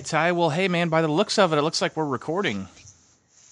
Right, 0.00 0.06
Ty. 0.06 0.32
Well, 0.32 0.48
hey, 0.48 0.66
man, 0.66 0.88
by 0.88 1.02
the 1.02 1.08
looks 1.08 1.38
of 1.38 1.52
it, 1.52 1.58
it 1.58 1.62
looks 1.62 1.82
like 1.82 1.94
we're 1.94 2.06
recording. 2.06 2.68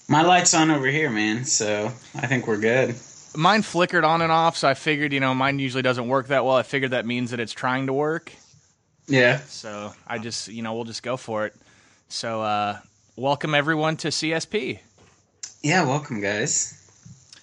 My 0.09 0.23
light's 0.23 0.55
on 0.55 0.71
over 0.71 0.87
here, 0.87 1.11
man, 1.11 1.45
so 1.45 1.93
I 2.15 2.27
think 2.27 2.47
we're 2.47 2.57
good. 2.57 2.95
Mine 3.37 3.61
flickered 3.61 4.02
on 4.02 4.23
and 4.23 4.33
off, 4.33 4.57
so 4.57 4.66
I 4.66 4.73
figured, 4.73 5.12
you 5.12 5.21
know, 5.21 5.34
mine 5.34 5.59
usually 5.59 5.83
doesn't 5.83 6.09
work 6.09 6.29
that 6.29 6.47
well. 6.47 6.57
I 6.57 6.62
figured 6.62 6.93
that 6.93 7.05
means 7.05 7.33
that 7.33 7.41
it's 7.41 7.52
trying 7.52 7.88
to 7.88 7.93
work. 7.93 8.33
Yeah. 9.07 9.41
So 9.41 9.93
I 10.07 10.16
just, 10.16 10.48
you 10.48 10.62
know, 10.62 10.73
we'll 10.73 10.84
just 10.84 11.02
go 11.02 11.19
for 11.19 11.45
it. 11.45 11.55
So, 12.09 12.41
uh, 12.41 12.79
welcome 13.15 13.54
everyone 13.54 13.99
to 13.99 14.09
CSP. 14.09 14.79
Yeah, 15.63 15.85
welcome, 15.85 16.23
guys. 16.23 16.73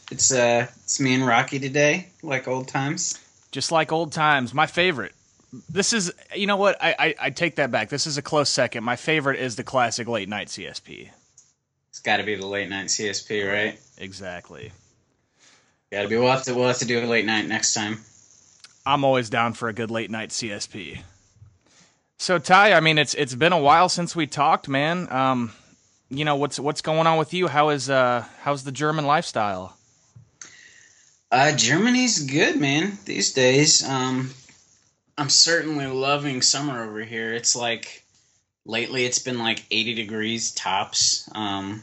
It's 0.10 0.34
uh, 0.34 0.66
it's 0.84 1.00
me 1.00 1.14
and 1.14 1.28
Rocky 1.28 1.60
today, 1.60 2.10
like 2.24 2.48
old 2.48 2.70
times. 2.70 3.20
Just 3.52 3.72
like 3.72 3.92
old 3.92 4.12
times, 4.12 4.52
my 4.52 4.66
favorite. 4.66 5.14
This 5.70 5.94
is, 5.94 6.12
you 6.36 6.48
know 6.48 6.58
what? 6.58 6.78
I, 6.82 6.96
I, 6.98 7.16
I 7.20 7.30
take 7.30 7.56
that 7.56 7.72
back. 7.72 7.90
This 7.90 8.08
is 8.08 8.18
a 8.18 8.22
close 8.22 8.50
second. 8.50 8.84
My 8.84 8.96
favorite 8.96 9.40
is 9.40 9.56
the 9.56 9.64
classic 9.64 10.08
late 10.08 10.30
night 10.30 10.48
CSP. 10.48 11.10
It's 11.90 12.00
got 12.00 12.18
to 12.18 12.24
be 12.24 12.36
the 12.36 12.46
late 12.46 12.70
night 12.70 12.88
CSP, 12.88 13.50
right? 13.50 13.80
Exactly. 13.98 14.72
Got 15.92 16.04
to 16.04 16.08
be. 16.08 16.18
We'll 16.18 16.32
have 16.32 16.44
to. 16.44 16.54
We'll 16.54 16.68
have 16.68 16.80
to 16.80 16.86
do 16.86 17.00
a 17.00 17.06
late 17.06 17.26
night 17.26 17.48
next 17.48 17.74
time. 17.74 18.00
I'm 18.86 19.04
always 19.04 19.30
down 19.30 19.54
for 19.54 19.70
a 19.70 19.74
good 19.74 19.90
late 19.90 20.12
night 20.12 20.30
CSP. 20.30 21.02
So 22.18 22.38
Ty, 22.38 22.74
I 22.74 22.80
mean, 22.80 22.98
it's 22.98 23.14
it's 23.14 23.36
been 23.36 23.54
a 23.54 23.60
while 23.60 23.90
since 23.90 24.16
we 24.16 24.28
talked, 24.28 24.68
man. 24.68 25.12
Um, 25.12 25.54
you 26.10 26.26
know 26.26 26.36
what's 26.36 26.60
what's 26.60 26.82
going 26.82 27.08
on 27.08 27.18
with 27.18 27.34
you? 27.34 27.48
How 27.48 27.70
is 27.70 27.90
uh 27.90 28.26
how's 28.42 28.64
the 28.64 28.72
German 28.72 29.06
lifestyle? 29.06 29.78
Uh, 31.32 31.56
Germany's 31.56 32.24
good, 32.24 32.60
man. 32.60 32.98
These 33.06 33.34
days, 33.34 33.88
um, 33.88 34.32
I'm 35.18 35.30
certainly 35.30 35.88
loving 35.88 36.42
summer 36.42 36.84
over 36.84 37.02
here. 37.02 37.34
It's 37.34 37.56
like 37.56 38.04
lately, 38.66 39.06
it's 39.06 39.20
been 39.20 39.40
like 39.40 39.66
80 39.72 39.94
degrees 39.96 40.52
tops. 40.52 41.30
Um, 41.34 41.82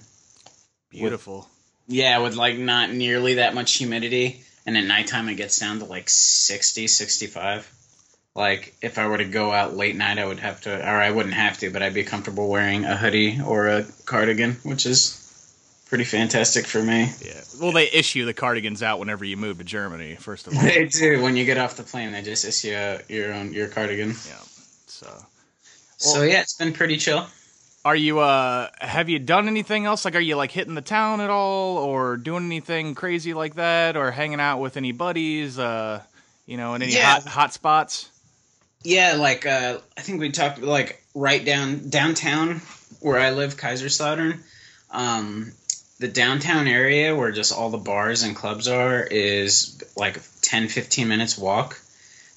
Beautiful. 0.91 1.49
With, 1.89 1.97
yeah, 1.97 2.19
with 2.19 2.37
like 2.37 2.59
not 2.59 2.91
nearly 2.91 3.35
that 3.35 3.55
much 3.55 3.75
humidity, 3.75 4.43
and 4.67 4.77
at 4.77 4.85
nighttime 4.85 5.29
it 5.29 5.37
gets 5.37 5.59
down 5.59 5.79
to 5.79 5.85
like 5.87 6.09
60, 6.09 6.87
65 6.87 7.73
like 8.35 8.75
if 8.81 8.99
I 8.99 9.07
were 9.07 9.19
to 9.19 9.25
go 9.25 9.53
out 9.53 9.77
late 9.77 9.97
night, 9.97 10.19
I 10.19 10.25
would 10.25 10.41
have 10.41 10.63
to, 10.63 10.75
or 10.75 11.01
I 11.01 11.11
wouldn't 11.11 11.35
have 11.35 11.59
to, 11.59 11.71
but 11.71 11.83
I'd 11.83 11.95
be 11.95 12.05
comfortable 12.05 12.49
wearing 12.49 12.85
a 12.85 12.97
hoodie 12.97 13.41
or 13.41 13.69
a 13.69 13.85
cardigan, 14.07 14.57
which 14.63 14.87
is 14.87 15.22
pretty 15.93 16.05
fantastic 16.05 16.65
for 16.65 16.83
me. 16.83 17.13
Yeah. 17.23 17.39
Well, 17.61 17.71
they 17.71 17.87
issue 17.91 18.25
the 18.25 18.33
cardigans 18.33 18.83
out 18.83 18.99
whenever 18.99 19.27
you 19.27 19.37
move 19.37 19.59
to 19.59 19.65
Germany. 19.65 20.15
First 20.15 20.47
of 20.47 20.55
all, 20.57 20.63
they 20.63 20.87
do. 20.87 21.21
When 21.21 21.37
you 21.37 21.45
get 21.45 21.59
off 21.59 21.77
the 21.77 21.83
plane, 21.83 22.13
they 22.13 22.23
just 22.23 22.47
issue 22.47 22.71
your 23.11 23.35
own 23.35 23.53
your 23.53 23.69
cardigan. 23.69 24.09
Yeah. 24.09 24.39
So. 24.87 25.07
Well, 25.07 25.19
so 25.99 26.23
yeah, 26.23 26.41
it's 26.41 26.55
been 26.55 26.73
pretty 26.73 26.97
chill. 26.97 27.27
Are 27.85 27.95
you 27.95 28.21
uh 28.21 28.69
have 28.79 29.11
you 29.11 29.19
done 29.19 29.49
anything 29.49 29.85
else? 29.85 30.07
Like 30.07 30.15
are 30.15 30.21
you 30.21 30.35
like 30.37 30.51
hitting 30.51 30.75
the 30.75 30.81
town 30.81 31.21
at 31.21 31.29
all 31.29 31.77
or 31.77 32.17
doing 32.17 32.47
anything 32.47 32.95
crazy 32.95 33.35
like 33.35 33.57
that 33.57 33.95
or 33.95 34.11
hanging 34.13 34.41
out 34.41 34.61
with 34.61 34.79
any 34.79 34.93
buddies 34.93 35.59
uh 35.59 36.01
you 36.47 36.57
know 36.57 36.73
in 36.73 36.81
any 36.81 36.95
Yeah. 36.95 37.21
hot 37.21 37.27
hot 37.27 37.53
spots? 37.53 38.09
Yeah, 38.83 39.17
like 39.19 39.45
uh, 39.45 39.77
I 39.95 40.01
think 40.01 40.21
we 40.21 40.31
talked 40.31 40.63
like 40.63 41.05
right 41.15 41.45
down 41.45 41.91
downtown 41.91 42.63
where 43.01 43.19
I 43.21 43.33
live, 43.33 43.59
Kaiserslautern. 43.59 44.39
Um, 44.91 45.53
the 46.03 46.09
downtown 46.09 46.67
area 46.67 47.17
where 47.17 47.31
just 47.31 47.53
all 47.53 47.71
the 47.71 47.79
bars 47.79 48.25
and 48.25 48.37
clubs 48.37 48.69
are 48.69 49.01
is 49.03 49.83
like 49.97 50.21
10 50.43 50.69
15 50.69 51.09
minutes 51.09 51.39
walk 51.39 51.81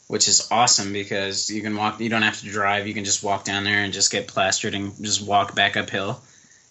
which 0.08 0.28
is 0.28 0.48
awesome 0.52 0.94
because 0.94 1.50
you 1.50 1.62
can 1.62 1.76
walk 1.76 2.00
you 2.00 2.10
don't 2.10 2.22
have 2.22 2.40
to 2.40 2.46
drive. 2.46 2.88
You 2.88 2.94
can 2.94 3.06
just 3.06 3.24
walk 3.24 3.44
down 3.44 3.64
there 3.64 3.84
and 3.84 3.92
just 3.92 4.12
get 4.12 4.28
plastered 4.28 4.76
and 4.76 4.94
just 5.04 5.26
walk 5.26 5.56
back 5.56 5.76
uphill 5.76 6.22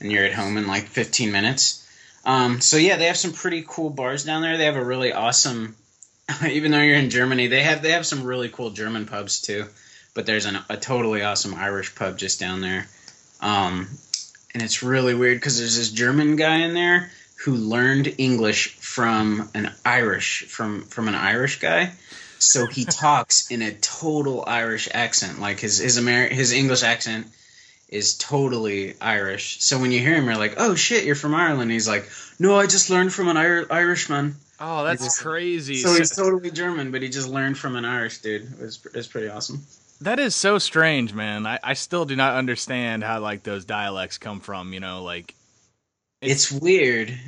and 0.01 0.13
you're 0.13 0.25
at 0.25 0.33
home 0.33 0.57
in 0.57 0.69
like 0.69 0.85
15 0.85 1.33
minutes. 1.33 1.81
Um, 2.25 2.61
so 2.61 2.77
yeah 2.77 2.97
they 2.97 3.07
have 3.07 3.17
some 3.17 3.33
pretty 3.33 3.65
cool 3.67 3.91
bars 3.91 4.25
down 4.25 4.43
there. 4.43 4.57
They 4.57 4.67
have 4.67 4.77
a 4.77 4.85
really 4.85 5.13
awesome 5.13 5.75
even 6.49 6.71
though 6.71 6.81
you're 6.81 6.97
in 6.97 7.11
Germany, 7.11 7.49
they 7.49 7.63
have 7.63 7.83
they 7.83 7.93
have 7.93 8.07
some 8.07 8.25
really 8.25 8.49
cool 8.49 8.71
German 8.71 9.07
pubs 9.07 9.41
too. 9.41 9.67
But 10.15 10.27
there's 10.27 10.47
an, 10.47 10.59
a 10.69 10.77
totally 10.77 11.23
awesome 11.23 11.55
Irish 11.55 11.95
pub 11.97 12.17
just 12.17 12.39
down 12.39 12.61
there, 12.61 12.87
um, 13.41 13.89
and 14.55 14.63
it's 14.63 14.83
really 14.83 15.15
weird 15.15 15.37
because 15.39 15.59
there's 15.59 15.77
this 15.77 15.91
German 15.91 16.37
guy 16.37 16.59
in 16.59 16.75
there 16.75 17.11
who 17.45 17.55
learned 17.55 18.15
English 18.19 18.75
from 18.77 19.51
an 19.55 19.73
Irish 19.85 20.45
from 20.45 20.83
from 20.85 21.09
an 21.09 21.15
Irish 21.15 21.61
guy. 21.61 21.93
So 22.39 22.67
he 22.67 22.85
talks 22.91 23.51
in 23.51 23.63
a 23.63 23.73
total 23.73 24.45
Irish 24.47 24.89
accent, 24.93 25.41
like 25.41 25.61
his 25.61 25.79
his 25.79 25.99
Amer- 25.99 26.29
his 26.29 26.53
English 26.53 26.83
accent 26.83 27.27
is 27.89 28.17
totally 28.17 28.95
Irish. 29.01 29.61
So 29.61 29.79
when 29.79 29.93
you 29.93 30.01
hear 30.01 30.15
him, 30.15 30.25
you're 30.27 30.37
like, 30.37 30.55
"Oh 30.57 30.75
shit, 30.75 31.05
you're 31.05 31.15
from 31.17 31.35
Ireland." 31.35 31.71
He's 31.71 31.89
like, 31.89 32.09
"No, 32.39 32.57
I 32.57 32.67
just 32.67 32.91
learned 32.91 33.13
from 33.13 33.29
an 33.29 33.37
Ir- 33.37 33.67
Irishman." 33.71 34.37
Oh, 34.61 34.85
that's 34.85 35.03
just- 35.03 35.21
crazy. 35.21 35.77
So 35.79 35.95
he's 35.95 36.11
totally 36.17 36.51
German, 36.51 36.93
but 36.93 37.03
he 37.03 37.09
just 37.09 37.29
learned 37.29 37.59
from 37.59 37.75
an 37.77 37.85
Irish 37.85 38.19
dude. 38.19 38.45
It 38.53 38.61
was, 38.61 38.87
it 38.87 38.95
was 38.95 39.09
pretty 39.09 39.29
awesome. 39.29 39.63
That 40.05 40.19
is 40.19 40.35
so 40.35 40.59
strange, 40.59 41.15
man. 41.15 41.47
I, 41.47 41.59
I 41.65 41.73
still 41.73 42.05
do 42.05 42.15
not 42.15 42.37
understand 42.37 43.03
how 43.03 43.21
like 43.21 43.43
those 43.43 43.65
dialects 43.65 44.19
come 44.19 44.41
from. 44.41 44.75
You 44.75 44.81
know, 44.81 45.03
like 45.03 45.35
It's, 46.21 46.53
weird, 46.53 47.19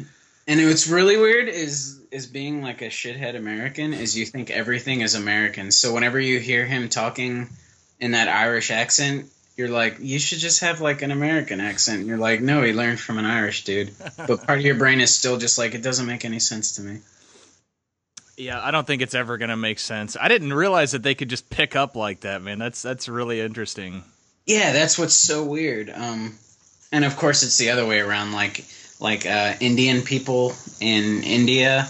and 0.46 0.60
what's 0.60 0.86
really 0.86 1.16
weird 1.16 1.48
is 1.48 1.98
is 2.10 2.26
being 2.26 2.60
like 2.60 2.82
a 2.82 2.88
shithead 2.88 3.34
American 3.34 3.94
is 3.94 4.16
you 4.16 4.26
think 4.26 4.50
everything 4.50 5.00
is 5.00 5.14
American. 5.14 5.72
So 5.72 5.94
whenever 5.94 6.20
you 6.20 6.38
hear 6.38 6.66
him 6.66 6.90
talking 6.90 7.48
in 7.98 8.10
that 8.10 8.28
Irish 8.28 8.70
accent, 8.70 9.30
you're 9.56 9.70
like, 9.70 9.96
you 10.00 10.18
should 10.18 10.38
just 10.38 10.60
have 10.60 10.82
like 10.82 11.00
an 11.00 11.10
American 11.10 11.60
accent. 11.60 12.00
And 12.00 12.08
you're 12.08 12.18
like, 12.18 12.42
no, 12.42 12.62
he 12.62 12.74
learned 12.74 13.00
from 13.00 13.16
an 13.16 13.24
Irish 13.24 13.64
dude. 13.64 13.92
But 14.18 14.46
part 14.46 14.58
of 14.58 14.64
your 14.66 14.74
brain 14.74 15.00
is 15.00 15.14
still 15.14 15.38
just 15.38 15.56
like, 15.56 15.74
it 15.74 15.82
doesn't 15.82 16.06
make 16.06 16.26
any 16.26 16.40
sense 16.40 16.72
to 16.72 16.82
me. 16.82 16.98
Yeah, 18.36 18.60
I 18.62 18.70
don't 18.70 18.86
think 18.86 19.02
it's 19.02 19.14
ever 19.14 19.38
gonna 19.38 19.56
make 19.56 19.78
sense. 19.78 20.16
I 20.20 20.28
didn't 20.28 20.52
realize 20.52 20.92
that 20.92 21.02
they 21.02 21.14
could 21.14 21.30
just 21.30 21.48
pick 21.50 21.74
up 21.74 21.96
like 21.96 22.20
that, 22.20 22.42
man. 22.42 22.58
That's 22.58 22.82
that's 22.82 23.08
really 23.08 23.40
interesting. 23.40 24.02
Yeah, 24.46 24.72
that's 24.72 24.98
what's 24.98 25.14
so 25.14 25.44
weird. 25.44 25.90
Um, 25.90 26.38
and 26.92 27.04
of 27.04 27.16
course, 27.16 27.42
it's 27.42 27.58
the 27.58 27.70
other 27.70 27.84
way 27.86 28.00
around. 28.00 28.32
Like, 28.32 28.64
like 29.00 29.26
uh, 29.26 29.54
Indian 29.60 30.02
people 30.02 30.54
in 30.80 31.22
India, 31.24 31.88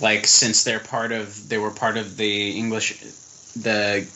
like 0.00 0.26
since 0.26 0.64
they're 0.64 0.80
part 0.80 1.12
of, 1.12 1.48
they 1.48 1.58
were 1.58 1.70
part 1.70 1.96
of 1.96 2.16
the 2.16 2.50
English, 2.56 3.00
the 3.54 4.06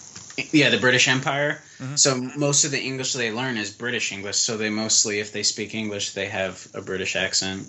yeah, 0.52 0.70
the 0.70 0.78
British 0.78 1.08
Empire. 1.08 1.60
Mhm. 1.78 1.98
So 1.98 2.16
most 2.36 2.64
of 2.64 2.70
the 2.70 2.80
English 2.80 3.12
they 3.12 3.30
learn 3.32 3.56
is 3.56 3.70
British 3.70 4.12
English. 4.12 4.36
So 4.36 4.56
they 4.56 4.70
mostly, 4.70 5.20
if 5.20 5.32
they 5.32 5.42
speak 5.42 5.74
English, 5.74 6.12
they 6.12 6.26
have 6.26 6.66
a 6.74 6.80
British 6.80 7.16
accent. 7.16 7.66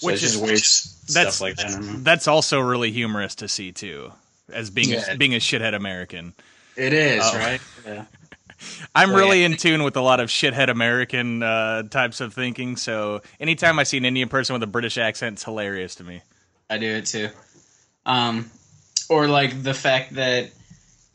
So 0.00 0.06
Which 0.06 0.22
is- 0.22 0.36
weird 0.36 0.50
that's- 0.50 0.96
stuff 1.06 1.40
like 1.40 1.56
that. 1.56 1.66
I 1.66 1.70
don't 1.72 1.86
know. 1.86 1.98
That's 2.00 2.26
also 2.26 2.58
really 2.60 2.90
humorous 2.90 3.34
to 3.36 3.48
see 3.48 3.70
too, 3.72 4.12
as 4.52 4.70
being 4.70 4.90
Yeah. 4.90 5.12
a, 5.12 5.16
being 5.16 5.34
a 5.34 5.38
shithead 5.38 5.74
American. 5.74 6.34
It 6.76 6.92
is 6.92 7.22
Oh. 7.24 7.38
right. 7.38 7.60
Yeah. 7.86 8.04
I'm 8.94 9.14
really 9.14 9.42
in 9.44 9.56
tune 9.56 9.82
with 9.84 9.96
a 9.96 10.02
lot 10.02 10.20
of 10.20 10.28
shithead 10.28 10.68
American 10.68 11.42
uh, 11.42 11.82
types 11.84 12.20
of 12.20 12.34
thinking. 12.34 12.76
So 12.76 13.22
anytime 13.40 13.78
I 13.78 13.84
see 13.84 13.96
an 13.96 14.04
Indian 14.04 14.28
person 14.28 14.52
with 14.52 14.62
a 14.62 14.66
British 14.66 14.98
accent, 14.98 15.34
it's 15.34 15.44
hilarious 15.44 15.94
to 15.96 16.04
me. 16.04 16.20
I 16.68 16.76
do 16.76 16.86
it 16.86 17.06
too. 17.06 17.30
Um, 18.04 18.50
or 19.08 19.28
like 19.28 19.62
the 19.62 19.72
fact 19.72 20.14
that, 20.14 20.50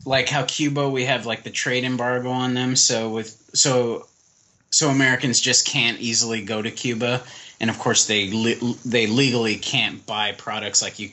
like 0.04 0.28
how 0.28 0.42
Cuba, 0.44 0.88
we 0.88 1.04
have 1.04 1.24
like 1.24 1.44
the 1.44 1.50
trade 1.50 1.84
embargo 1.84 2.30
on 2.30 2.54
them. 2.54 2.74
So 2.76 3.10
with 3.10 3.28
so, 3.54 4.06
so 4.70 4.90
Americans 4.90 5.40
just 5.40 5.66
can't 5.66 6.00
easily 6.00 6.42
go 6.44 6.60
to 6.62 6.70
Cuba, 6.72 7.22
and 7.60 7.70
of 7.70 7.78
course 7.78 8.06
they 8.06 8.30
le- 8.32 8.74
they 8.84 9.06
legally 9.06 9.56
can't 9.56 10.04
buy 10.06 10.32
products 10.32 10.82
like 10.82 10.98
you. 10.98 11.10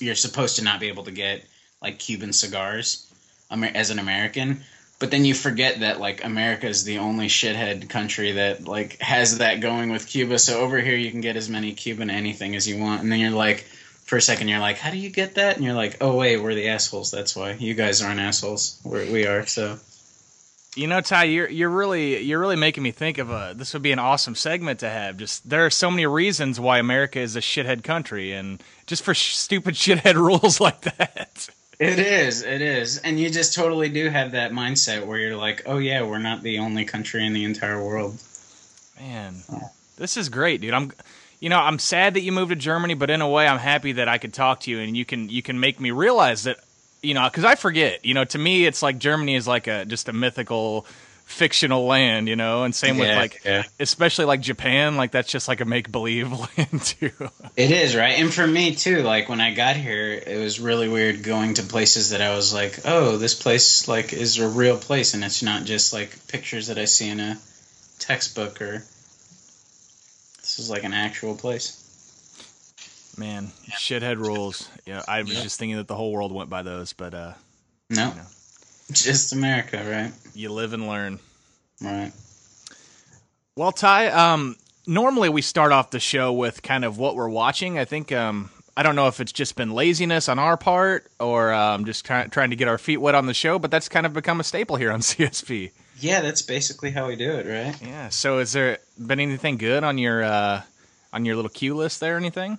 You're 0.00 0.14
supposed 0.14 0.56
to 0.56 0.64
not 0.64 0.80
be 0.80 0.88
able 0.88 1.04
to 1.04 1.10
get 1.10 1.44
like 1.80 1.98
Cuban 1.98 2.32
cigars, 2.32 3.12
as 3.50 3.90
an 3.90 3.98
American. 3.98 4.62
But 4.98 5.10
then 5.10 5.24
you 5.24 5.34
forget 5.34 5.80
that 5.80 6.00
like 6.00 6.24
America 6.24 6.68
is 6.68 6.84
the 6.84 6.98
only 6.98 7.26
shithead 7.26 7.88
country 7.88 8.32
that 8.32 8.68
like 8.68 8.98
has 9.00 9.38
that 9.38 9.60
going 9.60 9.90
with 9.90 10.06
Cuba. 10.06 10.38
So 10.38 10.60
over 10.60 10.80
here 10.80 10.96
you 10.96 11.10
can 11.10 11.20
get 11.20 11.36
as 11.36 11.48
many 11.48 11.72
Cuban 11.72 12.08
anything 12.08 12.54
as 12.54 12.68
you 12.68 12.78
want, 12.80 13.02
and 13.02 13.10
then 13.10 13.18
you're 13.18 13.30
like, 13.30 13.66
for 14.04 14.16
a 14.16 14.22
second 14.22 14.48
you're 14.48 14.60
like, 14.60 14.78
how 14.78 14.90
do 14.90 14.98
you 14.98 15.10
get 15.10 15.34
that? 15.34 15.56
And 15.56 15.64
you're 15.64 15.74
like, 15.74 15.96
oh 16.00 16.16
wait, 16.16 16.36
we're 16.36 16.54
the 16.54 16.68
assholes. 16.68 17.10
That's 17.10 17.34
why 17.34 17.52
you 17.52 17.74
guys 17.74 18.00
aren't 18.00 18.20
assholes. 18.20 18.80
We're, 18.84 19.10
we 19.10 19.26
are. 19.26 19.44
So 19.46 19.78
You 20.74 20.86
know, 20.86 21.02
Ty, 21.02 21.24
you're 21.24 21.50
you're 21.50 21.68
really 21.68 22.22
you're 22.22 22.38
really 22.38 22.56
making 22.56 22.82
me 22.82 22.92
think 22.92 23.18
of 23.18 23.30
a 23.30 23.52
this 23.54 23.74
would 23.74 23.82
be 23.82 23.92
an 23.92 23.98
awesome 23.98 24.34
segment 24.34 24.80
to 24.80 24.88
have. 24.88 25.18
Just 25.18 25.48
there 25.48 25.66
are 25.66 25.70
so 25.70 25.90
many 25.90 26.06
reasons 26.06 26.58
why 26.58 26.78
America 26.78 27.20
is 27.20 27.36
a 27.36 27.40
shithead 27.40 27.84
country, 27.84 28.32
and 28.32 28.62
just 28.86 29.02
for 29.02 29.12
sh- 29.12 29.34
stupid 29.34 29.74
shithead 29.74 30.14
rules 30.14 30.60
like 30.60 30.80
that. 30.80 31.48
it 31.78 31.98
is, 31.98 32.42
it 32.42 32.62
is, 32.62 32.96
and 32.98 33.20
you 33.20 33.28
just 33.28 33.54
totally 33.54 33.90
do 33.90 34.08
have 34.08 34.32
that 34.32 34.52
mindset 34.52 35.06
where 35.06 35.18
you're 35.18 35.36
like, 35.36 35.62
oh 35.66 35.76
yeah, 35.76 36.02
we're 36.02 36.18
not 36.18 36.42
the 36.42 36.58
only 36.58 36.86
country 36.86 37.26
in 37.26 37.34
the 37.34 37.44
entire 37.44 37.84
world. 37.84 38.18
Man, 38.98 39.42
this 39.98 40.16
is 40.16 40.30
great, 40.30 40.62
dude. 40.62 40.72
I'm, 40.72 40.92
you 41.38 41.50
know, 41.50 41.58
I'm 41.58 41.78
sad 41.78 42.14
that 42.14 42.22
you 42.22 42.32
moved 42.32 42.50
to 42.50 42.56
Germany, 42.56 42.94
but 42.94 43.10
in 43.10 43.20
a 43.20 43.28
way, 43.28 43.46
I'm 43.46 43.58
happy 43.58 43.92
that 43.92 44.08
I 44.08 44.16
could 44.16 44.32
talk 44.32 44.60
to 44.60 44.70
you 44.70 44.78
and 44.78 44.96
you 44.96 45.04
can 45.04 45.28
you 45.28 45.42
can 45.42 45.60
make 45.60 45.80
me 45.80 45.90
realize 45.90 46.44
that, 46.44 46.60
you 47.02 47.14
know, 47.14 47.24
because 47.28 47.44
I 47.44 47.54
forget. 47.54 48.04
You 48.04 48.14
know, 48.14 48.24
to 48.24 48.38
me, 48.38 48.64
it's 48.64 48.82
like 48.82 48.98
Germany 48.98 49.34
is 49.34 49.46
like 49.46 49.66
a 49.66 49.84
just 49.84 50.08
a 50.08 50.12
mythical 50.12 50.86
fictional 51.24 51.86
land, 51.86 52.28
you 52.28 52.36
know. 52.36 52.64
And 52.64 52.74
same 52.74 52.98
with 52.98 53.08
Yeah, 53.08 53.16
like, 53.16 53.42
yeah. 53.44 53.64
especially 53.80 54.26
like 54.26 54.40
Japan, 54.40 54.96
like 54.96 55.10
that's 55.10 55.30
just 55.30 55.48
like 55.48 55.60
a 55.60 55.64
make 55.64 55.90
believe 55.90 56.32
land 56.58 56.82
too. 56.82 57.10
It 57.56 57.70
is 57.70 57.96
right, 57.96 58.18
and 58.18 58.32
for 58.32 58.46
me 58.46 58.74
too. 58.74 59.02
Like 59.02 59.28
when 59.28 59.40
I 59.40 59.54
got 59.54 59.76
here, 59.76 60.12
it 60.12 60.38
was 60.38 60.60
really 60.60 60.88
weird 60.88 61.22
going 61.22 61.54
to 61.54 61.62
places 61.62 62.10
that 62.10 62.20
I 62.20 62.34
was 62.34 62.52
like, 62.54 62.80
"Oh, 62.84 63.16
this 63.16 63.34
place 63.40 63.88
like 63.88 64.12
is 64.12 64.38
a 64.38 64.48
real 64.48 64.76
place," 64.78 65.14
and 65.14 65.24
it's 65.24 65.42
not 65.42 65.64
just 65.64 65.92
like 65.92 66.28
pictures 66.28 66.68
that 66.68 66.78
I 66.78 66.84
see 66.84 67.08
in 67.08 67.20
a 67.20 67.38
textbook 67.98 68.60
or. 68.60 68.84
This 70.42 70.58
is 70.58 70.68
like 70.68 70.82
an 70.82 70.92
actual 70.92 71.36
place. 71.36 71.78
Man, 73.16 73.52
shithead 73.70 74.16
rules. 74.18 74.68
Yeah, 74.86 75.02
I 75.06 75.22
was 75.22 75.32
Yeah. 75.32 75.42
just 75.42 75.58
thinking 75.58 75.76
that 75.76 75.88
the 75.88 75.94
whole 75.96 76.12
world 76.12 76.32
went 76.32 76.50
by 76.50 76.62
those, 76.62 76.92
but 76.92 77.14
uh, 77.14 77.32
No, 77.90 78.08
know. 78.10 78.22
just 78.92 79.32
America, 79.32 79.82
right? 79.88 80.12
you 80.34 80.50
live 80.50 80.72
and 80.72 80.86
learn. 80.88 81.18
Right. 81.80 82.12
Well, 83.56 83.72
Ty, 83.72 84.08
um, 84.08 84.56
normally 84.86 85.28
we 85.28 85.42
start 85.42 85.72
off 85.72 85.90
the 85.90 86.00
show 86.00 86.32
with 86.32 86.62
kind 86.62 86.84
of 86.84 86.98
what 86.98 87.14
we're 87.16 87.28
watching. 87.28 87.78
I 87.78 87.84
think 87.84 88.10
um, 88.12 88.50
I 88.76 88.82
don't 88.82 88.96
know 88.96 89.08
if 89.08 89.20
it's 89.20 89.32
just 89.32 89.56
been 89.56 89.72
laziness 89.72 90.28
on 90.28 90.38
our 90.38 90.56
part 90.56 91.10
or 91.20 91.52
um, 91.52 91.84
just 91.84 92.04
try- 92.04 92.26
trying 92.28 92.50
to 92.50 92.56
get 92.56 92.68
our 92.68 92.78
feet 92.78 92.96
wet 92.96 93.14
on 93.14 93.26
the 93.26 93.34
show, 93.34 93.58
but 93.58 93.70
that's 93.70 93.88
kind 93.88 94.06
of 94.06 94.12
become 94.14 94.40
a 94.40 94.44
staple 94.44 94.76
here 94.76 94.90
on 94.90 95.00
CSP. 95.00 95.70
Yeah, 95.98 96.20
that's 96.22 96.42
basically 96.42 96.90
how 96.90 97.06
we 97.06 97.14
do 97.16 97.30
it, 97.32 97.46
right? 97.46 97.80
Yeah. 97.82 98.08
So, 98.08 98.38
has 98.40 98.52
there 98.52 98.78
been 98.98 99.20
anything 99.20 99.56
good 99.58 99.84
on 99.84 99.98
your 99.98 100.24
uh, 100.24 100.62
on 101.12 101.24
your 101.24 101.36
little 101.36 101.50
queue 101.50 101.74
list 101.76 102.00
there? 102.00 102.16
Anything? 102.16 102.58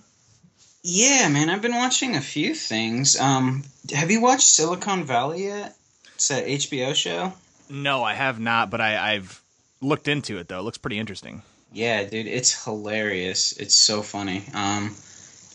Yeah, 0.86 1.28
man, 1.28 1.48
I've 1.48 1.62
been 1.62 1.74
watching 1.74 2.14
a 2.14 2.20
few 2.20 2.54
things. 2.54 3.18
Um, 3.18 3.64
have 3.94 4.10
you 4.10 4.20
watched 4.20 4.46
Silicon 4.46 5.04
Valley 5.04 5.44
yet? 5.46 5.74
It's 6.14 6.30
a 6.30 6.42
HBO 6.42 6.94
show. 6.94 7.32
No, 7.70 8.04
I 8.04 8.12
have 8.12 8.38
not, 8.38 8.68
but 8.68 8.82
I, 8.82 9.14
I've 9.14 9.40
looked 9.80 10.08
into 10.08 10.36
it 10.36 10.46
though. 10.46 10.58
It 10.58 10.64
looks 10.64 10.76
pretty 10.76 10.98
interesting. 10.98 11.40
Yeah, 11.72 12.04
dude, 12.04 12.26
it's 12.26 12.64
hilarious. 12.64 13.52
It's 13.52 13.74
so 13.74 14.02
funny. 14.02 14.44
Um, 14.52 14.94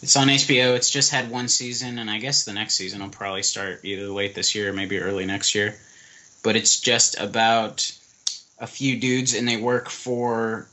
it's 0.01 0.15
on 0.15 0.29
HBO. 0.29 0.75
It's 0.75 0.89
just 0.89 1.11
had 1.11 1.29
one 1.29 1.47
season, 1.47 1.99
and 1.99 2.09
I 2.09 2.17
guess 2.17 2.45
the 2.45 2.53
next 2.53 2.73
season 2.73 2.99
will 3.01 3.09
probably 3.09 3.43
start 3.43 3.81
either 3.83 4.07
late 4.07 4.33
this 4.33 4.55
year 4.55 4.71
or 4.71 4.73
maybe 4.73 4.97
early 4.97 5.27
next 5.27 5.53
year. 5.53 5.75
But 6.43 6.55
it's 6.55 6.79
just 6.79 7.19
about 7.19 7.91
a 8.57 8.65
few 8.65 8.99
dudes, 8.99 9.35
and 9.35 9.47
they 9.47 9.57
work 9.57 9.89
for 9.89 10.67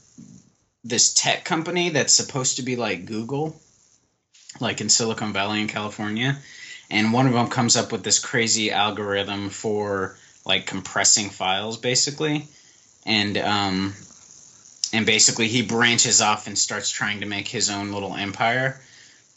this 0.82 1.12
tech 1.12 1.44
company 1.44 1.90
that's 1.90 2.14
supposed 2.14 2.56
to 2.56 2.62
be 2.62 2.76
like 2.76 3.04
Google, 3.04 3.60
like 4.60 4.80
in 4.80 4.88
Silicon 4.88 5.32
Valley 5.32 5.60
in 5.60 5.68
California. 5.68 6.36
And 6.90 7.12
one 7.12 7.26
of 7.26 7.32
them 7.32 7.48
comes 7.48 7.76
up 7.76 7.90
with 7.92 8.04
this 8.04 8.18
crazy 8.18 8.70
algorithm 8.70 9.50
for 9.50 10.16
like 10.44 10.66
compressing 10.66 11.30
files, 11.30 11.78
basically. 11.78 12.46
And 13.04 13.36
um, 13.38 13.94
and 14.92 15.04
basically 15.06 15.48
he 15.48 15.62
branches 15.62 16.20
off 16.20 16.46
and 16.46 16.56
starts 16.56 16.90
trying 16.90 17.20
to 17.20 17.26
make 17.26 17.48
his 17.48 17.70
own 17.70 17.92
little 17.92 18.14
empire 18.14 18.80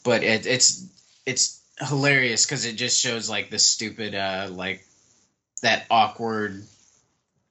but 0.02 0.22
it, 0.22 0.46
it's 0.46 0.86
it's 1.26 1.60
hilarious 1.78 2.44
because 2.44 2.64
it 2.64 2.74
just 2.74 2.98
shows 3.00 3.28
like 3.28 3.50
the 3.50 3.58
stupid 3.58 4.14
uh 4.14 4.48
like 4.50 4.82
that 5.62 5.86
awkward 5.90 6.62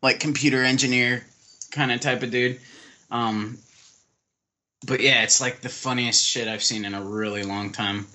like 0.02 0.20
computer 0.20 0.64
engineer 0.64 1.24
kind 1.72 1.92
of 1.92 2.00
type 2.00 2.24
of 2.24 2.32
dude 2.32 2.60
um 3.12 3.58
but 4.86 5.00
yeah 5.02 5.24
it's 5.24 5.42
like 5.42 5.62
the 5.62 5.70
funniest 5.70 6.26
shit 6.26 6.48
i've 6.48 6.64
seen 6.64 6.86
in 6.86 6.94
a 6.94 7.02
really 7.02 7.44
long 7.44 7.72
time 7.72 8.06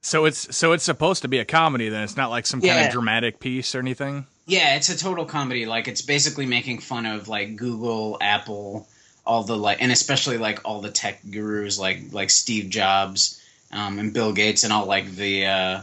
So 0.00 0.26
it's 0.26 0.56
so 0.56 0.72
it's 0.72 0.84
supposed 0.84 1.22
to 1.22 1.28
be 1.28 1.38
a 1.40 1.44
comedy. 1.44 1.88
Then 1.88 2.04
it's 2.04 2.16
not 2.16 2.30
like 2.30 2.46
some 2.46 2.60
kind 2.60 2.86
of 2.86 2.92
dramatic 2.92 3.40
piece 3.40 3.74
or 3.74 3.80
anything. 3.80 4.26
Yeah, 4.46 4.76
it's 4.76 4.88
a 4.88 4.96
total 4.96 5.24
comedy. 5.26 5.66
Like 5.66 5.88
it's 5.88 6.02
basically 6.02 6.46
making 6.46 6.78
fun 6.78 7.04
of 7.04 7.26
like 7.26 7.56
Google, 7.56 8.16
Apple, 8.20 8.86
all 9.26 9.42
the 9.42 9.56
like, 9.56 9.82
and 9.82 9.90
especially 9.90 10.38
like 10.38 10.60
all 10.64 10.80
the 10.80 10.90
tech 10.92 11.20
gurus 11.28 11.80
like 11.80 12.12
like 12.12 12.30
Steve 12.30 12.70
Jobs, 12.70 13.42
um, 13.72 13.98
and 13.98 14.14
Bill 14.14 14.32
Gates, 14.32 14.62
and 14.62 14.72
all 14.72 14.86
like 14.86 15.10
the 15.16 15.46
uh, 15.46 15.80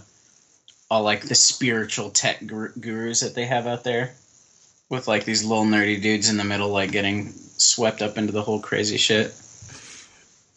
all 0.90 1.04
like 1.04 1.24
the 1.24 1.36
spiritual 1.36 2.10
tech 2.10 2.48
gur- 2.48 2.74
gurus 2.80 3.20
that 3.20 3.36
they 3.36 3.46
have 3.46 3.68
out 3.68 3.84
there, 3.84 4.16
with 4.90 5.10
like 5.10 5.26
these 5.26 5.44
little 5.44 5.66
nerdy 5.66 6.02
dudes 6.02 6.30
in 6.30 6.38
the 6.38 6.46
middle, 6.46 6.70
like 6.70 6.92
getting 6.92 7.32
swept 7.34 8.02
up 8.02 8.18
into 8.18 8.32
the 8.32 8.42
whole 8.42 8.62
crazy 8.62 8.98
shit. 8.98 9.34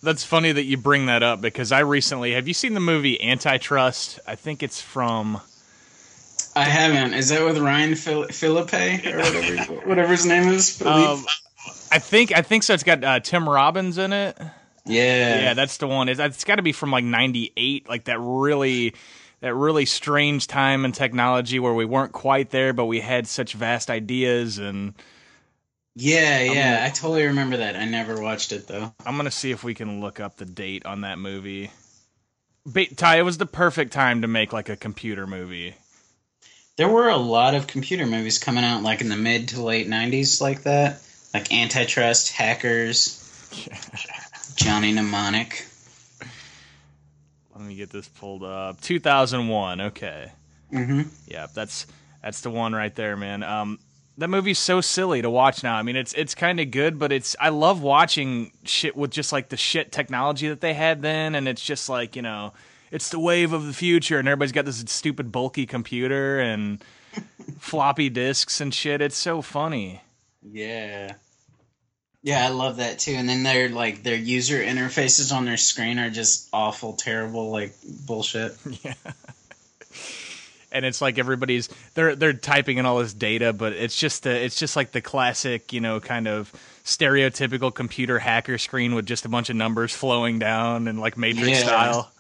That's 0.03 0.23
funny 0.25 0.53
that 0.53 0.65
you 0.65 0.77
bring 0.77 1.07
that 1.07 1.23
up 1.23 1.41
because 1.41 1.73
I 1.73 1.81
recently 1.81 2.33
have 2.33 2.47
you 2.47 2.55
seen 2.55 2.75
the 2.75 2.81
movie 2.81 3.21
Antitrust? 3.21 4.21
I 4.27 4.37
think 4.37 4.63
it's 4.63 4.81
from 4.81 5.41
I 6.55 6.65
haven't. 6.65 7.15
Is 7.15 7.29
that 7.29 7.45
with 7.45 7.59
Ryan 7.59 7.95
Phil- 7.95 8.29
Phillippe 8.29 9.07
or 9.07 9.19
whatever 9.19 9.57
whatever 9.89 10.13
his 10.13 10.27
name 10.27 10.49
is? 10.49 10.81
Um, 10.83 11.25
I 11.91 11.99
think 11.99 12.37
I 12.37 12.43
think 12.43 12.63
so. 12.63 12.75
It's 12.75 12.83
got 12.83 13.03
uh, 13.05 13.21
Tim 13.21 13.49
Robbins 13.49 13.99
in 13.99 14.13
it. 14.13 14.37
yeah, 14.85 15.41
Yeah, 15.43 15.55
that's 15.55 15.77
the 15.79 15.87
one. 15.87 16.09
It's, 16.09 16.21
it's 16.21 16.45
got 16.45 16.57
to 16.57 16.63
be 16.63 16.73
from 16.73 16.91
like 16.91 17.05
'98, 17.05 17.89
like 17.89 18.05
that 18.05 18.19
really 18.21 18.95
that 19.41 19.55
really 19.55 19.85
strange 19.85 20.47
time 20.47 20.85
in 20.85 20.93
technology 20.93 21.59
where 21.59 21.75
we 21.75 21.85
weren't 21.85 22.13
quite 22.13 22.51
there, 22.51 22.73
but 22.73 22.87
we 22.87 23.01
had 23.01 23.27
such 23.27 23.53
vast 23.53 23.91
ideas. 23.91 24.59
And 24.59 24.95
yeah, 25.99 26.41
yeah. 26.41 26.85
I 26.85 26.91
totally 26.91 27.25
remember 27.27 27.57
that. 27.59 27.77
I 27.77 27.85
never 27.85 28.21
watched 28.21 28.53
it 28.53 28.67
though. 28.67 28.95
I'm 29.05 29.17
gonna 29.17 29.31
see 29.31 29.51
if 29.51 29.65
we 29.65 29.75
can 29.75 30.01
look 30.01 30.21
up 30.21 30.37
the 30.37 30.45
date 30.45 30.87
on 30.87 31.01
that 31.03 31.19
movie. 31.19 31.71
Ba- 32.65 32.95
Ty, 32.95 33.19
it 33.19 33.23
was 33.23 33.39
the 33.39 33.47
perfect 33.47 33.93
time 33.93 34.23
to 34.23 34.29
make 34.29 34.53
like 34.53 34.69
a 34.69 34.77
computer 34.77 35.27
movie. 35.27 35.75
There 36.77 36.89
were 36.89 37.09
a 37.09 37.17
lot 37.17 37.55
of 37.55 37.67
computer 37.67 38.07
movies 38.07 38.39
coming 38.39 38.63
out 38.65 38.83
like 38.83 39.01
in 39.01 39.09
the 39.09 39.17
mid 39.17 39.49
to 39.49 39.63
late 39.63 39.89
90s 39.89 40.41
like 40.41 40.63
that. 40.63 41.03
Like 41.35 41.53
Antitrust, 41.53 42.33
Hackers, 42.33 43.25
Johnny 44.57 44.93
Mnemonic. 44.93 45.67
Let 47.55 47.67
me 47.67 47.75
get 47.75 47.91
this 47.91 48.07
pulled 48.09 48.45
up. 48.45 48.81
2001. 48.81 49.81
Okay. 49.81 50.31
hmm 50.71 51.03
Yeah, 51.27 51.47
that's 51.53 51.87
that's 52.23 52.41
the 52.43 52.51
one 52.51 52.73
right 52.75 52.95
there, 52.95 53.17
man. 53.17 53.43
Um, 53.43 53.79
that 54.19 54.29
movie's 54.29 54.59
so 54.59 54.81
silly 54.81 55.23
to 55.23 55.31
watch 55.31 55.63
now. 55.63 55.77
I 55.77 55.83
mean, 55.83 55.97
it's 55.97 56.13
it's 56.15 56.35
kind 56.35 56.59
of 56.59 56.71
good, 56.73 56.99
but 56.99 57.13
it's 57.13 57.37
I 57.41 57.49
love 57.51 57.83
watching 57.83 58.53
shit 58.65 58.97
with 58.97 59.13
just 59.13 59.33
like 59.33 59.49
the 59.49 59.57
shit 59.57 59.93
technology 59.93 60.49
that 60.49 60.61
they 60.61 60.75
had 60.75 61.03
then, 61.03 61.35
and 61.35 61.47
it's 61.49 61.65
just 61.65 61.89
like 61.89 62.17
you 62.17 62.23
know, 62.23 62.53
it's 62.91 63.11
the 63.11 63.21
wave 63.21 63.53
of 63.53 63.67
the 63.67 63.73
future, 63.73 64.19
and 64.19 64.27
everybody's 64.27 64.53
got 64.53 64.65
this 64.65 64.85
stupid 64.89 65.31
bulky 65.31 65.67
computer 65.67 66.41
and 66.41 66.85
floppy 67.59 68.11
disks 68.11 68.61
and 68.61 68.75
shit. 68.75 69.01
It's 69.01 69.17
so 69.17 69.41
funny. 69.41 70.03
Yeah. 70.43 71.15
Yeah, 72.23 72.45
I 72.45 72.49
love 72.49 72.79
that 72.79 72.99
too. 72.99 73.13
And 73.13 73.29
then 73.29 73.45
their 73.45 73.69
like 73.69 74.03
their 74.03 74.17
user 74.17 74.61
interfaces 74.61 75.33
on 75.33 75.45
their 75.45 75.57
screen 75.57 76.01
are 76.01 76.11
just 76.11 76.49
awful, 76.53 76.95
terrible, 76.95 77.51
like 77.51 77.73
bullshit. 78.07 78.57
Yeah. 78.83 78.95
And 80.71 80.85
it's 80.85 81.01
like 81.01 81.19
everybody's 81.19 81.69
they're 81.95 82.15
they're 82.15 82.35
typing 82.35 82.77
in 82.79 82.85
all 82.85 82.99
this 82.99 83.15
data, 83.15 83.53
but 83.55 83.73
it's 83.73 83.97
just 83.99 84.25
the 84.25 84.31
it's 84.31 84.57
just 84.59 84.77
like 84.77 84.93
the 84.93 85.01
classic, 85.01 85.73
you 85.73 85.81
know, 85.81 85.99
kind 85.99 86.29
of 86.29 86.53
stereotypical 86.85 87.75
computer 87.75 88.19
hacker 88.19 88.59
screen 88.59 88.95
with 88.95 89.07
just 89.07 89.25
a 89.25 89.29
bunch 89.31 89.49
of 89.51 89.57
numbers 89.57 89.95
flowing 89.95 90.39
down 90.39 90.87
and 90.89 91.01
like 91.01 91.17
Matrix 91.17 91.49
Yeah. 91.61 91.65
style. 91.67 92.13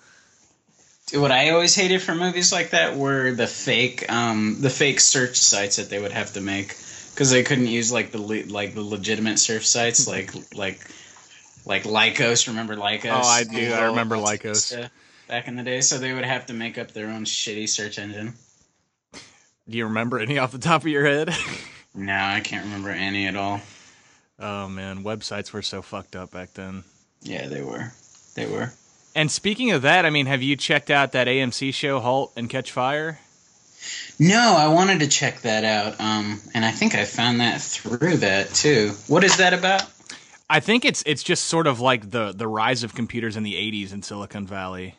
What 1.14 1.32
I 1.32 1.50
always 1.50 1.74
hated 1.74 2.02
for 2.02 2.14
movies 2.14 2.52
like 2.52 2.70
that 2.70 2.96
were 2.96 3.32
the 3.32 3.46
fake, 3.46 4.10
um, 4.12 4.56
the 4.60 4.68
fake 4.70 5.00
search 5.00 5.36
sites 5.38 5.76
that 5.76 5.88
they 5.88 5.98
would 5.98 6.12
have 6.12 6.34
to 6.34 6.40
make 6.42 6.68
because 7.14 7.30
they 7.30 7.42
couldn't 7.42 7.66
use 7.66 7.90
like 7.90 8.12
the 8.12 8.20
le- 8.20 8.44
like 8.46 8.74
the 8.74 8.82
legitimate 8.82 9.38
search 9.38 9.66
sites 9.66 10.06
like 10.06 10.32
like 10.54 10.80
like 11.66 11.84
Lycos. 11.84 12.46
Remember 12.48 12.76
Lycos? 12.76 13.10
Oh, 13.10 13.26
I 13.26 13.44
do. 13.44 13.72
I 13.72 13.86
remember 13.86 14.16
Lycos. 14.16 14.56
stuff 14.56 14.90
back 15.28 15.46
in 15.48 15.56
the 15.56 15.62
day. 15.62 15.80
So 15.80 15.98
they 15.98 16.12
would 16.12 16.24
have 16.24 16.46
to 16.46 16.54
make 16.54 16.78
up 16.78 16.92
their 16.92 17.08
own 17.08 17.24
shitty 17.24 17.68
search 17.68 17.98
engine. 17.98 18.34
Do 19.68 19.76
you 19.76 19.84
remember 19.84 20.18
any 20.18 20.38
off 20.38 20.52
the 20.52 20.58
top 20.58 20.82
of 20.82 20.88
your 20.88 21.04
head? 21.06 21.30
No, 21.94 22.12
I 22.14 22.40
can't 22.40 22.64
remember 22.66 22.90
any 22.90 23.26
at 23.26 23.34
all. 23.34 23.60
oh 24.38 24.68
man, 24.68 25.02
websites 25.02 25.52
were 25.52 25.62
so 25.62 25.82
fucked 25.82 26.14
up 26.14 26.30
back 26.30 26.52
then. 26.52 26.84
Yeah, 27.22 27.48
they 27.48 27.62
were. 27.62 27.92
They 28.36 28.46
were. 28.46 28.72
And 29.16 29.32
speaking 29.32 29.72
of 29.72 29.82
that, 29.82 30.06
I 30.06 30.10
mean, 30.10 30.26
have 30.26 30.42
you 30.42 30.54
checked 30.54 30.90
out 30.90 31.10
that 31.12 31.26
AMC 31.26 31.74
show 31.74 31.98
Halt 31.98 32.32
and 32.36 32.48
Catch 32.48 32.70
Fire? 32.70 33.18
No, 34.20 34.54
I 34.56 34.68
wanted 34.68 35.00
to 35.00 35.08
check 35.08 35.40
that 35.40 35.64
out. 35.64 35.98
Um, 36.00 36.40
and 36.54 36.64
I 36.64 36.70
think 36.70 36.94
I 36.94 37.04
found 37.04 37.40
that 37.40 37.60
through 37.60 38.18
that 38.18 38.50
too. 38.54 38.92
What 39.08 39.24
is 39.24 39.38
that 39.38 39.54
about? 39.54 39.82
I 40.48 40.60
think 40.60 40.84
it's 40.84 41.02
it's 41.04 41.22
just 41.24 41.46
sort 41.46 41.66
of 41.66 41.80
like 41.80 42.10
the 42.10 42.32
the 42.32 42.46
rise 42.46 42.84
of 42.84 42.94
computers 42.94 43.36
in 43.36 43.42
the 43.42 43.54
80s 43.54 43.92
in 43.92 44.02
Silicon 44.02 44.46
Valley. 44.46 44.94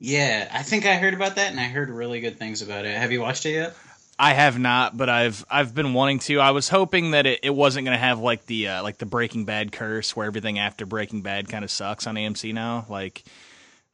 Yeah, 0.00 0.48
I 0.52 0.62
think 0.62 0.86
I 0.86 0.96
heard 0.96 1.14
about 1.14 1.36
that, 1.36 1.50
and 1.50 1.58
I 1.58 1.64
heard 1.64 1.90
really 1.90 2.20
good 2.20 2.38
things 2.38 2.62
about 2.62 2.84
it. 2.84 2.96
Have 2.96 3.10
you 3.10 3.20
watched 3.20 3.46
it 3.46 3.52
yet? 3.52 3.76
I 4.18 4.32
have 4.32 4.58
not, 4.58 4.96
but 4.96 5.08
I've 5.08 5.44
I've 5.50 5.74
been 5.74 5.92
wanting 5.94 6.18
to. 6.20 6.40
I 6.40 6.50
was 6.50 6.68
hoping 6.68 7.12
that 7.12 7.26
it, 7.26 7.40
it 7.42 7.54
wasn't 7.54 7.84
going 7.84 7.94
to 7.96 8.00
have 8.04 8.18
like 8.18 8.46
the 8.46 8.68
uh, 8.68 8.82
like 8.82 8.98
the 8.98 9.06
Breaking 9.06 9.44
Bad 9.44 9.70
curse 9.72 10.14
where 10.16 10.26
everything 10.26 10.58
after 10.58 10.86
Breaking 10.86 11.22
Bad 11.22 11.48
kind 11.48 11.64
of 11.64 11.70
sucks 11.70 12.06
on 12.06 12.16
AMC 12.16 12.52
now, 12.52 12.84
like 12.88 13.24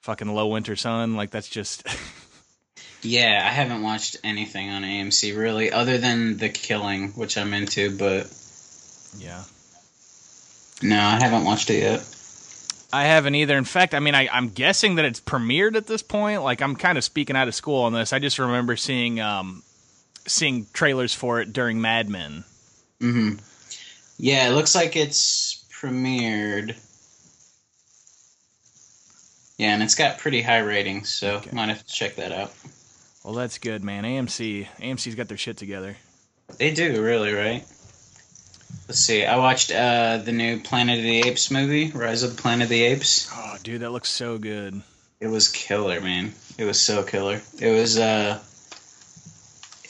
fucking 0.00 0.28
Low 0.28 0.49
Winter 0.49 0.76
Sun. 0.76 1.16
Like 1.16 1.30
that's 1.30 1.49
just 1.49 1.87
Yeah, 3.02 3.42
I 3.44 3.50
haven't 3.50 3.82
watched 3.82 4.16
anything 4.25 4.70
on 4.70 4.82
AMC 4.82 5.37
really, 5.37 5.70
other 5.70 5.99
than 5.99 6.38
The 6.38 6.49
Killing, 6.49 7.11
which 7.11 7.37
I'm 7.37 7.52
into, 7.52 7.94
but 7.96 8.32
Yeah. 9.18 9.42
no, 10.82 10.99
I 10.99 11.20
haven't 11.20 11.44
watched 11.44 11.68
it 11.68 11.80
yet. 11.80 12.00
I 12.94 13.04
haven't 13.04 13.34
either. 13.34 13.56
In 13.58 13.64
fact, 13.64 13.92
I 13.94 13.98
mean, 14.00 14.14
I, 14.14 14.28
I'm 14.32 14.48
guessing 14.50 14.94
that 14.94 15.04
it's 15.04 15.20
premiered 15.20 15.74
at 15.74 15.86
this 15.88 16.02
point. 16.02 16.42
Like, 16.42 16.62
I'm 16.62 16.76
kind 16.76 16.96
of 16.96 17.02
speaking 17.04 17.34
out 17.36 17.48
of 17.48 17.54
school 17.54 17.82
on 17.82 17.92
this. 17.92 18.12
I 18.12 18.18
just 18.20 18.38
remember 18.38 18.76
seeing 18.76 19.20
um, 19.20 19.62
seeing 20.26 20.66
trailers 20.72 21.12
for 21.14 21.40
it 21.40 21.52
during 21.52 21.80
Mad 21.80 22.08
Men. 22.08 22.44
hmm 23.00 23.32
Yeah, 24.18 24.48
it 24.48 24.52
looks 24.52 24.74
like 24.74 24.94
it's 24.96 25.64
premiered. 25.72 26.76
Yeah, 29.58 29.74
and 29.74 29.82
it's 29.82 29.94
got 29.94 30.18
pretty 30.18 30.42
high 30.42 30.58
ratings, 30.58 31.08
so 31.10 31.36
Okay. 31.36 31.50
might 31.52 31.68
have 31.68 31.84
to 31.86 31.92
check 31.92 32.16
that 32.16 32.32
out. 32.32 32.52
Well, 33.24 33.34
that's 33.34 33.58
good, 33.58 33.82
man. 33.84 34.04
AMC, 34.04 34.66
AMC's 34.80 35.14
got 35.14 35.28
their 35.28 35.36
shit 35.36 35.56
together. 35.56 35.96
They 36.58 36.72
do, 36.72 37.02
really, 37.02 37.32
right? 37.32 37.64
Let's 38.86 39.00
see. 39.00 39.24
I 39.24 39.38
watched 39.38 39.72
uh, 39.72 40.18
the 40.18 40.32
new 40.32 40.60
Planet 40.60 40.98
of 40.98 41.04
the 41.04 41.20
Apes 41.20 41.50
movie, 41.50 41.90
Rise 41.90 42.22
of 42.22 42.36
the 42.36 42.42
Planet 42.42 42.64
of 42.64 42.68
the 42.68 42.82
Apes. 42.82 43.30
Oh, 43.32 43.56
dude, 43.62 43.80
that 43.80 43.92
looks 43.92 44.10
so 44.10 44.36
good. 44.36 44.82
It 45.20 45.28
was 45.28 45.48
killer, 45.48 46.02
man. 46.02 46.34
It 46.58 46.64
was 46.64 46.78
so 46.78 47.02
killer. 47.02 47.40
It 47.58 47.70
was 47.70 47.98
uh 47.98 48.40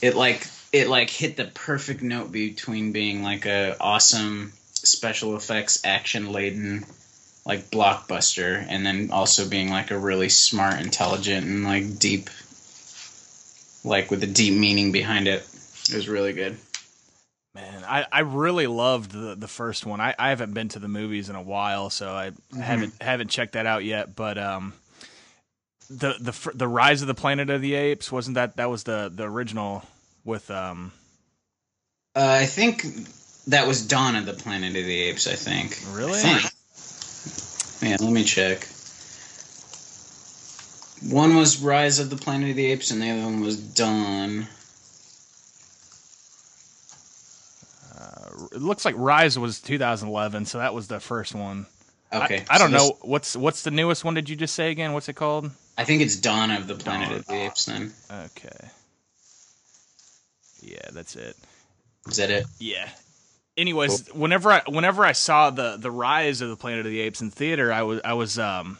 it 0.00 0.14
like 0.14 0.46
it 0.72 0.88
like 0.88 1.10
hit 1.10 1.36
the 1.36 1.46
perfect 1.46 2.02
note 2.02 2.30
between 2.30 2.92
being 2.92 3.22
like 3.22 3.46
a 3.46 3.76
awesome 3.80 4.52
special 4.74 5.36
effects 5.36 5.84
action 5.84 6.30
laden 6.30 6.84
like 7.44 7.70
blockbuster 7.70 8.64
and 8.68 8.86
then 8.86 9.10
also 9.10 9.48
being 9.48 9.70
like 9.70 9.90
a 9.90 9.98
really 9.98 10.28
smart, 10.28 10.80
intelligent 10.80 11.44
and 11.46 11.64
like 11.64 11.98
deep 11.98 12.30
like 13.84 14.10
with 14.10 14.22
a 14.22 14.26
deep 14.26 14.54
meaning 14.58 14.92
behind 14.92 15.26
it. 15.26 15.46
It 15.90 15.96
was 15.96 16.08
really 16.08 16.32
good. 16.32 16.56
Man, 17.54 17.84
I, 17.84 18.04
I 18.11 18.20
really 18.20 18.66
loved 18.66 19.12
the 19.12 19.37
the 19.37 19.46
first 19.46 19.87
one. 19.87 20.00
I, 20.00 20.14
I 20.18 20.30
haven't 20.30 20.54
been 20.54 20.68
to 20.70 20.80
the 20.80 20.88
movies 20.88 21.28
in 21.28 21.37
a 21.37 21.42
while, 21.42 21.88
so 21.88 22.12
I 22.12 22.32
haven't 22.61 22.94
haven't 23.00 23.30
checked 23.30 23.52
that 23.52 23.64
out 23.64 23.84
yet. 23.84 24.16
But 24.16 24.38
um, 24.38 24.73
the 25.88 26.14
the 26.18 26.50
the 26.54 26.66
Rise 26.66 27.00
of 27.00 27.06
the 27.06 27.14
Planet 27.14 27.50
of 27.50 27.61
the 27.61 27.75
Apes 27.75 28.11
wasn't 28.11 28.34
that 28.34 28.56
that 28.56 28.70
was 28.70 28.82
the 28.82 29.11
the 29.14 29.25
original 29.25 29.84
with 30.25 30.50
um 30.50 30.92
Uh, 32.16 32.38
I 32.40 32.46
think 32.46 32.84
that 33.46 33.68
was 33.68 33.87
Dawn 33.87 34.16
of 34.16 34.26
the 34.26 34.32
Planet 34.32 34.70
of 34.75 34.84
the 34.84 35.02
Apes, 35.02 35.28
I 35.28 35.34
think. 35.34 35.78
Really? 35.92 36.18
I 36.18 36.38
think. 36.40 37.90
Yeah, 37.90 37.96
let 38.00 38.12
me 38.12 38.25
check. 38.25 38.66
One 41.12 41.37
was 41.37 41.61
Rise 41.61 41.99
of 41.99 42.08
the 42.08 42.16
Planet 42.16 42.50
of 42.50 42.56
the 42.56 42.66
Apes, 42.66 42.90
and 42.90 43.02
the 43.02 43.11
other 43.11 43.23
one 43.23 43.40
was 43.40 43.58
Dawn. 43.58 44.46
It 48.53 48.61
looks 48.61 48.85
like 48.85 48.95
Rise 48.99 49.38
was 49.38 49.61
2011, 49.61 50.47
so 50.47 50.59
that 50.59 50.75
was 50.75 50.88
the 50.88 51.00
first 51.00 51.35
one. 51.35 51.67
Okay. 52.12 52.45
I, 52.49 52.57
I 52.57 52.59
don't 52.59 52.71
so 52.71 52.76
this- 52.79 52.88
know 52.88 52.97
what's 53.03 53.37
what's 53.37 53.62
the 53.62 53.71
newest 53.71 54.05
one. 54.05 54.14
Did 54.14 54.29
you 54.29 54.37
just 54.37 54.55
say 54.55 54.71
again? 54.71 54.93
What's 54.93 55.09
it 55.09 55.14
called? 55.14 55.50
I 55.76 55.85
think 55.85 56.03
it's 56.03 56.17
Dawn 56.17 56.50
of 56.53 56.67
the 56.69 56.75
Planet 56.76 57.09
Dawn. 57.09 57.19
of 57.19 57.26
the 57.26 57.35
Apes. 57.35 57.64
Then 57.67 57.93
Okay. 58.11 58.69
Yeah, 60.62 60.88
that's 60.93 61.17
it. 61.17 61.37
is 62.09 62.17
that 62.17 62.31
it? 62.31 62.47
Yeah. 62.59 62.88
Anyways, 63.57 64.09
whenever 64.12 64.50
I 64.50 64.62
whenever 64.67 65.05
I 65.05 65.12
saw 65.12 65.50
the 65.50 65.76
the 65.76 65.91
rise 65.91 66.41
of 66.41 66.49
the 66.49 66.57
Planet 66.57 66.87
of 66.87 66.93
the 66.93 67.00
Apes 67.00 67.21
in 67.21 67.31
theater, 67.31 67.73
I 67.73 67.83
was 67.83 68.00
I 68.05 68.14
was 68.14 68.38
um 68.38 68.79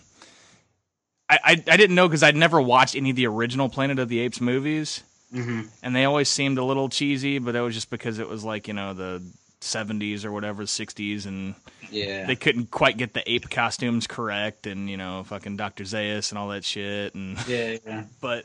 I 1.29 1.39
I, 1.45 1.51
I 1.69 1.77
didn't 1.77 1.95
know 1.95 2.09
because 2.09 2.23
I'd 2.23 2.37
never 2.37 2.61
watched 2.61 2.97
any 2.97 3.11
of 3.11 3.17
the 3.17 3.27
original 3.27 3.69
Planet 3.69 3.99
of 3.99 4.09
the 4.09 4.19
Apes 4.21 4.41
movies, 4.41 5.03
Mm-hmm. 5.35 5.63
and 5.83 5.97
they 5.97 6.05
always 6.05 6.29
seemed 6.29 6.59
a 6.59 6.65
little 6.65 6.89
cheesy, 6.89 7.39
but 7.41 7.53
that 7.53 7.61
was 7.61 7.75
just 7.75 7.91
because 7.91 8.19
it 8.21 8.29
was 8.29 8.45
like 8.45 8.67
you 8.69 8.75
know 8.75 8.95
the 8.95 9.23
70s 9.65 10.25
or 10.25 10.33
whatever 10.33 10.65
60s 10.65 11.27
and 11.27 11.55
Yeah. 11.91 12.27
they 12.27 12.37
couldn't 12.37 12.71
quite 12.71 12.97
get 12.97 13.15
the 13.15 13.29
ape 13.31 13.49
costumes 13.51 14.07
correct 14.07 14.67
and 14.67 14.89
you 14.91 14.97
know 14.97 15.25
fucking 15.25 15.57
Dr. 15.57 15.85
Zaius 15.85 16.31
and 16.31 16.39
all 16.39 16.49
that 16.49 16.65
shit 16.65 17.15
and 17.15 17.37
yeah. 17.49 17.77
Yeah. 17.87 18.05
but 18.21 18.45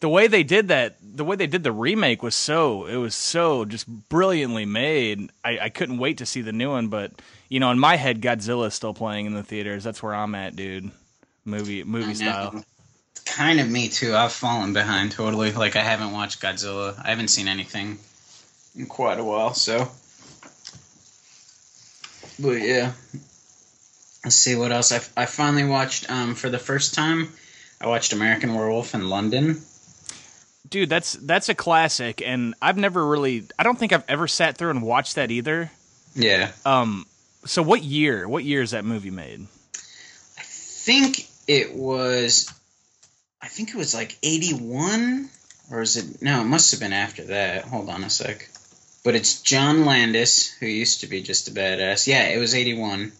the 0.00 0.08
way 0.08 0.26
they 0.28 0.42
did 0.42 0.68
that 0.68 0.96
the 1.02 1.24
way 1.24 1.36
they 1.36 1.46
did 1.46 1.62
the 1.64 1.72
remake 1.72 2.22
was 2.22 2.34
so 2.34 2.86
it 2.86 2.96
was 2.96 3.14
so 3.14 3.64
just 3.64 3.86
brilliantly 4.08 4.64
made 4.64 5.30
i, 5.44 5.58
I 5.58 5.68
couldn't 5.68 5.98
wait 5.98 6.18
to 6.18 6.26
see 6.26 6.40
the 6.40 6.52
new 6.52 6.70
one 6.70 6.88
but 6.88 7.12
you 7.48 7.60
know 7.60 7.70
in 7.70 7.78
my 7.78 7.96
head 7.96 8.22
godzilla's 8.22 8.74
still 8.74 8.94
playing 8.94 9.26
in 9.26 9.34
the 9.34 9.42
theaters 9.42 9.84
that's 9.84 10.02
where 10.02 10.14
i'm 10.14 10.34
at 10.34 10.56
dude 10.56 10.90
movie 11.44 11.84
movie 11.84 12.14
style 12.14 12.64
Kind 13.26 13.60
of 13.60 13.70
me 13.70 13.88
too. 13.88 14.14
I've 14.16 14.32
fallen 14.32 14.72
behind 14.72 15.12
totally. 15.12 15.52
Like 15.52 15.76
I 15.76 15.82
haven't 15.82 16.10
watched 16.10 16.40
Godzilla. 16.42 16.98
I 17.04 17.10
haven't 17.10 17.28
seen 17.28 17.46
anything 17.46 17.98
in 18.76 18.86
quite 18.86 19.20
a 19.20 19.24
while. 19.24 19.54
So, 19.54 19.88
but 22.40 22.60
yeah. 22.60 22.92
Let's 24.24 24.36
see 24.36 24.54
what 24.54 24.70
else. 24.72 24.92
I, 24.92 25.22
I 25.22 25.26
finally 25.26 25.64
watched 25.64 26.10
um, 26.10 26.34
for 26.34 26.50
the 26.50 26.58
first 26.58 26.94
time. 26.94 27.28
I 27.80 27.86
watched 27.86 28.12
American 28.12 28.54
Werewolf 28.54 28.94
in 28.94 29.08
London. 29.08 29.62
dude 30.68 30.88
that's 30.90 31.14
that's 31.14 31.48
a 31.48 31.54
classic 31.54 32.22
and 32.24 32.54
i've 32.62 32.76
never 32.76 33.04
really 33.04 33.42
i 33.58 33.62
don't 33.64 33.76
think 33.78 33.92
i've 33.92 34.04
ever 34.08 34.28
sat 34.28 34.56
through 34.56 34.70
and 34.70 34.82
watched 34.82 35.14
that 35.16 35.30
either 35.30 35.70
Yeah, 36.14 36.52
um 36.64 37.06
so 37.44 37.62
what 37.62 37.82
year 37.82 38.28
what 38.28 38.44
year 38.44 38.60
is 38.62 38.70
that 38.72 38.84
movie 38.84 39.10
made 39.10 39.46
I 40.38 40.42
think 40.42 41.26
it 41.48 41.74
was. 41.74 42.52
I 43.42 43.48
think 43.48 43.70
it 43.70 43.76
was 43.76 43.94
like 43.94 44.16
eighty-one, 44.22 45.28
or 45.70 45.80
is 45.82 45.96
it? 45.96 46.22
No, 46.22 46.40
it 46.40 46.44
must 46.44 46.70
have 46.72 46.80
been 46.80 46.92
after 46.92 47.24
that. 47.24 47.64
Hold 47.64 47.88
on 47.88 48.04
a 48.04 48.10
sec. 48.10 48.48
But 49.02 49.14
it's 49.14 49.40
John 49.40 49.86
Landis, 49.86 50.52
who 50.58 50.66
used 50.66 51.00
to 51.00 51.06
be 51.06 51.22
just 51.22 51.48
a 51.48 51.52
badass. 51.52 52.06
Yeah, 52.06 52.28
it 52.28 52.38
was 52.38 52.54
eighty-one. 52.54 53.12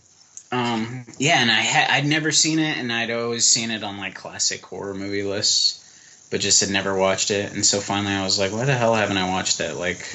Um, 0.52 1.06
yeah, 1.18 1.40
and 1.40 1.50
I 1.50 1.60
had 1.60 1.90
I'd 1.90 2.06
never 2.06 2.32
seen 2.32 2.58
it, 2.58 2.76
and 2.76 2.92
I'd 2.92 3.10
always 3.10 3.46
seen 3.46 3.70
it 3.70 3.82
on 3.82 3.96
like 3.96 4.14
classic 4.14 4.64
horror 4.66 4.94
movie 4.94 5.22
lists, 5.22 6.28
but 6.30 6.40
just 6.40 6.60
had 6.60 6.70
never 6.70 6.96
watched 6.96 7.30
it. 7.30 7.52
And 7.52 7.64
so 7.64 7.80
finally, 7.80 8.12
I 8.12 8.24
was 8.24 8.38
like, 8.38 8.52
"Why 8.52 8.64
the 8.64 8.74
hell 8.74 8.94
haven't 8.94 9.16
I 9.16 9.30
watched 9.30 9.58
that?" 9.58 9.76
Like, 9.76 10.06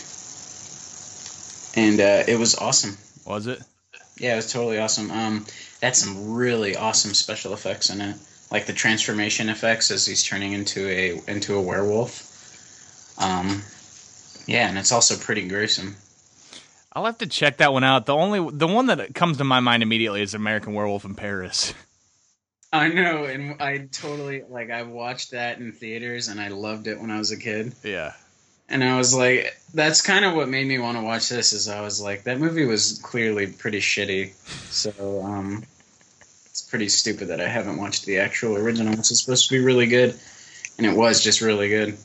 and 1.75 1.99
uh, 1.99 2.23
it 2.31 2.37
was 2.37 2.55
awesome. 2.55 2.97
was 3.25 3.47
it 3.47 3.61
Yeah, 4.19 4.33
it 4.33 4.37
was 4.37 4.51
totally 4.51 4.77
awesome. 4.77 5.09
Um, 5.09 5.45
that's 5.79 5.99
some 5.99 6.33
really 6.33 6.75
awesome 6.75 7.13
special 7.13 7.53
effects 7.53 7.89
in 7.89 8.01
it, 8.01 8.17
like 8.51 8.65
the 8.65 8.73
transformation 8.73 9.49
effects 9.49 9.89
as 9.89 10.05
he's 10.05 10.23
turning 10.23 10.53
into 10.53 10.87
a 10.87 11.21
into 11.27 11.55
a 11.55 11.61
werewolf. 11.61 12.21
Um, 13.17 13.63
yeah, 14.45 14.67
and 14.69 14.77
it's 14.77 14.91
also 14.91 15.15
pretty 15.15 15.47
gruesome. 15.47 15.95
I'll 16.93 17.05
have 17.05 17.17
to 17.17 17.27
check 17.27 17.57
that 17.57 17.73
one 17.73 17.83
out. 17.83 18.05
The 18.05 18.15
only 18.15 18.51
the 18.53 18.67
one 18.67 18.85
that 18.87 19.13
comes 19.13 19.37
to 19.37 19.43
my 19.43 19.59
mind 19.59 19.83
immediately 19.83 20.21
is 20.21 20.33
American 20.33 20.73
Werewolf 20.73 21.03
in 21.03 21.13
Paris. 21.13 21.73
I 22.71 22.89
know, 22.89 23.25
and 23.25 23.61
I 23.61 23.87
totally 23.91 24.43
like 24.49 24.71
I 24.71 24.83
watched 24.83 25.31
that 25.31 25.59
in 25.59 25.71
theaters, 25.73 26.29
and 26.29 26.39
I 26.39 26.49
loved 26.49 26.87
it 26.87 26.99
when 26.99 27.11
I 27.11 27.17
was 27.17 27.31
a 27.31 27.37
kid. 27.37 27.73
Yeah. 27.83 28.13
And 28.67 28.83
I 28.83 28.97
was 28.97 29.13
like, 29.13 29.55
that's 29.73 30.01
kind 30.01 30.25
of 30.25 30.33
what 30.33 30.49
made 30.49 30.67
me 30.67 30.79
want 30.79 30.97
to 30.97 31.03
watch 31.03 31.29
this. 31.29 31.53
Is 31.53 31.67
I 31.69 31.81
was 31.81 32.01
like, 32.01 32.23
that 32.23 32.39
movie 32.39 32.65
was 32.65 32.99
clearly 33.03 33.47
pretty 33.47 33.79
shitty, 33.79 34.33
so 34.71 35.21
um, 35.21 35.63
it's 36.45 36.61
pretty 36.61 36.89
stupid 36.89 37.27
that 37.27 37.41
I 37.41 37.47
haven't 37.47 37.77
watched 37.77 38.05
the 38.05 38.19
actual 38.19 38.55
original, 38.55 38.93
is 38.93 39.19
supposed 39.19 39.49
to 39.49 39.53
be 39.53 39.63
really 39.63 39.87
good, 39.87 40.17
and 40.77 40.87
it 40.87 40.95
was 40.95 41.23
just 41.23 41.41
really 41.41 41.69
good. 41.69 41.97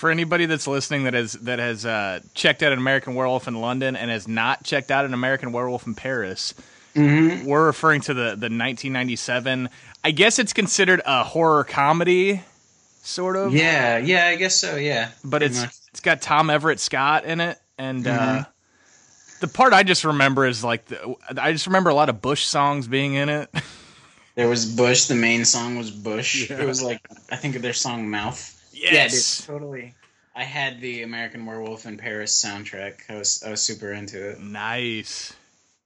For 0.00 0.10
anybody 0.10 0.46
that's 0.46 0.66
listening 0.66 1.04
that 1.04 1.12
has 1.14 1.32
that 1.34 1.58
has 1.58 1.84
uh, 1.84 2.20
checked 2.34 2.62
out 2.62 2.72
an 2.72 2.78
American 2.78 3.14
Werewolf 3.14 3.46
in 3.48 3.60
London 3.60 3.96
and 3.96 4.10
has 4.10 4.26
not 4.26 4.64
checked 4.64 4.90
out 4.90 5.04
an 5.04 5.12
American 5.14 5.52
Werewolf 5.52 5.86
in 5.86 5.94
Paris, 5.94 6.54
Mm-hmm. 6.96 7.46
we're 7.46 7.66
referring 7.66 8.00
to 8.02 8.14
the 8.14 8.30
the 8.30 8.48
1997. 8.50 9.68
I 10.02 10.10
guess 10.10 10.38
it's 10.38 10.52
considered 10.52 11.00
a 11.06 11.22
horror 11.22 11.62
comedy, 11.64 12.42
sort 13.02 13.36
of. 13.36 13.54
Yeah, 13.54 13.98
yeah, 13.98 14.26
I 14.26 14.36
guess 14.36 14.56
so. 14.56 14.76
Yeah, 14.76 15.10
but 15.22 15.42
it's 15.42 15.60
much. 15.60 15.70
it's 15.90 16.00
got 16.00 16.20
Tom 16.22 16.50
Everett 16.50 16.80
Scott 16.80 17.24
in 17.24 17.40
it, 17.40 17.58
and 17.78 18.06
uh, 18.06 18.18
Mhm. 18.18 18.46
the 19.40 19.48
part 19.48 19.72
I 19.72 19.82
just 19.84 20.04
remember 20.04 20.46
is 20.46 20.64
like 20.64 20.86
the, 20.86 21.14
I 21.40 21.52
just 21.52 21.66
remember 21.66 21.90
a 21.90 21.94
lot 21.94 22.08
of 22.08 22.20
Bush 22.20 22.44
songs 22.44 22.88
being 22.88 23.14
in 23.14 23.28
it. 23.28 23.50
there 24.34 24.48
was 24.48 24.64
Bush. 24.64 25.04
The 25.04 25.14
main 25.14 25.44
song 25.44 25.76
was 25.76 25.90
Bush. 25.90 26.50
Yeah. 26.50 26.60
It 26.62 26.66
was 26.66 26.82
like 26.82 27.00
I 27.30 27.36
think 27.36 27.54
of 27.54 27.62
their 27.62 27.72
song 27.74 28.08
Mouth. 28.10 28.56
Yes. 28.80 29.40
Yeah, 29.40 29.46
dude, 29.54 29.60
totally. 29.60 29.94
I 30.34 30.44
had 30.44 30.80
the 30.80 31.02
American 31.02 31.44
Werewolf 31.44 31.86
in 31.86 31.96
Paris 31.98 32.40
soundtrack. 32.42 32.94
I 33.10 33.16
was 33.16 33.42
I 33.46 33.50
was 33.50 33.60
super 33.60 33.92
into 33.92 34.30
it. 34.30 34.40
Nice. 34.40 35.32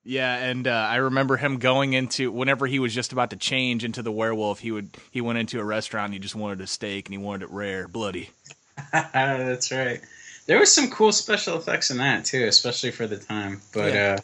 Yeah, 0.06 0.36
and 0.36 0.68
uh, 0.68 0.70
I 0.70 0.96
remember 0.96 1.38
him 1.38 1.58
going 1.58 1.94
into 1.94 2.30
whenever 2.30 2.66
he 2.66 2.78
was 2.78 2.94
just 2.94 3.12
about 3.12 3.30
to 3.30 3.36
change 3.36 3.84
into 3.84 4.02
the 4.02 4.12
werewolf, 4.12 4.58
he 4.60 4.70
would 4.70 4.90
he 5.10 5.20
went 5.22 5.38
into 5.38 5.58
a 5.60 5.64
restaurant 5.64 6.06
and 6.06 6.14
he 6.14 6.20
just 6.20 6.34
wanted 6.34 6.60
a 6.60 6.66
steak 6.66 7.06
and 7.08 7.14
he 7.14 7.18
wanted 7.18 7.44
it 7.44 7.50
rare, 7.50 7.88
bloody. 7.88 8.30
That's 8.92 9.72
right. 9.72 10.00
There 10.46 10.58
was 10.58 10.70
some 10.74 10.90
cool 10.90 11.10
special 11.10 11.56
effects 11.56 11.90
in 11.90 11.96
that 11.98 12.26
too, 12.26 12.44
especially 12.44 12.90
for 12.90 13.06
the 13.06 13.16
time. 13.16 13.62
But 13.72 13.94
Yeah. 13.94 14.16
uh, 14.18 14.22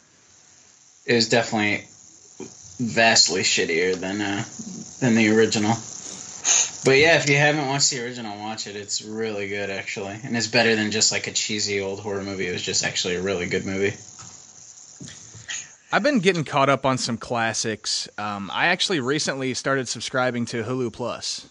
it 1.07 1.15
was 1.15 1.29
definitely 1.29 1.85
vastly 2.79 3.41
shittier 3.41 3.95
than 3.95 4.21
uh, 4.21 4.43
than 4.99 5.15
the 5.15 5.35
original. 5.35 5.73
But 6.83 6.97
yeah, 6.97 7.17
if 7.17 7.29
you 7.29 7.37
haven't 7.37 7.67
watched 7.67 7.91
the 7.91 8.03
original, 8.03 8.37
watch 8.39 8.65
it. 8.65 8.75
It's 8.75 9.03
really 9.03 9.47
good, 9.47 9.69
actually, 9.69 10.17
and 10.23 10.35
it's 10.35 10.47
better 10.47 10.75
than 10.75 10.89
just 10.89 11.11
like 11.11 11.27
a 11.27 11.31
cheesy 11.31 11.79
old 11.79 11.99
horror 11.99 12.23
movie. 12.23 12.47
It 12.47 12.53
was 12.53 12.63
just 12.63 12.83
actually 12.83 13.15
a 13.15 13.21
really 13.21 13.45
good 13.45 13.65
movie. 13.65 13.93
I've 15.93 16.03
been 16.03 16.19
getting 16.19 16.43
caught 16.45 16.69
up 16.69 16.85
on 16.85 16.97
some 16.97 17.17
classics. 17.17 18.07
Um, 18.17 18.49
I 18.53 18.67
actually 18.67 18.99
recently 18.99 19.53
started 19.53 19.87
subscribing 19.87 20.45
to 20.47 20.63
Hulu 20.63 20.93
Plus. 20.93 21.47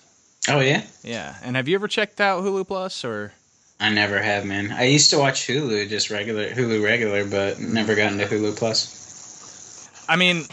Oh 0.49 0.61
yeah, 0.61 0.83
Yeah, 1.05 1.37
and 1.43 1.57
have 1.57 1.69
you 1.69 1.75
ever 1.75 1.87
checked 1.87 2.21
out 2.21 2.43
Hulu 2.43 2.67
Plus 2.67 3.05
or? 3.05 3.33
I 3.79 3.91
never 3.91 4.21
have, 4.21 4.45
man. 4.45 4.73
I 4.73 4.85
used 4.85 5.11
to 5.11 5.19
watch 5.19 5.47
Hulu, 5.47 5.89
just 5.89 6.11
regular 6.11 6.51
Hulu 6.51 6.83
regular, 6.83 7.25
but 7.25 7.61
never 7.61 7.95
got 7.95 8.13
into 8.13 8.25
Hulu 8.25 8.57
Plus. 8.57 10.07
I 10.09 10.17
mean, 10.17 10.45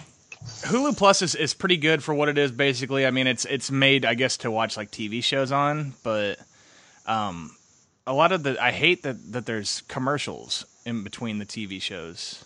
Hulu 0.44 0.98
Plus 0.98 1.22
is, 1.22 1.36
is 1.36 1.53
pretty 1.53 1.77
good 1.77 2.03
for 2.03 2.13
what 2.13 2.29
it 2.29 2.38
is. 2.38 2.51
Basically, 2.51 3.06
I 3.06 3.12
mean, 3.12 3.27
it's 3.27 3.46
it's 3.46 3.72
made, 3.72 4.06
I 4.06 4.13
guess, 4.13 4.38
to 4.38 4.51
watch 4.51 4.77
like 4.77 4.91
TV 4.91 5.24
shows 5.24 5.51
on, 5.51 5.94
but 6.03 6.39
um, 7.06 7.56
a 8.06 8.13
lot 8.13 8.32
of 8.32 8.44
the 8.44 8.62
I 8.62 8.72
hate 8.72 9.03
that 9.03 9.32
that 9.34 9.46
there's 9.46 9.82
commercials 9.88 10.65
in 10.86 11.03
between 11.03 11.39
the 11.39 11.46
TV 11.46 11.82
shows, 11.82 12.46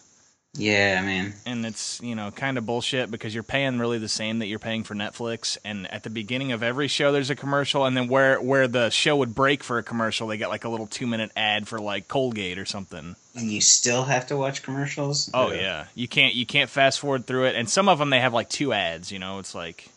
Yeah, 0.54 1.02
man. 1.02 1.34
and 1.46 1.66
it's 1.66 2.02
you 2.02 2.14
know 2.14 2.30
kind 2.30 2.58
of 2.58 2.66
bullshit 2.66 3.10
because 3.10 3.34
you're 3.34 3.42
paying 3.42 3.80
really 3.80 4.00
the 4.00 4.10
same 4.10 4.40
that 4.40 4.48
you're 4.48 4.60
paying 4.60 4.84
for 4.84 4.94
Netflix, 4.94 5.58
and 5.64 5.90
at 5.94 6.04
the 6.04 6.10
beginning 6.10 6.52
of 6.52 6.62
every 6.62 6.90
show 6.90 7.14
there's 7.14 7.30
a 7.30 7.36
commercial, 7.36 7.86
and 7.86 7.96
then 7.96 8.10
where 8.10 8.40
where 8.42 8.68
the 8.68 8.90
show 8.90 9.16
would 9.16 9.34
break 9.34 9.64
for 9.64 9.78
a 9.78 9.84
commercial, 9.84 10.28
they 10.28 10.36
get 10.38 10.50
like 10.50 10.66
a 10.66 10.70
little 10.70 10.88
two 10.88 11.08
minute 11.08 11.32
ad 11.38 11.70
for 11.70 11.80
like 11.80 12.10
Colgate 12.10 12.60
or 12.60 12.66
something. 12.66 13.16
And 13.34 13.50
you 13.50 13.62
still 13.62 14.04
have 14.04 14.28
to 14.28 14.36
watch 14.36 14.62
commercials. 14.62 15.32
Oh 15.34 15.48
Ugh, 15.48 15.56
yeah, 15.56 15.86
you 15.96 16.10
can't 16.10 16.34
you 16.34 16.46
can't 16.46 16.70
fast 16.70 17.00
forward 17.00 17.26
through 17.26 17.46
it, 17.46 17.56
and 17.56 17.70
some 17.70 17.88
of 17.88 17.98
them 17.98 18.10
they 18.10 18.20
have 18.20 18.34
like 18.34 18.50
two 18.50 18.74
ads. 18.74 19.10
You 19.10 19.20
know, 19.20 19.40
it's 19.40 19.56
like. 19.56 19.88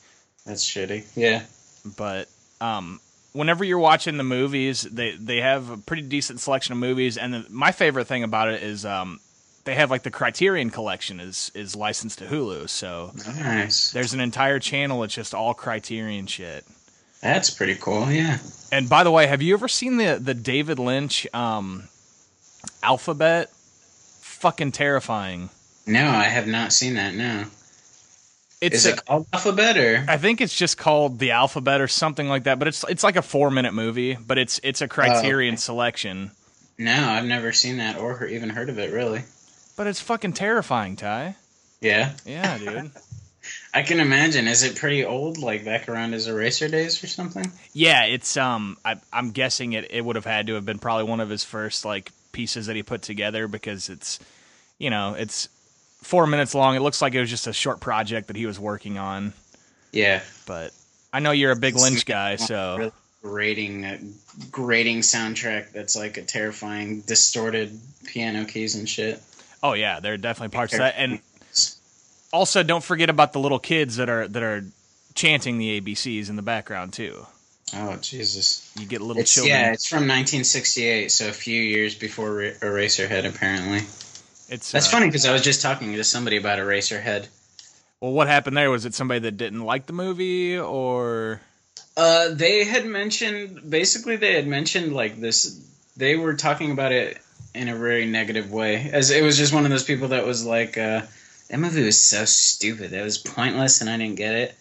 that's 0.46 0.64
shitty. 0.64 1.04
Yeah, 1.16 1.42
but 1.96 2.28
um, 2.61 3.00
whenever 3.32 3.64
you're 3.64 3.78
watching 3.80 4.16
the 4.18 4.23
movies, 4.25 4.82
they 4.82 5.16
they 5.16 5.40
have 5.40 5.70
a 5.70 5.76
pretty 5.76 6.02
decent 6.02 6.38
selection 6.38 6.73
of 6.73 6.78
movies, 6.78 7.16
and 7.18 7.34
the, 7.34 7.46
my 7.50 7.73
favorite 7.73 8.06
thing 8.06 8.23
about 8.23 8.49
it 8.49 8.62
is 8.62 8.87
um, 8.87 9.18
they 9.64 9.75
have 9.75 9.90
like 9.90 10.02
the 10.02 10.11
Criterion 10.11 10.71
Collection 10.71 11.21
is 11.21 11.50
is 11.54 11.75
licensed 11.75 12.18
to 12.18 12.26
Hulu, 12.26 12.68
so 12.68 13.12
nice. 13.26 13.90
there's 13.90 14.14
an 14.14 14.21
entire 14.21 14.59
channel 14.59 15.00
that's 15.00 15.14
just 15.14 15.35
all 15.35 15.54
Criterion 15.54 16.26
shit. 16.26 16.64
That's 17.23 17.49
pretty 17.50 17.75
cool. 17.76 18.11
Yeah. 18.11 18.38
And 18.71 18.88
by 18.88 19.02
the 19.02 19.11
way, 19.11 19.26
have 19.26 19.40
you 19.40 19.54
ever 19.54 19.68
seen 19.68 19.97
the 19.97 20.18
the 20.21 20.35
David 20.35 20.78
Lynch 20.78 21.26
um, 21.35 21.85
Alphabet? 22.83 23.50
Fucking 23.50 24.73
terrifying. 24.73 25.49
No, 25.87 26.06
I 26.06 26.25
have 26.25 26.46
not 26.46 26.72
seen 26.72 26.94
that. 26.94 27.14
No. 27.14 27.44
It's 28.61 28.77
Is 28.77 28.87
a- 28.87 28.92
it 28.92 29.05
called 29.05 29.27
Alphabet 29.33 29.77
or? 29.79 30.05
I 30.09 30.16
think 30.16 30.40
it's 30.40 30.55
just 30.57 30.79
called 30.79 31.18
the 31.18 31.33
Alphabet 31.33 31.81
or 31.81 31.88
something 31.88 32.29
like 32.29 32.44
that, 32.44 32.59
but 32.59 32.68
it's 32.68 32.85
it's 32.88 33.03
like 33.03 33.16
a 33.16 33.22
four 33.22 33.50
minute 33.50 33.72
movie, 33.74 34.14
but 34.14 34.38
it's 34.38 34.61
it's 34.62 34.83
a 34.83 34.88
Criterion 34.88 35.55
okay. 35.55 35.61
selection. 35.61 36.31
No, 36.79 36.92
I've 36.92 37.24
never 37.24 37.53
seen 37.53 37.79
that 37.79 37.98
or 37.98 38.27
even 38.27 38.50
heard 38.50 38.68
of 38.68 38.79
it. 38.79 38.92
Really. 38.92 39.22
But 39.76 39.87
it's 39.87 40.00
fucking 40.00 40.34
terrifying, 40.34 40.96
Ty. 40.96 41.37
Yeah, 41.80 42.12
Yeah, 42.24 42.58
dude. 42.58 42.90
I 43.74 43.82
can 43.82 44.00
imagine. 44.00 44.48
Is 44.48 44.62
it 44.62 44.76
pretty 44.76 45.04
old, 45.04 45.37
like 45.37 45.64
back 45.66 45.88
around 45.88 46.12
his 46.12 46.28
Eraser 46.28 46.68
days 46.68 47.02
or 47.04 47.06
something? 47.08 47.50
yeah, 47.74 48.04
it's 48.04 48.37
um 48.38 48.78
I 48.84 48.96
I'm 49.12 49.32
guessing 49.32 49.74
it 49.74 49.90
it 49.90 50.02
would 50.02 50.16
have 50.16 50.24
had 50.24 50.46
to 50.46 50.54
have 50.54 50.64
been 50.64 50.78
probably 50.78 51.04
one 51.04 51.20
of 51.20 51.28
his 51.28 51.44
first 51.44 51.84
like 51.84 52.10
pieces 52.32 52.66
that 52.66 52.76
he 52.76 52.82
put 52.82 53.02
together 53.02 53.46
because 53.46 53.90
it's 53.90 54.18
you 54.78 54.88
know, 54.90 55.14
it's 55.14 55.48
4 56.02 56.26
minutes 56.26 56.54
long. 56.54 56.74
It 56.74 56.80
looks 56.80 57.02
like 57.02 57.14
it 57.14 57.20
was 57.20 57.28
just 57.30 57.46
a 57.46 57.52
short 57.52 57.80
project 57.80 58.28
that 58.28 58.37
he 58.37 58.46
was 58.46 58.58
working 58.58 58.96
on, 58.98 59.32
Yeah. 59.92 60.22
but 60.46 60.72
I 61.12 61.20
know 61.20 61.30
you're 61.32 61.52
a 61.52 61.56
big 61.56 61.76
Lynch 61.76 62.06
guy, 62.06 62.37
so 62.37 62.76
Really 62.78 62.92
grating, 63.22 64.14
grating 64.50 65.00
soundtrack 65.00 65.72
that's 65.72 65.96
like 65.96 66.16
a 66.16 66.22
terrifying, 66.22 67.00
distorted 67.02 67.78
piano 68.06 68.44
keys 68.46 68.74
and 68.74 68.88
shit. 68.88 69.20
Oh 69.64 69.72
yeah, 69.72 69.98
there 69.98 70.12
are 70.14 70.16
definitely 70.16 70.55
parts 70.55 70.72
of 70.74 70.79
that 70.79 70.94
and 70.96 71.20
also 72.33 72.62
don't 72.62 72.83
forget 72.85 73.11
about 73.11 73.33
the 73.33 73.38
little 73.40 73.59
kids 73.59 73.96
that 73.96 74.09
are 74.09 74.29
that 74.29 74.42
are 74.42 74.64
chanting 75.14 75.59
the 75.59 75.81
ABCs 75.81 76.29
in 76.29 76.37
the 76.37 76.42
background 76.42 76.92
too. 76.92 77.27
Oh 77.74 77.96
Jesus! 77.96 78.70
You 78.79 78.87
get 78.87 79.00
little 79.00 79.22
It's 79.22 79.35
children. 79.35 79.57
yeah, 79.57 79.72
it's 79.72 79.88
from 79.88 80.03
1968, 80.03 81.11
so 81.11 81.29
a 81.29 81.33
few 81.33 81.61
years 81.61 81.94
before 81.94 82.33
Ra- 82.35 82.50
Eraserhead, 82.61 83.24
apparently. 83.27 83.79
It's 84.48 84.70
That's 84.70 84.87
uh, 84.88 84.90
funny 84.90 85.07
because 85.07 85.24
I 85.24 85.33
was 85.33 85.42
just 85.42 85.62
talking 85.62 85.94
to 85.94 86.05
somebody 86.05 86.37
about 86.37 86.59
Eraserhead. 86.59 87.27
Well, 88.00 88.12
what 88.12 88.29
happened 88.29 88.57
there 88.57 88.70
was 88.70 88.85
it 88.85 88.94
somebody 88.94 89.20
that 89.20 89.38
didn't 89.38 89.62
like 89.62 89.87
the 89.87 89.94
movie 89.94 90.59
or 90.59 91.40
Uh, 91.96 92.29
they 92.35 92.64
had 92.64 92.85
mentioned 92.85 93.68
basically 93.68 94.16
they 94.16 94.35
had 94.35 94.46
mentioned 94.46 94.92
like 94.94 95.18
this. 95.18 95.59
They 95.96 96.16
were 96.16 96.35
talking 96.35 96.70
about 96.72 96.92
it 96.92 97.18
in 97.54 97.68
a 97.68 97.76
very 97.76 98.06
negative 98.06 98.50
way, 98.50 98.90
as 98.92 99.10
it 99.10 99.22
was 99.22 99.36
just 99.38 99.52
one 99.54 99.64
of 99.64 99.70
those 99.70 99.84
people 99.84 100.08
that 100.08 100.26
was 100.26 100.44
like, 100.44 100.76
uh, 100.76 101.02
"That 101.48 101.58
movie 101.58 101.84
was 101.84 102.00
so 102.00 102.24
stupid. 102.24 102.90
That 102.90 103.04
was 103.04 103.18
pointless, 103.18 103.80
and 103.80 103.88
I 103.90 103.96
didn't 103.96 104.16
get 104.16 104.34
it." 104.34 104.54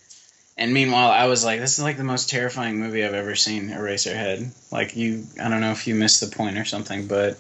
And 0.58 0.74
meanwhile, 0.74 1.10
I 1.10 1.26
was 1.26 1.44
like, 1.44 1.60
"This 1.60 1.78
is 1.78 1.84
like 1.84 1.98
the 1.98 2.04
most 2.04 2.30
terrifying 2.30 2.80
movie 2.80 3.04
I've 3.04 3.14
ever 3.14 3.36
seen." 3.36 3.70
Eraserhead. 3.70 4.50
Like 4.72 4.96
you, 4.96 5.26
I 5.42 5.50
don't 5.50 5.62
know 5.62 5.72
if 5.72 5.88
you 5.88 5.96
missed 5.96 6.22
the 6.22 6.36
point 6.36 6.58
or 6.58 6.66
something, 6.66 7.08
but 7.08 7.40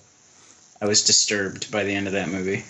I 0.81 0.85
was 0.87 1.03
disturbed 1.03 1.71
by 1.71 1.83
the 1.83 1.93
end 1.93 2.07
of 2.07 2.13
that 2.13 2.27
movie, 2.29 2.65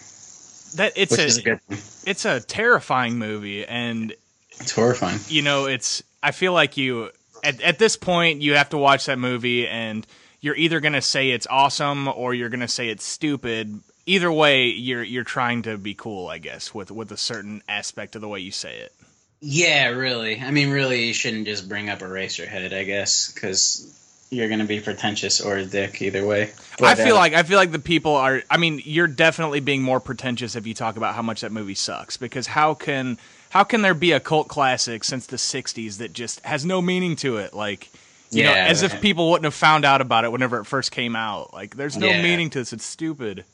that 0.75 0.93
it's 0.95 1.17
a, 1.17 1.39
a 1.39 1.41
good 1.41 1.59
it's 2.05 2.25
a 2.25 2.41
terrifying 2.41 3.17
movie 3.17 3.65
and 3.65 4.13
It's 4.59 4.71
horrifying. 4.71 5.19
you 5.29 5.41
know 5.41 5.65
it's 5.65 6.03
I 6.21 6.31
feel 6.31 6.53
like 6.53 6.77
you 6.77 7.09
at 7.43 7.61
at 7.61 7.79
this 7.79 7.95
point 7.95 8.41
you 8.41 8.55
have 8.55 8.69
to 8.69 8.77
watch 8.77 9.05
that 9.05 9.17
movie 9.17 9.67
and 9.67 10.05
you're 10.43 10.58
either 10.58 10.82
going 10.82 10.93
to 10.93 11.01
say 11.01 11.29
it's 11.29 11.47
awesome 11.49 12.10
or 12.10 12.34
you're 12.34 12.49
going 12.49 12.60
to 12.60 12.67
say 12.67 12.89
it's 12.89 13.06
stupid. 13.06 13.79
Either 14.06 14.29
way, 14.29 14.65
you're 14.65 15.01
you're 15.01 15.23
trying 15.23 15.62
to 15.62 15.77
be 15.77 15.93
cool, 15.93 16.27
I 16.27 16.38
guess, 16.38 16.73
with 16.73 16.91
with 16.91 17.13
a 17.13 17.17
certain 17.17 17.63
aspect 17.69 18.15
of 18.15 18.21
the 18.21 18.27
way 18.27 18.41
you 18.41 18.51
say 18.51 18.77
it. 18.79 18.91
Yeah, 19.39 19.88
really. 19.88 20.41
I 20.41 20.51
mean, 20.51 20.69
really, 20.69 21.08
you 21.08 21.13
shouldn't 21.13 21.47
just 21.47 21.69
bring 21.69 21.89
up 21.89 21.99
Eraserhead, 21.99 22.73
I 22.73 22.84
guess, 22.84 23.32
because 23.32 24.27
you're 24.32 24.49
going 24.49 24.60
to 24.60 24.65
be 24.65 24.82
pretentious 24.82 25.39
or 25.39 25.56
a 25.56 25.65
dick 25.65 26.01
either 26.01 26.25
way. 26.25 26.51
I 26.82 26.95
feel 26.95 27.15
uh, 27.15 27.19
like 27.19 27.34
I 27.34 27.43
feel 27.43 27.58
like 27.58 27.71
the 27.71 27.79
people 27.79 28.13
are. 28.15 28.43
I 28.49 28.58
mean, 28.58 28.82
you're 28.84 29.08
definitely 29.08 29.62
being 29.62 29.82
more 29.82 30.01
pretentious 30.01 30.58
if 30.58 30.67
you 30.67 30.73
talk 30.73 30.97
about 30.97 31.15
how 31.15 31.21
much 31.21 31.39
that 31.39 31.53
movie 31.53 31.75
sucks. 31.75 32.17
Because 32.17 32.47
how 32.47 32.73
can 32.73 33.17
how 33.51 33.63
can 33.63 33.82
there 33.82 33.93
be 33.93 34.12
a 34.12 34.19
cult 34.19 34.49
classic 34.49 35.06
since 35.06 35.25
the 35.25 35.38
'60s 35.38 35.99
that 35.99 36.12
just 36.12 36.41
has 36.41 36.65
no 36.65 36.82
meaning 36.82 37.15
to 37.17 37.38
it? 37.38 37.53
Like, 37.53 37.89
you 38.33 38.43
know, 38.43 38.51
Yeah. 38.53 38.65
as 38.65 38.81
if 38.83 38.99
people 39.01 39.29
wouldn't 39.31 39.45
have 39.45 39.53
found 39.53 39.85
out 39.85 40.01
about 40.01 40.25
it 40.25 40.31
whenever 40.31 40.59
it 40.59 40.65
first 40.65 40.91
came 40.91 41.15
out. 41.15 41.53
Like, 41.53 41.75
there's 41.75 41.97
no 41.97 42.09
Yeah. 42.09 42.21
meaning 42.21 42.49
to 42.51 42.59
this. 42.59 42.73
It's 42.73 42.85
stupid. 42.85 43.45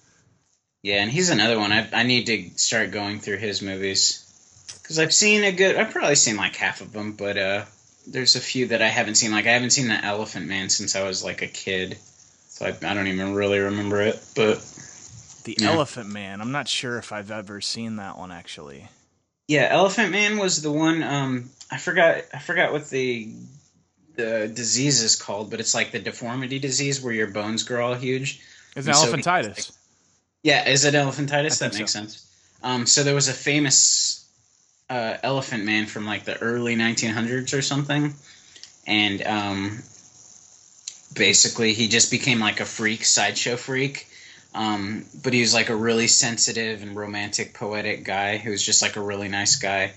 Yeah, 0.83 1.01
and 1.01 1.11
he's 1.11 1.29
another 1.29 1.59
one. 1.59 1.71
I, 1.71 1.89
I 1.91 2.03
need 2.03 2.25
to 2.27 2.49
start 2.57 2.91
going 2.91 3.19
through 3.19 3.37
his 3.37 3.61
movies 3.61 4.25
because 4.81 4.97
I've 4.99 5.13
seen 5.13 5.43
a 5.43 5.51
good. 5.51 5.75
I've 5.75 5.91
probably 5.91 6.15
seen 6.15 6.37
like 6.37 6.55
half 6.55 6.79
of 6.81 6.93
them, 6.93 7.13
but 7.13 7.37
uh, 7.37 7.65
there's 8.07 8.35
a 8.37 8.39
few 8.39 8.67
that 8.67 8.81
I 8.81 8.87
haven't 8.87 9.15
seen. 9.15 9.31
Like 9.31 9.45
I 9.45 9.51
haven't 9.51 9.71
seen 9.71 9.89
the 9.89 10.03
Elephant 10.05 10.47
Man 10.47 10.69
since 10.69 10.95
I 10.95 11.03
was 11.03 11.21
like 11.23 11.41
a 11.41 11.47
kid, 11.47 11.97
so 12.47 12.65
I, 12.65 12.69
I 12.69 12.93
don't 12.93 13.07
even 13.07 13.33
really 13.33 13.59
remember 13.59 13.99
it. 14.01 14.23
But 14.37 14.59
The 15.43 15.55
Yeah. 15.59 15.71
Elephant 15.71 16.07
Man. 16.09 16.39
I'm 16.39 16.51
not 16.53 16.67
sure 16.69 16.97
if 16.97 17.11
I've 17.11 17.29
ever 17.31 17.59
seen 17.59 17.97
that 17.97 18.17
one 18.17 18.31
actually. 18.31 18.87
yeah, 19.49 19.67
Elephant 19.69 20.11
Man 20.13 20.37
was 20.37 20.61
the 20.61 20.71
one. 20.71 21.03
Um, 21.03 21.49
I 21.69 21.77
forgot. 21.77 22.21
I 22.33 22.39
forgot 22.39 22.71
what 22.71 22.89
the 22.89 23.33
the 24.19 24.47
disease 24.53 25.01
is 25.01 25.15
called, 25.15 25.49
but 25.49 25.60
it's 25.60 25.73
like 25.73 25.91
the 25.91 25.99
deformity 25.99 26.60
disease 26.60 27.01
where 27.01 27.13
your 27.13 27.27
bones 27.27 27.63
grow 27.63 27.88
all 27.88 27.93
huge. 27.95 28.41
It's 28.75 28.86
And 28.88 28.95
so 28.95 29.05
he- 29.15 29.21
elephantitis. 29.21 29.71
Yeah, 30.43 30.67
is 30.69 30.86
it 30.86 30.93
elephantitis? 30.93 31.60
That 31.60 31.73
makes 31.73 31.91
so. 31.91 31.99
sense. 31.99 32.25
Um, 32.63 32.86
so 32.86 33.03
there 33.03 33.15
was 33.15 33.27
a 33.27 33.34
famous 33.34 34.25
uh, 34.89 35.17
elephant 35.23 35.65
man 35.65 35.86
from 35.86 36.05
like 36.05 36.23
the 36.25 36.38
early 36.39 36.75
1900s 36.75 37.58
or 37.58 37.62
something, 37.62 38.13
and 38.88 39.21
um, 39.25 39.79
basically 41.15 41.73
he 41.73 41.88
just 41.88 42.12
became 42.12 42.39
like 42.39 42.60
a 42.60 42.65
freak, 42.65 43.05
sideshow 43.05 43.55
freak. 43.55 44.08
Um, 44.53 45.05
but 45.23 45.34
he 45.34 45.41
was 45.41 45.53
like 45.53 45.69
a 45.69 45.75
really 45.75 46.08
sensitive 46.08 46.82
and 46.82 46.95
romantic, 46.95 47.53
poetic 47.53 48.03
guy 48.03 48.38
who 48.38 48.49
was 48.51 48.63
just 48.63 48.82
like 48.82 48.95
a 48.95 49.01
really 49.01 49.27
nice 49.27 49.58
guy. 49.58 49.91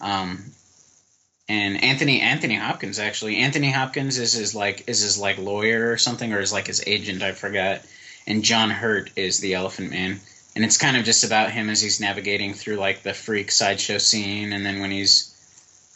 Um, 0.00 0.44
and 1.48 1.82
Anthony 1.82 2.20
Anthony 2.20 2.56
Hopkins 2.56 2.98
actually. 2.98 3.38
Anthony 3.38 3.70
Hopkins 3.70 4.18
is 4.18 4.32
his 4.32 4.54
like 4.54 4.88
is 4.88 5.00
his 5.00 5.18
like 5.18 5.38
lawyer 5.38 5.90
or 5.90 5.96
something 5.96 6.32
or 6.32 6.40
is 6.40 6.52
like 6.52 6.66
his 6.66 6.82
agent 6.86 7.22
I 7.22 7.32
forgot. 7.32 7.80
And 8.26 8.44
John 8.44 8.70
Hurt 8.70 9.10
is 9.16 9.40
the 9.40 9.54
Elephant 9.54 9.90
Man. 9.90 10.20
And 10.54 10.64
it's 10.64 10.76
kind 10.76 10.96
of 10.96 11.04
just 11.04 11.24
about 11.24 11.50
him 11.50 11.70
as 11.70 11.80
he's 11.80 12.00
navigating 12.00 12.52
through 12.52 12.76
like 12.76 13.02
the 13.02 13.14
freak 13.14 13.50
sideshow 13.50 13.98
scene 13.98 14.52
and 14.52 14.66
then 14.66 14.80
when 14.80 14.90
he's 14.90 15.34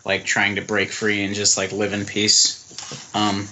like 0.05 0.25
trying 0.25 0.57
to 0.57 0.63
break 0.63 0.91
free 0.91 1.23
and 1.23 1.35
just 1.35 1.59
like 1.59 1.73
live 1.73 1.93
in 1.93 2.07
peace. 2.07 3.11
Um 3.15 3.49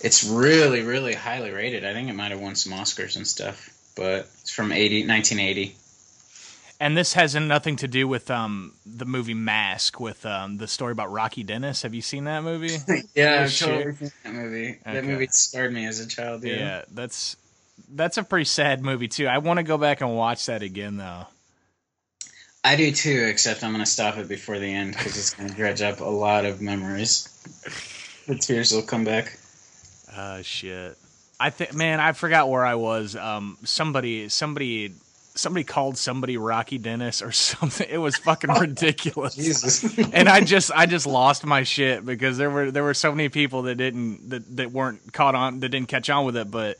it's 0.00 0.24
really 0.24 0.82
really 0.82 1.14
highly 1.14 1.50
rated. 1.50 1.84
I 1.84 1.92
think 1.92 2.08
it 2.08 2.14
might 2.14 2.30
have 2.30 2.40
won 2.40 2.54
some 2.54 2.72
Oscars 2.72 3.16
and 3.16 3.26
stuff 3.26 3.70
but 3.96 4.28
it's 4.42 4.50
from 4.50 4.72
80 4.72 5.06
1980 5.06 5.76
And 6.84 6.94
this 6.94 7.14
has 7.14 7.34
nothing 7.34 7.76
to 7.76 7.88
do 7.88 8.06
with 8.06 8.30
um 8.30 8.74
the 8.84 9.06
movie 9.06 9.32
Mask 9.32 9.98
with 9.98 10.26
um 10.26 10.58
the 10.58 10.68
story 10.68 10.92
about 10.92 11.10
Rocky 11.10 11.42
Dennis. 11.42 11.80
Have 11.80 11.94
you 11.94 12.02
seen 12.02 12.24
that 12.24 12.42
movie? 12.42 12.76
yeah, 13.14 13.38
Oh, 13.38 13.42
I've 13.44 13.58
totally 13.58 13.94
seen 13.94 14.12
that 14.22 14.34
movie. 14.34 14.68
Okay. 14.68 14.92
That 14.92 15.04
movie 15.06 15.26
scarred 15.30 15.72
me 15.72 15.86
as 15.86 16.00
a 16.00 16.06
child. 16.06 16.44
yeah. 16.44 16.56
Yeah. 16.56 16.82
that's 16.92 17.36
that's 17.88 18.18
a 18.18 18.22
pretty 18.22 18.44
sad 18.44 18.84
movie 18.84 19.08
too. 19.08 19.26
I 19.26 19.38
want 19.38 19.56
to 19.56 19.62
go 19.62 19.78
back 19.78 20.02
and 20.02 20.14
watch 20.14 20.44
that 20.44 20.62
again 20.62 20.98
though. 20.98 21.26
I 22.62 22.76
do 22.76 22.92
too, 22.92 23.28
except 23.30 23.64
I'm 23.64 23.72
gonna 23.72 23.86
stop 23.86 24.18
it 24.18 24.28
before 24.28 24.58
the 24.58 24.70
end 24.70 24.92
because 24.92 25.16
it's 25.16 25.32
gonna 25.32 25.54
dredge 25.54 25.80
up 25.80 26.00
a 26.00 26.04
lot 26.04 26.44
of 26.44 26.60
memories. 26.60 27.30
The 28.26 28.36
tears 28.36 28.72
will 28.72 28.82
come 28.82 29.04
back. 29.04 29.38
Uh 30.14 30.42
shit. 30.42 30.98
I 31.40 31.48
think 31.48 31.72
man, 31.72 31.98
I 32.00 32.12
forgot 32.12 32.50
where 32.50 32.64
I 32.64 32.74
was. 32.74 33.16
Um 33.16 33.56
somebody 33.64 34.28
somebody 34.28 34.92
somebody 35.34 35.64
called 35.64 35.98
somebody 35.98 36.36
Rocky 36.36 36.78
Dennis 36.78 37.22
or 37.22 37.32
something. 37.32 37.86
It 37.88 37.98
was 37.98 38.16
fucking 38.16 38.50
oh, 38.50 38.60
ridiculous. 38.60 39.34
Jesus. 39.34 39.98
and 40.12 40.28
I 40.28 40.40
just 40.40 40.70
I 40.72 40.86
just 40.86 41.06
lost 41.06 41.44
my 41.44 41.62
shit 41.62 42.04
because 42.04 42.38
there 42.38 42.50
were 42.50 42.70
there 42.70 42.84
were 42.84 42.94
so 42.94 43.10
many 43.10 43.28
people 43.28 43.62
that 43.62 43.76
didn't 43.76 44.30
that, 44.30 44.56
that 44.56 44.72
weren't 44.72 45.12
caught 45.12 45.34
on 45.34 45.60
that 45.60 45.68
didn't 45.68 45.88
catch 45.88 46.08
on 46.10 46.24
with 46.24 46.36
it. 46.36 46.50
But 46.50 46.78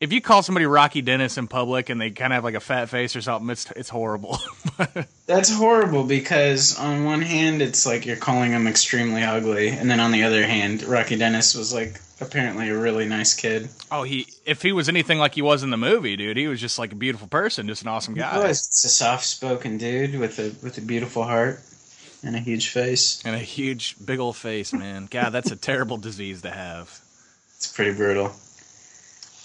if 0.00 0.14
you 0.14 0.22
call 0.22 0.42
somebody 0.42 0.64
Rocky 0.64 1.02
Dennis 1.02 1.36
in 1.36 1.46
public 1.46 1.90
and 1.90 2.00
they 2.00 2.10
kind 2.10 2.32
of 2.32 2.36
have 2.36 2.44
like 2.44 2.54
a 2.54 2.60
fat 2.60 2.88
face 2.88 3.14
or 3.16 3.20
something, 3.20 3.50
it's 3.50 3.70
it's 3.76 3.90
horrible. 3.90 4.38
That's 5.26 5.54
horrible 5.54 6.04
because 6.04 6.78
on 6.78 7.04
one 7.04 7.22
hand 7.22 7.60
it's 7.60 7.86
like 7.86 8.06
you're 8.06 8.16
calling 8.16 8.52
him 8.52 8.66
extremely 8.66 9.22
ugly, 9.22 9.68
and 9.68 9.90
then 9.90 10.00
on 10.00 10.10
the 10.10 10.22
other 10.22 10.46
hand, 10.46 10.82
Rocky 10.84 11.16
Dennis 11.16 11.54
was 11.54 11.74
like 11.74 12.00
apparently 12.20 12.68
a 12.68 12.78
really 12.78 13.06
nice 13.08 13.34
kid. 13.34 13.68
oh, 13.90 14.02
he 14.02 14.26
if 14.46 14.62
he 14.62 14.72
was 14.72 14.88
anything 14.88 15.18
like 15.18 15.34
he 15.34 15.42
was 15.42 15.62
in 15.62 15.70
the 15.70 15.76
movie, 15.76 16.16
dude, 16.16 16.36
he 16.36 16.46
was 16.48 16.60
just 16.60 16.78
like 16.78 16.92
a 16.92 16.96
beautiful 16.96 17.28
person, 17.28 17.66
just 17.66 17.82
an 17.82 17.88
awesome 17.88 18.14
guy. 18.14 18.32
He 18.34 18.38
was. 18.48 18.66
It's 18.66 18.84
a 18.84 18.88
soft-spoken 18.88 19.78
dude 19.78 20.18
with 20.18 20.38
a 20.38 20.52
with 20.64 20.78
a 20.78 20.80
beautiful 20.82 21.22
heart 21.24 21.60
and 22.22 22.36
a 22.36 22.38
huge 22.40 22.68
face. 22.68 23.22
and 23.24 23.34
a 23.34 23.38
huge 23.38 23.96
big 24.04 24.18
old 24.18 24.36
face, 24.36 24.72
man. 24.72 25.08
God, 25.10 25.30
that's 25.30 25.50
a 25.50 25.56
terrible 25.56 25.96
disease 25.96 26.42
to 26.42 26.50
have. 26.50 26.88
It's 27.56 27.72
pretty 27.72 27.94
brutal. 27.96 28.32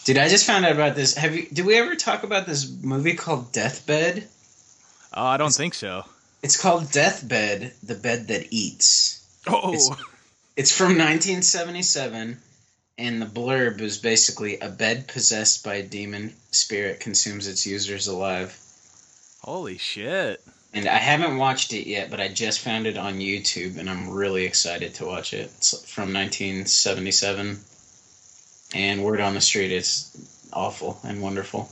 Dude, 0.06 0.18
I 0.18 0.30
just 0.30 0.46
found 0.46 0.66
out 0.66 0.74
about 0.74 0.96
this. 0.96 1.16
Have 1.16 1.36
you? 1.36 1.48
Did 1.52 1.66
we 1.66 1.76
ever 1.78 1.96
talk 1.96 2.24
about 2.24 2.46
this 2.46 2.70
movie 2.84 3.16
called 3.16 3.52
Deathbed? 3.52 4.28
Oh, 5.14 5.24
I 5.26 5.38
don't 5.38 5.54
think 5.54 5.74
so. 5.74 6.04
It's 6.44 6.62
called 6.62 6.92
Deathbed: 6.92 7.74
The 7.82 7.96
Bed 7.96 8.28
That 8.28 8.48
Eats. 8.52 9.26
Oh, 9.48 9.74
It's- 9.74 9.90
It's 10.58 10.72
from 10.72 10.98
1977, 10.98 12.38
and 12.98 13.22
the 13.22 13.26
blurb 13.26 13.82
is 13.82 13.98
basically 13.98 14.60
a 14.60 14.70
bed 14.70 15.08
possessed 15.08 15.64
by 15.64 15.76
a 15.76 15.84
demon 15.84 16.34
spirit 16.52 17.00
consumes 17.00 17.48
its 17.48 17.66
users 17.66 18.08
alive. 18.08 18.58
holy 19.42 19.78
shit! 19.78 20.42
And 20.74 20.88
I 20.88 20.98
haven't 20.98 21.38
watched 21.38 21.72
it 21.74 21.88
yet, 21.88 22.10
but 22.10 22.20
I 22.20 22.28
just 22.28 22.60
found 22.60 22.86
it 22.86 22.98
on 22.98 23.20
YouTube, 23.20 23.78
and 23.78 23.90
I'm 23.90 24.10
really 24.10 24.46
excited 24.46 24.94
to 24.96 25.06
watch 25.06 25.34
it. 25.34 25.52
It's 25.58 25.72
from 25.90 26.14
1977, 26.14 27.60
and 28.76 29.04
word 29.04 29.22
on 29.22 29.34
the 29.34 29.42
street 29.42 29.72
is 29.72 30.48
awful 30.52 31.00
and 31.04 31.22
wonderful. 31.22 31.70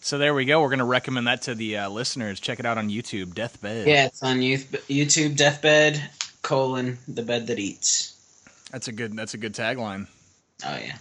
So 0.00 0.18
there 0.18 0.34
we 0.34 0.44
go. 0.44 0.60
We're 0.60 0.70
gonna 0.70 0.84
recommend 0.84 1.26
that 1.26 1.42
to 1.42 1.54
the 1.56 1.78
uh, 1.78 1.88
listeners. 1.88 2.38
Check 2.38 2.60
it 2.60 2.66
out 2.66 2.78
on 2.78 2.90
YouTube. 2.90 3.34
Deathbed. 3.34 3.88
Yeah, 3.88 4.06
it's 4.06 4.22
on 4.22 4.36
YouTube. 4.38 5.36
Deathbed 5.36 6.00
colon 6.42 6.98
the 7.08 7.22
bed 7.22 7.48
that 7.48 7.58
eats. 7.58 8.12
That's 8.70 8.86
a 8.86 8.92
good. 8.92 9.16
That's 9.16 9.34
a 9.34 9.38
good 9.38 9.54
tagline. 9.54 10.06
Oh 10.64 10.76
yeah, 10.76 10.96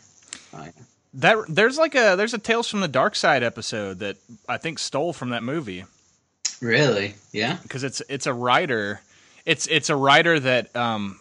oh 0.53 0.63
yeah. 0.63 0.71
That 1.15 1.37
there's 1.47 1.77
like 1.77 1.95
a 1.95 2.15
there's 2.17 2.33
a 2.33 2.37
Tales 2.37 2.67
from 2.67 2.81
the 2.81 2.87
Dark 2.87 3.15
Side 3.15 3.43
episode 3.43 3.99
that 3.99 4.17
I 4.49 4.57
think 4.57 4.79
stole 4.79 5.13
from 5.13 5.29
that 5.29 5.43
movie 5.43 5.85
Really? 6.61 7.15
Yeah. 7.31 7.57
because 7.63 7.83
it's 7.83 8.01
it's 8.09 8.25
a 8.25 8.33
writer. 8.33 9.01
It's 9.45 9.67
it's 9.67 9.89
a 9.89 9.95
writer 9.95 10.39
that 10.39 10.75
um 10.75 11.19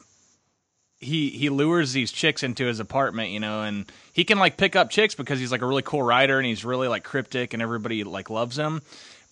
he 0.99 1.31
he 1.31 1.51
lures 1.51 1.93
these 1.93 2.11
chicks 2.11 2.43
into 2.43 2.65
his 2.65 2.81
apartment, 2.81 3.31
you 3.31 3.41
know, 3.41 3.63
and 3.63 3.91
he 4.13 4.25
can 4.25 4.39
like 4.39 4.57
pick 4.57 4.75
up 4.75 4.91
chicks 4.91 5.15
because 5.15 5.39
he's 5.39 5.53
like 5.53 5.63
a 5.63 5.67
really 5.67 5.83
cool 5.83 6.03
writer 6.03 6.39
and 6.39 6.47
he's 6.47 6.65
really 6.65 6.89
like 6.89 7.05
cryptic 7.05 7.53
and 7.53 7.63
everybody 7.63 8.05
like 8.05 8.31
loves 8.31 8.57
him. 8.57 8.81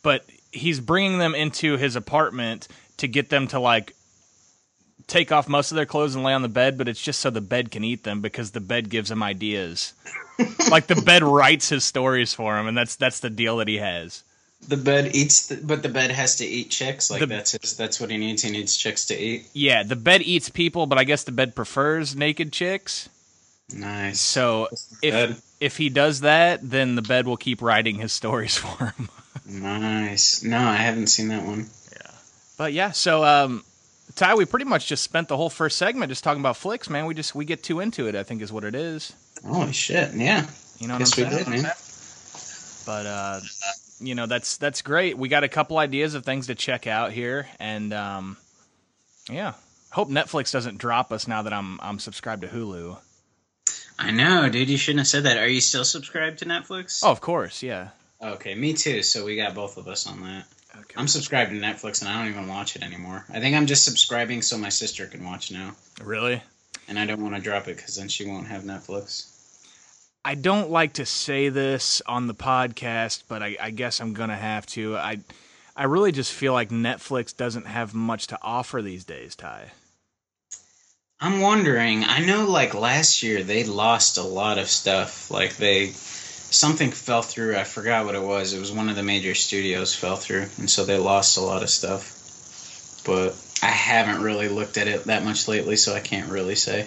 But 0.02 0.24
he's 0.50 0.80
bringing 0.80 1.18
them 1.18 1.34
into 1.34 1.76
his 1.76 1.96
apartment 1.96 2.68
to 2.98 3.08
get 3.08 3.30
them 3.30 3.46
to 3.48 3.58
like 3.60 3.94
take 5.06 5.32
off 5.32 5.48
most 5.48 5.70
of 5.72 5.76
their 5.76 5.86
clothes 5.86 6.14
and 6.14 6.24
lay 6.24 6.32
on 6.32 6.42
the 6.42 6.48
bed, 6.48 6.76
but 6.78 6.88
it's 6.88 7.00
just 7.02 7.20
so 7.20 7.30
the 7.30 7.40
bed 7.40 7.70
can 7.70 7.84
eat 7.84 8.04
them 8.04 8.20
because 8.20 8.50
the 8.52 8.60
bed 8.60 8.88
gives 8.90 9.10
him 9.10 9.22
ideas. 9.22 9.92
like 10.70 10.86
the 10.86 11.00
bed 11.02 11.22
writes 11.22 11.68
his 11.68 11.84
stories 11.84 12.32
for 12.34 12.58
him, 12.58 12.66
and 12.66 12.76
that's 12.76 12.96
that's 12.96 13.20
the 13.20 13.30
deal 13.30 13.56
that 13.58 13.68
he 13.68 13.78
has. 13.78 14.24
The 14.68 14.76
bed 14.76 15.14
eats, 15.16 15.48
the, 15.48 15.56
but 15.56 15.82
the 15.82 15.88
bed 15.88 16.10
has 16.12 16.36
to 16.36 16.46
eat 16.46 16.70
chicks. 16.70 17.10
Like 17.10 17.20
The- 17.20 17.26
that's 17.26 17.52
his, 17.52 17.76
that's 17.76 18.00
what 18.00 18.10
he 18.10 18.16
needs. 18.16 18.42
He 18.42 18.50
needs 18.50 18.76
chicks 18.76 19.06
to 19.06 19.18
eat. 19.18 19.48
Yeah, 19.52 19.82
the 19.82 19.96
bed 19.96 20.22
eats 20.22 20.48
people, 20.48 20.86
but 20.86 20.98
I 20.98 21.04
guess 21.04 21.24
the 21.24 21.32
bed 21.32 21.54
prefers 21.56 22.14
naked 22.14 22.52
chicks. 22.52 23.08
Nice. 23.74 24.20
So 24.20 24.68
if 25.02 25.12
Bed. 25.14 25.36
if 25.60 25.76
he 25.78 25.88
does 25.88 26.20
that, 26.20 26.60
then 26.62 26.94
the 26.94 27.02
bed 27.02 27.26
will 27.26 27.36
keep 27.36 27.60
writing 27.62 27.96
his 27.96 28.12
stories 28.12 28.56
for 28.58 28.86
him. 28.96 29.08
Nice. 29.46 30.42
No, 30.42 30.58
I 30.58 30.76
haven't 30.76 31.08
seen 31.08 31.28
that 31.28 31.44
one. 31.44 31.66
Yeah, 31.92 32.10
but 32.56 32.72
yeah, 32.72 32.90
so 32.92 33.24
um, 33.24 33.64
Ty, 34.14 34.34
we 34.34 34.44
pretty 34.44 34.64
much 34.66 34.86
just 34.88 35.02
spent 35.02 35.28
the 35.28 35.36
whole 35.36 35.50
first 35.50 35.78
segment 35.78 36.10
just 36.10 36.22
talking 36.24 36.40
about 36.40 36.56
flicks, 36.56 36.90
man. 36.90 37.06
We 37.06 37.14
just 37.14 37.34
we 37.34 37.44
get 37.44 37.62
too 37.62 37.80
into 37.80 38.08
it. 38.08 38.14
I 38.14 38.22
think 38.22 38.42
is 38.42 38.52
what 38.52 38.64
it 38.64 38.74
is. 38.74 39.12
Holy 39.46 39.72
shit! 39.72 40.14
Yeah. 40.14 40.46
You 40.78 40.88
know 40.88 40.94
what 40.94 40.98
Guess 41.00 41.16
we 41.16 41.24
I'm 41.24 41.30
saying? 41.32 41.44
did, 41.44 41.62
man. 41.62 41.72
But 42.84 43.06
uh, 43.06 43.40
you 44.00 44.14
know 44.14 44.26
that's 44.26 44.56
that's 44.56 44.82
great. 44.82 45.16
We 45.16 45.28
got 45.28 45.44
a 45.44 45.48
couple 45.48 45.78
ideas 45.78 46.14
of 46.14 46.24
things 46.24 46.48
to 46.48 46.54
check 46.54 46.86
out 46.86 47.12
here, 47.12 47.46
and 47.60 47.92
um, 47.92 48.36
yeah, 49.30 49.54
hope 49.90 50.08
Netflix 50.08 50.52
doesn't 50.52 50.78
drop 50.78 51.12
us 51.12 51.28
now 51.28 51.42
that 51.42 51.52
I'm 51.52 51.78
I'm 51.80 51.98
subscribed 51.98 52.42
to 52.42 52.48
Hulu. 52.48 52.98
I 53.98 54.10
know, 54.10 54.48
dude. 54.48 54.68
You 54.68 54.76
shouldn't 54.76 55.00
have 55.00 55.06
said 55.06 55.24
that. 55.24 55.38
Are 55.38 55.46
you 55.46 55.60
still 55.60 55.84
subscribed 55.84 56.40
to 56.40 56.44
Netflix? 56.44 57.00
Oh, 57.04 57.10
of 57.10 57.20
course, 57.20 57.62
yeah. 57.62 57.90
Okay, 58.20 58.54
me 58.54 58.72
too. 58.72 59.02
So 59.02 59.24
we 59.24 59.36
got 59.36 59.54
both 59.54 59.76
of 59.76 59.86
us 59.86 60.06
on 60.06 60.22
that. 60.22 60.44
Okay. 60.74 60.94
I'm 60.96 61.08
subscribed 61.08 61.50
to 61.50 61.56
Netflix, 61.58 62.00
and 62.00 62.08
I 62.10 62.18
don't 62.18 62.32
even 62.32 62.48
watch 62.48 62.76
it 62.76 62.82
anymore. 62.82 63.24
I 63.30 63.40
think 63.40 63.54
I'm 63.54 63.66
just 63.66 63.84
subscribing 63.84 64.42
so 64.42 64.56
my 64.56 64.70
sister 64.70 65.06
can 65.06 65.24
watch 65.24 65.50
now, 65.52 65.72
Really? 66.02 66.42
and 66.88 66.98
I 66.98 67.04
don't 67.06 67.22
want 67.22 67.34
to 67.34 67.40
drop 67.40 67.68
it 67.68 67.76
because 67.76 67.96
then 67.96 68.08
she 68.08 68.26
won't 68.26 68.46
have 68.46 68.62
Netflix. 68.62 69.28
I 70.24 70.34
don't 70.34 70.70
like 70.70 70.94
to 70.94 71.04
say 71.06 71.48
this 71.48 72.00
on 72.06 72.26
the 72.26 72.34
podcast, 72.34 73.24
but 73.28 73.42
I, 73.42 73.56
I 73.60 73.70
guess 73.70 74.00
I'm 74.00 74.14
gonna 74.14 74.36
have 74.36 74.66
to. 74.66 74.96
I 74.96 75.18
I 75.76 75.84
really 75.84 76.12
just 76.12 76.32
feel 76.32 76.52
like 76.52 76.68
Netflix 76.70 77.36
doesn't 77.36 77.66
have 77.66 77.92
much 77.94 78.28
to 78.28 78.38
offer 78.40 78.80
these 78.82 79.04
days, 79.04 79.34
Ty. 79.36 79.72
I'm 81.20 81.40
wondering. 81.40 82.04
I 82.04 82.24
know, 82.24 82.46
like 82.48 82.74
last 82.74 83.22
year, 83.22 83.42
they 83.42 83.64
lost 83.64 84.18
a 84.18 84.22
lot 84.22 84.58
of 84.58 84.68
stuff. 84.68 85.30
Like 85.30 85.56
they, 85.56 85.92
something 86.52 86.90
fell 86.90 87.22
through. 87.22 87.56
I 87.56 87.64
forgot 87.64 88.04
what 88.06 88.14
it 88.14 88.22
was. 88.22 88.52
It 88.52 88.60
was 88.60 88.70
one 88.72 88.88
of 88.88 88.96
the 88.96 89.02
major 89.02 89.34
studios 89.34 89.94
fell 89.94 90.16
through, 90.16 90.46
and 90.58 90.70
so 90.70 90.84
they 90.84 90.98
lost 90.98 91.36
a 91.36 91.40
lot 91.40 91.62
of 91.62 91.70
stuff. 91.70 92.18
But 93.04 93.34
I 93.62 93.70
haven't 93.70 94.22
really 94.22 94.48
looked 94.48 94.76
at 94.78 94.86
it 94.86 95.04
that 95.04 95.24
much 95.24 95.48
lately, 95.48 95.76
so 95.76 95.94
I 95.94 96.00
can't 96.00 96.30
really 96.30 96.54
say. 96.54 96.86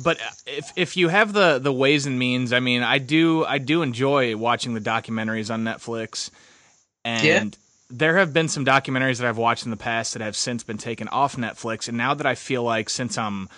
But 0.00 0.20
uh, 0.20 0.30
if 0.46 0.72
if 0.76 0.96
you 0.96 1.08
have 1.08 1.32
the 1.32 1.58
the 1.58 1.72
ways 1.72 2.06
and 2.06 2.18
means, 2.18 2.52
I 2.52 2.60
mean, 2.60 2.82
I 2.82 2.98
do 2.98 3.44
I 3.44 3.58
do 3.58 3.82
enjoy 3.82 4.36
watching 4.36 4.74
the 4.74 4.80
documentaries 4.80 5.52
on 5.52 5.64
Netflix, 5.64 6.30
and 7.04 7.24
Yeah. 7.54 7.58
there 7.90 8.18
have 8.18 8.32
been 8.32 8.48
some 8.48 8.64
documentaries 8.64 9.18
that 9.18 9.26
I've 9.26 9.38
watched 9.38 9.64
in 9.64 9.70
the 9.70 9.76
past 9.76 10.12
that 10.12 10.22
have 10.22 10.36
since 10.36 10.62
been 10.62 10.78
taken 10.78 11.08
off 11.08 11.36
Netflix, 11.36 11.88
and 11.88 11.96
now 11.96 12.14
that 12.14 12.26
I 12.26 12.34
feel 12.34 12.62
like 12.62 12.90
since 12.90 13.18
I'm 13.18 13.48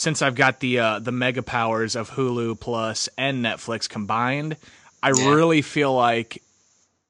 since 0.00 0.22
I've 0.22 0.34
got 0.34 0.60
the 0.60 0.78
uh, 0.78 0.98
the 0.98 1.12
mega 1.12 1.42
powers 1.42 1.94
of 1.94 2.10
Hulu 2.12 2.58
Plus 2.58 3.10
and 3.18 3.44
Netflix 3.44 3.86
combined, 3.86 4.56
I 5.02 5.10
Yeah. 5.10 5.34
really 5.34 5.60
feel 5.60 5.94
like 5.94 6.42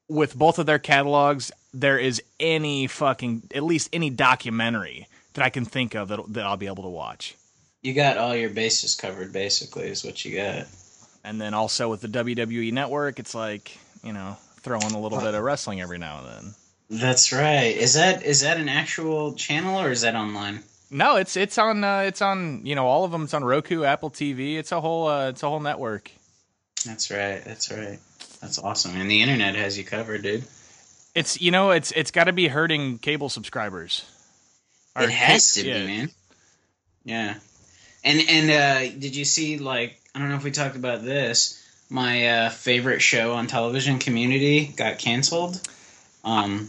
with 0.09 0.37
both 0.37 0.59
of 0.59 0.66
their 0.66 0.81
catalogs, 0.81 1.53
there 1.72 1.98
is 1.98 2.20
any 2.40 2.88
fucking 2.88 3.44
at 3.55 3.62
least 3.62 3.90
any 3.92 4.11
documentary 4.11 5.07
that 5.35 5.44
I 5.44 5.50
can 5.50 5.64
think 5.64 5.94
of 5.94 6.09
that 6.09 6.20
that 6.33 6.44
I'll 6.44 6.57
be 6.57 6.66
able 6.66 6.83
to 6.83 6.88
watch. 6.88 7.37
You 7.83 7.94
got 7.94 8.18
all 8.18 8.35
your 8.35 8.50
bases 8.50 8.96
covered, 8.96 9.33
basically, 9.33 9.87
is 9.87 10.05
what 10.05 10.24
you 10.24 10.37
got. 10.37 10.66
And 11.22 11.40
then 11.40 11.55
also 11.55 11.88
with 11.88 12.00
the 12.00 12.09
WWE 12.09 12.72
network, 12.72 13.20
it's 13.20 13.37
like, 13.37 13.79
you 14.03 14.12
know, 14.12 14.37
throwing 14.62 14.92
a 14.92 15.00
little 15.00 15.20
bit 15.20 15.35
of 15.35 15.42
wrestling 15.44 15.81
every 15.81 15.98
now 15.98 16.18
and 16.18 16.26
then. 16.26 16.55
That's 16.90 17.33
right. 17.33 17.76
Is 17.76 17.94
that 17.94 18.24
is 18.24 18.40
that 18.40 18.57
an 18.57 18.68
actual 18.68 19.35
channel 19.35 19.81
or 19.81 19.92
is 19.92 20.00
that 20.00 20.16
online? 20.16 20.64
No, 20.90 21.16
it's 21.16 21.37
it's 21.37 21.57
on 21.57 21.85
uh, 21.85 22.00
it's 22.00 22.20
on, 22.20 22.66
you 22.66 22.74
know, 22.74 22.87
all 22.87 23.05
of 23.05 23.12
them 23.12 23.24
it's 23.24 23.35
on 23.35 23.44
Roku, 23.44 23.85
Apple 23.85 24.11
TV. 24.11 24.57
It's 24.57 24.72
a 24.72 24.81
whole 24.81 25.07
uh, 25.07 25.29
it's 25.29 25.42
a 25.42 25.48
whole 25.48 25.61
network. 25.61 26.11
That's 26.85 27.11
right. 27.11 27.42
That's 27.44 27.70
right. 27.70 27.98
That's 28.40 28.59
awesome. 28.59 28.96
And 28.96 29.11
the 29.11 29.22
internet 29.22 29.55
has 29.55 29.79
you 29.79 29.85
covered, 29.85 30.22
dude. 30.22 30.44
It's 31.14 31.40
you 31.40 31.50
know, 31.50 31.70
it's 31.70 31.92
it's 31.92 32.11
got 32.11 32.24
to 32.24 32.33
be 32.33 32.48
hurting 32.48 32.98
cable 32.98 33.29
subscribers. 33.29 34.05
Or 34.96 35.03
it 35.03 35.11
has 35.11 35.55
to 35.55 35.66
yeah. 35.66 35.81
be, 35.81 35.87
man. 35.87 36.11
Yeah. 37.05 37.35
And 38.03 38.20
and 38.29 38.50
uh, 38.50 38.98
did 38.98 39.14
you 39.14 39.24
see 39.24 39.59
like 39.59 40.00
I 40.14 40.18
don't 40.18 40.29
know 40.29 40.37
if 40.37 40.44
we 40.44 40.50
talked 40.50 40.76
about 40.76 41.05
this, 41.05 41.64
my 41.88 42.29
uh, 42.29 42.50
favorite 42.50 43.00
show 43.00 43.35
on 43.35 43.46
television, 43.46 43.98
Community, 43.98 44.66
got 44.66 44.98
canceled. 44.98 45.61
Um, 46.24 46.68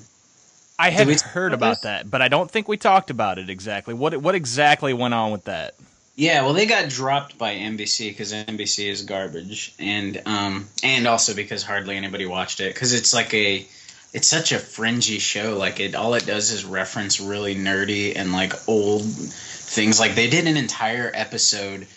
I 0.80 0.90
had 0.90 1.08
we 1.08 1.16
heard 1.16 1.54
about 1.54 1.76
this? 1.76 1.82
that, 1.82 2.10
but 2.10 2.22
I 2.22 2.28
don't 2.28 2.50
think 2.50 2.68
we 2.68 2.78
talked 2.78 3.10
about 3.10 3.38
it 3.38 3.50
exactly. 3.50 3.94
What 3.94 4.18
what 4.18 4.36
exactly 4.36 4.94
went 4.94 5.14
on 5.14 5.32
with 5.32 5.46
that? 5.46 5.76
Yeah, 6.16 6.44
well, 6.44 6.54
they 6.54 6.66
got 6.66 6.90
dropped 6.90 7.38
by 7.38 7.56
NBC 7.56 8.10
because 8.10 8.34
NBC 8.34 8.90
is 8.90 9.04
garbage, 9.04 9.74
and 9.80 10.22
um, 10.26 10.68
and 10.84 11.08
also 11.08 11.34
because 11.34 11.64
hardly 11.64 11.96
anybody 11.96 12.26
watched 12.26 12.60
it 12.60 12.74
because 12.74 12.94
it's 12.94 13.14
like 13.14 13.34
a, 13.34 13.66
it's 14.14 14.28
such 14.28 14.52
a 14.52 14.60
fringy 14.60 15.20
show. 15.20 15.58
Like 15.58 15.80
it, 15.80 15.96
all 15.96 16.14
it 16.16 16.26
does 16.26 16.52
is 16.52 16.66
reference 16.66 17.22
really 17.22 17.56
nerdy 17.56 18.14
and 18.16 18.34
like 18.34 18.54
old 18.68 19.04
things. 19.04 20.00
Like 20.00 20.16
they 20.16 20.30
did 20.30 20.48
an 20.48 20.58
entire 20.58 21.12
episode, 21.14 21.88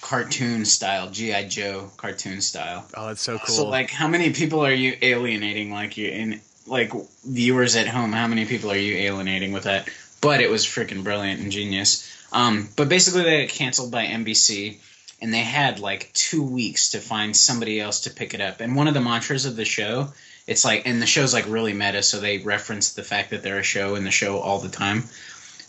cartoon 0.00 0.64
style, 0.64 1.10
GI 1.10 1.46
Joe 1.46 1.90
cartoon 1.96 2.40
style. 2.40 2.84
Oh, 2.94 3.06
that's 3.06 3.22
so 3.22 3.38
cool. 3.38 3.54
So 3.54 3.68
like, 3.68 3.88
how 3.88 4.08
many 4.08 4.32
people 4.32 4.66
are 4.66 4.72
you 4.72 4.96
alienating? 5.00 5.72
Like 5.72 5.96
you 5.96 6.08
in 6.08 6.40
like 6.66 6.92
viewers 7.24 7.76
at 7.76 7.88
home, 7.88 8.12
how 8.12 8.26
many 8.26 8.46
people 8.46 8.70
are 8.70 8.76
you 8.76 8.96
alienating 8.96 9.52
with 9.52 9.64
that? 9.64 9.88
But 10.20 10.40
it 10.40 10.50
was 10.50 10.64
freaking 10.64 11.04
brilliant 11.04 11.40
and 11.40 11.52
genius. 11.52 12.10
Um, 12.32 12.68
but 12.76 12.88
basically, 12.88 13.22
they 13.22 13.46
got 13.46 13.54
canceled 13.54 13.92
by 13.92 14.06
NBC, 14.06 14.78
and 15.20 15.32
they 15.32 15.40
had 15.40 15.78
like 15.78 16.10
two 16.12 16.42
weeks 16.42 16.90
to 16.90 16.98
find 16.98 17.36
somebody 17.36 17.80
else 17.80 18.00
to 18.00 18.10
pick 18.10 18.34
it 18.34 18.40
up. 18.40 18.60
And 18.60 18.74
one 18.74 18.88
of 18.88 18.94
the 18.94 19.00
mantras 19.00 19.44
of 19.44 19.56
the 19.56 19.64
show, 19.64 20.08
it's 20.46 20.64
like, 20.64 20.86
and 20.86 21.00
the 21.00 21.06
show's 21.06 21.32
like 21.34 21.48
really 21.48 21.72
meta, 21.72 22.02
so 22.02 22.20
they 22.20 22.38
reference 22.38 22.94
the 22.94 23.02
fact 23.02 23.30
that 23.30 23.42
they're 23.42 23.58
a 23.58 23.62
show 23.62 23.94
in 23.94 24.04
the 24.04 24.10
show 24.10 24.38
all 24.38 24.58
the 24.58 24.68
time. 24.68 25.04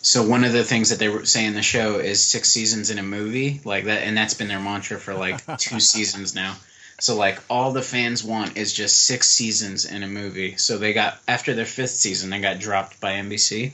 So 0.02 0.28
one 0.28 0.44
of 0.44 0.54
the 0.54 0.64
things 0.64 0.90
that 0.90 1.00
they 1.00 1.10
were 1.10 1.26
say 1.26 1.46
in 1.46 1.56
the 1.56 1.64
show 1.64 2.00
is 2.00 2.22
six 2.24 2.50
seasons 2.50 2.92
in 2.92 3.00
a 3.00 3.04
movie, 3.04 3.62
like 3.66 3.86
that, 3.86 4.04
and 4.04 4.16
that's 4.16 4.36
been 4.36 4.48
their 4.48 4.60
mantra 4.60 5.00
for 5.00 5.14
like 5.14 5.44
two 5.58 5.80
seasons 5.80 6.36
now. 6.36 6.56
So 7.00 7.16
like 7.16 7.40
all 7.50 7.74
the 7.74 7.82
fans 7.82 8.24
want 8.24 8.58
is 8.58 8.72
just 8.72 9.04
six 9.04 9.28
seasons 9.28 9.86
in 9.86 10.04
a 10.04 10.08
movie. 10.08 10.56
So 10.58 10.78
they 10.78 10.94
got 10.94 11.18
after 11.28 11.54
their 11.54 11.66
fifth 11.66 11.92
season, 11.92 12.30
they 12.30 12.40
got 12.40 12.60
dropped 12.60 13.02
by 13.02 13.14
NBC, 13.14 13.74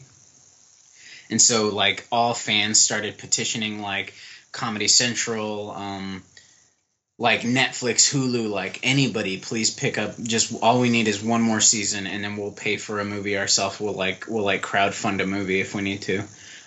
and 1.29 1.41
so 1.41 1.69
like 1.69 2.07
all 2.11 2.33
fans 2.33 2.79
started 2.79 3.17
petitioning 3.17 3.81
like 3.81 4.13
Comedy 4.51 4.87
Central, 4.87 5.71
um, 5.71 6.23
like 7.19 7.41
Netflix, 7.41 8.11
Hulu, 8.11 8.49
like 8.49 8.79
anybody, 8.81 9.37
please 9.37 9.69
pick 9.69 9.99
up. 9.99 10.19
Just 10.21 10.61
all 10.63 10.79
we 10.79 10.89
need 10.89 11.07
is 11.07 11.23
one 11.23 11.41
more 11.41 11.61
season, 11.61 12.07
and 12.07 12.23
then 12.23 12.35
we'll 12.35 12.51
pay 12.51 12.77
for 12.77 12.99
a 12.99 13.05
movie 13.05 13.37
ourselves. 13.37 13.79
We'll 13.79 13.93
like 13.93 14.25
we'll 14.27 14.43
like 14.43 14.63
crowdfund 14.63 15.21
a 15.21 15.27
movie 15.27 15.61
if 15.61 15.75
we 15.75 15.83
need 15.83 16.01
to. 16.03 16.23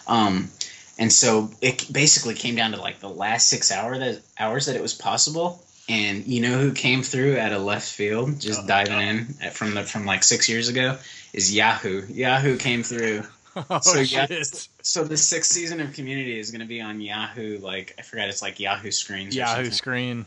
Um, 0.06 0.50
and 0.98 1.12
so 1.12 1.50
it 1.60 1.92
basically 1.92 2.34
came 2.34 2.54
down 2.54 2.70
to 2.70 2.80
like 2.80 3.00
the 3.00 3.08
last 3.08 3.48
six 3.48 3.72
hour 3.72 3.98
that 3.98 4.22
hours 4.38 4.66
that 4.66 4.76
it 4.76 4.82
was 4.82 4.94
possible. 4.94 5.60
And 5.88 6.26
you 6.26 6.40
know 6.40 6.58
who 6.58 6.72
came 6.72 7.02
through 7.02 7.36
at 7.36 7.52
a 7.52 7.58
left 7.58 7.90
field, 7.90 8.40
just 8.40 8.62
Oh, 8.64 8.66
diving 8.66 9.00
in 9.00 9.34
at, 9.42 9.52
from 9.52 9.74
the 9.74 9.82
from 9.82 10.06
like 10.06 10.22
six 10.22 10.48
years 10.48 10.68
ago, 10.68 10.96
is 11.34 11.54
Yahoo. 11.54 12.06
Yahoo 12.08 12.56
came 12.56 12.82
through. 12.82 13.24
oh 13.70 13.80
so, 13.80 14.00
yeah, 14.00 14.26
shit! 14.26 14.68
So 14.82 15.04
the 15.04 15.16
sixth 15.18 15.52
season 15.52 15.80
of 15.80 15.92
Community 15.92 16.38
is 16.38 16.50
going 16.50 16.62
to 16.62 16.66
be 16.66 16.80
on 16.80 17.00
Yahoo. 17.02 17.58
Like 17.58 17.94
I 17.98 18.02
forgot, 18.02 18.28
it's 18.28 18.40
like 18.40 18.60
Yahoo 18.60 18.90
screens. 18.90 19.36
or 19.36 19.40
Yahoo 19.40 19.70
screen. 19.70 20.24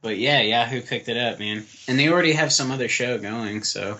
But 0.00 0.18
yeah, 0.18 0.40
Yahoo 0.40 0.80
picked 0.80 1.08
it 1.08 1.16
up, 1.16 1.38
man, 1.38 1.64
and 1.86 1.98
they 1.98 2.08
already 2.08 2.32
have 2.32 2.52
some 2.52 2.70
other 2.70 2.88
show 2.88 3.18
going. 3.18 3.62
So, 3.64 3.98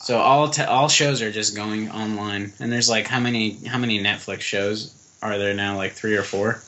so 0.00 0.18
all 0.18 0.50
te- 0.50 0.62
all 0.64 0.88
shows 0.88 1.22
are 1.22 1.32
just 1.32 1.56
going 1.56 1.90
online, 1.90 2.52
and 2.60 2.70
there's 2.70 2.88
like 2.88 3.06
how 3.06 3.20
many 3.20 3.56
how 3.66 3.78
many 3.78 4.02
Netflix 4.02 4.40
shows 4.42 4.92
are 5.22 5.38
there 5.38 5.54
now? 5.54 5.76
Like 5.76 5.92
three 5.92 6.16
or 6.16 6.22
four. 6.22 6.60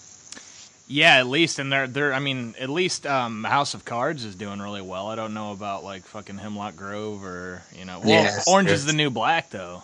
Yeah, 0.90 1.16
at 1.18 1.26
least, 1.26 1.58
and 1.58 1.70
they're 1.70 1.86
they're. 1.86 2.14
I 2.14 2.18
mean, 2.18 2.54
at 2.58 2.70
least 2.70 3.06
um, 3.06 3.44
House 3.44 3.74
of 3.74 3.84
Cards 3.84 4.24
is 4.24 4.34
doing 4.34 4.58
really 4.58 4.80
well. 4.80 5.08
I 5.08 5.16
don't 5.16 5.34
know 5.34 5.52
about 5.52 5.84
like 5.84 6.02
fucking 6.04 6.38
Hemlock 6.38 6.76
Grove 6.76 7.24
or 7.24 7.62
you 7.78 7.84
know. 7.84 8.00
Well, 8.00 8.24
Yeah, 8.24 8.38
Orange 8.46 8.70
is 8.70 8.86
the 8.86 8.94
New 8.94 9.10
Black 9.10 9.50
though. 9.50 9.82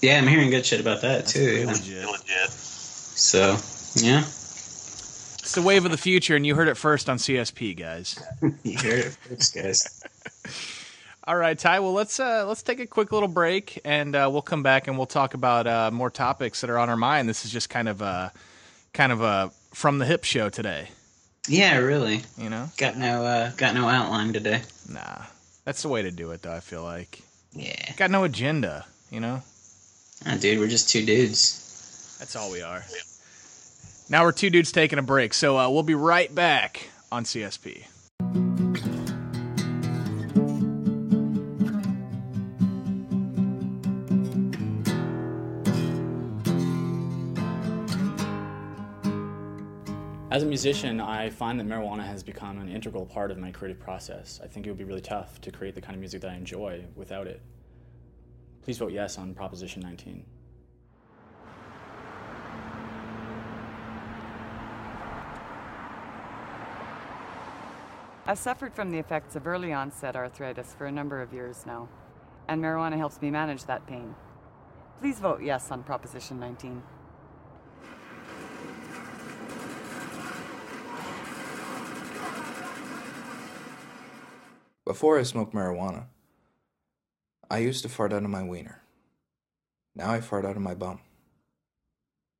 Yeah, 0.00 0.18
I'm 0.18 0.28
hearing 0.28 0.50
good 0.50 0.64
shit 0.64 0.80
about 0.80 1.00
that 1.02 1.20
That's 1.26 1.32
too. 1.32 1.66
pretty 1.66 1.90
yeah. 1.94 2.06
legit. 2.06 2.50
So 2.50 3.56
yeah, 3.96 4.20
It's 4.20 5.54
the 5.54 5.62
wave 5.62 5.84
of 5.84 5.90
the 5.90 5.98
future, 5.98 6.36
and 6.36 6.46
you 6.46 6.54
heard 6.54 6.68
it 6.68 6.76
first 6.76 7.10
on 7.10 7.16
CSP, 7.18 7.76
guys. 7.76 8.16
you 8.62 8.78
heard 8.78 9.06
it 9.06 9.12
first, 9.28 9.54
guys. 9.54 10.02
All 11.24 11.36
right, 11.36 11.58
Ty. 11.58 11.80
Well, 11.80 11.92
let's 11.92 12.20
uh, 12.20 12.44
let's 12.46 12.62
take 12.62 12.78
a 12.78 12.86
quick 12.86 13.10
little 13.10 13.28
break, 13.28 13.80
and 13.84 14.14
uh, 14.14 14.28
we'll 14.30 14.42
come 14.42 14.62
back 14.62 14.86
and 14.86 14.96
we'll 14.96 15.06
talk 15.06 15.34
about 15.34 15.66
uh, 15.66 15.90
more 15.90 16.10
topics 16.10 16.60
that 16.60 16.70
are 16.70 16.78
on 16.78 16.88
our 16.88 16.96
mind. 16.96 17.28
This 17.28 17.44
is 17.44 17.50
just 17.50 17.68
kind 17.68 17.88
of 17.88 18.00
a 18.00 18.32
kind 18.92 19.10
of 19.12 19.20
a 19.22 19.50
from 19.72 19.98
the 19.98 20.06
hip 20.06 20.24
show 20.24 20.48
today. 20.48 20.88
Yeah, 21.48 21.78
really. 21.78 22.22
You 22.36 22.50
know, 22.50 22.70
Got 22.76 22.96
no 22.96 23.24
uh, 23.24 23.50
got 23.56 23.74
no 23.74 23.88
outline 23.88 24.32
today. 24.32 24.62
nah, 24.88 25.22
that's 25.64 25.82
the 25.82 25.88
way 25.88 26.02
to 26.02 26.10
do 26.10 26.30
it, 26.32 26.42
though. 26.42 26.52
I 26.52 26.60
feel 26.60 26.82
like 26.82 27.22
Yeah, 27.52 27.92
got 27.96 28.10
no 28.10 28.24
agenda. 28.24 28.84
You 29.10 29.20
know, 29.20 29.42
oh, 30.26 30.38
dude, 30.38 30.58
we're 30.58 30.68
just 30.68 30.90
two 30.90 31.04
dudes. 31.04 32.16
that's 32.20 32.36
all 32.36 32.50
we 32.52 32.62
are. 32.62 32.84
Now 34.08 34.24
we're 34.24 34.32
two 34.32 34.50
dudes 34.50 34.72
taking 34.72 34.98
a 34.98 35.02
break, 35.02 35.32
so 35.34 35.56
uh, 35.58 35.68
we'll 35.70 35.82
be 35.82 35.94
right 35.94 36.32
back 36.34 36.90
on 37.12 37.24
CSP. 37.24 37.84
As 50.40 50.44
a 50.44 50.48
musician, 50.48 51.02
I 51.02 51.28
find 51.28 51.60
that 51.60 51.66
marijuana 51.66 52.02
has 52.06 52.22
become 52.22 52.60
an 52.60 52.70
integral 52.70 53.04
part 53.04 53.30
of 53.30 53.36
my 53.36 53.50
creative 53.50 53.78
process. 53.78 54.40
I 54.42 54.46
think 54.46 54.66
it 54.66 54.70
would 54.70 54.78
be 54.78 54.84
really 54.84 55.02
tough 55.02 55.38
to 55.42 55.52
create 55.52 55.74
the 55.74 55.82
kind 55.82 55.94
of 55.94 56.00
music 56.00 56.22
that 56.22 56.30
I 56.30 56.34
enjoy 56.34 56.82
without 56.96 57.26
it. 57.26 57.42
Please 58.62 58.78
vote 58.78 58.90
yes 58.90 59.18
on 59.18 59.34
Proposition 59.34 59.82
19. 59.82 60.24
I've 68.24 68.38
suffered 68.38 68.72
from 68.74 68.90
the 68.90 68.98
effects 68.98 69.36
of 69.36 69.46
early 69.46 69.74
onset 69.74 70.16
arthritis 70.16 70.72
for 70.72 70.86
a 70.86 70.90
number 70.90 71.20
of 71.20 71.34
years 71.34 71.66
now, 71.66 71.86
and 72.48 72.64
marijuana 72.64 72.96
helps 72.96 73.20
me 73.20 73.30
manage 73.30 73.66
that 73.66 73.86
pain. 73.86 74.14
Please 75.00 75.18
vote 75.18 75.42
yes 75.42 75.70
on 75.70 75.82
Proposition 75.82 76.40
19. 76.40 76.82
Before 84.90 85.20
I 85.20 85.22
smoked 85.22 85.54
marijuana, 85.54 86.06
I 87.48 87.58
used 87.58 87.84
to 87.84 87.88
fart 87.88 88.12
out 88.12 88.24
of 88.24 88.28
my 88.28 88.42
wiener. 88.42 88.82
Now 89.94 90.10
I 90.10 90.20
fart 90.20 90.44
out 90.44 90.56
of 90.56 90.62
my 90.62 90.74
bum. 90.74 90.98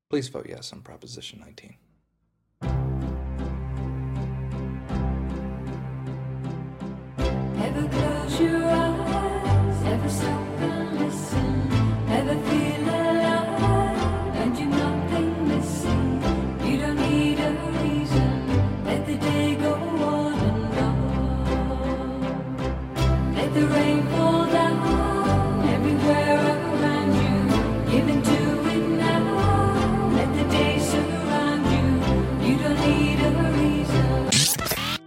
Please 0.09 0.27
vote 0.27 0.47
yes 0.49 0.73
on 0.73 0.81
Proposition 0.81 1.39
19. 1.39 1.77
Ever 7.63 8.10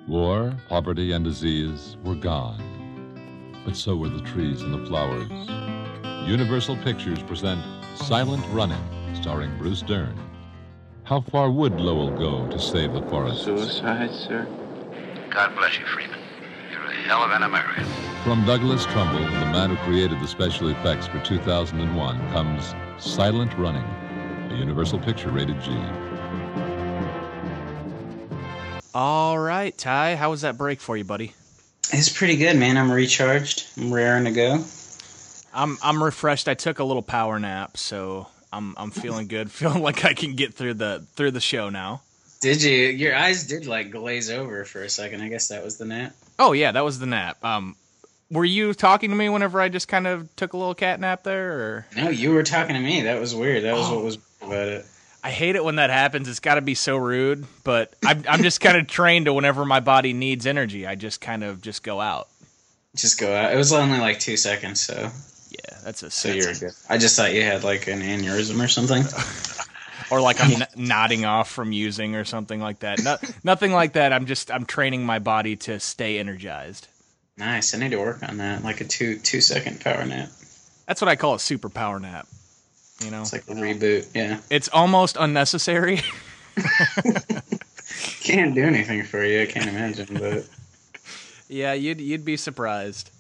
War, 0.08 0.54
poverty, 0.70 1.12
and 1.12 1.26
disease 1.26 1.98
were 2.04 2.14
gone. 2.14 2.62
But 3.66 3.76
so 3.76 3.96
were 3.96 4.10
the 4.10 4.22
trees 4.22 4.62
and 4.62 4.72
the 4.72 4.86
flowers. 4.86 5.32
Universal 6.30 6.78
Pictures 6.78 7.24
present 7.24 7.60
Silent 7.96 8.46
Running, 8.52 8.84
starring 9.16 9.58
Bruce 9.58 9.82
Dern. 9.82 10.16
How 11.04 11.22
far 11.22 11.50
would 11.50 11.82
Lowell 11.82 12.12
go 12.12 12.48
to 12.48 12.60
save 12.60 12.94
the 12.94 13.02
forest? 13.10 13.44
Suicide, 13.44 14.12
sir? 14.14 14.48
God 15.32 15.56
bless 15.56 15.80
you, 15.80 15.86
Freeman. 15.88 16.23
You're 17.04 17.12
hell 17.12 17.26
of 17.26 17.32
an 17.32 17.44
American. 17.44 17.84
From 18.24 18.46
Douglas 18.46 18.86
Trumbull, 18.86 19.20
the 19.20 19.46
man 19.48 19.72
who 19.72 19.76
created 19.84 20.22
the 20.22 20.28
special 20.28 20.70
effects 20.70 21.06
for 21.06 21.20
2001, 21.20 22.32
comes 22.32 22.74
Silent 22.98 23.54
Running, 23.58 23.84
a 24.50 24.56
Universal 24.56 25.00
picture 25.00 25.30
rated 25.30 25.62
G. 25.62 25.78
All 28.96 29.38
right, 29.38 29.78
Ty. 29.78 30.16
How 30.16 30.30
was 30.30 30.42
that 30.42 30.58
break 30.58 30.80
for 30.80 30.96
you, 30.96 31.04
buddy? 31.04 31.34
It's 31.92 32.08
pretty 32.08 32.38
good, 32.38 32.56
man. 32.56 32.78
I'm 32.78 32.90
recharged. 32.90 33.66
I'm 33.78 33.94
raring 33.94 34.24
to 34.24 34.32
go. 34.32 34.64
I'm 35.54 35.78
I'm 35.84 36.02
refreshed. 36.02 36.48
I 36.48 36.54
took 36.54 36.80
a 36.80 36.86
little 36.86 37.04
power 37.04 37.38
nap, 37.38 37.76
so 37.76 38.28
I'm 38.54 38.76
I'm 38.78 38.92
feeling 38.92 39.28
good. 39.28 39.52
Feeling 39.52 39.82
like 39.82 40.06
I 40.06 40.14
can 40.14 40.36
get 40.36 40.54
through 40.54 40.76
the 40.76 41.06
through 41.18 41.32
the 41.32 41.42
show 41.42 41.70
now. 41.70 42.02
Did 42.40 42.64
you? 42.64 42.72
Your 42.72 43.14
eyes 43.14 43.46
did 43.46 43.66
like 43.66 43.92
glaze 43.92 44.30
over 44.30 44.64
for 44.64 44.84
a 44.84 44.90
second. 44.90 45.22
I 45.22 45.28
guess 45.28 45.50
that 45.50 45.66
was 45.66 45.78
the 45.78 45.86
nap. 45.86 46.14
Oh 46.40 46.52
yeah, 46.54 46.72
that 46.72 46.84
was 46.84 47.00
the 47.00 47.06
nap. 47.06 47.44
Um, 47.44 47.76
were 48.32 48.46
you 48.46 48.74
talking 48.74 49.10
to 49.12 49.16
me 49.16 49.30
whenever 49.30 49.62
I 49.62 49.70
just 49.70 49.88
kind 49.88 50.08
of 50.08 50.34
took 50.36 50.54
a 50.54 50.58
little 50.58 50.74
cat 50.76 51.00
nap 51.00 51.24
there? 51.24 51.52
Or 51.52 51.86
No, 51.96 52.10
you 52.10 52.32
were 52.32 52.44
talking 52.44 52.76
to 52.76 52.82
me. 52.82 53.02
That 53.04 53.20
was 53.20 53.36
weird. 53.36 53.64
That 53.64 53.76
was 53.76 53.88
Oh. 53.90 53.96
what 53.96 54.04
was 54.06 54.18
about 54.42 54.68
it. 54.68 54.86
I 55.24 55.30
hate 55.32 55.56
it 55.56 55.64
when 55.64 55.76
that 55.78 55.90
happens. 55.90 56.28
It's 56.28 56.40
got 56.42 56.56
to 56.56 56.62
be 56.62 56.76
so 56.76 56.98
rude, 56.98 57.46
but 57.64 57.94
I'm 58.04 58.24
I'm 58.28 58.44
just 58.44 58.60
kind 58.60 58.78
of 58.78 58.88
trained 59.00 59.26
to 59.26 59.34
whenever 59.34 59.64
my 59.66 59.80
body 59.80 60.12
needs 60.14 60.46
energy, 60.46 60.86
I 60.88 60.96
just 60.96 61.22
kind 61.22 61.44
of 61.44 61.62
just 61.62 61.82
go 61.84 62.02
out. 62.02 62.28
Just 62.96 63.20
go 63.20 63.34
out. 63.34 63.54
It 63.54 63.58
was 63.58 63.72
only 63.72 64.00
like 64.00 64.20
two 64.20 64.36
seconds, 64.38 64.82
so 64.82 64.96
Yeah, 65.50 65.78
that's 65.84 66.04
a 66.04 66.12
so 66.12 66.28
that's 66.30 66.40
you're 66.40 66.52
a- 66.52 66.60
good. 66.60 66.72
I 66.90 66.98
just 66.98 67.16
thought 67.16 67.34
you 67.34 67.42
had 67.44 67.64
like 67.64 67.88
an 67.88 68.02
aneurysm 68.02 68.64
or 68.64 68.68
something. 68.68 69.04
or 70.14 70.22
like 70.22 70.42
I'm 70.44 70.52
n- 70.62 70.68
nodding 70.76 71.26
off 71.26 71.50
from 71.50 71.72
using 71.72 72.16
or 72.16 72.24
something 72.24 72.60
like 72.60 72.80
that. 72.80 73.04
No, 73.04 73.18
nothing 73.44 73.74
like 73.74 73.94
that. 73.94 74.14
I'm 74.14 74.26
just 74.26 74.52
I'm 74.52 74.66
training 74.66 75.06
my 75.06 75.20
body 75.20 75.56
to 75.58 75.80
stay 75.80 76.20
energized. 76.20 76.88
nice. 77.38 77.74
I 77.74 77.80
need 77.80 77.92
to 77.92 77.98
work 78.00 78.22
on 78.24 78.38
that. 78.38 78.64
Like 78.64 78.80
a 78.82 78.86
two 78.86 79.18
two 79.20 79.42
second 79.42 79.82
power 79.82 80.06
nap. 80.06 80.30
That's 80.88 81.02
what 81.02 81.08
I 81.10 81.16
call 81.16 81.34
a 81.36 81.40
super 81.40 81.70
power 81.70 82.00
nap. 82.00 82.28
You 83.04 83.10
know, 83.12 83.22
It's 83.22 83.34
like 83.34 83.44
a 83.50 83.54
reboot. 83.54 84.08
Yeah. 84.14 84.40
it's 84.50 84.70
almost 84.70 85.18
unnecessary. 85.20 86.02
Can't 88.22 88.56
do 88.56 88.64
anything 88.64 89.04
for 89.04 89.24
you. 89.26 89.42
I 89.42 89.46
can't 89.46 89.68
imagine, 89.68 90.08
but 90.18 90.46
yeah, 91.50 91.74
you'd 91.74 92.00
you'd 92.02 92.24
be 92.26 92.38
surprised. 92.38 93.12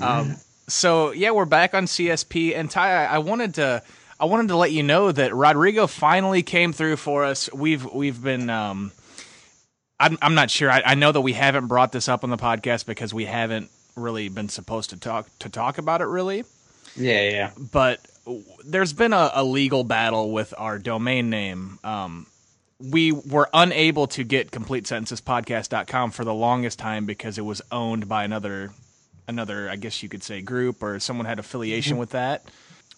Um, 0.00 0.36
so 0.68 1.12
yeah, 1.12 1.30
we're 1.30 1.44
back 1.44 1.74
on 1.74 1.86
CSP, 1.86 2.54
and 2.56 2.70
Ty, 2.70 3.04
I, 3.06 3.14
I 3.14 3.18
wanted 3.18 3.54
to 3.54 3.82
I 4.22 4.26
wanted 4.26 4.48
to 4.48 4.56
let 4.56 4.70
you 4.70 4.84
know 4.84 5.10
that 5.10 5.34
Rodrigo 5.34 5.88
finally 5.88 6.44
came 6.44 6.72
through 6.72 6.96
for 6.98 7.24
us. 7.24 7.52
We've 7.52 7.84
we've 7.84 8.22
been. 8.22 8.48
Um, 8.50 8.92
I'm 9.98 10.16
I'm 10.22 10.36
not 10.36 10.48
sure. 10.48 10.70
I, 10.70 10.80
I 10.86 10.94
know 10.94 11.10
that 11.10 11.22
we 11.22 11.32
haven't 11.32 11.66
brought 11.66 11.90
this 11.90 12.08
up 12.08 12.22
on 12.22 12.30
the 12.30 12.36
podcast 12.36 12.86
because 12.86 13.12
we 13.12 13.24
haven't 13.24 13.68
really 13.96 14.28
been 14.28 14.48
supposed 14.48 14.90
to 14.90 14.96
talk 14.96 15.28
to 15.40 15.48
talk 15.48 15.78
about 15.78 16.02
it 16.02 16.04
really. 16.04 16.44
yeah, 16.96 17.30
yeah. 17.30 17.50
but 17.72 18.00
there's 18.64 18.92
been 18.92 19.12
a, 19.12 19.32
a 19.34 19.42
legal 19.42 19.82
battle 19.82 20.30
with 20.30 20.54
our 20.56 20.78
domain 20.78 21.28
name. 21.28 21.80
Um, 21.82 22.28
we 22.78 23.10
were 23.10 23.50
unable 23.52 24.06
to 24.06 24.22
get 24.22 24.52
completesentencespodcast.com 24.52 26.12
for 26.12 26.24
the 26.24 26.34
longest 26.34 26.78
time 26.78 27.06
because 27.06 27.38
it 27.38 27.44
was 27.44 27.60
owned 27.72 28.08
by 28.08 28.22
another 28.22 28.70
another 29.26 29.68
I 29.68 29.74
guess 29.74 30.00
you 30.00 30.08
could 30.08 30.22
say 30.22 30.42
group 30.42 30.80
or 30.80 31.00
someone 31.00 31.26
had 31.26 31.40
affiliation 31.40 31.96
with 31.96 32.10
that. 32.10 32.44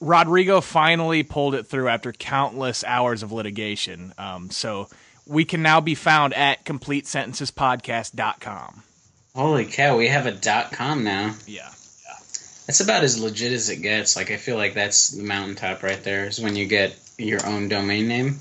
Rodrigo 0.00 0.60
finally 0.60 1.22
pulled 1.22 1.54
it 1.54 1.66
through 1.66 1.88
after 1.88 2.12
countless 2.12 2.84
hours 2.84 3.22
of 3.22 3.32
litigation. 3.32 4.12
Um, 4.18 4.50
so 4.50 4.88
we 5.26 5.44
can 5.44 5.62
now 5.62 5.80
be 5.80 5.94
found 5.94 6.34
at 6.34 6.64
completesentencespodcast.com. 6.64 8.82
Holy 9.34 9.64
cow, 9.64 9.96
we 9.96 10.08
have 10.08 10.26
a 10.26 10.32
dot 10.32 10.72
com 10.72 11.02
now. 11.02 11.34
Yeah. 11.46 11.70
That's 12.66 12.80
about 12.80 13.04
as 13.04 13.20
legit 13.20 13.52
as 13.52 13.68
it 13.68 13.82
gets. 13.82 14.16
Like 14.16 14.30
I 14.30 14.36
feel 14.36 14.56
like 14.56 14.74
that's 14.74 15.10
the 15.10 15.22
mountaintop 15.22 15.82
right 15.82 16.02
there. 16.02 16.26
Is 16.26 16.40
when 16.40 16.56
you 16.56 16.66
get 16.66 16.96
your 17.18 17.46
own 17.46 17.68
domain 17.68 18.08
name. 18.08 18.38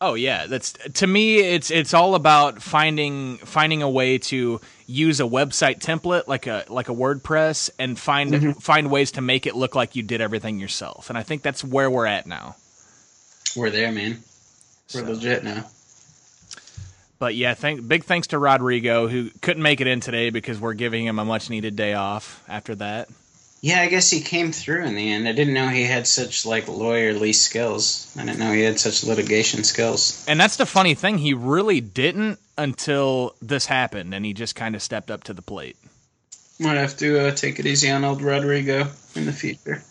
Oh 0.00 0.14
yeah, 0.14 0.46
that's 0.46 0.72
to 0.72 1.06
me 1.06 1.38
it's 1.38 1.70
it's 1.70 1.94
all 1.94 2.14
about 2.14 2.62
finding 2.62 3.38
finding 3.38 3.82
a 3.82 3.88
way 3.88 4.18
to 4.18 4.60
use 4.86 5.20
a 5.20 5.24
website 5.24 5.80
template 5.80 6.28
like 6.28 6.46
a 6.46 6.64
like 6.68 6.88
a 6.88 6.94
WordPress 6.94 7.70
and 7.78 7.98
find 7.98 8.32
mm-hmm. 8.32 8.52
find 8.52 8.90
ways 8.90 9.12
to 9.12 9.20
make 9.20 9.46
it 9.46 9.56
look 9.56 9.74
like 9.74 9.96
you 9.96 10.02
did 10.02 10.20
everything 10.20 10.58
yourself. 10.58 11.08
And 11.10 11.18
I 11.18 11.22
think 11.22 11.42
that's 11.42 11.64
where 11.64 11.90
we're 11.90 12.06
at 12.06 12.26
now. 12.26 12.56
We're 13.56 13.70
there, 13.70 13.90
man. 13.92 14.22
We're 14.94 15.00
So- 15.00 15.12
legit 15.12 15.44
now. 15.44 15.66
But 17.18 17.34
yeah, 17.34 17.54
thank 17.54 17.86
big 17.88 18.04
thanks 18.04 18.26
to 18.28 18.38
Rodrigo 18.38 19.08
who 19.08 19.30
couldn't 19.40 19.62
make 19.62 19.80
it 19.80 19.86
in 19.86 20.00
today 20.00 20.28
because 20.28 20.60
we're 20.60 20.74
giving 20.74 21.06
him 21.06 21.18
a 21.18 21.24
much 21.24 21.48
needed 21.48 21.74
day 21.74 21.94
off 21.94 22.44
after 22.46 22.74
that. 22.74 23.08
Yeah, 23.66 23.80
I 23.80 23.88
guess 23.88 24.08
he 24.10 24.20
came 24.20 24.52
through 24.52 24.84
in 24.84 24.94
the 24.94 25.12
end. 25.12 25.26
I 25.26 25.32
didn't 25.32 25.54
know 25.54 25.66
he 25.66 25.82
had 25.82 26.06
such 26.06 26.46
like 26.46 26.66
lawyerly 26.66 27.34
skills. 27.34 28.14
I 28.16 28.24
didn't 28.24 28.38
know 28.38 28.52
he 28.52 28.60
had 28.62 28.78
such 28.78 29.02
litigation 29.02 29.64
skills. 29.64 30.24
And 30.28 30.38
that's 30.38 30.54
the 30.56 30.66
funny 30.66 30.94
thing, 30.94 31.18
he 31.18 31.34
really 31.34 31.80
didn't 31.80 32.38
until 32.56 33.34
this 33.42 33.66
happened 33.66 34.14
and 34.14 34.24
he 34.24 34.32
just 34.34 34.54
kind 34.54 34.76
of 34.76 34.82
stepped 34.82 35.10
up 35.10 35.24
to 35.24 35.34
the 35.34 35.42
plate. 35.42 35.76
Might 36.60 36.76
have 36.76 36.96
to 36.98 37.26
uh, 37.26 37.30
take 37.32 37.58
it 37.58 37.66
easy 37.66 37.90
on 37.90 38.04
old 38.04 38.22
Rodrigo 38.22 38.86
in 39.16 39.26
the 39.26 39.32
future. 39.32 39.82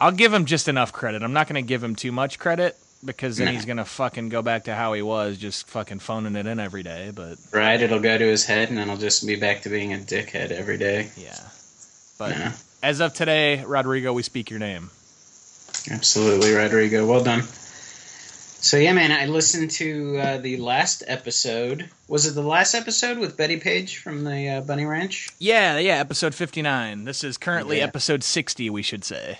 I'll 0.00 0.12
give 0.12 0.32
him 0.32 0.44
just 0.44 0.68
enough 0.68 0.92
credit. 0.92 1.24
I'm 1.24 1.32
not 1.32 1.48
going 1.48 1.60
to 1.60 1.66
give 1.68 1.82
him 1.82 1.96
too 1.96 2.12
much 2.12 2.38
credit 2.38 2.76
because 3.04 3.38
then 3.38 3.46
Nah. 3.46 3.52
he's 3.54 3.64
going 3.64 3.78
to 3.78 3.84
fucking 3.84 4.28
go 4.28 4.40
back 4.40 4.64
to 4.64 4.74
how 4.76 4.92
he 4.92 5.02
was, 5.02 5.36
just 5.36 5.66
fucking 5.66 5.98
phoning 5.98 6.36
it 6.36 6.46
in 6.46 6.60
every 6.60 6.84
day. 6.84 7.10
But 7.12 7.38
Right? 7.52 7.82
It'll 7.82 7.98
go 7.98 8.16
to 8.16 8.24
his 8.24 8.46
head, 8.46 8.68
and 8.68 8.78
then 8.78 8.86
he'll 8.88 8.98
just 8.98 9.26
be 9.26 9.34
back 9.34 9.62
to 9.62 9.68
being 9.68 9.92
a 9.92 9.98
dickhead 9.98 10.52
every 10.52 10.78
day. 10.78 11.10
yeah. 11.16 11.40
But 12.18 12.30
Yeah. 12.30 12.52
As 12.84 13.00
of 13.00 13.14
today, 13.14 13.64
Rodrigo, 13.64 14.12
we 14.12 14.22
speak 14.22 14.50
your 14.50 14.58
name. 14.58 14.90
Absolutely, 15.90 16.52
Rodrigo. 16.52 17.06
Well 17.06 17.24
done. 17.24 17.42
So 17.42 18.76
yeah, 18.78 18.92
man, 18.92 19.10
I 19.12 19.26
listened 19.26 19.70
to 19.72 20.18
uh, 20.18 20.38
the 20.38 20.56
last 20.58 21.02
episode. 21.06 21.88
Was 22.08 22.26
it 22.26 22.34
the 22.34 22.42
last 22.42 22.74
episode 22.74 23.18
with 23.18 23.36
Betty 23.36 23.58
Page 23.58 23.98
from 23.98 24.24
the 24.24 24.48
uh, 24.48 24.60
Bunny 24.62 24.84
Ranch? 24.84 25.28
Yeah, 25.38 25.78
yeah, 25.78 25.96
episode 25.98 26.34
59. 26.34 27.04
This 27.04 27.24
is 27.24 27.36
currently 27.36 27.78
Yeah. 27.78 27.84
episode 27.84 28.22
60, 28.22 28.70
we 28.70 28.82
should 28.82 29.04
say. 29.04 29.38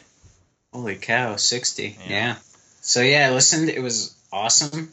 Holy 0.73 0.97
cow, 0.97 1.37
sixty! 1.37 1.97
Yeah. 2.05 2.11
Yeah. 2.11 2.37
So 2.81 3.01
yeah, 3.01 3.29
I 3.29 3.31
listened. 3.33 3.71
It 3.71 3.81
was 3.81 4.15
awesome. 4.33 4.93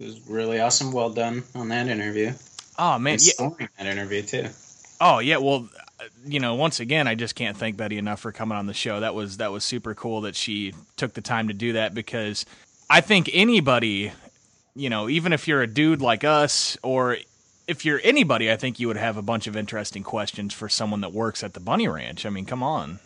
It 0.00 0.06
was 0.06 0.20
really 0.28 0.60
awesome. 0.60 0.92
Well 0.92 1.10
done 1.10 1.42
on 1.54 1.68
that 1.68 1.88
interview. 1.88 2.32
Oh, 2.78 2.98
man. 2.98 3.18
Yeah. 3.20 3.50
that 3.76 3.86
interview 3.86 4.22
too. 4.22 4.46
Oh, 5.00 5.18
yeah. 5.18 5.36
Well, 5.36 5.68
you 6.26 6.40
know, 6.40 6.54
once 6.54 6.80
again, 6.80 7.08
I 7.08 7.14
just 7.14 7.34
can't 7.34 7.56
thank 7.56 7.76
Betty 7.76 7.98
enough 7.98 8.20
for 8.20 8.32
coming 8.32 8.56
on 8.56 8.66
the 8.66 8.74
show. 8.74 9.00
That 9.00 9.14
was 9.14 9.38
that 9.38 9.52
was 9.52 9.64
super 9.64 9.94
cool 9.94 10.22
that 10.22 10.36
she 10.36 10.74
took 10.96 11.14
the 11.14 11.20
time 11.20 11.48
to 11.48 11.54
do 11.54 11.72
that 11.74 11.94
because 11.94 12.46
I 12.88 13.00
think 13.00 13.30
anybody, 13.32 14.12
you 14.74 14.90
know, 14.90 15.08
even 15.08 15.32
if 15.32 15.48
you're 15.48 15.62
a 15.62 15.66
dude 15.66 16.00
like 16.00 16.24
us 16.24 16.76
or 16.82 17.18
if 17.66 17.84
you're 17.84 18.00
anybody, 18.02 18.50
I 18.50 18.56
think 18.56 18.80
you 18.80 18.88
would 18.88 18.96
have 18.96 19.16
a 19.16 19.22
bunch 19.22 19.46
of 19.46 19.56
interesting 19.56 20.02
questions 20.02 20.54
for 20.54 20.68
someone 20.68 21.02
that 21.02 21.12
works 21.12 21.42
at 21.42 21.54
the 21.54 21.60
Bunny 21.60 21.88
Ranch. 21.88 22.24
I 22.24 22.30
mean, 22.30 22.46
come 22.46 22.62
on. 22.62 23.00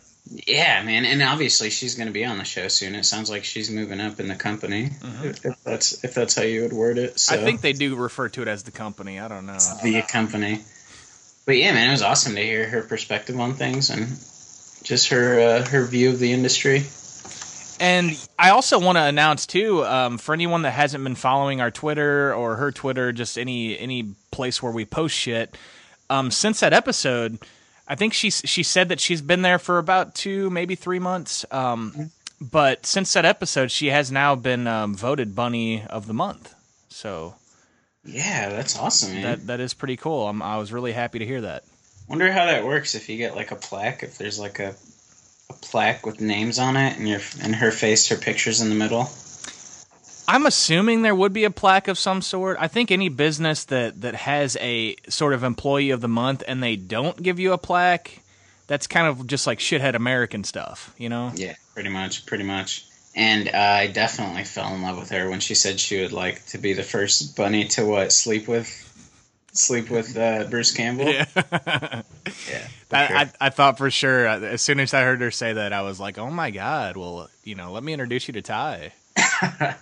Yeah, 0.47 0.81
man, 0.83 1.03
and 1.03 1.21
obviously 1.21 1.69
she's 1.69 1.95
going 1.95 2.07
to 2.07 2.13
be 2.13 2.23
on 2.23 2.37
the 2.37 2.45
show 2.45 2.69
soon. 2.69 2.95
It 2.95 3.03
sounds 3.03 3.29
like 3.29 3.43
she's 3.43 3.69
moving 3.69 3.99
up 3.99 4.21
in 4.21 4.29
the 4.29 4.35
company. 4.35 4.91
If, 5.21 5.45
if 5.45 5.61
that's 5.65 6.01
if 6.05 6.13
that's 6.13 6.33
how 6.33 6.43
you 6.43 6.61
would 6.61 6.71
word 6.71 6.97
it. 6.97 7.19
So. 7.19 7.35
Mm-hmm. 7.35 7.41
I 7.41 7.45
think 7.45 7.61
they 7.61 7.73
do 7.73 7.95
refer 7.97 8.29
to 8.29 8.41
it 8.41 8.47
as 8.47 8.63
the 8.63 8.71
company. 8.71 9.19
I 9.19 9.27
don't 9.27 9.45
know. 9.45 9.57
the 9.83 10.01
company. 10.03 10.61
But 11.45 11.57
yeah, 11.57 11.73
man, 11.73 11.89
it 11.89 11.91
was 11.91 12.01
awesome 12.01 12.35
to 12.35 12.41
hear 12.41 12.67
her 12.67 12.81
perspective 12.83 13.39
on 13.39 13.53
things 13.53 13.89
and 13.89 14.07
just 14.83 15.09
her 15.09 15.39
uh, 15.39 15.65
her 15.65 15.85
view 15.85 16.09
of 16.09 16.19
the 16.19 16.31
industry. 16.31 16.83
And 17.79 18.11
I 18.39 18.51
also 18.51 18.79
want 18.79 18.97
to 18.97 19.03
announce 19.03 19.45
too, 19.45 19.83
um, 19.85 20.17
for 20.17 20.33
anyone 20.33 20.61
that 20.61 20.71
hasn't 20.71 21.03
been 21.03 21.15
following 21.15 21.59
our 21.59 21.71
Twitter 21.71 22.33
or 22.33 22.55
her 22.55 22.71
Twitter, 22.71 23.11
just 23.11 23.37
any 23.37 23.77
any 23.77 24.15
place 24.31 24.63
where 24.63 24.71
we 24.71 24.85
post 24.85 25.15
shit. 25.15 25.57
Um, 26.09 26.31
since 26.31 26.59
that 26.61 26.71
episode, 26.71 27.39
I 27.87 27.95
think 27.95 28.13
she 28.13 28.29
she 28.29 28.63
said 28.63 28.89
that 28.89 28.99
she's 28.99 29.21
been 29.21 29.41
there 29.41 29.59
for 29.59 29.79
about 29.79 30.15
two, 30.15 30.49
maybe 30.49 30.75
three 30.75 30.99
months. 30.99 31.45
Um, 31.51 32.11
but 32.39 32.85
since 32.85 33.11
that 33.13 33.25
episode, 33.25 33.71
she 33.71 33.87
has 33.87 34.11
now 34.11 34.35
been 34.35 34.67
um, 34.67 34.95
voted 34.95 35.35
Bunny 35.35 35.83
of 35.89 36.07
the 36.07 36.13
Month. 36.13 36.53
So 36.89 37.35
Yeah, 38.05 38.49
that's 38.49 38.77
awesome, 38.77 39.13
man. 39.13 39.21
that 39.23 39.47
that 39.47 39.59
is 39.59 39.73
pretty 39.73 39.97
cool. 39.97 40.27
I'm, 40.27 40.41
I 40.41 40.57
was 40.57 40.71
really 40.73 40.91
happy 40.91 41.19
to 41.19 41.25
hear 41.25 41.41
that. 41.41 41.63
Wonder 42.09 42.31
how 42.31 42.45
that 42.45 42.65
works 42.65 42.95
if 42.95 43.07
you 43.07 43.17
get 43.17 43.35
like 43.35 43.51
a 43.51 43.55
plaque. 43.55 44.03
If 44.03 44.17
there's 44.17 44.39
like 44.39 44.59
a 44.59 44.75
a 45.49 45.53
plaque 45.53 46.05
with 46.05 46.21
names 46.21 46.59
on 46.59 46.75
it 46.75 46.97
and 46.97 47.07
your 47.07 47.21
and 47.41 47.55
her 47.55 47.71
face, 47.71 48.07
her 48.09 48.15
pictures 48.15 48.61
in 48.61 48.69
the 48.69 48.75
middle. 48.75 49.09
I'm 50.25 50.45
assuming 50.45 51.01
there 51.01 51.15
would 51.15 51.33
be 51.33 51.43
a 51.43 51.51
plaque 51.51 51.87
of 51.87 51.97
some 51.97 52.21
sort. 52.21 52.57
I 52.59 52.67
think 52.67 52.91
any 52.91 53.09
business 53.09 53.65
that 53.65 54.01
that 54.01 54.15
has 54.15 54.57
a 54.61 54.95
sort 55.09 55.33
of 55.33 55.43
employee 55.43 55.89
of 55.89 56.01
the 56.01 56.07
month 56.07 56.43
and 56.47 56.63
they 56.63 56.75
don't 56.75 57.21
give 57.21 57.39
you 57.39 57.51
a 57.53 57.57
plaque, 57.57 58.21
that's 58.67 58.87
kind 58.87 59.07
of 59.07 59.27
just 59.27 59.45
like 59.47 59.59
shithead 59.59 59.95
American 59.95 60.43
stuff, 60.43 60.93
you 60.97 61.09
know? 61.09 61.31
Yeah, 61.35 61.55
pretty 61.73 61.89
much, 61.89 62.25
pretty 62.25 62.45
much. 62.45 62.85
And 63.15 63.49
I 63.49 63.87
definitely 63.87 64.43
fell 64.43 64.73
in 64.73 64.81
love 64.81 64.97
with 64.97 65.09
her 65.11 65.29
when 65.29 65.39
she 65.39 65.53
said 65.53 65.79
she 65.79 66.01
would 66.01 66.13
like 66.13 66.45
to 66.47 66.57
be 66.57 66.73
the 66.73 66.83
first 66.83 67.35
bunny 67.35 67.67
to 67.69 67.85
what 67.85 68.11
sleep 68.11 68.47
with, 68.47 68.67
sleep 69.51 69.91
with 69.91 70.17
uh, 70.17 70.45
Bruce 70.45 70.71
Campbell. 70.71 71.05
Yeah. 71.11 71.25
yeah. 71.35 72.67
I, 72.91 73.07
sure. 73.07 73.17
I, 73.17 73.31
I 73.39 73.49
thought 73.49 73.77
for 73.77 73.91
sure 73.91 74.27
uh, 74.27 74.39
as 74.39 74.61
soon 74.61 74.79
as 74.79 74.93
I 74.93 75.03
heard 75.03 75.21
her 75.21 75.31
say 75.31 75.53
that, 75.53 75.73
I 75.73 75.81
was 75.81 75.99
like, 75.99 76.17
"Oh 76.17 76.31
my 76.31 76.49
god!" 76.51 76.97
Well, 76.97 77.29
you 77.43 77.55
know, 77.55 77.71
let 77.71 77.83
me 77.83 77.93
introduce 77.93 78.27
you 78.27 78.33
to 78.33 78.41
Ty. 78.41 78.93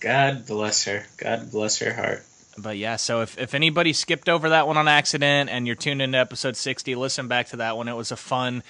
God 0.00 0.46
bless 0.46 0.84
her. 0.84 1.04
God 1.16 1.50
bless 1.50 1.78
her 1.80 1.92
heart. 1.92 2.24
But 2.56 2.76
yeah, 2.76 2.96
so 2.96 3.22
if, 3.22 3.38
if 3.38 3.54
anybody 3.54 3.92
skipped 3.92 4.28
over 4.28 4.48
that 4.50 4.66
one 4.66 4.76
on 4.76 4.88
accident 4.88 5.50
and 5.50 5.66
you're 5.66 5.76
tuned 5.76 6.02
into 6.02 6.18
episode 6.18 6.56
60, 6.56 6.94
listen 6.94 7.28
back 7.28 7.48
to 7.48 7.56
that 7.56 7.76
one. 7.76 7.88
It 7.88 7.96
was 7.96 8.10
a 8.10 8.16
fun, 8.16 8.62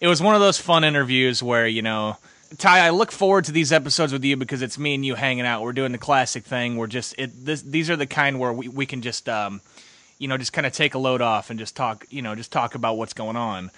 it 0.00 0.06
was 0.06 0.22
one 0.22 0.34
of 0.34 0.40
those 0.40 0.58
fun 0.58 0.84
interviews 0.84 1.42
where, 1.42 1.66
you 1.66 1.82
know, 1.82 2.16
Ty, 2.58 2.86
I 2.86 2.90
look 2.90 3.12
forward 3.12 3.44
to 3.46 3.52
these 3.52 3.72
episodes 3.72 4.12
with 4.12 4.24
you 4.24 4.36
because 4.36 4.62
it's 4.62 4.78
me 4.78 4.94
and 4.94 5.04
you 5.04 5.14
hanging 5.14 5.46
out. 5.46 5.62
We're 5.62 5.72
doing 5.72 5.92
the 5.92 5.98
classic 5.98 6.44
thing. 6.44 6.76
We're 6.76 6.86
just 6.86 7.14
it. 7.18 7.44
This, 7.44 7.62
these 7.62 7.90
are 7.90 7.96
the 7.96 8.06
kind 8.06 8.38
where 8.38 8.52
we, 8.52 8.68
we 8.68 8.86
can 8.86 9.02
just 9.02 9.28
um, 9.28 9.60
you 10.18 10.28
know, 10.28 10.38
just 10.38 10.52
kind 10.52 10.66
of 10.66 10.72
take 10.72 10.94
a 10.94 10.98
load 10.98 11.20
off 11.22 11.50
and 11.50 11.58
just 11.58 11.74
talk. 11.76 12.06
You 12.10 12.22
know, 12.22 12.34
just 12.34 12.52
talk 12.52 12.74
about 12.74 12.96
what's 12.96 13.12
going 13.12 13.36
on. 13.36 13.70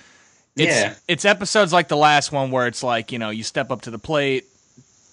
It's, 0.56 0.74
Yeah. 0.74 0.94
It's 1.08 1.24
episodes 1.24 1.72
like 1.72 1.88
the 1.88 1.96
last 1.96 2.32
one 2.32 2.50
where 2.50 2.66
it's 2.66 2.82
like 2.82 3.12
you 3.12 3.18
know 3.18 3.30
you 3.30 3.42
step 3.42 3.70
up 3.70 3.82
to 3.82 3.90
the 3.90 3.98
plate. 3.98 4.44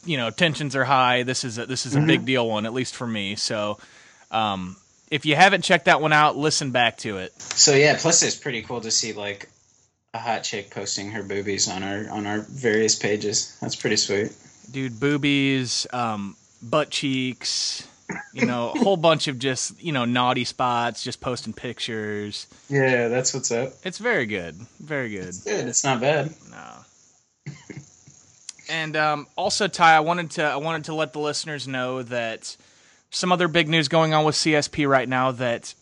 You 0.03 0.18
know, 0.18 0.32
tensions 0.32 0.76
are 0.76 0.84
high. 0.84 1.24
This 1.24 1.43
is 1.43 1.59
a, 1.59 1.66
this 1.68 1.86
is 1.86 1.95
a 1.95 2.01
big 2.01 2.26
deal 2.26 2.49
one, 2.49 2.66
at 2.66 2.74
least 2.74 2.95
for 2.95 3.05
me. 3.05 3.36
So, 3.36 3.78
um, 4.32 4.76
if 5.12 5.28
you 5.28 5.36
haven't 5.36 5.64
checked 5.64 5.86
that 5.86 6.01
one 6.01 6.12
out, 6.12 6.38
listen 6.38 6.72
back 6.72 6.97
to 6.99 7.18
it. 7.18 7.39
So 7.39 7.76
yeah, 7.76 7.95
plus 7.99 8.24
it's 8.24 8.36
pretty 8.36 8.64
cool 8.64 8.82
to 8.82 8.89
see 8.89 9.14
like 9.14 9.51
a 10.14 10.20
hot 10.20 10.43
chick 10.43 10.70
posting 10.72 11.09
her 11.12 11.24
boobies 11.24 11.70
on 11.70 11.84
our 11.84 12.09
on 12.09 12.26
our 12.28 12.39
various 12.39 12.95
pages. 12.95 13.57
That's 13.62 13.76
pretty 13.76 13.95
sweet. 13.95 14.34
dude 14.72 14.99
boobies 14.99 15.88
um 15.93 16.36
butt 16.62 16.89
cheeks 16.89 17.88
you 18.34 18.45
know 18.45 18.72
a 18.76 18.80
whole 18.80 18.97
bunch 18.97 19.28
of 19.30 19.39
just 19.39 19.82
you 19.82 19.91
know 19.93 20.03
naughty 20.05 20.43
spots 20.43 21.01
just 21.03 21.22
posting 21.22 21.53
pictures 21.53 22.45
Yeah, 22.70 23.07
that's 23.07 23.34
what's 23.34 23.51
up. 23.51 23.74
it's 23.84 23.97
very 23.99 24.26
good 24.26 24.55
very 24.80 25.09
good 25.09 25.34
Good, 25.45 25.68
it's 25.68 25.84
not 25.84 26.01
bad. 26.01 26.32
no 26.51 27.53
and 28.70 28.95
um 28.97 29.28
also 29.38 29.68
ty 29.68 29.95
i 29.95 29.99
wanted 30.01 30.32
to 30.32 30.43
i 30.43 30.57
wanted 30.57 30.84
to 30.86 30.93
let 30.93 31.14
the 31.14 31.20
listeners 31.20 31.68
know 31.68 32.03
that 32.03 32.55
some 33.12 33.32
other 33.32 33.47
big 33.47 33.68
news 33.70 33.88
going 33.88 34.14
on 34.14 34.24
with 34.26 34.36
csp 34.36 34.88
right 34.88 35.07
now 35.09 35.32
that 35.32 35.74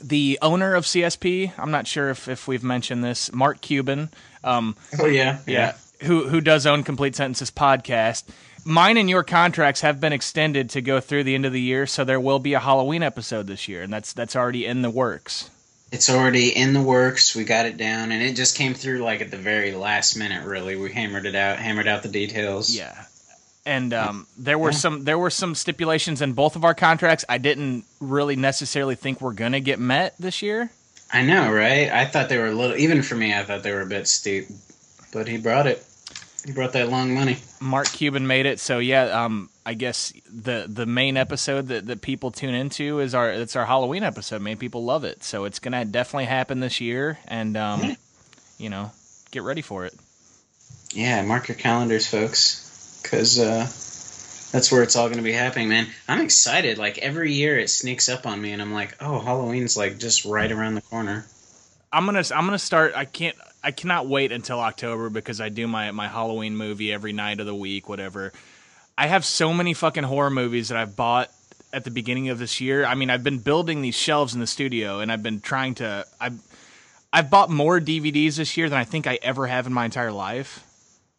the 0.00 0.38
owner 0.40 0.74
of 0.74 0.84
csp 0.84 1.52
i'm 1.58 1.70
not 1.70 1.86
sure 1.86 2.10
if, 2.10 2.28
if 2.28 2.48
we've 2.48 2.64
mentioned 2.64 3.04
this 3.04 3.32
mark 3.32 3.60
cuban 3.60 4.08
um 4.44 4.74
Oh 4.98 5.06
yeah, 5.06 5.38
yeah, 5.46 5.74
who 6.02 6.28
who 6.28 6.40
does 6.40 6.66
own 6.66 6.82
Complete 6.82 7.14
Sentences 7.14 7.50
podcast. 7.50 8.24
Mine 8.64 8.96
and 8.96 9.10
your 9.10 9.24
contracts 9.24 9.80
have 9.80 10.00
been 10.00 10.12
extended 10.12 10.70
to 10.70 10.80
go 10.80 11.00
through 11.00 11.24
the 11.24 11.34
end 11.34 11.44
of 11.46 11.52
the 11.52 11.60
year, 11.60 11.86
so 11.86 12.04
there 12.04 12.20
will 12.20 12.38
be 12.38 12.54
a 12.54 12.60
Halloween 12.60 13.02
episode 13.02 13.46
this 13.46 13.68
year, 13.68 13.82
and 13.82 13.92
that's 13.92 14.12
that's 14.12 14.36
already 14.36 14.66
in 14.66 14.82
the 14.82 14.90
works. 14.90 15.50
It's 15.90 16.08
already 16.08 16.56
in 16.56 16.72
the 16.72 16.80
works. 16.82 17.34
We 17.36 17.44
got 17.44 17.66
it 17.66 17.76
down, 17.76 18.12
and 18.12 18.22
it 18.22 18.34
just 18.34 18.56
came 18.56 18.74
through 18.74 18.98
like 18.98 19.20
at 19.20 19.30
the 19.30 19.36
very 19.36 19.72
last 19.72 20.16
minute. 20.16 20.44
Really, 20.44 20.74
we 20.76 20.92
hammered 20.92 21.26
it 21.26 21.34
out, 21.34 21.58
hammered 21.58 21.86
out 21.86 22.02
the 22.02 22.08
details. 22.08 22.74
Yeah. 22.74 23.04
And 23.64 23.94
um, 23.94 24.26
there 24.36 24.58
were 24.58 24.72
some 24.72 25.04
there 25.04 25.18
were 25.18 25.30
some 25.30 25.54
stipulations 25.54 26.20
in 26.20 26.32
both 26.32 26.56
of 26.56 26.64
our 26.64 26.74
contracts 26.74 27.24
I 27.28 27.38
didn't 27.38 27.84
really 28.00 28.34
necessarily 28.34 28.96
think 28.96 29.20
were 29.20 29.32
gonna 29.32 29.60
get 29.60 29.78
met 29.78 30.14
this 30.18 30.42
year. 30.42 30.70
I 31.12 31.22
know, 31.22 31.52
right? 31.52 31.90
I 31.90 32.06
thought 32.06 32.28
they 32.28 32.38
were 32.38 32.46
a 32.46 32.54
little. 32.54 32.76
Even 32.76 33.02
for 33.02 33.14
me, 33.14 33.34
I 33.34 33.44
thought 33.44 33.62
they 33.62 33.72
were 33.72 33.82
a 33.82 33.86
bit 33.86 34.08
steep, 34.08 34.46
but 35.12 35.28
he 35.28 35.36
brought 35.36 35.66
it. 35.66 35.84
He 36.44 36.52
brought 36.52 36.72
that 36.72 36.88
long 36.88 37.14
money. 37.14 37.38
Mark 37.60 37.86
Cuban 37.88 38.26
made 38.26 38.46
it, 38.46 38.58
so 38.58 38.78
yeah. 38.78 39.04
Um, 39.24 39.48
I 39.64 39.74
guess 39.74 40.12
the 40.28 40.66
the 40.68 40.86
main 40.86 41.16
episode 41.16 41.68
that, 41.68 41.86
that 41.86 42.00
people 42.00 42.30
tune 42.30 42.54
into 42.54 42.98
is 42.98 43.14
our 43.14 43.30
it's 43.30 43.54
our 43.54 43.66
Halloween 43.66 44.02
episode. 44.02 44.42
Man, 44.42 44.56
people 44.56 44.84
love 44.84 45.04
it, 45.04 45.22
so 45.22 45.44
it's 45.44 45.60
gonna 45.60 45.84
definitely 45.84 46.24
happen 46.24 46.58
this 46.60 46.80
year, 46.80 47.18
and 47.28 47.56
um, 47.56 47.96
you 48.58 48.70
know, 48.70 48.90
get 49.30 49.42
ready 49.42 49.62
for 49.62 49.84
it. 49.84 49.94
Yeah, 50.92 51.22
mark 51.22 51.48
your 51.48 51.56
calendars, 51.56 52.06
folks, 52.06 52.71
because 53.12 53.38
uh, 53.38 53.68
that's 54.52 54.72
where 54.72 54.82
it's 54.82 54.96
all 54.96 55.06
going 55.08 55.18
to 55.18 55.22
be 55.22 55.34
happening, 55.34 55.68
man. 55.68 55.86
I'm 56.08 56.22
excited. 56.22 56.78
Like 56.78 56.96
every 56.96 57.32
year, 57.32 57.58
it 57.58 57.68
sneaks 57.68 58.08
up 58.08 58.26
on 58.26 58.40
me, 58.40 58.52
and 58.52 58.62
I'm 58.62 58.72
like, 58.72 58.96
oh, 59.00 59.20
Halloween's 59.20 59.76
like 59.76 59.98
just 59.98 60.24
right 60.24 60.50
around 60.50 60.76
the 60.76 60.80
corner. 60.80 61.26
I'm 61.92 62.06
gonna 62.06 62.24
I'm 62.34 62.46
gonna 62.46 62.58
start. 62.58 62.94
I 62.96 63.04
can't. 63.04 63.36
I 63.62 63.70
cannot 63.70 64.06
wait 64.06 64.32
until 64.32 64.58
October 64.60 65.10
because 65.10 65.42
I 65.42 65.50
do 65.50 65.68
my 65.68 65.90
my 65.90 66.08
Halloween 66.08 66.56
movie 66.56 66.90
every 66.90 67.12
night 67.12 67.38
of 67.38 67.44
the 67.44 67.54
week, 67.54 67.86
whatever. 67.86 68.32
I 68.96 69.08
have 69.08 69.26
so 69.26 69.52
many 69.52 69.74
fucking 69.74 70.04
horror 70.04 70.30
movies 70.30 70.70
that 70.70 70.78
I've 70.78 70.96
bought 70.96 71.30
at 71.70 71.84
the 71.84 71.90
beginning 71.90 72.30
of 72.30 72.38
this 72.38 72.62
year. 72.62 72.86
I 72.86 72.94
mean, 72.94 73.10
I've 73.10 73.24
been 73.24 73.38
building 73.38 73.82
these 73.82 73.94
shelves 73.94 74.32
in 74.32 74.40
the 74.40 74.46
studio, 74.46 75.00
and 75.00 75.12
I've 75.12 75.22
been 75.22 75.40
trying 75.42 75.74
to. 75.76 76.06
I've 76.18 76.40
I've 77.12 77.28
bought 77.28 77.50
more 77.50 77.78
DVDs 77.78 78.36
this 78.36 78.56
year 78.56 78.70
than 78.70 78.78
I 78.78 78.84
think 78.84 79.06
I 79.06 79.18
ever 79.20 79.48
have 79.48 79.66
in 79.66 79.74
my 79.74 79.84
entire 79.84 80.12
life. 80.12 80.64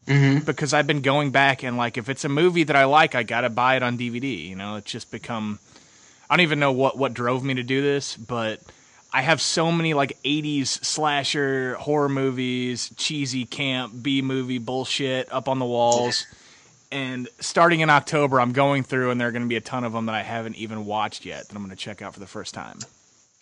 Mm-hmm. 0.06 0.46
Because 0.46 0.74
I've 0.74 0.88
been 0.88 1.02
going 1.02 1.32
back 1.32 1.64
and 1.64 1.78
like, 1.78 1.98
if 1.98 2.10
it's 2.10 2.26
a 2.26 2.30
movie 2.30 2.64
that 2.64 2.76
I 2.76 2.86
like, 2.86 3.16
I 3.16 3.24
gotta 3.24 3.50
buy 3.50 3.76
it 3.76 3.84
on 3.84 3.98
DVD. 3.98 4.50
You 4.50 4.56
know, 4.56 4.76
it's 4.76 4.92
just 4.92 5.12
become. 5.12 5.60
I 6.30 6.36
don't 6.36 6.44
even 6.44 6.60
know 6.60 6.72
what 6.72 6.98
what 6.98 7.14
drove 7.14 7.44
me 7.44 7.54
to 7.56 7.64
do 7.64 7.82
this, 7.82 8.18
but 8.18 8.60
I 9.14 9.22
have 9.22 9.42
so 9.42 9.72
many 9.72 9.94
like 9.94 10.18
80s 10.24 10.68
slasher 10.68 11.76
horror 11.76 12.10
movies, 12.10 12.92
cheesy 12.98 13.46
camp 13.46 13.94
B 14.02 14.22
movie 14.22 14.58
bullshit 14.58 15.32
up 15.32 15.48
on 15.48 15.60
the 15.60 15.66
walls. 15.66 16.26
And 16.92 17.28
starting 17.40 17.80
in 17.80 17.90
October, 17.90 18.40
I'm 18.40 18.54
going 18.54 18.84
through, 18.84 19.10
and 19.10 19.20
there 19.20 19.28
are 19.28 19.32
going 19.32 19.42
to 19.42 19.48
be 19.48 19.56
a 19.56 19.62
ton 19.62 19.84
of 19.84 19.94
them 19.94 20.06
that 20.06 20.16
I 20.16 20.22
haven't 20.22 20.58
even 20.58 20.86
watched 20.86 21.26
yet 21.26 21.48
that 21.48 21.56
I'm 21.56 21.64
going 21.64 21.76
to 21.76 21.76
check 21.76 22.04
out 22.04 22.14
for 22.14 22.20
the 22.20 22.28
first 22.28 22.54
time. 22.54 22.78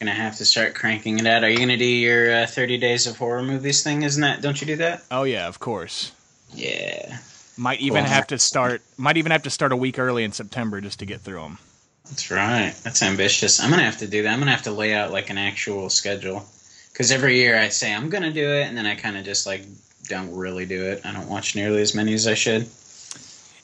Gonna 0.02 0.14
have 0.14 0.38
to 0.38 0.46
start 0.46 0.74
cranking 0.74 1.20
it 1.20 1.28
out. 1.28 1.44
Are 1.44 1.50
you 1.50 1.60
gonna 1.60 1.78
do 1.78 1.86
your 1.86 2.34
uh, 2.34 2.48
30 2.48 2.80
days 2.80 3.06
of 3.06 3.20
horror 3.20 3.44
movies 3.44 3.84
thing? 3.84 4.02
Isn't 4.02 4.24
that? 4.24 4.42
Don't 4.42 4.60
you 4.60 4.66
do 4.66 4.78
that? 4.78 5.04
Oh 5.12 5.22
yeah, 5.22 5.48
of 5.48 5.60
course. 5.60 6.12
Yeah, 6.54 7.18
Might 7.58 7.80
even 7.82 8.04
have 8.06 8.28
to 8.28 8.40
start. 8.40 8.82
Might 8.98 9.18
even 9.18 9.32
have 9.32 9.44
to 9.44 9.50
start 9.50 9.72
a 9.72 9.76
week 9.76 9.98
early 10.00 10.24
in 10.24 10.32
September 10.32 10.82
just 10.82 11.00
to 11.00 11.06
get 11.06 11.22
through 11.22 11.42
them. 11.42 11.58
that's 12.06 12.30
right. 12.32 12.74
That's 12.84 13.02
ambitious. 13.02 13.60
I'm 13.62 13.70
gonna 13.70 13.84
have 13.84 14.00
to 14.00 14.08
do 14.08 14.24
that. 14.24 14.34
I'm 14.34 14.40
gonna 14.40 14.52
have 14.52 14.64
to 14.64 14.72
lay 14.72 14.94
out 14.94 15.12
like 15.12 15.30
an 15.30 15.38
actual 15.38 15.90
schedule. 15.90 16.46
Because 16.92 17.12
every 17.12 17.38
year 17.38 17.58
I 17.58 17.70
say 17.70 17.94
I'm 17.94 18.10
gonna 18.10 18.32
do 18.34 18.50
it, 18.50 18.68
and 18.68 18.78
then 18.78 18.86
I 18.86 18.96
kind 18.96 19.18
of 19.18 19.24
just 19.24 19.46
like 19.48 19.64
don't 20.10 20.34
really 20.36 20.66
do 20.66 20.84
it. 20.84 21.06
I 21.06 21.14
don't 21.14 21.30
watch 21.30 21.56
nearly 21.56 21.82
as 21.82 21.96
many 21.96 22.14
as 22.14 22.28
I 22.28 22.34
should. 22.34 22.68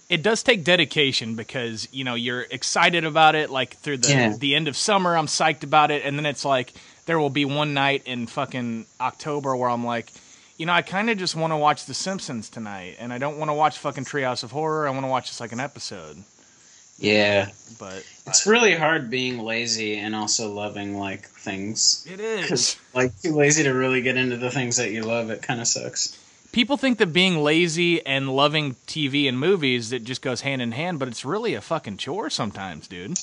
it 0.10 0.24
does 0.24 0.42
take 0.44 0.64
dedication 0.64 1.36
because 1.36 1.90
you 1.92 2.04
know 2.06 2.16
you're 2.16 2.46
excited 2.52 3.04
about 3.04 3.36
it 3.36 3.50
like 3.50 3.76
through 3.78 3.98
the 3.98 4.10
Yeah. 4.10 4.38
the 4.38 4.56
end 4.56 4.70
of 4.70 4.78
summer 4.78 5.18
i'm 5.18 5.26
psyched 5.28 5.64
about 5.66 5.92
it 5.92 6.06
and 6.06 6.18
then 6.18 6.26
it's 6.26 6.46
like 6.46 6.72
there 7.06 7.20
will 7.20 7.30
be 7.30 7.44
one 7.44 7.74
night 7.74 8.04
in 8.06 8.26
fucking 8.28 8.86
october 9.02 9.54
where 9.58 9.70
i'm 9.70 9.84
like 9.86 10.10
you 10.58 10.66
know 10.66 10.74
i 10.74 10.82
kind 10.82 11.10
of 11.10 11.18
just 11.18 11.36
want 11.36 11.52
to 11.54 11.58
watch 11.58 11.86
the 11.86 11.94
simpsons 11.94 12.50
tonight 12.50 12.96
and 13.00 13.14
i 13.14 13.18
don't 13.18 13.38
want 13.38 13.50
to 13.50 13.54
watch 13.54 13.78
fucking 13.78 14.06
treehouse 14.06 14.44
of 14.44 14.52
horror 14.52 14.88
i 14.88 14.92
want 14.92 15.04
to 15.04 15.10
watch 15.10 15.28
just 15.28 15.40
like 15.40 15.52
an 15.52 15.60
episode 15.60 16.18
Yeah, 17.00 17.50
but 17.80 18.04
it's 18.26 18.48
really 18.48 18.74
hard 18.76 19.10
being 19.12 19.38
lazy 19.40 19.98
and 19.98 20.16
also 20.16 20.52
loving 20.52 20.98
like 20.98 21.28
things. 21.28 22.06
it 22.10 22.20
is 22.20 22.42
Because 22.42 22.78
like 22.96 23.12
too 23.22 23.34
lazy 23.36 23.64
to 23.64 23.72
really 23.72 24.02
get 24.02 24.18
into 24.18 24.36
the 24.38 24.50
things 24.50 24.78
that 24.78 24.90
you 24.92 25.04
love, 25.04 25.30
it 25.30 25.44
kind 25.44 25.62
of 25.62 25.68
sucks. 25.68 26.18
people 26.52 26.76
think 26.76 26.98
that 26.98 27.14
being 27.14 27.38
lazy 27.44 28.04
and 28.06 28.36
loving 28.36 28.74
tv 28.88 29.28
and 29.30 29.40
movies 29.40 29.92
it 29.92 30.04
just 30.06 30.24
goes 30.24 30.42
hand 30.42 30.60
in 30.62 30.72
hand 30.72 30.98
but 30.98 31.08
it's 31.08 31.24
really 31.24 31.54
a 31.54 31.62
fucking 31.62 31.98
chore 31.98 32.30
sometimes 32.32 32.88
dude 32.88 33.20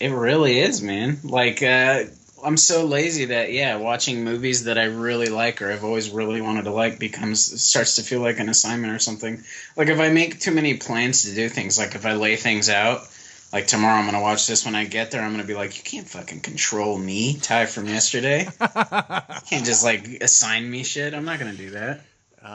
It 0.00 0.08
really 0.12 0.60
is, 0.60 0.80
man. 0.80 1.18
Like, 1.24 1.60
uh, 1.62 2.04
I'm 2.44 2.56
so 2.56 2.84
lazy 2.84 3.26
that 3.26 3.52
yeah, 3.52 3.76
watching 3.76 4.24
movies 4.24 4.64
that 4.64 4.78
I 4.78 4.84
really 4.84 5.28
like 5.28 5.62
or 5.62 5.70
I've 5.70 5.84
always 5.84 6.10
really 6.10 6.40
wanted 6.40 6.64
to 6.64 6.70
like 6.70 6.98
becomes 6.98 7.62
starts 7.62 7.96
to 7.96 8.02
feel 8.02 8.20
like 8.20 8.38
an 8.38 8.48
assignment 8.48 8.92
or 8.92 8.98
something. 8.98 9.42
Like 9.76 9.88
if 9.88 9.98
I 9.98 10.10
make 10.10 10.40
too 10.40 10.52
many 10.52 10.74
plans 10.74 11.24
to 11.24 11.34
do 11.34 11.48
things, 11.48 11.78
like 11.78 11.94
if 11.94 12.06
I 12.06 12.14
lay 12.14 12.36
things 12.36 12.68
out, 12.68 13.08
like 13.52 13.66
tomorrow 13.66 13.98
I'm 13.98 14.04
gonna 14.04 14.20
watch 14.20 14.46
this 14.46 14.64
when 14.64 14.74
I 14.74 14.84
get 14.84 15.10
there, 15.10 15.22
I'm 15.22 15.30
gonna 15.30 15.44
be 15.44 15.54
like, 15.54 15.76
you 15.76 15.82
can't 15.82 16.08
fucking 16.08 16.40
control 16.40 16.98
me, 16.98 17.36
Ty 17.38 17.66
from 17.66 17.86
yesterday. 17.86 18.44
you 18.44 19.40
can't 19.48 19.64
just 19.64 19.84
like 19.84 20.06
assign 20.20 20.70
me 20.70 20.84
shit. 20.84 21.14
I'm 21.14 21.24
not 21.24 21.38
gonna 21.38 21.54
do 21.54 21.70
that. 21.70 22.00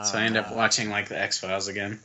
so 0.04 0.18
I 0.18 0.22
end 0.22 0.36
up 0.36 0.50
uh, 0.52 0.54
watching 0.54 0.90
like 0.90 1.08
the 1.08 1.20
X 1.20 1.38
Files 1.38 1.68
again. 1.68 2.00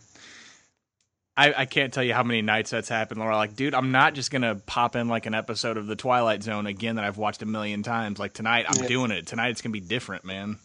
I, 1.39 1.53
I 1.61 1.65
can't 1.65 1.93
tell 1.93 2.03
you 2.03 2.13
how 2.13 2.23
many 2.23 2.41
nights 2.41 2.69
that's 2.71 2.89
happened. 2.89 3.21
Where 3.21 3.33
like, 3.33 3.55
dude, 3.55 3.73
I'm 3.73 3.91
not 3.91 4.13
just 4.13 4.29
gonna 4.29 4.55
pop 4.55 4.95
in 4.95 5.07
like 5.07 5.25
an 5.25 5.33
episode 5.33 5.77
of 5.77 5.87
The 5.87 5.95
Twilight 5.95 6.43
Zone 6.43 6.67
again 6.67 6.95
that 6.97 7.05
I've 7.05 7.17
watched 7.17 7.41
a 7.41 7.45
million 7.45 7.81
times. 7.81 8.19
Like 8.19 8.33
tonight, 8.33 8.65
I'm 8.67 8.81
Yeah. 8.81 8.87
doing 8.87 9.11
it. 9.11 9.25
Tonight 9.27 9.49
it's 9.49 9.61
gonna 9.61 9.73
be 9.73 9.79
different, 9.79 10.25
man. 10.25 10.57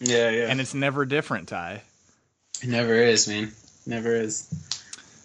Yeah, 0.00 0.30
yeah. 0.30 0.46
And 0.50 0.60
it's 0.60 0.74
never 0.74 1.04
different, 1.04 1.48
Ty. 1.48 1.82
It 2.62 2.68
never 2.68 2.94
is, 2.94 3.28
man. 3.28 3.52
Never 3.86 4.14
is. 4.16 4.52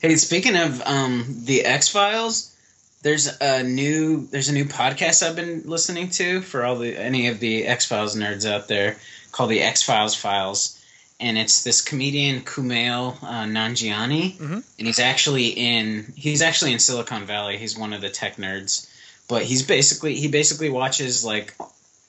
Hey, 0.02 0.16
speaking 0.16 0.56
of 0.56 0.82
um, 0.86 1.26
the 1.46 1.64
X 1.66 1.88
Files, 1.90 2.56
there's 3.02 3.28
a 3.42 3.64
new 3.64 4.28
there's 4.28 4.50
a 4.50 4.54
new 4.54 4.66
podcast 4.66 5.28
I've 5.28 5.36
been 5.36 5.64
listening 5.66 6.10
to 6.12 6.42
for 6.42 6.64
all 6.64 6.76
the 6.78 6.96
any 6.98 7.28
of 7.30 7.40
the 7.40 7.66
X 7.66 7.86
Files 7.86 8.16
nerds 8.16 8.50
out 8.50 8.68
there 8.68 8.98
called 9.32 9.50
the 9.50 9.62
X 9.62 9.82
Files 9.82 10.14
Files, 10.16 10.80
and 11.24 11.38
it's 11.38 11.64
this 11.64 11.82
comedian 11.82 12.42
Kumail 12.42 13.16
uh, 13.24 13.46
Nanjiani, 13.46 14.38
Mhm. 14.38 14.64
and 14.78 14.88
he's 14.88 15.00
actually 15.00 15.48
in 15.48 16.12
he's 16.16 16.42
actually 16.42 16.74
in 16.74 16.80
Silicon 16.80 17.26
Valley. 17.26 17.58
He's 17.58 17.78
one 17.78 17.94
of 17.94 18.02
the 18.02 18.10
tech 18.10 18.36
nerds, 18.38 18.88
but 19.28 19.44
he's 19.44 19.64
basically 19.64 20.16
he 20.16 20.28
basically 20.28 20.70
watches 20.70 21.24
like 21.24 21.54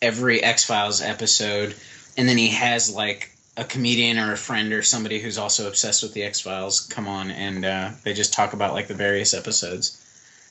every 0.03 0.43
X 0.43 0.65
Files 0.65 1.01
episode, 1.01 1.75
and 2.17 2.29
then 2.29 2.37
he 2.37 2.49
has 2.49 2.91
like 2.91 3.31
a 3.57 3.65
comedian 3.65 4.19
or 4.19 4.33
a 4.33 4.37
friend 4.37 4.73
or 4.73 4.83
somebody 4.83 5.21
who's 5.21 5.39
also 5.39 5.69
obsessed 5.69 6.03
with 6.03 6.13
the 6.13 6.25
X 6.25 6.41
Files 6.41 6.81
come 6.81 7.07
on, 7.07 7.31
and 7.31 7.65
uh, 7.65 7.91
they 8.03 8.13
just 8.13 8.33
talk 8.35 8.53
about 8.53 8.75
like 8.75 8.89
the 8.89 8.95
various 8.95 9.33
episodes. 9.33 9.97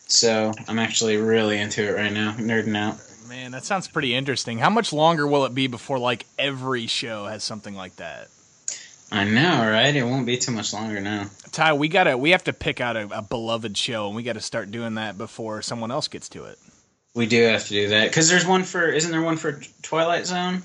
So 0.07 0.53
I'm 0.67 0.79
actually 0.79 1.17
really 1.17 1.57
into 1.59 1.81
it 1.87 1.93
right 1.95 2.11
now, 2.13 2.33
nerding 2.37 2.77
out. 2.77 2.97
Man, 3.27 3.51
that 3.51 3.65
sounds 3.65 3.87
pretty 3.87 4.13
interesting. 4.15 4.59
How 4.59 4.69
much 4.69 4.93
longer 4.93 5.25
will 5.27 5.43
it 5.45 5.53
be 5.55 5.67
before 5.67 5.97
like 5.99 6.25
every 6.37 6.87
show 6.87 7.25
has 7.25 7.43
something 7.43 7.75
like 7.75 7.95
that? 7.97 8.27
I 9.13 9.25
know, 9.25 9.69
right? 9.69 9.95
It 9.95 10.03
won't 10.03 10.25
be 10.25 10.37
too 10.37 10.51
much 10.51 10.73
longer 10.73 10.99
now. 10.99 11.29
Ty, 11.51 11.73
we 11.73 11.87
gotta 11.87 12.17
we 12.17 12.31
have 12.31 12.43
to 12.45 12.53
pick 12.53 12.81
out 12.81 12.97
a, 12.97 13.19
a 13.19 13.21
beloved 13.21 13.77
show, 13.77 14.07
and 14.07 14.15
we 14.15 14.23
got 14.23 14.33
to 14.33 14.41
start 14.41 14.71
doing 14.71 14.95
that 14.95 15.19
before 15.19 15.61
someone 15.61 15.91
else 15.91 16.07
gets 16.07 16.29
to 16.29 16.45
it. 16.45 16.57
We 17.13 17.27
do 17.27 17.43
have 17.43 17.63
to 17.65 17.69
do 17.69 17.89
that 17.89 18.09
because 18.09 18.27
there's 18.27 18.45
one 18.45 18.63
for. 18.63 18.89
Isn't 18.89 19.11
there 19.11 19.21
one 19.21 19.37
for 19.37 19.61
Twilight 19.83 20.25
Zone? 20.25 20.63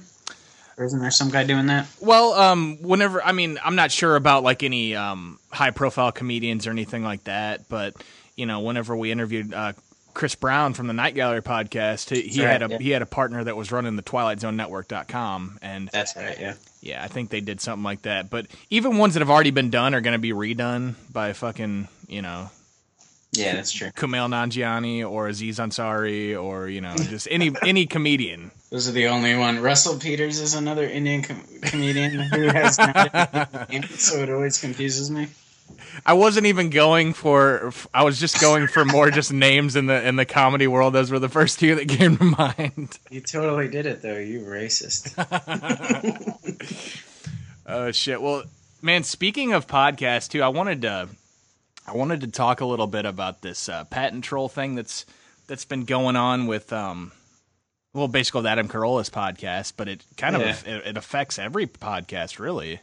Or 0.78 0.84
isn't 0.84 0.98
there 0.98 1.10
some 1.10 1.28
guy 1.28 1.44
doing 1.44 1.66
that? 1.66 1.88
Well, 2.00 2.32
um, 2.32 2.78
whenever 2.80 3.22
I 3.22 3.32
mean, 3.32 3.58
I'm 3.62 3.74
not 3.74 3.90
sure 3.90 4.16
about 4.16 4.44
like 4.44 4.62
any 4.62 4.96
um, 4.96 5.38
high 5.50 5.72
profile 5.72 6.10
comedians 6.10 6.66
or 6.66 6.70
anything 6.70 7.04
like 7.04 7.24
that, 7.24 7.68
but 7.68 8.02
you 8.34 8.46
know, 8.46 8.60
whenever 8.60 8.96
we 8.96 9.10
interviewed 9.10 9.52
uh, 9.52 9.74
Chris 10.14 10.34
Brown 10.34 10.74
from 10.74 10.86
the 10.86 10.92
Night 10.92 11.14
Gallery 11.14 11.42
podcast, 11.42 12.10
he, 12.10 12.22
he 12.22 12.40
That's 12.40 12.52
had 12.52 12.62
a 12.62 12.68
yeah. 12.70 12.78
he 12.78 12.90
had 12.90 13.02
a 13.02 13.06
partner 13.06 13.44
that 13.44 13.56
was 13.56 13.70
running 13.70 13.96
the 13.96 14.02
TwilightZoneNetwork.com, 14.02 15.58
and 15.62 15.88
That's 15.92 16.16
right. 16.16 16.38
Yeah. 16.38 16.54
yeah, 16.80 17.04
I 17.04 17.08
think 17.08 17.30
they 17.30 17.40
did 17.40 17.60
something 17.60 17.84
like 17.84 18.02
that. 18.02 18.30
But 18.30 18.46
even 18.70 18.98
ones 18.98 19.14
that 19.14 19.20
have 19.20 19.30
already 19.30 19.50
been 19.50 19.70
done 19.70 19.94
are 19.94 20.00
going 20.00 20.14
to 20.14 20.18
be 20.18 20.32
redone 20.32 20.94
by 21.12 21.32
fucking 21.32 21.88
you 22.08 22.22
know 22.22 22.50
Yeah, 23.32 23.54
that's 23.54 23.70
true. 23.72 23.88
Kumail 23.90 24.28
Nanjiani 24.28 25.08
or 25.08 25.28
Aziz 25.28 25.58
Ansari 25.58 26.40
or 26.40 26.68
you 26.68 26.80
know 26.80 26.94
just 26.96 27.28
any 27.30 27.52
any 27.62 27.86
comedian. 27.86 28.50
Those 28.70 28.88
are 28.88 28.92
the 28.92 29.06
only 29.08 29.34
one. 29.36 29.60
Russell 29.60 29.98
Peters 29.98 30.40
is 30.40 30.54
another 30.54 30.84
Indian 30.84 31.22
com- 31.22 31.42
comedian 31.62 32.20
who 32.20 32.48
has 32.48 32.76
not 32.76 33.70
so 33.90 34.22
it 34.22 34.30
always 34.30 34.58
confuses 34.60 35.10
me. 35.10 35.28
I 36.06 36.12
wasn't 36.14 36.46
even 36.46 36.70
going 36.70 37.12
for. 37.12 37.72
I 37.92 38.04
was 38.04 38.18
just 38.20 38.40
going 38.40 38.66
for 38.68 38.84
more 38.84 39.10
just 39.10 39.32
names 39.32 39.76
in 39.76 39.86
the 39.86 40.06
in 40.06 40.16
the 40.16 40.24
comedy 40.24 40.66
world. 40.66 40.92
Those 40.94 41.10
were 41.10 41.18
the 41.18 41.28
first 41.28 41.58
two 41.58 41.74
that 41.74 41.88
came 41.88 42.16
to 42.16 42.24
mind. 42.24 42.98
You 43.10 43.20
totally 43.20 43.68
did 43.68 43.86
it, 43.86 44.02
though. 44.02 44.16
You 44.18 44.40
racist. 44.40 45.14
Oh 47.70 47.90
shit! 47.90 48.22
Well, 48.22 48.44
man, 48.80 49.02
speaking 49.04 49.52
of 49.52 49.66
podcasts 49.66 50.28
too, 50.30 50.42
I 50.42 50.48
wanted 50.48 50.80
to 50.82 51.08
I 51.86 51.92
wanted 51.92 52.22
to 52.22 52.28
talk 52.28 52.62
a 52.62 52.64
little 52.64 52.86
bit 52.86 53.04
about 53.04 53.42
this 53.42 53.68
uh, 53.68 53.84
patent 53.84 54.24
troll 54.24 54.48
thing 54.48 54.74
that's 54.74 55.04
that's 55.48 55.66
been 55.66 55.84
going 55.84 56.16
on 56.16 56.46
with 56.46 56.72
um 56.72 57.12
well 57.92 58.08
basically 58.08 58.38
with 58.40 58.46
Adam 58.46 58.68
Carolla's 58.68 59.10
podcast, 59.10 59.74
but 59.76 59.86
it 59.86 60.02
kind 60.16 60.34
Yeah. 60.38 60.48
of 60.50 60.66
it, 60.66 60.86
it 60.86 60.96
affects 60.96 61.38
every 61.38 61.66
podcast 61.66 62.38
really. 62.38 62.80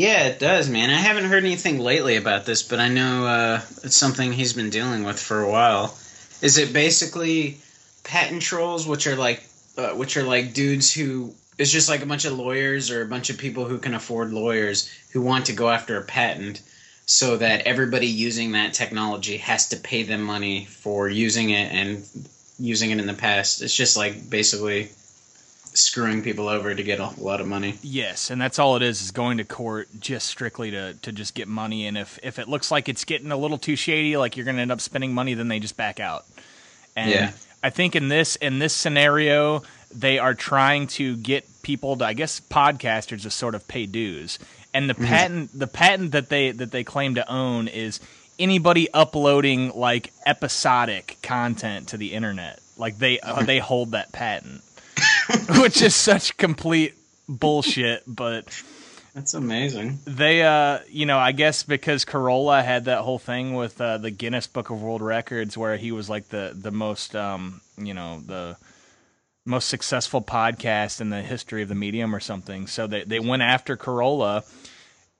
Yeah, 0.00 0.28
it 0.28 0.38
does, 0.38 0.70
man. 0.70 0.88
I 0.88 0.94
haven't 0.94 1.26
heard 1.26 1.44
anything 1.44 1.78
lately 1.78 2.16
about 2.16 2.46
this, 2.46 2.62
but 2.62 2.80
I 2.80 2.88
know 2.88 3.26
uh, 3.26 3.60
it's 3.84 3.98
something 3.98 4.32
he's 4.32 4.54
been 4.54 4.70
dealing 4.70 5.04
with 5.04 5.20
for 5.20 5.42
a 5.42 5.50
while. 5.50 5.94
Is 6.40 6.56
it 6.56 6.72
basically 6.72 7.58
patent 8.02 8.40
trolls, 8.40 8.86
which 8.86 9.06
are 9.06 9.16
like, 9.16 9.42
uh, 9.76 9.90
which 9.90 10.16
are 10.16 10.22
like 10.22 10.54
dudes 10.54 10.90
who 10.90 11.34
it's 11.58 11.70
just 11.70 11.90
like 11.90 12.00
a 12.00 12.06
bunch 12.06 12.24
of 12.24 12.32
lawyers 12.32 12.90
or 12.90 13.02
a 13.02 13.08
bunch 13.08 13.28
of 13.28 13.36
people 13.36 13.66
who 13.66 13.76
can 13.76 13.92
afford 13.92 14.32
lawyers 14.32 14.90
who 15.12 15.20
want 15.20 15.44
to 15.46 15.52
go 15.52 15.68
after 15.68 15.98
a 15.98 16.02
patent, 16.02 16.62
so 17.04 17.36
that 17.36 17.66
everybody 17.66 18.06
using 18.06 18.52
that 18.52 18.72
technology 18.72 19.36
has 19.36 19.68
to 19.68 19.76
pay 19.76 20.02
them 20.02 20.22
money 20.22 20.64
for 20.64 21.10
using 21.10 21.50
it 21.50 21.70
and 21.72 22.02
using 22.58 22.90
it 22.90 23.00
in 23.00 23.06
the 23.06 23.12
past. 23.12 23.60
It's 23.60 23.76
just 23.76 23.98
like 23.98 24.30
basically 24.30 24.88
screwing 25.74 26.22
people 26.22 26.48
over 26.48 26.74
to 26.74 26.82
get 26.82 27.00
a 27.00 27.08
lot 27.18 27.40
of 27.40 27.46
money. 27.46 27.78
Yes, 27.82 28.30
and 28.30 28.40
that's 28.40 28.58
all 28.58 28.76
it 28.76 28.82
is 28.82 29.02
is 29.02 29.10
going 29.10 29.38
to 29.38 29.44
court 29.44 29.88
just 29.98 30.26
strictly 30.26 30.70
to 30.72 30.94
to 30.94 31.12
just 31.12 31.34
get 31.34 31.48
money. 31.48 31.86
And 31.86 31.96
if 31.98 32.18
if 32.22 32.38
it 32.38 32.48
looks 32.48 32.70
like 32.70 32.88
it's 32.88 33.04
getting 33.04 33.32
a 33.32 33.36
little 33.36 33.58
too 33.58 33.76
shady, 33.76 34.16
like 34.16 34.36
you're 34.36 34.44
going 34.44 34.56
to 34.56 34.62
end 34.62 34.72
up 34.72 34.80
spending 34.80 35.12
money, 35.12 35.34
then 35.34 35.48
they 35.48 35.58
just 35.60 35.76
back 35.76 36.00
out. 36.00 36.24
And 36.96 37.10
Yeah. 37.10 37.32
I 37.62 37.70
think 37.70 37.94
in 37.94 38.08
this 38.08 38.36
in 38.36 38.58
this 38.58 38.74
scenario, 38.74 39.62
they 39.94 40.18
are 40.18 40.34
trying 40.34 40.86
to 40.88 41.16
get 41.16 41.46
people 41.62 41.96
to, 41.98 42.06
I 42.06 42.14
guess, 42.14 42.40
podcasters 42.40 43.22
to 43.22 43.30
sort 43.30 43.54
of 43.54 43.68
pay 43.68 43.86
dues. 43.86 44.38
And 44.72 44.88
the 44.88 44.94
patent 44.94 45.58
the 45.58 45.66
patent 45.66 46.12
that 46.12 46.28
they 46.28 46.52
that 46.52 46.70
they 46.70 46.84
claim 46.84 47.16
to 47.16 47.30
own 47.30 47.68
is 47.68 48.00
anybody 48.38 48.88
uploading 48.94 49.72
like 49.74 50.12
episodic 50.24 51.18
content 51.22 51.88
to 51.88 51.96
the 51.96 52.12
internet. 52.14 52.60
Like 52.78 52.98
they 52.98 53.20
uh, 53.20 53.42
they 53.42 53.58
hold 53.58 53.90
that 53.90 54.10
patent, 54.12 54.62
which 55.60 55.82
is 55.82 55.94
such 55.94 56.36
complete 56.36 56.94
bullshit. 57.28 58.02
But 58.06 58.46
That's 59.14 59.34
amazing. 59.34 59.98
they, 60.06 60.42
uh, 60.42 60.80
you 60.88 61.06
know, 61.06 61.18
I 61.18 61.32
guess 61.32 61.62
because 61.62 62.04
Carolla 62.04 62.64
had 62.64 62.86
that 62.86 63.00
whole 63.02 63.18
thing 63.18 63.54
with 63.54 63.80
uh, 63.80 63.98
the 63.98 64.10
Guinness 64.10 64.46
Book 64.46 64.70
of 64.70 64.82
World 64.82 65.02
Records, 65.02 65.56
where 65.56 65.76
he 65.76 65.92
was 65.92 66.08
like 66.08 66.28
the 66.28 66.52
the 66.54 66.70
most, 66.70 67.14
um, 67.16 67.60
you 67.76 67.94
know, 67.94 68.20
the 68.24 68.56
most 69.46 69.68
successful 69.68 70.22
podcast 70.22 71.00
in 71.00 71.10
the 71.10 71.22
history 71.22 71.62
of 71.62 71.68
the 71.68 71.74
medium 71.74 72.14
or 72.14 72.20
something. 72.20 72.66
So 72.66 72.86
they 72.86 73.04
they 73.04 73.20
went 73.20 73.42
after 73.42 73.76
Carolla, 73.76 74.44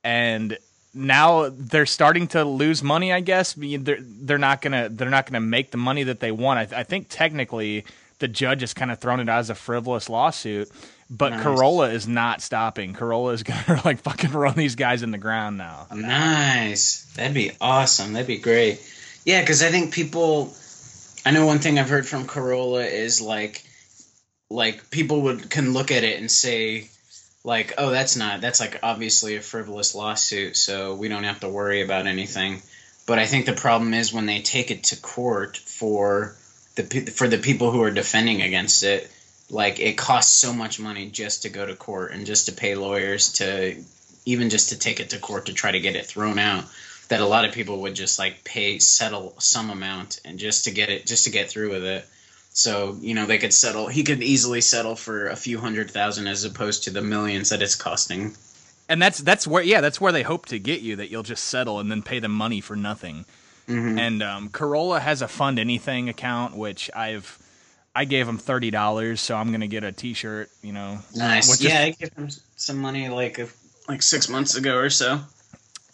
and 0.05 0.59
now 0.93 1.49
they're 1.51 1.87
starting 1.87 2.27
to 2.29 2.45
lose 2.45 2.83
money. 2.83 3.13
I 3.13 3.21
guess 3.21 3.55
they're 3.57 3.99
they're 4.01 4.39
not 4.39 4.61
gonna 4.63 4.89
they're 4.89 5.11
not 5.11 5.27
gonna 5.27 5.41
make 5.41 5.71
the 5.71 5.79
money 5.79 6.03
that 6.05 6.21
they 6.21 6.33
want. 6.33 6.73
I, 6.73 6.81
I 6.81 6.83
think 6.83 7.07
technically 7.09 7.85
the 8.21 8.29
judge 8.29 8.61
has 8.61 8.73
kind 8.73 8.91
of 8.91 8.99
thrown 9.01 9.19
it 9.19 9.29
out 9.29 9.41
as 9.41 9.51
a 9.51 9.55
frivolous 9.55 10.09
lawsuit. 10.09 10.71
But 11.11 11.31
Nice. 11.31 11.45
Carolla 11.45 11.93
is 11.93 12.07
not 12.07 12.41
stopping. 12.41 12.95
Carolla 12.95 13.35
is 13.35 13.43
gonna 13.67 13.83
like 13.85 13.99
fucking 13.99 14.31
run 14.33 14.55
these 14.55 14.77
guys 14.77 15.03
in 15.03 15.11
the 15.11 15.19
ground 15.19 15.59
now. 15.59 15.89
Nice. 15.93 17.05
That'd 17.17 17.35
be 17.35 17.51
awesome. 17.61 18.13
That'd 18.13 18.29
be 18.29 18.39
great. 18.39 18.81
Yeah, 19.25 19.41
because 19.41 19.63
I 19.63 19.71
think 19.71 19.93
people. 19.93 20.55
I 21.27 21.33
know 21.33 21.45
one 21.45 21.59
thing 21.59 21.79
I've 21.79 21.91
heard 21.91 22.07
from 22.07 22.25
Carolla 22.27 22.91
is 22.91 23.21
like, 23.21 23.63
like 24.49 24.91
people 24.91 25.23
would 25.23 25.51
can 25.51 25.75
look 25.75 25.91
at 25.91 26.03
it 26.03 26.19
and 26.19 26.31
say, 26.31 26.89
like, 27.45 27.75
oh, 27.77 27.91
that's 27.91 28.17
not 28.17 28.41
that's 28.41 28.61
like 28.61 28.79
obviously 28.83 29.37
a 29.37 29.41
frivolous 29.43 29.95
lawsuit, 29.95 30.57
so 30.57 30.95
we 30.95 31.09
don't 31.09 31.25
have 31.25 31.41
to 31.41 31.49
worry 31.49 31.83
about 31.83 32.07
anything. 32.07 32.63
But 33.07 33.19
I 33.19 33.27
think 33.27 33.47
the 33.47 33.53
problem 33.53 33.93
is 33.95 34.13
when 34.13 34.27
they 34.27 34.41
take 34.41 34.71
it 34.71 34.85
to 34.85 35.01
court 35.01 35.57
for 35.57 36.37
the 36.77 36.83
for 37.13 37.29
the 37.29 37.39
people 37.39 37.71
who 37.71 37.83
are 37.83 37.91
defending 37.91 38.43
against 38.43 38.83
it. 38.83 39.11
Like 39.49 39.81
it 39.81 39.99
costs 39.99 40.33
so 40.33 40.53
much 40.53 40.79
money 40.79 41.11
just 41.11 41.43
to 41.43 41.49
go 41.49 41.67
to 41.67 41.75
court 41.75 42.13
and 42.13 42.25
just 42.25 42.47
to 42.47 42.53
pay 42.53 42.77
lawyers 42.77 43.33
to 43.35 43.77
even 44.25 44.49
just 44.49 44.69
to 44.69 44.79
take 44.79 45.01
it 45.01 45.11
to 45.11 45.19
court 45.19 45.47
to 45.47 45.53
try 45.53 45.73
to 45.73 45.81
get 45.81 45.97
it 45.97 46.07
thrown 46.07 46.39
out 46.39 46.65
that 47.11 47.21
a 47.21 47.27
lot 47.27 47.45
of 47.45 47.53
people 47.53 47.81
would 47.83 47.95
just 47.95 48.19
like 48.19 48.45
pay 48.45 48.79
settle 48.79 49.35
some 49.39 49.71
amount 49.71 50.21
and 50.25 50.39
just 50.39 50.65
to 50.65 50.71
get 50.71 50.89
it 50.89 51.07
just 51.07 51.25
to 51.25 51.31
get 51.31 51.51
through 51.51 51.71
with 51.71 51.85
it 51.85 52.07
so 52.53 52.97
you 53.01 53.15
know 53.15 53.27
they 53.27 53.39
could 53.39 53.53
settle 53.53 53.89
he 53.89 54.05
could 54.05 54.23
easily 54.23 54.61
settle 54.61 54.95
for 54.95 55.29
a 55.29 55.37
few 55.37 55.59
hundred 55.59 55.91
thousand 55.91 56.27
as 56.27 56.45
opposed 56.45 56.85
to 56.85 56.91
the 56.91 57.03
millions 57.03 57.51
that 57.51 57.63
it's 57.63 57.75
costing 57.75 58.35
and 58.89 59.03
that's 59.03 59.19
that's 59.19 59.47
where 59.47 59.63
yeah 59.63 59.81
that's 59.81 60.01
where 60.01 60.13
they 60.13 60.23
hope 60.23 60.47
to 60.47 60.59
get 60.59 60.81
you 60.81 60.97
that 60.97 61.11
you'll 61.11 61.23
just 61.23 61.45
settle 61.45 61.81
and 61.81 61.91
then 61.91 62.03
pay 62.03 62.21
them 62.21 62.33
money 62.33 62.61
for 62.61 62.77
nothing 62.77 63.25
and 63.69 64.23
um, 64.23 64.49
carolla 64.49 65.01
has 65.01 65.23
a 65.23 65.29
fund 65.29 65.59
anything 65.59 66.09
account 66.09 66.57
which 66.57 66.91
i've 66.95 67.39
i 67.95 68.05
gave 68.05 68.27
him 68.29 68.39
$30 68.39 69.19
so 69.19 69.37
i'm 69.37 69.53
gonna 69.53 69.67
get 69.69 69.85
a 69.85 69.93
t-shirt 69.93 70.49
you 70.63 70.73
know. 70.73 70.99
Nice. 71.15 71.49
Which 71.51 71.61
is- 71.61 71.67
yeah 71.73 71.83
i 71.83 71.91
gave 71.91 72.13
him 72.15 72.29
some 72.57 72.79
money 72.79 73.09
like 73.09 73.39
a, 73.39 73.49
like 73.89 74.03
six 74.03 74.29
months 74.29 74.55
ago 74.57 74.77
or 74.77 74.91
so. 74.91 75.21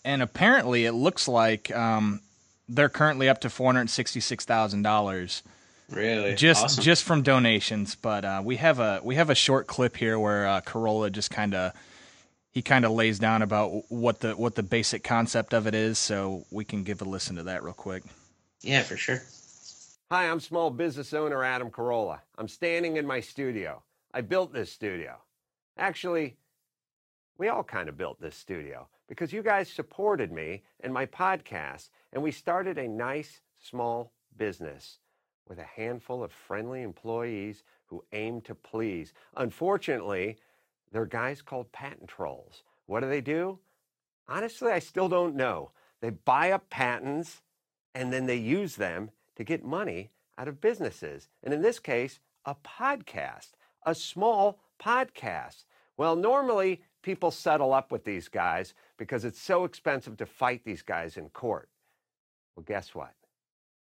And 0.05 0.23
apparently 0.23 0.85
it 0.85 0.93
looks 0.93 1.27
like 1.29 1.75
um, 1.75 2.21
they're 2.69 2.89
currently 2.89 3.29
up 3.29 3.41
to 3.41 3.49
$466000 3.49 5.43
really? 5.91 6.35
Just 6.35 6.65
Awesome. 6.65 6.83
just 6.85 7.05
from 7.05 7.23
donations 7.23 7.95
but 7.95 8.25
uh, 8.25 8.41
we 8.45 8.57
have 8.57 8.79
a 8.81 9.01
we 9.05 9.15
have 9.17 9.31
a 9.31 9.35
short 9.35 9.67
clip 9.67 9.97
here 9.97 10.19
where 10.19 10.47
uh, 10.47 10.61
carolla 10.61 11.11
just 11.13 11.31
kind 11.31 11.55
of 11.55 11.73
he 12.57 12.63
kind 12.63 12.87
of 12.87 12.93
lays 12.93 13.19
down 13.19 13.43
about 13.43 13.85
what 13.91 14.21
the 14.21 14.33
what 14.33 14.55
the 14.55 14.63
basic 14.63 15.05
concept 15.05 15.53
of 15.53 15.67
it 15.67 15.75
is 15.75 15.99
so 15.99 16.47
we 16.51 16.65
can 16.65 16.85
give 16.85 17.03
a 17.03 17.05
listen 17.05 17.37
to 17.37 17.43
that 17.43 17.63
real 17.63 17.75
quick 17.75 18.03
yeah 18.63 18.83
for 18.83 18.97
sure 18.97 19.21
Hi, 20.09 20.31
I'm 20.31 20.39
small 20.39 20.71
business 20.71 21.13
owner 21.13 21.43
Adam 21.43 21.69
Carolla. 21.69 22.21
I'm 22.39 22.47
standing 22.47 22.97
in 22.97 23.05
my 23.09 23.19
studio. 23.19 23.83
I 24.15 24.21
built 24.21 24.53
this 24.53 24.71
studio. 24.71 25.17
Actually, 25.77 26.37
we 27.39 27.49
all 27.49 27.65
kind 27.65 27.89
of 27.89 27.97
built 27.97 28.21
this 28.21 28.37
studio 28.37 28.87
because 29.09 29.33
you 29.33 29.43
guys 29.43 29.69
supported 29.69 30.31
me 30.31 30.63
and 30.79 30.95
my 30.95 31.07
podcast, 31.07 31.91
and 32.13 32.23
we 32.23 32.31
started 32.31 32.79
a 32.79 32.87
nice 32.87 33.41
small 33.59 34.13
business 34.37 35.01
with 35.49 35.59
a 35.59 35.65
handful 35.65 36.23
of 36.23 36.31
friendly 36.31 36.83
employees 36.83 37.65
who 37.87 38.05
aim 38.13 38.41
to 38.43 38.55
please. 38.55 39.13
Unfortunately, 39.37 40.37
they're 40.93 41.07
guys 41.07 41.43
called 41.43 41.73
patent 41.73 42.09
trolls. 42.09 42.63
What 42.87 43.01
do 43.01 43.09
they 43.09 43.21
do? 43.21 43.59
Honestly, 44.29 44.73
I 44.73 44.79
still 44.79 45.09
don't 45.09 45.37
know. 45.37 45.71
They 46.01 46.11
buy 46.11 46.51
up 46.53 46.69
patents 46.71 47.43
and 47.95 48.13
then 48.13 48.27
they 48.27 48.37
use 48.37 48.77
them 48.77 49.11
to 49.37 49.45
get 49.45 49.65
money 49.65 50.11
out 50.39 50.49
of 50.49 50.61
businesses. 50.61 51.29
And 51.43 51.53
in 51.55 51.63
this 51.63 51.79
case, 51.79 52.21
a 52.45 52.55
podcast, 52.55 53.53
a 53.85 53.95
small 53.95 54.61
podcast. 54.81 55.65
Well, 55.97 56.17
normally 56.17 56.83
people 57.03 57.31
settle 57.31 57.73
up 57.73 57.91
with 57.91 58.05
these 58.05 58.29
guys 58.29 58.75
because 58.97 59.25
it's 59.25 59.41
so 59.41 59.65
expensive 59.65 60.17
to 60.19 60.27
fight 60.27 60.63
these 60.65 60.83
guys 60.83 61.17
in 61.17 61.29
court. 61.31 61.69
Well, 62.55 62.65
guess 62.67 62.95
what? 62.95 63.15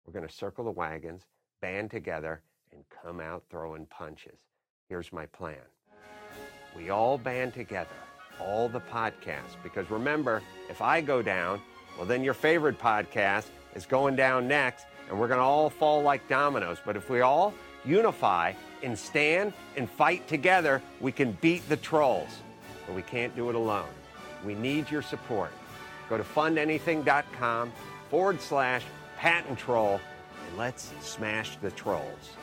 We're 0.06 0.14
going 0.14 0.28
to 0.28 0.34
circle 0.34 0.64
the 0.64 0.72
wagons, 0.72 1.24
band 1.62 1.92
together, 1.92 2.42
and 2.72 2.84
come 3.04 3.20
out 3.20 3.44
throwing 3.50 3.86
punches. 3.88 4.40
Here's 4.88 5.12
my 5.12 5.26
plan 5.28 5.58
we 6.78 6.90
all 6.90 7.18
band 7.18 7.54
together 7.54 7.90
all 8.40 8.70
the 8.70 8.80
podcasts. 8.80 9.56
Because 9.64 9.90
remember, 9.90 10.42
if 10.70 10.82
I 10.82 11.02
go 11.02 11.22
down, 11.22 11.62
well, 11.98 12.06
then 12.06 12.24
your 12.24 12.34
favorite 12.34 12.80
podcast 12.80 13.48
is 13.76 13.86
going 13.86 14.16
down 14.16 14.48
next, 14.48 14.86
and 15.10 15.20
we're 15.20 15.28
going 15.28 15.40
to 15.40 15.44
all 15.44 15.70
fall 15.70 16.02
like 16.02 16.28
dominoes. 16.28 16.78
But 16.86 16.96
if 16.96 17.10
we 17.10 17.22
all 17.22 17.54
unify 17.86 18.54
and 18.84 18.98
stand 18.98 19.54
and 19.76 19.90
fight 19.90 20.28
together, 20.28 20.82
we 21.02 21.12
can 21.12 21.32
beat 21.42 21.68
the 21.70 21.78
trolls. 21.78 22.42
But 22.86 22.96
we 22.96 23.02
can't 23.02 23.36
do 23.36 23.50
it 23.50 23.56
alone. 23.56 23.90
We 24.46 24.56
need 24.56 24.90
your 24.92 25.02
support. 25.02 25.52
Go 26.10 26.18
to 26.18 26.24
fundanything.com 26.24 27.72
forward 28.10 28.40
slash 28.40 28.84
patent 29.18 29.58
troll 29.58 30.00
and 30.48 30.58
let's 30.58 30.94
smash 31.02 31.58
the 31.58 31.72
trolls. 31.72 32.38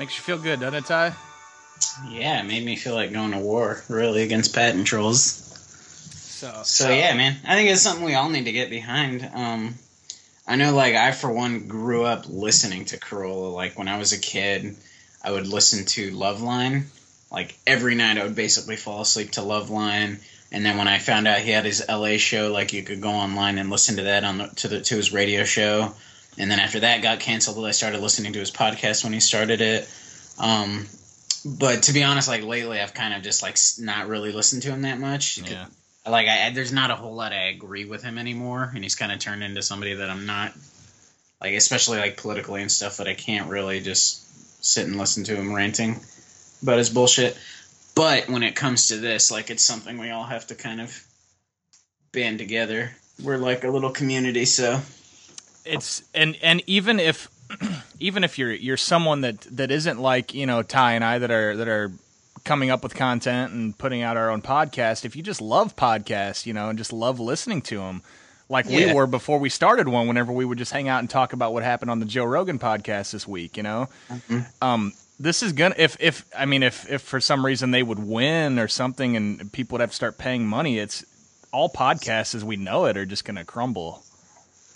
Makes 0.00 0.16
you 0.16 0.22
feel 0.22 0.38
good, 0.38 0.60
doesn't 0.60 0.78
it, 0.78 0.86
Ty? 0.86 1.12
Yeah, 2.08 2.40
it 2.40 2.46
made 2.46 2.64
me 2.64 2.74
feel 2.74 2.94
like 2.94 3.12
going 3.12 3.32
to 3.32 3.38
war, 3.38 3.82
really, 3.90 4.22
against 4.22 4.54
patent 4.54 4.86
trolls. 4.86 5.20
So, 5.20 6.62
So 6.62 6.88
yeah, 6.88 7.14
man, 7.14 7.36
I 7.46 7.54
think 7.54 7.68
it's 7.68 7.82
something 7.82 8.06
we 8.06 8.14
all 8.14 8.30
need 8.30 8.46
to 8.46 8.52
get 8.52 8.70
behind. 8.70 9.30
Um, 9.34 9.74
I 10.46 10.56
know, 10.56 10.74
like 10.74 10.94
I 10.94 11.12
for 11.12 11.30
one 11.30 11.68
grew 11.68 12.06
up 12.06 12.24
listening 12.26 12.86
to 12.86 12.98
Carolla. 12.98 13.52
Like 13.52 13.78
when 13.78 13.88
I 13.88 13.98
was 13.98 14.14
a 14.14 14.18
kid, 14.18 14.74
I 15.22 15.32
would 15.32 15.46
listen 15.46 15.84
to 15.84 16.12
Loveline. 16.12 16.84
Like 17.30 17.58
every 17.66 17.94
night, 17.94 18.16
I 18.16 18.24
would 18.24 18.34
basically 18.34 18.76
fall 18.76 19.02
asleep 19.02 19.32
to 19.32 19.42
Loveline. 19.42 20.18
And 20.50 20.64
then 20.64 20.78
when 20.78 20.88
I 20.88 20.98
found 20.98 21.28
out 21.28 21.40
he 21.40 21.50
had 21.50 21.66
his 21.66 21.84
LA 21.86 22.16
show, 22.16 22.50
like 22.50 22.72
you 22.72 22.82
could 22.82 23.02
go 23.02 23.10
online 23.10 23.58
and 23.58 23.68
listen 23.68 23.98
to 23.98 24.04
that 24.04 24.24
on 24.24 24.38
the, 24.38 24.46
to 24.46 24.68
the 24.68 24.80
to 24.80 24.96
his 24.96 25.12
radio 25.12 25.44
show. 25.44 25.92
And 26.38 26.50
then 26.50 26.60
after 26.60 26.80
that 26.80 27.02
got 27.02 27.20
canceled, 27.20 27.64
I 27.66 27.72
started 27.72 28.00
listening 28.00 28.32
to 28.34 28.38
his 28.38 28.50
podcast 28.50 29.04
when 29.04 29.12
he 29.12 29.20
started 29.20 29.60
it. 29.60 29.88
Um, 30.38 30.86
but 31.44 31.84
to 31.84 31.92
be 31.92 32.02
honest, 32.02 32.28
like 32.28 32.42
lately, 32.44 32.80
I've 32.80 32.94
kind 32.94 33.14
of 33.14 33.22
just 33.22 33.42
like 33.42 33.56
not 33.78 34.08
really 34.08 34.32
listened 34.32 34.62
to 34.62 34.70
him 34.70 34.82
that 34.82 34.98
much. 34.98 35.38
Yeah. 35.38 35.66
Like 36.06 36.28
I, 36.28 36.46
I- 36.46 36.50
there's 36.50 36.72
not 36.72 36.90
a 36.90 36.96
whole 36.96 37.14
lot 37.14 37.32
I 37.32 37.48
agree 37.48 37.84
with 37.84 38.02
him 38.02 38.16
anymore, 38.18 38.70
and 38.74 38.82
he's 38.82 38.94
kind 38.94 39.12
of 39.12 39.18
turned 39.18 39.42
into 39.42 39.62
somebody 39.62 39.94
that 39.94 40.08
I'm 40.10 40.24
not 40.26 40.52
like, 41.40 41.54
especially 41.54 41.98
like 41.98 42.16
politically 42.16 42.62
and 42.62 42.70
stuff 42.70 42.98
that 42.98 43.08
I 43.08 43.14
can't 43.14 43.48
really 43.50 43.80
just 43.80 44.64
sit 44.64 44.86
and 44.86 44.96
listen 44.98 45.24
to 45.24 45.34
him 45.36 45.54
ranting 45.54 46.00
about 46.62 46.78
his 46.78 46.90
bullshit. 46.90 47.36
But 47.94 48.28
when 48.28 48.42
it 48.42 48.54
comes 48.54 48.88
to 48.88 48.96
this, 48.98 49.30
like 49.30 49.50
it's 49.50 49.62
something 49.62 49.98
we 49.98 50.10
all 50.10 50.24
have 50.24 50.46
to 50.48 50.54
kind 50.54 50.80
of 50.80 51.02
band 52.12 52.38
together. 52.38 52.92
We're 53.22 53.36
like 53.38 53.64
a 53.64 53.68
little 53.70 53.90
community, 53.90 54.44
so 54.44 54.80
it's 55.64 56.02
and 56.14 56.36
and 56.42 56.62
even 56.66 57.00
if 57.00 57.28
even 58.00 58.24
if 58.24 58.38
you're 58.38 58.52
you're 58.52 58.76
someone 58.76 59.22
that 59.22 59.40
that 59.52 59.70
isn't 59.70 60.00
like 60.00 60.34
you 60.34 60.46
know 60.46 60.62
Ty 60.62 60.92
and 60.92 61.04
I 61.04 61.18
that 61.18 61.30
are 61.30 61.56
that 61.56 61.68
are 61.68 61.92
coming 62.44 62.70
up 62.70 62.82
with 62.82 62.94
content 62.94 63.52
and 63.52 63.76
putting 63.76 64.02
out 64.02 64.16
our 64.16 64.30
own 64.30 64.42
podcast, 64.42 65.04
if 65.04 65.14
you 65.14 65.22
just 65.22 65.40
love 65.40 65.76
podcasts, 65.76 66.46
you 66.46 66.52
know, 66.54 66.68
and 66.70 66.78
just 66.78 66.92
love 66.92 67.20
listening 67.20 67.60
to 67.60 67.78
them, 67.78 68.02
like 68.48 68.66
we 68.66 68.92
were 68.94 69.06
before 69.06 69.38
we 69.38 69.48
started 69.48 69.88
one, 69.88 70.08
whenever 70.08 70.32
we 70.32 70.44
would 70.44 70.58
just 70.58 70.72
hang 70.72 70.88
out 70.88 71.00
and 71.00 71.10
talk 71.10 71.32
about 71.32 71.52
what 71.52 71.62
happened 71.62 71.90
on 71.90 72.00
the 72.00 72.06
Joe 72.06 72.24
Rogan 72.24 72.58
podcast 72.58 73.12
this 73.12 73.26
week, 73.28 73.56
you 73.56 73.62
know, 73.62 73.88
um, 74.62 74.92
this 75.18 75.42
is 75.42 75.52
gonna 75.52 75.74
if 75.76 75.96
if 76.00 76.24
I 76.36 76.46
mean 76.46 76.62
if 76.62 76.90
if 76.90 77.02
for 77.02 77.20
some 77.20 77.44
reason 77.44 77.70
they 77.72 77.82
would 77.82 77.98
win 77.98 78.58
or 78.58 78.68
something 78.68 79.16
and 79.16 79.52
people 79.52 79.74
would 79.74 79.82
have 79.82 79.90
to 79.90 79.96
start 79.96 80.16
paying 80.18 80.46
money, 80.46 80.78
it's 80.78 81.04
all 81.52 81.68
podcasts 81.68 82.34
as 82.34 82.42
we 82.44 82.56
know 82.56 82.86
it 82.86 82.96
are 82.96 83.06
just 83.06 83.24
gonna 83.24 83.44
crumble. 83.44 84.02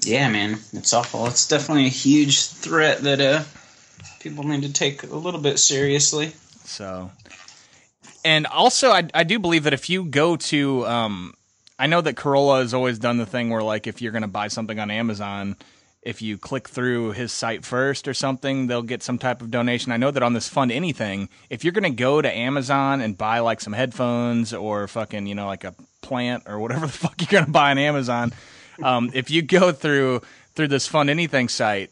Yeah, 0.06 0.28
man, 0.28 0.58
it's 0.72 0.92
awful. 0.92 1.26
It's 1.26 1.48
definitely 1.48 1.86
a 1.86 1.90
huge 1.90 2.46
threat 2.46 3.02
that 3.02 3.20
uh 3.20 3.44
people 4.20 4.44
need 4.44 4.62
to 4.62 4.72
take 4.72 5.02
a 5.02 5.16
little 5.16 5.40
bit 5.40 5.58
seriously. 5.58 6.32
So, 6.64 7.10
and 8.24 8.46
also, 8.46 8.90
I, 8.90 9.06
I 9.12 9.22
do 9.22 9.38
believe 9.38 9.64
that 9.64 9.74
if 9.74 9.90
you 9.90 10.04
go 10.04 10.36
to, 10.36 10.86
um, 10.86 11.34
I 11.78 11.86
know 11.86 12.00
that 12.00 12.16
Carolla 12.16 12.62
has 12.62 12.72
always 12.72 12.98
done 12.98 13.18
the 13.18 13.26
thing 13.26 13.50
where, 13.50 13.62
like, 13.62 13.86
if 13.86 14.00
you're 14.00 14.12
going 14.12 14.22
to 14.22 14.28
buy 14.28 14.48
something 14.48 14.80
on 14.80 14.90
Amazon, 14.90 15.56
if 16.00 16.22
you 16.22 16.38
click 16.38 16.68
through 16.68 17.12
his 17.12 17.32
site 17.32 17.66
first 17.66 18.08
or 18.08 18.14
something, 18.14 18.66
they'll 18.66 18.82
get 18.82 19.02
some 19.02 19.18
type 19.18 19.42
of 19.42 19.50
donation. 19.50 19.92
I 19.92 19.98
know 19.98 20.10
that 20.10 20.22
on 20.22 20.32
this 20.32 20.48
Fund 20.48 20.72
Anything, 20.72 21.28
if 21.50 21.62
you're 21.62 21.72
going 21.72 21.84
to 21.84 21.90
go 21.90 22.22
to 22.22 22.34
Amazon 22.34 23.02
and 23.02 23.16
buy, 23.16 23.40
like, 23.40 23.60
some 23.60 23.74
headphones 23.74 24.54
or 24.54 24.88
fucking, 24.88 25.26
you 25.26 25.34
know, 25.34 25.46
like 25.46 25.64
a 25.64 25.74
plant 26.00 26.44
or 26.46 26.58
whatever 26.58 26.86
the 26.86 26.92
fuck 26.92 27.20
you're 27.20 27.28
going 27.28 27.44
to 27.44 27.50
buy 27.50 27.72
on 27.72 27.78
Amazon, 27.78 28.32
um, 28.82 29.10
if 29.14 29.30
you 29.30 29.42
go 29.42 29.72
through 29.72 30.22
through 30.54 30.68
this 30.68 30.86
Fund 30.86 31.10
Anything 31.10 31.48
site, 31.48 31.90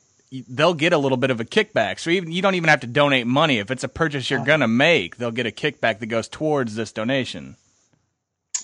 they'll 0.49 0.75
get 0.75 0.93
a 0.93 0.99
little 0.99 1.19
bit 1.19 1.31
of 1.31 1.41
a 1.41 1.45
kickback. 1.45 1.99
So 1.99 2.11
even, 2.11 2.33
you 2.33 2.43
don't 2.43 2.55
even 2.55 2.69
have 2.69 2.81
to 2.81 2.87
donate 2.87 3.27
money. 3.27 3.59
If 3.59 3.71
it's 3.71 3.85
a 3.85 3.89
purchase 3.89 4.31
you're 4.31 4.45
gonna 4.45 4.69
make, 4.69 5.17
they'll 5.17 5.31
get 5.31 5.47
a 5.47 5.51
kickback 5.51 5.99
that 5.99 6.07
goes 6.07 6.29
towards 6.29 6.75
this 6.75 6.93
donation. 6.93 7.57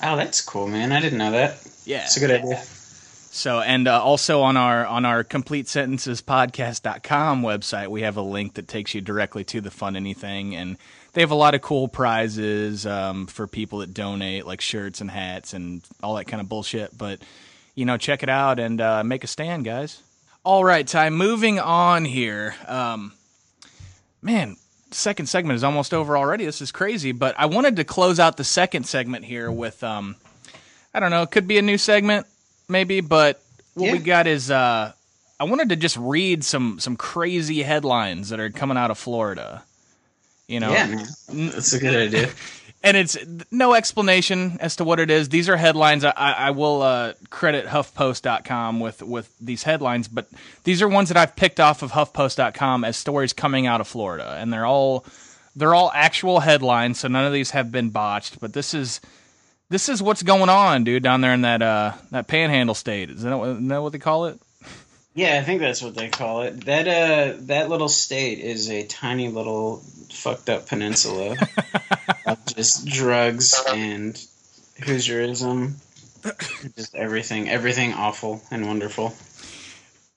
Oh, 0.02 0.16
that's 0.16 0.40
cool, 0.40 0.68
man. 0.68 0.92
I 0.92 1.00
didn't 1.00 1.18
know 1.18 1.32
that. 1.32 1.66
Yeah. 1.84 2.04
It's 2.04 2.16
a 2.16 2.20
good 2.20 2.30
idea. 2.30 2.62
So 3.30 3.60
and 3.60 3.86
uh, 3.86 4.02
also 4.02 4.40
on 4.40 4.56
our 4.56 4.86
on 4.86 5.04
our 5.04 5.22
complete 5.22 5.68
sentences 5.68 6.22
podcast.com 6.22 7.42
website, 7.42 7.88
we 7.88 8.02
have 8.02 8.16
a 8.16 8.22
link 8.22 8.54
that 8.54 8.66
takes 8.66 8.94
you 8.94 9.00
directly 9.00 9.44
to 9.44 9.60
the 9.60 9.70
Fund 9.70 9.96
Anything, 9.96 10.56
and 10.56 10.76
they 11.12 11.20
have 11.20 11.30
a 11.30 11.36
lot 11.36 11.54
of 11.54 11.60
cool 11.60 11.88
prizes 11.88 12.86
um, 12.86 13.26
for 13.26 13.46
people 13.46 13.80
that 13.80 13.92
donate, 13.92 14.46
like 14.46 14.60
shirts 14.60 15.00
and 15.00 15.10
hats 15.10 15.52
and 15.52 15.82
all 16.02 16.14
that 16.16 16.24
kind 16.24 16.40
of 16.40 16.48
bullshit. 16.48 16.96
But 16.96 17.20
you 17.78 17.84
know, 17.84 17.96
check 17.96 18.24
it 18.24 18.28
out 18.28 18.58
and 18.58 18.80
uh, 18.80 19.04
make 19.04 19.22
a 19.22 19.28
stand, 19.28 19.64
guys. 19.64 20.02
All 20.42 20.64
right, 20.64 20.84
Ty. 20.84 21.10
Moving 21.10 21.60
on 21.60 22.04
here. 22.04 22.56
Um, 22.66 23.12
man, 24.20 24.56
second 24.90 25.26
segment 25.26 25.54
is 25.54 25.62
almost 25.62 25.94
over 25.94 26.18
already. 26.18 26.44
This 26.44 26.60
is 26.60 26.72
crazy. 26.72 27.12
But 27.12 27.36
I 27.38 27.46
wanted 27.46 27.76
to 27.76 27.84
close 27.84 28.18
out 28.18 28.36
the 28.36 28.42
second 28.42 28.84
segment 28.84 29.24
here 29.26 29.48
with, 29.48 29.84
um, 29.84 30.16
I 30.92 30.98
don't 30.98 31.12
know, 31.12 31.22
it 31.22 31.30
could 31.30 31.46
be 31.46 31.56
a 31.56 31.62
new 31.62 31.78
segment, 31.78 32.26
maybe. 32.68 33.00
But 33.00 33.40
what 33.74 33.92
we 33.92 33.98
got 34.00 34.26
is, 34.26 34.50
uh, 34.50 34.90
I 35.38 35.44
wanted 35.44 35.68
to 35.68 35.76
just 35.76 35.96
read 35.96 36.42
some 36.42 36.80
some 36.80 36.96
crazy 36.96 37.62
headlines 37.62 38.30
that 38.30 38.40
are 38.40 38.50
coming 38.50 38.76
out 38.76 38.90
of 38.90 38.98
Florida. 38.98 39.62
You 40.48 40.58
know, 40.58 40.72
Yeah, 40.72 40.86
man. 40.88 41.06
That's 41.50 41.74
a 41.74 41.78
good 41.78 41.94
idea. 41.94 42.30
and 42.82 42.96
it's 42.96 43.16
no 43.50 43.74
explanation 43.74 44.56
as 44.60 44.76
to 44.76 44.84
what 44.84 45.00
it 45.00 45.10
is. 45.10 45.28
These 45.28 45.48
are 45.48 45.56
headlines. 45.56 46.04
I, 46.04 46.12
I 46.12 46.50
will 46.52 46.82
uh, 46.82 47.14
credit 47.30 47.66
HuffPost.com 47.66 48.80
with 48.80 49.02
with 49.02 49.34
these 49.40 49.64
headlines, 49.64 50.08
but 50.08 50.28
these 50.64 50.80
are 50.80 50.88
ones 50.88 51.08
that 51.08 51.16
I've 51.16 51.34
picked 51.34 51.60
off 51.60 51.82
of 51.82 51.92
HuffPost.com 51.92 52.84
as 52.84 52.96
stories 52.96 53.32
coming 53.32 53.66
out 53.66 53.80
of 53.80 53.88
Florida, 53.88 54.36
and 54.38 54.52
they're 54.52 54.66
all 54.66 55.04
they're 55.56 55.74
all 55.74 55.90
actual 55.92 56.40
headlines. 56.40 57.00
So 57.00 57.08
none 57.08 57.24
of 57.24 57.32
these 57.32 57.50
have 57.50 57.72
been 57.72 57.90
botched. 57.90 58.38
But 58.40 58.52
this 58.52 58.74
is 58.74 59.00
this 59.70 59.88
is 59.88 60.00
what's 60.00 60.22
going 60.22 60.48
on, 60.48 60.84
dude, 60.84 61.02
down 61.02 61.20
there 61.20 61.34
in 61.34 61.42
that 61.42 61.62
uh 61.62 61.92
that 62.12 62.28
Panhandle 62.28 62.74
state. 62.74 63.10
Is 63.10 63.22
that 63.22 63.36
what 63.36 63.92
they 63.92 63.98
call 63.98 64.26
it? 64.26 64.40
Yeah, 65.18 65.36
I 65.36 65.42
think 65.42 65.60
that's 65.60 65.82
what 65.82 65.96
they 65.96 66.08
call 66.08 66.42
it. 66.42 66.64
That 66.66 66.86
uh, 66.86 67.36
that 67.46 67.68
little 67.68 67.88
state 67.88 68.38
is 68.38 68.70
a 68.70 68.86
tiny 68.86 69.28
little 69.28 69.78
fucked 70.12 70.48
up 70.48 70.68
peninsula 70.68 71.34
of 72.26 72.46
just 72.46 72.86
drugs 72.86 73.60
and 73.68 74.14
Hoosierism, 74.78 75.72
just 76.76 76.94
everything, 76.94 77.48
everything 77.48 77.94
awful 77.94 78.42
and 78.52 78.64
wonderful. 78.68 79.12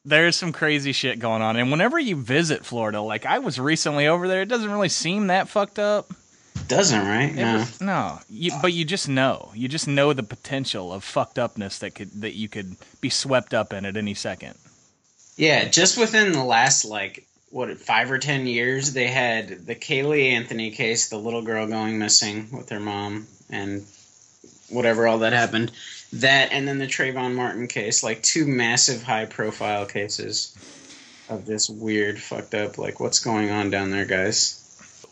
There's 0.06 0.36
some 0.36 0.52
crazy 0.52 0.92
shit 0.92 1.18
going 1.18 1.42
on, 1.42 1.56
and 1.58 1.72
whenever 1.72 1.98
you 1.98 2.16
visit 2.16 2.64
Florida, 2.64 3.02
like 3.02 3.26
I 3.26 3.40
was 3.40 3.60
recently 3.60 4.06
over 4.06 4.28
there, 4.28 4.44
it 4.44 4.50
doesn't 4.50 4.72
really 4.72 4.90
seem 4.90 5.28
that 5.28 5.50
fucked 5.50 5.80
up. 5.80 6.14
Doesn't 6.68 7.08
right? 7.08 7.34
No. 7.34 7.54
was- 7.56 7.82
no, 7.82 8.20
you, 8.30 8.52
but 8.62 8.72
you 8.72 8.86
just 8.86 9.10
know. 9.10 9.52
You 9.56 9.68
just 9.68 9.88
know 9.88 10.14
the 10.14 10.22
potential 10.22 10.94
of 10.94 11.04
fucked 11.04 11.40
upness 11.40 11.80
that 11.80 11.96
could 11.96 12.22
that 12.22 12.36
you 12.36 12.48
could 12.48 12.76
be 13.02 13.10
swept 13.10 13.56
up 13.56 13.74
in 13.74 13.84
at 13.84 13.98
any 13.98 14.14
second. 14.14 14.60
Yeah, 15.42 15.68
just 15.70 15.98
within 15.98 16.34
the 16.34 16.44
last 16.44 16.86
like 16.86 17.26
what 17.50 17.76
five 17.80 18.12
or 18.12 18.20
ten 18.20 18.46
years, 18.46 18.94
they 18.94 19.08
had 19.08 19.66
the 19.66 19.74
Caylee 19.74 20.34
Anthony 20.34 20.70
case, 20.70 21.10
the 21.10 21.18
little 21.18 21.42
girl 21.42 21.66
going 21.66 21.98
missing 21.98 22.50
with 22.56 22.70
her 22.70 22.80
mom, 22.80 23.26
and 23.50 23.84
whatever 24.70 25.08
all 25.08 25.18
that 25.18 25.34
happened. 25.34 25.72
That 26.14 26.52
and 26.52 26.68
then 26.68 26.78
the 26.78 26.86
Trayvon 26.86 27.34
Martin 27.34 27.68
case, 27.68 28.04
like 28.04 28.22
two 28.22 28.46
massive 28.46 29.02
high 29.02 29.26
profile 29.26 29.88
cases 29.88 30.56
of 31.28 31.48
this 31.48 31.68
weird, 31.68 32.22
fucked 32.22 32.54
up, 32.54 32.78
like 32.78 33.00
what's 33.00 33.18
going 33.18 33.50
on 33.50 33.72
down 33.72 33.90
there, 33.90 34.06
guys? 34.06 34.60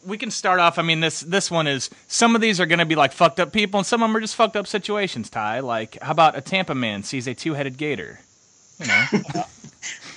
We 0.05 0.19
can 0.19 0.29
start 0.29 0.59
off. 0.59 0.77
I 0.77 0.83
mean, 0.83 0.99
this 0.99 1.21
this 1.21 1.49
one 1.49 1.65
is 1.65 1.89
some 2.07 2.35
of 2.35 2.41
these 2.41 2.59
are 2.59 2.67
going 2.67 2.77
to 2.77 2.85
be 2.85 2.93
like 2.93 3.13
fucked 3.13 3.39
up 3.39 3.51
people, 3.51 3.79
and 3.79 3.87
some 3.87 4.03
of 4.03 4.09
them 4.09 4.15
are 4.15 4.21
just 4.21 4.35
fucked 4.35 4.55
up 4.55 4.67
situations. 4.67 5.31
Ty, 5.31 5.61
like 5.61 5.99
how 6.03 6.11
about 6.11 6.37
a 6.37 6.41
Tampa 6.41 6.75
man 6.75 7.01
sees 7.01 7.25
a 7.25 7.33
two 7.33 7.55
headed 7.55 7.79
gator? 7.79 8.19
You 8.79 8.87
know, 8.87 9.05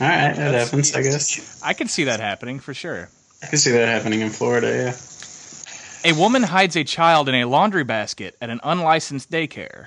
All 0.01 0.09
right, 0.09 0.35
that 0.35 0.55
happens, 0.55 0.95
I 0.95 1.03
guess. 1.03 1.61
I 1.63 1.75
can 1.75 1.89
see 1.89 2.05
that 2.05 2.21
happening 2.21 2.61
for 2.61 2.75
sure. 2.75 3.09
I 3.43 3.47
can 3.47 3.59
see 3.59 3.73
that 3.73 3.89
happening 3.89 4.21
in 4.21 4.31
Florida. 4.31 4.69
Yeah. 4.69 6.13
A 6.13 6.19
woman 6.19 6.43
hides 6.43 6.77
a 6.77 6.85
child 6.85 7.29
in 7.29 7.35
a 7.37 7.45
laundry 7.45 7.85
basket 7.85 8.37
at 8.41 8.51
an 8.51 8.61
unlicensed 8.63 9.31
daycare. 9.31 9.87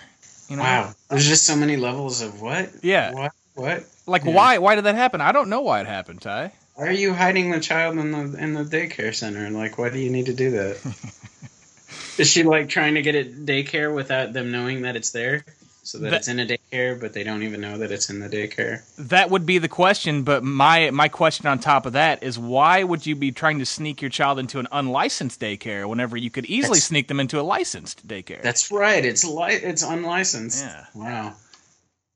You 0.49 0.57
know, 0.57 0.63
Wow, 0.63 0.93
there's 1.09 1.27
just 1.27 1.45
so 1.45 1.55
many 1.55 1.75
levels 1.77 2.21
of 2.21 2.41
what? 2.41 2.69
Yeah. 2.81 3.13
What? 3.13 3.31
What? 3.55 3.83
Like 4.05 4.23
Yeah. 4.25 4.33
why? 4.33 4.57
Why 4.59 4.75
did 4.75 4.85
that 4.85 4.95
happen? 4.95 5.21
I 5.21 5.31
don't 5.31 5.49
know 5.49 5.61
why 5.61 5.81
it 5.81 5.87
happened, 5.87 6.21
Ty. 6.21 6.51
Why 6.75 6.87
are 6.87 6.91
you 6.91 7.13
hiding 7.13 7.51
the 7.51 7.59
child 7.59 7.97
in 7.97 8.11
the 8.11 8.37
in 8.37 8.53
the 8.53 8.63
daycare 8.63 9.15
center? 9.15 9.45
And 9.45 9.55
Like, 9.55 9.77
why 9.77 9.89
do 9.89 9.97
you 9.99 10.09
need 10.09 10.27
to 10.27 10.33
do 10.33 10.51
that? 10.51 10.77
Is 12.17 12.29
she 12.29 12.43
like 12.43 12.69
trying 12.69 12.95
to 12.95 13.01
get 13.01 13.15
it 13.15 13.45
daycare 13.45 13.93
without 13.93 14.31
them 14.33 14.51
knowing 14.51 14.83
that 14.83 14.95
it's 14.95 15.11
there, 15.11 15.43
so 15.85 15.99
that, 15.99 16.09
That- 16.09 16.15
it's 16.17 16.27
in 16.27 16.39
a 16.39 16.45
daycare, 16.45 16.99
but 16.99 17.13
they 17.13 17.23
don't 17.23 17.43
even 17.43 17.61
know 17.61 17.77
that 17.77 17.91
it's 17.91 18.09
in 18.09 18.19
the 18.19 18.27
daycare? 18.27 18.81
That 18.97 19.29
would 19.29 19.45
be 19.45 19.59
the 19.59 19.67
question, 19.67 20.23
but 20.23 20.43
my 20.43 20.89
my 20.89 21.07
question 21.07 21.45
on 21.47 21.59
top 21.59 21.85
of 21.85 21.93
that 21.93 22.23
is 22.23 22.39
why 22.39 22.83
would 22.83 23.05
you 23.05 23.15
be 23.15 23.31
trying 23.31 23.59
to 23.59 23.65
sneak 23.65 24.01
your 24.01 24.09
child 24.09 24.39
into 24.39 24.59
an 24.59 24.67
unlicensed 24.71 25.39
daycare 25.39 25.87
whenever 25.87 26.17
you 26.17 26.29
could 26.31 26.45
easily 26.47 26.77
That's- 26.79 26.85
sneak 26.85 27.07
them 27.07 27.19
into 27.19 27.39
a 27.39 27.43
licensed 27.43 28.07
daycare? 28.07 28.41
That's 28.41 28.71
right. 28.71 29.05
It's 29.05 29.23
li- 29.23 29.53
It's 29.63 29.83
unlicensed. 29.83 30.63
Yeah. 30.65 30.85
Wow. 30.95 31.33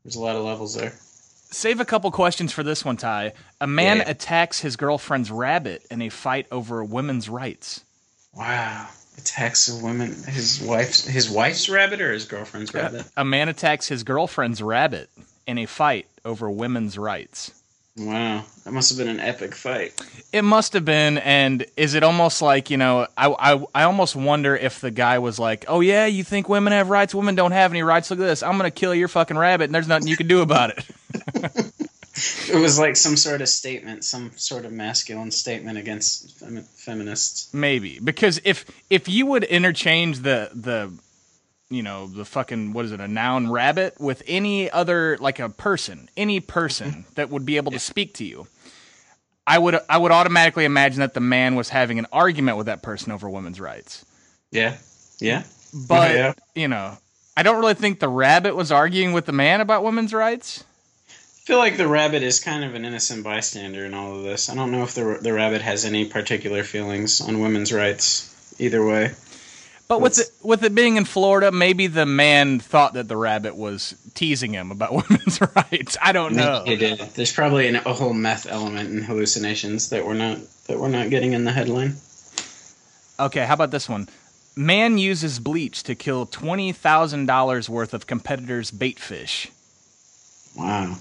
There's 0.03 0.15
a 0.15 0.21
lot 0.21 0.35
of 0.35 0.43
levels 0.43 0.75
there. 0.75 0.93
Save 1.51 1.79
a 1.79 1.85
couple 1.85 2.09
questions 2.11 2.51
for 2.53 2.63
this 2.63 2.85
one, 2.85 2.97
Ty. 2.97 3.33
A 3.61 3.67
man 3.67 3.97
Yeah. 3.97 4.09
attacks 4.09 4.59
his 4.61 4.75
girlfriend's 4.75 5.29
rabbit 5.31 5.83
in 5.91 6.01
a 6.01 6.09
fight 6.09 6.45
over 6.51 6.83
women's 6.83 7.27
rights. 7.29 7.81
Wow. 8.33 8.87
Attacks 9.19 9.67
a 9.67 9.75
woman. 9.75 10.15
His 10.27 10.61
wife's 10.61 11.05
his 11.05 11.29
wife's 11.29 11.67
rabbit 11.67 11.99
or 11.99 12.13
his 12.13 12.25
girlfriend's 12.25 12.73
rabbit? 12.73 13.05
A 13.17 13.25
man 13.25 13.49
attacks 13.49 13.87
his 13.89 14.03
girlfriend's 14.03 14.63
rabbit 14.63 15.09
in 15.45 15.57
a 15.57 15.65
fight 15.65 16.07
over 16.23 16.49
women's 16.49 16.97
rights. 16.97 17.51
Wow. 17.97 18.45
That 18.63 18.71
must 18.71 18.89
have 18.91 18.97
been 18.97 19.09
an 19.09 19.19
epic 19.19 19.55
fight. 19.55 19.99
It 20.31 20.43
must 20.43 20.71
have 20.71 20.85
been, 20.85 21.17
and 21.17 21.65
is 21.75 21.95
it 21.95 22.03
almost 22.03 22.41
like 22.41 22.69
you 22.69 22.77
know? 22.77 23.07
I, 23.17 23.27
I 23.27 23.65
I 23.75 23.83
almost 23.83 24.15
wonder 24.15 24.55
if 24.55 24.79
the 24.79 24.91
guy 24.91 25.19
was 25.19 25.37
like, 25.37 25.65
"Oh 25.67 25.81
yeah, 25.81 26.05
you 26.05 26.23
think 26.23 26.47
women 26.47 26.71
have 26.71 26.89
rights? 26.89 27.13
Women 27.13 27.35
don't 27.35 27.51
have 27.51 27.71
any 27.71 27.83
rights. 27.83 28.09
Look 28.09 28.19
at 28.19 28.23
this. 28.23 28.41
I'm 28.41 28.55
gonna 28.55 28.71
kill 28.71 28.95
your 28.95 29.09
fucking 29.09 29.37
rabbit, 29.37 29.65
and 29.65 29.75
there's 29.75 29.87
nothing 29.87 30.07
you 30.07 30.15
can 30.15 30.27
do 30.27 30.41
about 30.41 30.71
it." 30.77 31.73
It 32.49 32.59
was 32.59 32.79
like 32.79 32.95
some 32.95 33.15
sort 33.17 33.41
of 33.41 33.49
statement, 33.49 34.03
some 34.03 34.31
sort 34.35 34.65
of 34.65 34.71
masculine 34.71 35.31
statement 35.31 35.77
against 35.77 36.39
femi- 36.39 36.67
feminists. 36.67 37.53
Maybe 37.53 37.99
because 38.03 38.41
if 38.43 38.65
if 38.89 39.07
you 39.07 39.25
would 39.25 39.43
interchange 39.43 40.19
the 40.19 40.49
the 40.53 40.91
you 41.69 41.83
know 41.83 42.07
the 42.07 42.25
fucking 42.25 42.73
what 42.73 42.85
is 42.85 42.91
it 42.91 42.99
a 42.99 43.07
noun 43.07 43.49
rabbit 43.49 43.99
with 43.99 44.23
any 44.27 44.69
other 44.71 45.17
like 45.19 45.39
a 45.39 45.49
person 45.49 46.09
any 46.17 46.39
person 46.39 46.89
mm-hmm. 46.89 47.01
that 47.15 47.29
would 47.29 47.45
be 47.45 47.57
able 47.57 47.71
to 47.71 47.79
speak 47.79 48.13
to 48.15 48.25
you 48.25 48.47
i 49.45 49.57
would 49.57 49.79
i 49.87 49.97
would 49.97 50.11
automatically 50.11 50.65
imagine 50.65 50.99
that 50.99 51.13
the 51.13 51.19
man 51.19 51.55
was 51.55 51.69
having 51.69 51.99
an 51.99 52.07
argument 52.11 52.57
with 52.57 52.65
that 52.65 52.81
person 52.81 53.11
over 53.11 53.29
women's 53.29 53.59
rights 53.59 54.03
Yeah. 54.51 54.77
Yeah. 55.19 55.43
but 55.87 56.15
Yeah. 56.15 56.33
you 56.55 56.67
know 56.67 56.97
i 57.37 57.43
don't 57.43 57.59
really 57.59 57.75
think 57.75 57.99
the 57.99 58.09
rabbit 58.09 58.55
was 58.55 58.71
arguing 58.71 59.13
with 59.13 59.25
the 59.25 59.31
man 59.31 59.61
about 59.61 59.83
women's 59.83 60.13
rights 60.13 60.63
I 60.63 60.68
feel 61.49 61.57
like 61.57 61.77
the 61.77 61.87
rabbit 61.87 62.21
is 62.21 62.39
kind 62.39 62.63
of 62.63 62.75
an 62.75 62.85
innocent 62.85 63.23
bystander 63.23 63.83
in 63.83 63.95
all 63.95 64.15
of 64.15 64.21
this. 64.23 64.49
I 64.49 64.55
don't 64.55 64.71
know 64.71 64.83
if 64.83 64.93
the 64.93 65.17
the 65.19 65.33
rabbit 65.33 65.61
has 65.63 65.83
any 65.83 66.05
particular 66.05 66.63
feelings 66.63 67.21
on 67.21 67.39
women's 67.39 67.73
rights 67.73 68.55
either 68.59 68.85
way. 68.85 69.11
but 69.87 69.99
with 69.99 70.19
it 70.19 70.29
with 70.43 70.63
it 70.63 70.75
being 70.75 70.97
in 70.97 71.05
florida 71.05 71.51
maybe 71.51 71.87
the 71.87 72.05
man 72.05 72.59
thought 72.59 72.93
that 72.93 73.07
the 73.07 73.17
rabbit 73.17 73.55
was 73.55 73.95
teasing 74.13 74.53
him 74.53 74.69
about 74.69 74.91
women's 75.09 75.39
rights 75.55 75.97
i 76.03 76.11
don't 76.11 76.35
know 76.35 76.63
It 76.67 76.75
did. 76.77 76.99
There's 77.15 77.33
probably 77.33 77.67
an, 77.67 77.77
a 77.77 77.93
whole 77.93 78.13
meth 78.13 78.45
element 78.45 78.89
and 78.91 79.03
hallucinations 79.03 79.89
that 79.89 80.05
we're 80.05 80.13
not 80.13 80.37
that 80.67 80.77
we're 80.77 80.89
not 80.89 81.09
getting 81.09 81.33
in 81.33 81.45
the 81.45 81.51
headline. 81.51 81.95
Okay, 83.19 83.43
how 83.45 83.55
about 83.55 83.71
this 83.71 83.89
one? 83.89 84.07
Man 84.55 84.97
uses 84.99 85.39
bleach 85.39 85.81
to 85.83 85.95
kill 85.95 86.27
twenty 86.27 86.71
thousand 86.73 87.25
dollars 87.25 87.67
worth 87.69 87.93
of 87.95 88.05
competitors' 88.05 88.69
bait 88.71 88.99
fish. 88.99 89.49
Wow, 90.55 90.97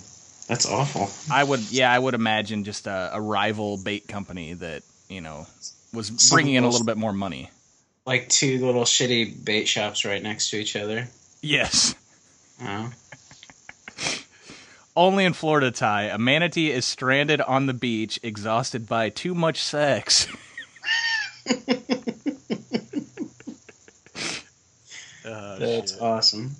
that's 0.48 0.66
awful. 0.66 1.10
I 1.32 1.44
would, 1.44 1.60
yeah, 1.70 1.92
I 1.92 1.98
would 1.98 2.14
imagine 2.14 2.64
just 2.64 2.86
a, 2.86 3.10
a 3.12 3.20
rival 3.20 3.76
bait 3.76 4.08
company 4.08 4.54
that 4.54 4.82
you 5.08 5.20
know 5.20 5.46
was 5.92 6.08
Some 6.08 6.34
bringing 6.36 6.54
in 6.54 6.64
a 6.64 6.68
little 6.68 6.86
bit 6.86 6.96
more 6.96 7.12
money. 7.12 7.50
Like 8.06 8.28
two 8.28 8.64
little 8.64 8.84
shitty 8.84 9.44
bait 9.44 9.68
shops 9.68 10.04
right 10.04 10.22
next 10.22 10.50
to 10.50 10.56
each 10.56 10.74
other. 10.74 11.08
Yes, 11.42 11.94
Wow. 12.60 12.90
Oh. 12.90 14.18
only 14.96 15.24
in 15.24 15.32
Florida. 15.32 15.70
Ty, 15.70 16.04
a 16.04 16.18
manatee 16.18 16.72
is 16.72 16.84
stranded 16.84 17.40
on 17.40 17.66
the 17.66 17.74
beach, 17.74 18.18
exhausted 18.22 18.88
by 18.88 19.10
too 19.10 19.34
much 19.34 19.62
sex. 19.62 20.26
Oh, 25.30 25.58
That's 25.58 25.98
awesome. 25.98 26.56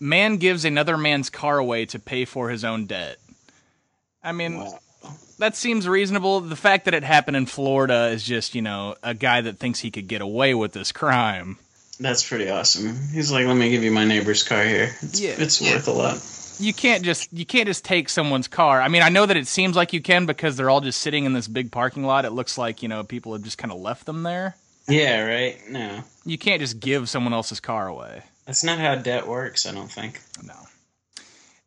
Man 0.00 0.36
gives 0.36 0.64
another 0.64 0.96
man's 0.96 1.30
car 1.30 1.58
away 1.58 1.86
to 1.86 1.98
pay 1.98 2.24
for 2.24 2.50
his 2.50 2.64
own 2.64 2.86
debt. 2.86 3.16
I 4.22 4.32
mean, 4.32 4.58
Wow. 4.58 4.78
that 5.38 5.56
seems 5.56 5.88
reasonable. 5.88 6.40
The 6.40 6.56
fact 6.56 6.84
that 6.84 6.94
it 6.94 7.02
happened 7.04 7.36
in 7.36 7.46
Florida 7.46 8.08
is 8.08 8.22
just, 8.24 8.54
you 8.54 8.62
know, 8.62 8.96
a 9.02 9.14
guy 9.14 9.40
that 9.40 9.58
thinks 9.58 9.80
he 9.80 9.90
could 9.90 10.08
get 10.08 10.20
away 10.20 10.54
with 10.54 10.72
this 10.72 10.92
crime. 10.92 11.58
That's 11.98 12.28
pretty 12.28 12.50
awesome. 12.50 12.94
He's 13.12 13.30
like, 13.32 13.46
let 13.46 13.56
me 13.56 13.70
give 13.70 13.82
you 13.82 13.90
my 13.90 14.04
neighbor's 14.04 14.42
car 14.42 14.62
here. 14.64 14.94
It's, 15.00 15.18
Yeah. 15.20 15.34
it's 15.38 15.60
worth 15.62 15.88
a 15.88 15.92
lot. 15.92 16.20
You 16.58 16.72
can't 16.74 17.04
just 17.04 17.30
you 17.34 17.44
can't 17.44 17.66
just 17.66 17.84
take 17.84 18.08
someone's 18.08 18.48
car. 18.48 18.80
I 18.80 18.88
mean, 18.88 19.02
I 19.02 19.10
know 19.10 19.26
that 19.26 19.36
it 19.36 19.46
seems 19.46 19.76
like 19.76 19.92
you 19.92 20.00
can 20.00 20.24
because 20.26 20.56
they're 20.56 20.70
all 20.70 20.80
just 20.80 21.00
sitting 21.02 21.24
in 21.26 21.34
this 21.34 21.48
big 21.48 21.70
parking 21.70 22.04
lot. 22.04 22.24
It 22.24 22.30
looks 22.32 22.56
like, 22.58 22.82
you 22.82 22.88
know, 22.88 23.04
people 23.04 23.32
have 23.34 23.42
just 23.42 23.58
kind 23.58 23.70
of 23.72 23.78
left 23.78 24.06
them 24.06 24.22
there. 24.22 24.56
Yeah, 24.88 25.22
right? 25.26 25.56
No. 25.70 26.02
You 26.24 26.38
can't 26.38 26.60
just 26.60 26.80
give 26.80 27.08
someone 27.10 27.34
else's 27.34 27.60
car 27.60 27.86
away. 27.88 28.22
That's 28.46 28.64
not 28.64 28.78
how 28.78 28.94
debt 28.94 29.26
works, 29.26 29.66
I 29.66 29.72
don't 29.72 29.90
think. 29.90 30.20
No. 30.42 30.54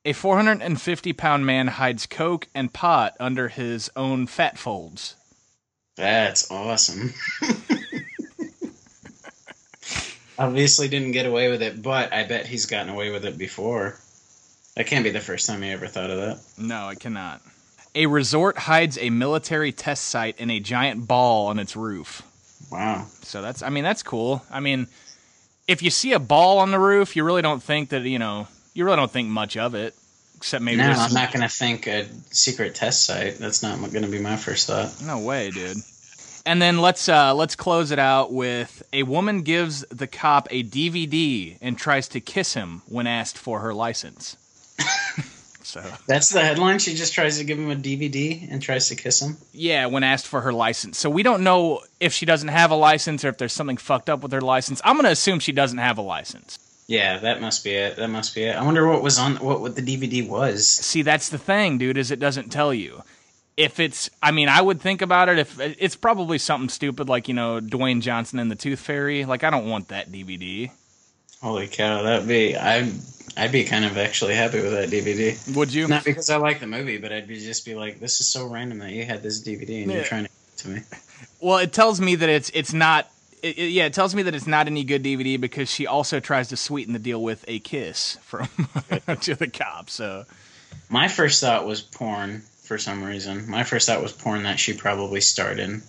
A 0.06 0.14
450 0.14 1.14
pound 1.14 1.46
man 1.46 1.68
hides 1.68 2.06
coke 2.06 2.48
and 2.56 2.74
pot 2.74 3.16
under 3.20 3.50
his 3.50 3.92
own 3.96 4.28
fat 4.28 4.58
folds. 4.58 5.16
That's 5.98 6.50
awesome. 6.50 7.14
Obviously 10.40 10.88
didn't 10.88 11.12
get 11.12 11.26
away 11.26 11.52
with 11.52 11.62
it, 11.62 11.82
but 11.82 12.14
I 12.14 12.24
bet 12.24 12.46
he's 12.48 12.66
gotten 12.66 12.88
away 12.88 13.12
with 13.12 13.26
it 13.26 13.38
before. 13.38 14.00
That 14.78 14.88
can't 14.88 15.04
be 15.04 15.10
the 15.10 15.20
first 15.20 15.46
time 15.46 15.62
he 15.62 15.72
ever 15.72 15.88
thought 15.88 16.10
of 16.10 16.18
that. 16.18 16.40
No, 16.58 16.88
it 16.88 17.02
cannot. 17.02 17.42
A 17.94 18.06
resort 18.06 18.58
hides 18.58 18.98
a 18.98 19.10
military 19.10 19.74
test 19.74 20.06
site 20.06 20.40
in 20.40 20.50
a 20.50 20.62
giant 20.62 21.06
ball 21.06 21.48
on 21.48 21.60
its 21.60 21.76
roof. 21.76 22.22
Wow. 22.72 23.08
So 23.24 23.42
that's, 23.42 23.62
I 23.62 23.70
mean, 23.70 23.84
that's 23.84 24.04
cool. 24.04 24.46
I 24.50 24.62
mean, 24.62 24.88
if 25.70 25.84
you 25.84 25.92
see 25.92 26.14
a 26.14 26.20
ball 26.20 26.58
on 26.58 26.72
the 26.72 26.80
roof, 26.80 27.16
you 27.16 27.24
really 27.24 27.44
don't 27.44 27.62
think 27.62 27.90
that, 27.90 28.02
you 28.02 28.18
know, 28.18 28.48
you 28.74 28.84
really 28.84 28.98
don't 28.98 29.12
think 29.12 29.30
much 29.30 29.56
of 29.56 29.76
it. 29.76 29.94
Except 30.36 30.64
maybe 30.64 30.78
no, 30.78 30.90
I'm 30.90 31.14
not 31.14 31.32
going 31.32 31.48
to 31.48 31.54
think 31.54 31.86
a 31.86 32.08
secret 32.32 32.74
test 32.74 33.06
site. 33.06 33.38
That's 33.38 33.62
not 33.62 33.78
going 33.80 34.04
to 34.04 34.08
be 34.10 34.20
my 34.20 34.36
first 34.36 34.68
thought. 34.68 35.00
No 35.04 35.20
way, 35.20 35.52
dude. 35.52 35.78
And 36.46 36.62
then 36.62 36.80
let's 36.80 37.08
uh, 37.10 37.36
let's 37.36 37.56
close 37.56 37.92
it 37.92 38.00
out 38.00 38.32
with 38.32 38.82
a 38.94 39.04
woman 39.04 39.42
gives 39.42 39.82
the 39.92 40.08
cop 40.08 40.48
a 40.50 40.64
DVD 40.64 41.58
and 41.62 41.78
tries 41.78 42.08
to 42.10 42.22
kiss 42.22 42.54
him 42.54 42.82
when 42.88 43.06
asked 43.06 43.38
for 43.38 43.60
her 43.60 43.74
license. 43.74 44.38
So 45.70 45.84
That's 46.08 46.30
the 46.30 46.42
headline. 46.42 46.80
She 46.80 46.96
just 46.96 47.14
tries 47.14 47.38
to 47.38 47.44
give 47.44 47.58
him 47.60 47.70
a 47.72 47.76
DVD 47.76 48.48
and 48.52 48.62
tries 48.62 48.90
to 48.90 48.96
kiss 48.96 49.22
him. 49.22 49.38
yeah, 49.54 49.86
when 49.86 50.04
asked 50.04 50.28
for 50.28 50.42
her 50.42 50.52
license. 50.54 50.98
So 50.98 51.10
we 51.10 51.24
don't 51.24 51.44
know 51.44 51.82
if 52.00 52.14
she 52.14 52.26
doesn't 52.26 52.50
have 52.50 52.72
a 52.72 52.76
license 52.76 53.24
or 53.24 53.30
if 53.30 53.38
there's 53.38 53.54
something 53.54 53.78
fucked 53.78 54.10
up 54.10 54.22
with 54.22 54.32
her 54.32 54.42
license. 54.42 54.82
I'm 54.84 54.96
gonna 54.96 55.10
assume 55.10 55.40
she 55.40 55.52
doesn't 55.52 55.78
have 55.78 55.98
a 55.98 56.02
license. 56.02 56.58
Yeah, 56.88 57.20
that 57.20 57.40
must 57.40 57.64
be 57.64 57.72
it. 57.72 57.98
That 57.98 58.08
must 58.10 58.34
be 58.34 58.44
it. 58.46 58.56
I 58.56 58.64
wonder 58.64 58.88
what 58.88 59.04
was 59.04 59.20
on 59.20 59.36
what, 59.36 59.62
what 59.62 59.76
the 59.76 59.82
DVD 59.84 60.28
was. 60.28 60.68
See, 60.68 61.04
that's 61.04 61.30
the 61.30 61.38
thing, 61.38 61.78
dude. 61.78 61.98
Is 61.98 62.10
it 62.10 62.20
doesn't 62.20 62.50
tell 62.50 62.74
you. 62.74 63.04
If 63.58 63.80
it's, 63.80 64.10
I 64.24 64.32
mean, 64.32 64.48
I 64.48 64.62
would 64.62 64.80
think 64.80 65.02
about 65.02 65.28
it. 65.28 65.38
If 65.38 65.60
it's 65.60 65.98
probably 65.98 66.38
something 66.38 66.70
stupid 66.70 67.10
like 67.10 67.28
you 67.28 67.34
know 67.34 67.60
Dwayne 67.60 68.02
Johnson 68.02 68.40
and 68.40 68.50
the 68.50 68.56
Tooth 68.56 68.80
Fairy. 68.80 69.26
Like 69.26 69.44
I 69.44 69.50
don't 69.50 69.70
want 69.70 69.90
that 69.90 70.12
DVD. 70.12 70.72
Holy 71.42 71.68
cow, 71.68 72.02
that'd 72.04 72.28
be 72.28 72.56
I'd 72.58 72.92
I'd 73.38 73.52
be 73.52 73.64
kind 73.64 73.86
of 73.86 73.98
actually 73.98 74.36
happy 74.36 74.62
with 74.62 74.72
that 74.72 74.90
DVD. 74.90 75.56
Would 75.56 75.74
you? 75.74 75.88
Not 75.88 76.04
because 76.04 76.30
I 76.30 76.36
like 76.38 76.60
the 76.60 76.68
movie, 76.68 76.98
but 76.98 77.14
I'd 77.14 77.28
be 77.28 77.40
just 77.40 77.66
be 77.66 77.76
like, 77.76 78.00
this 78.00 78.20
is 78.20 78.28
so 78.28 78.48
random 78.48 78.80
that 78.80 78.92
you 78.92 79.06
had 79.06 79.24
this 79.24 79.42
DVD 79.42 79.82
and 79.84 79.92
Yeah. 79.92 79.98
you're 79.98 80.04
trying 80.06 80.26
to 80.26 80.30
give 80.30 80.54
it 80.54 80.58
to 80.58 80.68
me. 80.70 80.82
Well, 81.40 81.58
it 81.60 81.72
tells 81.72 82.02
me 82.02 82.16
that 82.16 82.28
it's 82.30 82.50
it's 82.54 82.74
not. 82.74 83.10
It, 83.42 83.58
it- 83.58 83.70
yeah, 83.72 83.86
it 83.86 83.94
tells 83.94 84.14
me 84.14 84.24
that 84.24 84.36
it's 84.36 84.48
not 84.48 84.68
any 84.68 84.84
good 84.84 85.02
DVD 85.04 85.40
because 85.40 85.72
she 85.72 85.88
also 85.88 86.20
tries 86.20 86.50
to 86.50 86.58
sweeten 86.58 86.92
the 86.92 87.00
deal 87.00 87.24
with 87.24 87.46
a 87.48 87.60
kiss 87.60 88.18
from 88.24 88.48
to 89.22 89.36
the 89.36 89.48
cop. 89.48 89.90
So 89.90 90.26
My 90.90 91.08
first 91.08 91.40
thought 91.40 91.66
was 91.66 91.82
porn 91.82 92.42
for 92.64 92.78
some 92.78 93.02
reason. 93.02 93.50
My 93.50 93.64
first 93.64 93.88
thought 93.88 94.02
was 94.04 94.12
porn 94.12 94.44
that 94.44 94.60
she 94.60 94.74
probably 94.74 95.22
starred 95.22 95.60
in. 95.60 95.82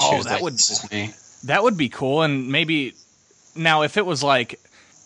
Oh, 0.00 0.22
that 0.22 0.34
like, 0.34 0.42
would- 0.42 0.54
This 0.54 0.70
is 0.84 0.90
me. 0.92 1.10
that 1.44 1.64
would 1.64 1.76
be 1.76 1.88
cool. 1.88 2.22
And 2.22 2.46
maybe 2.52 2.94
now 3.56 3.82
if 3.82 3.96
it 3.96 4.06
was 4.06 4.22
like, 4.22 4.60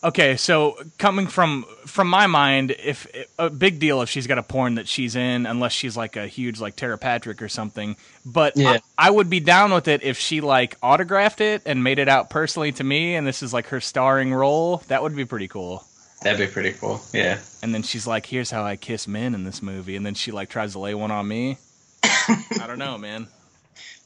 okay, 0.04 0.36
so 0.36 0.76
coming 0.98 1.26
from 1.26 1.64
from 1.86 2.08
my 2.08 2.26
mind, 2.26 2.70
if 2.72 3.06
a 3.38 3.50
big 3.50 3.78
deal 3.78 4.02
if 4.02 4.08
she's 4.08 4.26
got 4.26 4.38
a 4.38 4.42
porn 4.42 4.76
that 4.76 4.88
she's 4.88 5.16
in, 5.16 5.46
unless 5.46 5.72
she's 5.72 5.96
like 5.96 6.16
a 6.16 6.26
huge 6.26 6.60
like 6.60 6.76
Tera 6.76 6.98
Patrick 6.98 7.42
or 7.42 7.48
something. 7.48 7.96
But 8.24 8.56
Yeah. 8.56 8.78
I, 8.98 9.08
I 9.08 9.10
would 9.10 9.30
be 9.30 9.40
down 9.40 9.72
with 9.72 9.88
it 9.88 10.02
if 10.02 10.18
she 10.18 10.40
like 10.40 10.76
autographed 10.82 11.40
it 11.40 11.62
and 11.66 11.82
made 11.84 11.98
it 11.98 12.08
out 12.08 12.30
personally 12.30 12.72
to 12.72 12.84
me, 12.84 13.14
and 13.14 13.26
this 13.26 13.42
is 13.42 13.52
like 13.52 13.66
her 13.68 13.80
starring 13.80 14.32
role. 14.32 14.78
That 14.88 15.02
would 15.02 15.16
be 15.16 15.24
pretty 15.24 15.48
cool. 15.48 15.84
That'd 16.22 16.38
be 16.38 16.52
pretty 16.52 16.72
cool. 16.72 17.00
Yeah. 17.12 17.40
And 17.62 17.74
then 17.74 17.82
she's 17.82 18.06
like, 18.06 18.26
"Here's 18.26 18.50
how 18.50 18.62
I 18.62 18.76
kiss 18.76 19.08
men 19.08 19.34
in 19.34 19.42
this 19.44 19.60
movie," 19.60 19.96
and 19.96 20.06
then 20.06 20.14
she 20.14 20.30
like 20.30 20.48
tries 20.48 20.72
to 20.72 20.78
lay 20.78 20.94
one 20.94 21.10
on 21.10 21.26
me. 21.26 21.58
I 22.04 22.64
don't 22.66 22.78
know, 22.78 22.96
man. 22.96 23.26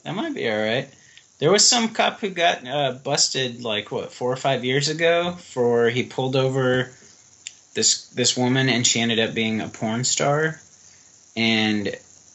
That 0.04 0.14
might 0.14 0.34
be 0.34 0.48
all 0.48 0.56
right. 0.58 0.88
There 1.38 1.50
was 1.50 1.68
some 1.68 1.92
cop 1.92 2.20
who 2.20 2.30
got 2.30 2.66
uh, 2.66 2.92
busted 2.92 3.62
like 3.62 3.90
what 3.92 4.12
four 4.12 4.32
or 4.32 4.36
five 4.36 4.64
years 4.64 4.88
ago 4.88 5.32
for 5.32 5.90
he 5.90 6.02
pulled 6.02 6.34
over 6.34 6.90
this 7.74 8.08
this 8.08 8.36
woman 8.36 8.70
and 8.70 8.86
she 8.86 9.00
ended 9.00 9.20
up 9.20 9.34
being 9.34 9.60
a 9.60 9.68
porn 9.68 10.04
star, 10.04 10.58
and 11.36 11.88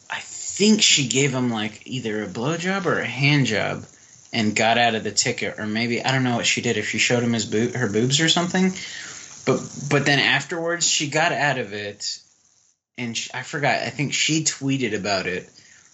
I 0.10 0.20
think 0.20 0.84
she 0.84 1.08
gave 1.08 1.34
him 1.34 1.49
like 1.49 1.88
either 1.88 2.24
a 2.24 2.28
blowjob 2.28 2.86
or 2.86 2.99
a 2.99 3.06
hand 3.06 3.47
job, 3.47 3.86
and 4.32 4.56
got 4.56 4.78
out 4.78 4.93
of 4.93 5.04
the 5.04 5.12
ticket, 5.12 5.58
or 5.58 5.66
maybe 5.66 6.06
I 6.06 6.12
don't 6.12 6.24
know 6.24 6.36
what 6.36 6.45
she 6.45 6.62
did 6.62 6.78
if 6.78 6.88
she 6.88 6.99
showed 6.99 7.24
him 7.24 7.34
his 7.34 7.45
boob 7.45 7.74
her 7.74 7.89
boobs 7.89 8.22
or 8.22 8.30
something, 8.30 8.72
but 9.47 9.68
but 9.89 10.06
then 10.06 10.20
afterwards 10.20 10.88
she 10.88 11.10
got 11.10 11.32
out 11.32 11.58
of 11.58 11.74
it, 11.74 12.20
and 12.99 13.18
she, 13.18 13.32
I 13.34 13.41
forgot 13.41 13.82
I 13.82 13.89
think 13.89 14.14
she 14.14 14.43
tweeted 14.43 14.93
about 14.95 15.26
it. 15.26 15.49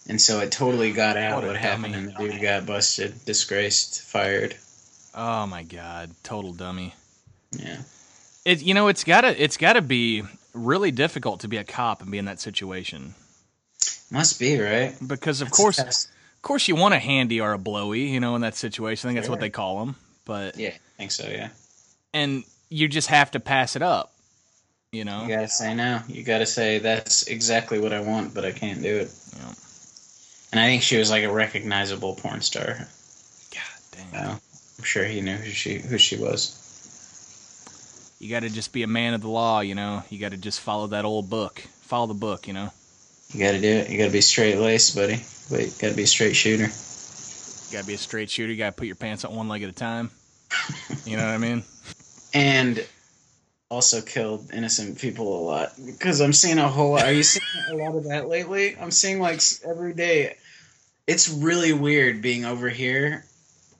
And 0.08 0.20
so 0.20 0.40
it 0.40 0.50
totally 0.50 0.92
got 0.92 1.16
out 1.18 1.36
What 1.42 1.46
what, 1.46 1.56
happened, 1.56 1.92
dummy. 1.92 2.06
and 2.08 2.16
the 2.16 2.30
dude 2.32 2.40
got 2.42 2.64
busted, 2.66 3.24
disgraced, 3.26 4.02
fired. 4.02 4.56
Oh 5.14 5.46
my 5.46 5.62
god, 5.64 6.10
total 6.22 6.52
dummy. 6.52 6.94
Yeah, 7.52 7.78
It 8.44 8.62
you 8.62 8.74
know 8.74 8.88
it's 8.88 9.04
gotta 9.04 9.42
it's 9.42 9.56
gotta 9.56 9.80
be 9.82 10.22
really 10.54 10.90
difficult 10.90 11.40
to 11.40 11.48
be 11.48 11.56
a 11.56 11.64
cop 11.64 12.02
and 12.02 12.10
be 12.10 12.18
in 12.18 12.24
that 12.26 12.40
situation 12.40 13.14
must 14.10 14.38
be 14.40 14.58
right. 14.60 14.94
because 15.06 15.40
of 15.40 15.48
That's 15.48 15.56
course 15.56 15.78
of 15.78 16.42
course 16.42 16.68
you 16.68 16.74
want 16.76 16.94
a 16.94 16.98
handy 16.98 17.40
or 17.40 17.52
a 17.52 17.58
blowy 17.58 18.08
you 18.08 18.20
know 18.20 18.34
in 18.34 18.42
that 18.42 18.54
situation 18.54 19.08
I 19.08 19.12
think 19.12 19.20
that's 19.20 19.30
what 19.30 19.40
they 19.40 19.50
call 19.50 19.80
them 19.80 19.96
but 20.24 20.56
Yeah, 20.58 20.68
I 20.70 20.96
think 20.98 21.10
so. 21.10 21.26
Yeah, 21.28 21.48
and 22.12 22.44
you 22.68 22.86
just 22.88 23.08
have 23.08 23.30
to 23.32 23.40
pass 23.40 23.76
it 23.76 23.82
up 23.82 24.12
you 24.92 25.04
know 25.04 25.22
you 25.22 25.28
gotta 25.28 25.48
say 25.48 25.74
no. 25.74 26.00
You 26.08 26.22
gotta 26.22 26.46
say 26.46 26.78
that's 26.80 27.26
exactly 27.28 27.78
what 27.78 27.92
I 27.92 28.00
want, 28.00 28.34
but 28.34 28.44
I 28.44 28.52
can't 28.52 28.82
do 28.82 28.96
it. 28.96 29.10
Yeah. 29.36 29.52
And 30.52 30.60
I 30.60 30.66
think 30.66 30.82
she 30.82 30.96
was 30.96 31.10
like 31.10 31.24
a 31.24 31.32
recognizable 31.32 32.14
porn 32.14 32.40
star. 32.40 32.78
god 33.52 33.80
damn 33.92 34.12
So 34.12 34.40
I'm 34.78 34.84
sure 34.84 35.04
he 35.04 35.20
knew 35.20 35.36
who 35.36 35.50
she 35.50 35.78
who 35.78 35.98
she 35.98 36.16
was. 36.16 36.54
you 38.20 38.30
got 38.30 38.40
to 38.40 38.48
just 38.50 38.72
be 38.72 38.82
a 38.82 38.86
man 38.86 39.14
of 39.14 39.20
the 39.20 39.28
law 39.28 39.60
you 39.60 39.74
know 39.74 40.02
you 40.10 40.18
got 40.18 40.30
to 40.32 40.36
just 40.38 40.60
follow 40.60 40.86
that 40.88 41.04
old 41.04 41.28
book 41.30 41.60
follow 41.82 42.06
the 42.06 42.14
book 42.14 42.46
you 42.46 42.52
know 42.54 42.70
You 43.32 43.40
gotta 43.40 43.60
do 43.60 43.68
it. 43.68 43.90
You 43.90 43.98
gotta 43.98 44.10
be 44.12 44.20
straight 44.22 44.56
laced, 44.58 44.96
buddy. 44.96 45.20
But 45.50 45.60
you 45.60 45.72
gotta 45.80 45.94
be 45.94 46.02
a 46.04 46.06
straight 46.06 46.34
shooter. 46.36 46.64
you 46.64 47.72
got 47.76 47.82
to 47.82 47.86
be 47.86 47.94
a 47.94 47.98
straight 47.98 48.30
shooter 48.30 48.50
you 48.52 48.58
got 48.58 48.70
to 48.70 48.72
put 48.76 48.86
your 48.86 48.96
pants 48.96 49.24
on 49.24 49.34
one 49.36 49.48
leg 49.48 49.62
at 49.62 49.68
a 49.68 49.72
time 49.72 50.10
you 51.04 51.16
know 51.18 51.24
what 51.24 51.34
I 51.34 51.38
mean 51.38 51.62
and 52.34 52.84
also 53.70 54.00
killed 54.00 54.50
innocent 54.52 54.98
people 54.98 55.40
a 55.40 55.42
lot 55.44 55.72
because 55.84 56.20
I'm 56.20 56.32
seeing 56.32 56.58
a 56.58 56.68
whole 56.68 56.92
lot. 56.92 57.04
Are 57.04 57.12
you 57.12 57.22
seeing 57.22 57.44
a 57.70 57.76
lot 57.76 57.96
of 57.96 58.04
that 58.04 58.28
lately? 58.28 58.76
I'm 58.78 58.90
seeing 58.90 59.20
like 59.20 59.40
every 59.64 59.92
day. 59.92 60.36
It's 61.06 61.28
really 61.28 61.72
weird 61.72 62.20
being 62.20 62.44
over 62.44 62.68
here 62.68 63.24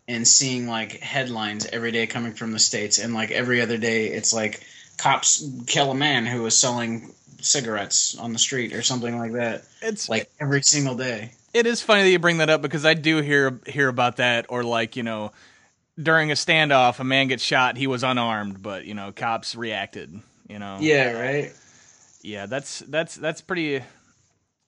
and 0.06 0.26
seeing 0.26 0.66
like 0.66 1.00
headlines 1.00 1.66
every 1.66 1.92
day 1.92 2.06
coming 2.06 2.32
from 2.32 2.52
the 2.52 2.58
states, 2.58 2.98
and 2.98 3.14
like 3.14 3.30
every 3.30 3.60
other 3.60 3.76
day, 3.76 4.06
it's 4.06 4.32
like 4.32 4.62
cops 4.96 5.46
kill 5.66 5.90
a 5.90 5.94
man 5.94 6.26
who 6.26 6.42
was 6.42 6.58
selling 6.58 7.12
cigarettes 7.40 8.16
on 8.18 8.32
the 8.32 8.38
street 8.38 8.72
or 8.72 8.82
something 8.82 9.18
like 9.18 9.32
that. 9.32 9.64
it's 9.82 10.08
Like 10.08 10.30
every 10.40 10.62
single 10.62 10.96
day. 10.96 11.32
It 11.54 11.66
is 11.66 11.80
funny 11.80 12.02
that 12.02 12.10
you 12.10 12.18
bring 12.18 12.38
that 12.38 12.50
up 12.50 12.62
because 12.62 12.84
I 12.84 12.94
do 12.94 13.20
hear 13.20 13.60
hear 13.66 13.88
about 13.88 14.16
that, 14.16 14.46
or 14.48 14.62
like 14.62 14.96
you 14.96 15.02
know, 15.02 15.32
during 16.00 16.30
a 16.30 16.34
standoff, 16.34 17.00
a 17.00 17.04
man 17.04 17.28
gets 17.28 17.42
shot. 17.42 17.76
He 17.76 17.86
was 17.86 18.02
unarmed, 18.02 18.62
but 18.62 18.84
you 18.84 18.94
know, 18.94 19.12
cops 19.12 19.54
reacted. 19.54 20.20
You 20.48 20.58
know, 20.58 20.78
Yeah, 20.80 21.12
right. 21.12 21.52
yeah, 22.22 22.46
that's 22.46 22.80
that's 22.80 23.14
that's 23.16 23.40
pretty. 23.40 23.82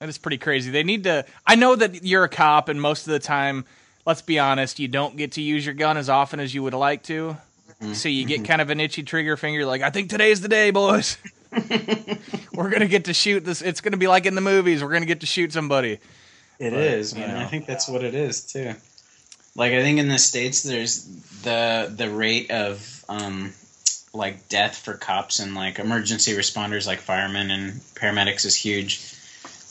That 0.00 0.08
is 0.08 0.16
pretty 0.16 0.38
crazy. 0.38 0.70
They 0.70 0.82
need 0.82 1.04
to. 1.04 1.26
I 1.46 1.56
know 1.56 1.76
that 1.76 2.04
you're 2.04 2.24
a 2.24 2.28
cop, 2.28 2.68
and 2.70 2.80
most 2.80 3.06
of 3.06 3.12
the 3.12 3.18
time, 3.18 3.66
let's 4.06 4.22
be 4.22 4.38
honest, 4.38 4.78
you 4.78 4.88
don't 4.88 5.16
get 5.16 5.32
to 5.32 5.42
use 5.42 5.64
your 5.64 5.74
gun 5.74 5.98
as 5.98 6.08
often 6.08 6.40
as 6.40 6.54
you 6.54 6.62
would 6.62 6.74
like 6.74 7.02
to. 7.04 7.36
Mm-hmm. 7.82 7.92
So 7.92 8.08
you 8.08 8.24
get 8.24 8.38
mm-hmm. 8.38 8.46
kind 8.46 8.62
of 8.62 8.70
an 8.70 8.80
itchy 8.80 9.02
trigger 9.02 9.36
finger. 9.36 9.66
Like, 9.66 9.82
I 9.82 9.90
think 9.90 10.08
today's 10.08 10.40
the 10.40 10.48
day, 10.48 10.70
boys. 10.70 11.18
We're 12.54 12.70
gonna 12.70 12.86
get 12.86 13.06
to 13.06 13.14
shoot 13.14 13.44
this. 13.44 13.60
It's 13.60 13.80
gonna 13.80 13.98
be 13.98 14.08
like 14.08 14.26
in 14.26 14.34
the 14.34 14.40
movies. 14.40 14.82
We're 14.82 14.92
gonna 14.92 15.06
get 15.06 15.20
to 15.20 15.26
shoot 15.26 15.52
somebody. 15.52 15.98
It 16.58 16.70
But, 16.70 16.80
is, 16.80 17.14
you 17.14 17.20
man. 17.20 17.36
I 17.36 17.46
think 17.46 17.66
that's 17.66 17.88
what 17.88 18.02
it 18.04 18.14
is 18.14 18.44
too. 18.44 18.74
Like 19.56 19.72
I 19.72 19.82
think 19.82 19.98
in 19.98 20.08
the 20.08 20.18
states, 20.18 20.62
there's 20.62 21.04
the 21.42 21.92
the 21.94 22.10
rate 22.10 22.50
of 22.50 23.04
um, 23.08 23.52
like 24.12 24.48
death 24.48 24.76
for 24.76 24.94
cops 24.94 25.40
and 25.40 25.54
like 25.54 25.78
emergency 25.78 26.32
responders, 26.32 26.86
like 26.86 27.00
firemen 27.00 27.50
and 27.50 27.72
paramedics, 27.94 28.44
is 28.44 28.54
huge. 28.54 29.14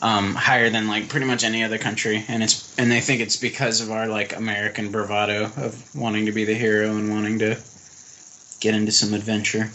Um, 0.02 0.34
higher 0.34 0.70
than 0.70 0.88
like 0.88 1.10
pretty 1.10 1.26
much 1.26 1.44
any 1.44 1.64
other 1.64 1.78
country, 1.78 2.24
and 2.30 2.42
it's 2.42 2.78
and 2.78 2.90
they 2.90 3.02
think 3.02 3.22
it's 3.22 3.36
because 3.36 3.82
of 3.82 3.92
our 3.92 4.08
like 4.08 4.36
American 4.36 4.92
bravado 4.92 5.46
of 5.58 5.96
wanting 5.96 6.28
to 6.28 6.32
be 6.32 6.46
the 6.46 6.54
hero 6.54 6.96
and 6.96 7.10
wanting 7.12 7.40
to 7.40 7.58
get 8.62 8.76
into 8.76 8.92
some 8.92 9.14
adventure. 9.14 9.70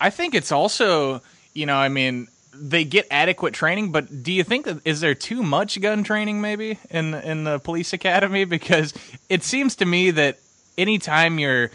I 0.00 0.10
think 0.10 0.34
it's 0.34 0.52
also, 0.52 1.22
you 1.54 1.66
know, 1.66 1.76
I 1.76 1.88
mean, 1.88 2.28
they 2.54 2.84
get 2.84 3.06
adequate 3.10 3.54
training, 3.54 3.92
but 3.92 4.22
do 4.22 4.32
you 4.32 4.44
think 4.44 4.66
that 4.66 4.78
is 4.84 5.00
there 5.00 5.14
too 5.14 5.42
much 5.42 5.80
gun 5.80 6.04
training 6.04 6.40
maybe 6.40 6.78
in 6.90 7.14
in 7.14 7.44
the 7.44 7.58
police 7.58 7.92
academy? 7.98 8.44
Because 8.44 8.92
it 9.28 9.42
seems 9.42 9.76
to 9.76 9.84
me 9.86 10.10
that 10.12 10.38
anytime 10.76 11.38
you're, 11.38 11.70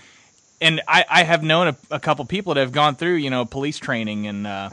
and 0.61 0.81
I, 0.87 1.05
I 1.09 1.23
have 1.23 1.43
known 1.43 1.67
a, 1.69 1.77
a 1.91 1.99
couple 1.99 2.25
people 2.25 2.53
that 2.55 2.61
have 2.61 2.71
gone 2.71 2.95
through, 2.95 3.15
you 3.15 3.29
know, 3.29 3.45
police 3.45 3.77
training, 3.77 4.27
and 4.27 4.47
uh, 4.47 4.69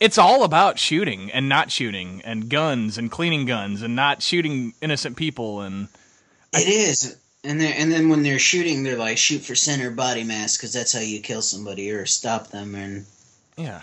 it's 0.00 0.18
all 0.18 0.44
about 0.44 0.78
shooting 0.78 1.30
and 1.30 1.48
not 1.48 1.70
shooting, 1.70 2.22
and 2.24 2.48
guns 2.48 2.98
and 2.98 3.10
cleaning 3.10 3.46
guns 3.46 3.82
and 3.82 3.94
not 3.94 4.22
shooting 4.22 4.74
innocent 4.80 5.16
people, 5.16 5.60
and 5.60 5.88
It 6.54 6.68
is, 6.68 7.16
and 7.44 7.60
then 7.60 7.72
and 7.74 7.92
then 7.92 8.08
when 8.08 8.22
they're 8.22 8.38
shooting, 8.38 8.82
they're 8.82 8.98
like 8.98 9.18
shoot 9.18 9.42
for 9.42 9.54
center 9.54 9.90
body 9.90 10.24
mass 10.24 10.56
because 10.56 10.72
that's 10.72 10.92
how 10.92 11.00
you 11.00 11.20
kill 11.20 11.42
somebody 11.42 11.90
or 11.90 12.06
stop 12.06 12.48
them. 12.48 12.74
And 12.74 13.06
yeah, 13.56 13.82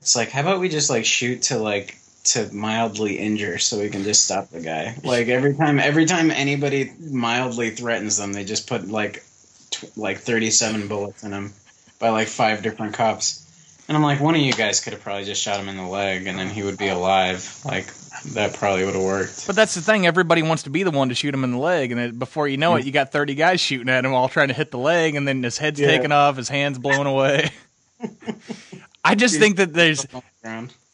it's 0.00 0.16
like, 0.16 0.30
how 0.30 0.40
about 0.40 0.60
we 0.60 0.68
just 0.68 0.90
like 0.90 1.04
shoot 1.04 1.42
to 1.42 1.58
like 1.58 1.98
to 2.24 2.52
mildly 2.52 3.18
injure 3.18 3.58
so 3.58 3.78
we 3.78 3.88
can 3.88 4.02
just 4.02 4.24
stop 4.24 4.50
the 4.50 4.60
guy? 4.60 4.94
Like 5.02 5.28
every 5.28 5.54
time, 5.54 5.78
every 5.78 6.06
time 6.06 6.30
anybody 6.30 6.92
mildly 7.10 7.70
threatens 7.70 8.16
them, 8.16 8.32
they 8.32 8.44
just 8.44 8.68
put 8.68 8.88
like 8.88 9.24
tw- 9.70 9.96
like 9.96 10.18
thirty 10.18 10.50
seven 10.50 10.88
bullets 10.88 11.24
in 11.24 11.32
him 11.32 11.52
by 11.98 12.10
like 12.10 12.28
five 12.28 12.62
different 12.62 12.94
cops. 12.94 13.44
And 13.88 13.96
I'm 13.96 14.02
like, 14.02 14.20
one 14.20 14.34
of 14.34 14.42
you 14.42 14.52
guys 14.52 14.80
could 14.80 14.92
have 14.92 15.02
probably 15.02 15.24
just 15.24 15.42
shot 15.42 15.58
him 15.58 15.68
in 15.68 15.78
the 15.78 15.86
leg, 15.86 16.26
and 16.26 16.38
then 16.38 16.50
he 16.50 16.62
would 16.62 16.76
be 16.76 16.88
alive. 16.88 17.60
Like 17.64 17.86
that 18.34 18.54
probably 18.54 18.84
would 18.84 18.94
have 18.94 19.02
worked. 19.02 19.46
But 19.46 19.56
that's 19.56 19.74
the 19.74 19.80
thing. 19.80 20.06
Everybody 20.06 20.42
wants 20.42 20.64
to 20.64 20.70
be 20.70 20.82
the 20.82 20.90
one 20.90 21.08
to 21.08 21.14
shoot 21.14 21.32
him 21.32 21.42
in 21.42 21.52
the 21.52 21.58
leg, 21.58 21.90
and 21.90 21.98
then 21.98 22.18
before 22.18 22.46
you 22.48 22.58
know 22.58 22.76
it, 22.76 22.82
mm. 22.82 22.86
you 22.86 22.92
got 22.92 23.12
thirty 23.12 23.34
guys 23.34 23.60
shooting 23.60 23.88
at 23.88 24.04
him, 24.04 24.12
all 24.12 24.28
trying 24.28 24.48
to 24.48 24.54
hit 24.54 24.70
the 24.70 24.78
leg, 24.78 25.14
and 25.14 25.26
then 25.26 25.42
his 25.42 25.56
head's 25.56 25.80
Yeah. 25.80 25.88
taken 25.88 26.12
off, 26.12 26.36
his 26.36 26.48
hands 26.50 26.78
blown 26.78 27.06
away. 27.06 27.50
I 29.08 29.14
just 29.14 29.38
think 29.38 29.56
that 29.56 29.72
there's, 29.72 30.06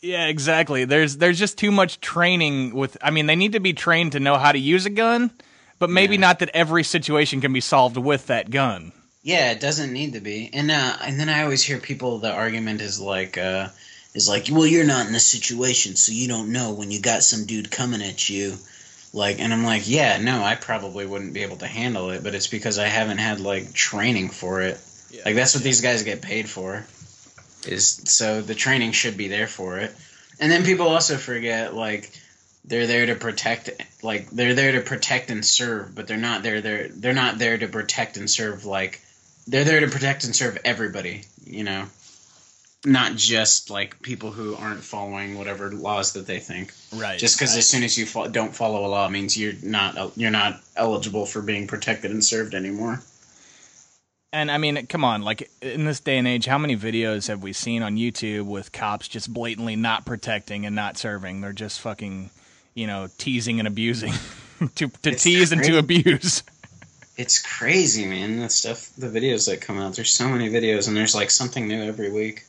yeah, 0.00 0.26
exactly. 0.26 0.84
There's 0.84 1.16
there's 1.16 1.38
just 1.38 1.58
too 1.58 1.70
much 1.70 2.00
training 2.00 2.74
with. 2.74 2.96
I 3.02 3.10
mean, 3.10 3.26
they 3.26 3.36
need 3.36 3.52
to 3.52 3.60
be 3.60 3.72
trained 3.72 4.12
to 4.12 4.20
know 4.20 4.36
how 4.36 4.52
to 4.52 4.58
use 4.58 4.86
a 4.86 4.90
gun, 4.90 5.30
but 5.78 5.90
maybe 5.90 6.14
Yeah. 6.14 6.20
not 6.20 6.38
that 6.40 6.50
every 6.54 6.84
situation 6.84 7.40
can 7.40 7.52
be 7.52 7.60
solved 7.60 7.96
with 7.96 8.26
that 8.26 8.50
gun. 8.50 8.92
Yeah, 9.22 9.52
it 9.52 9.60
doesn't 9.60 9.92
need 9.92 10.12
to 10.12 10.20
be. 10.20 10.50
And 10.52 10.70
uh, 10.70 10.96
and 11.02 11.18
then 11.18 11.28
I 11.30 11.42
always 11.42 11.62
hear 11.62 11.78
people 11.78 12.18
the 12.18 12.30
argument 12.32 12.82
is 12.82 13.00
like 13.00 13.38
uh, 13.38 13.68
is 14.14 14.28
like, 14.28 14.48
well, 14.50 14.66
you're 14.66 14.84
not 14.84 15.06
in 15.06 15.12
the 15.14 15.20
situation, 15.20 15.96
so 15.96 16.12
you 16.12 16.28
don't 16.28 16.52
know 16.52 16.72
when 16.74 16.90
you 16.90 17.00
got 17.00 17.22
some 17.22 17.46
dude 17.46 17.70
coming 17.70 18.02
at 18.02 18.28
you. 18.28 18.56
Like, 19.14 19.38
and 19.40 19.52
I'm 19.52 19.64
like, 19.64 19.88
yeah, 19.88 20.18
no, 20.18 20.42
I 20.42 20.56
probably 20.56 21.06
wouldn't 21.06 21.34
be 21.34 21.42
able 21.44 21.56
to 21.58 21.66
handle 21.68 22.10
it, 22.10 22.22
but 22.24 22.34
it's 22.34 22.48
because 22.48 22.78
I 22.78 22.88
haven't 22.88 23.18
had 23.18 23.40
like 23.40 23.72
training 23.72 24.28
for 24.28 24.60
it. 24.60 24.78
Like 25.24 25.36
that's 25.36 25.54
what 25.54 25.64
these 25.64 25.80
guys 25.80 26.02
get 26.02 26.20
paid 26.20 26.48
for. 26.48 26.84
Is 27.66 28.02
so 28.04 28.40
the 28.42 28.54
training 28.54 28.92
should 28.92 29.16
be 29.16 29.28
there 29.28 29.46
for 29.46 29.78
it. 29.78 29.94
And 30.40 30.50
then 30.50 30.64
people 30.64 30.88
also 30.88 31.16
forget 31.16 31.74
like 31.74 32.10
they're 32.64 32.86
there 32.86 33.06
to 33.06 33.14
protect 33.14 33.70
like 34.02 34.30
they're 34.30 34.54
there 34.54 34.72
to 34.72 34.80
protect 34.80 35.30
and 35.30 35.44
serve, 35.44 35.94
but 35.94 36.06
they're 36.06 36.16
not 36.16 36.42
there 36.42 36.60
they're 36.60 36.88
they're 36.88 37.12
not 37.12 37.38
there 37.38 37.58
to 37.58 37.68
protect 37.68 38.16
and 38.16 38.30
serve 38.30 38.64
like 38.64 39.00
they're 39.46 39.64
there 39.64 39.80
to 39.80 39.88
protect 39.88 40.24
and 40.24 40.34
serve 40.34 40.58
everybody, 40.64 41.22
you 41.44 41.64
know. 41.64 41.86
Not 42.86 43.16
just 43.16 43.70
like 43.70 44.02
people 44.02 44.30
who 44.30 44.54
aren't 44.56 44.82
following 44.82 45.38
whatever 45.38 45.70
laws 45.70 46.12
that 46.14 46.26
they 46.26 46.38
think. 46.38 46.70
Right. 46.94 47.18
Just 47.18 47.38
because 47.38 47.56
as 47.56 47.66
soon 47.66 47.82
as 47.82 47.96
you 47.96 48.04
fo- 48.04 48.28
don't 48.28 48.54
follow 48.54 48.84
a 48.84 48.88
law 48.88 49.08
means 49.08 49.38
you're 49.38 49.54
not 49.62 50.12
you're 50.18 50.30
not 50.30 50.60
eligible 50.76 51.24
for 51.24 51.40
being 51.40 51.66
protected 51.66 52.10
and 52.10 52.22
served 52.22 52.54
anymore. 52.54 53.02
And 54.34 54.50
I 54.50 54.58
mean, 54.58 54.88
come 54.88 55.04
on, 55.04 55.22
like 55.22 55.48
in 55.62 55.84
this 55.84 56.00
day 56.00 56.18
and 56.18 56.26
age, 56.26 56.44
how 56.46 56.58
many 56.58 56.76
videos 56.76 57.28
have 57.28 57.40
we 57.40 57.52
seen 57.52 57.84
on 57.84 57.94
YouTube 57.94 58.46
with 58.46 58.72
cops 58.72 59.06
just 59.06 59.32
blatantly 59.32 59.76
not 59.76 60.04
protecting 60.04 60.66
and 60.66 60.74
not 60.74 60.98
serving? 60.98 61.40
They're 61.40 61.52
just 61.52 61.80
fucking, 61.80 62.30
you 62.74 62.88
know, 62.88 63.06
teasing 63.16 63.60
and 63.60 63.68
abusing 63.68 64.12
to 64.74 64.88
to 64.88 65.10
It's 65.10 65.22
tease 65.22 65.52
and 65.52 65.62
to 65.62 65.78
abuse. 65.78 66.42
It's 67.16 67.40
crazy, 67.40 68.06
man. 68.06 68.40
The 68.40 68.48
stuff, 68.48 68.90
the 68.98 69.06
videos 69.06 69.46
that 69.46 69.60
come 69.60 69.78
out. 69.78 69.94
There's 69.94 70.10
so 70.10 70.28
many 70.28 70.50
videos, 70.50 70.88
and 70.88 70.96
there's 70.96 71.14
like 71.14 71.30
something 71.30 71.68
new 71.68 71.80
every 71.84 72.10
week. 72.10 72.42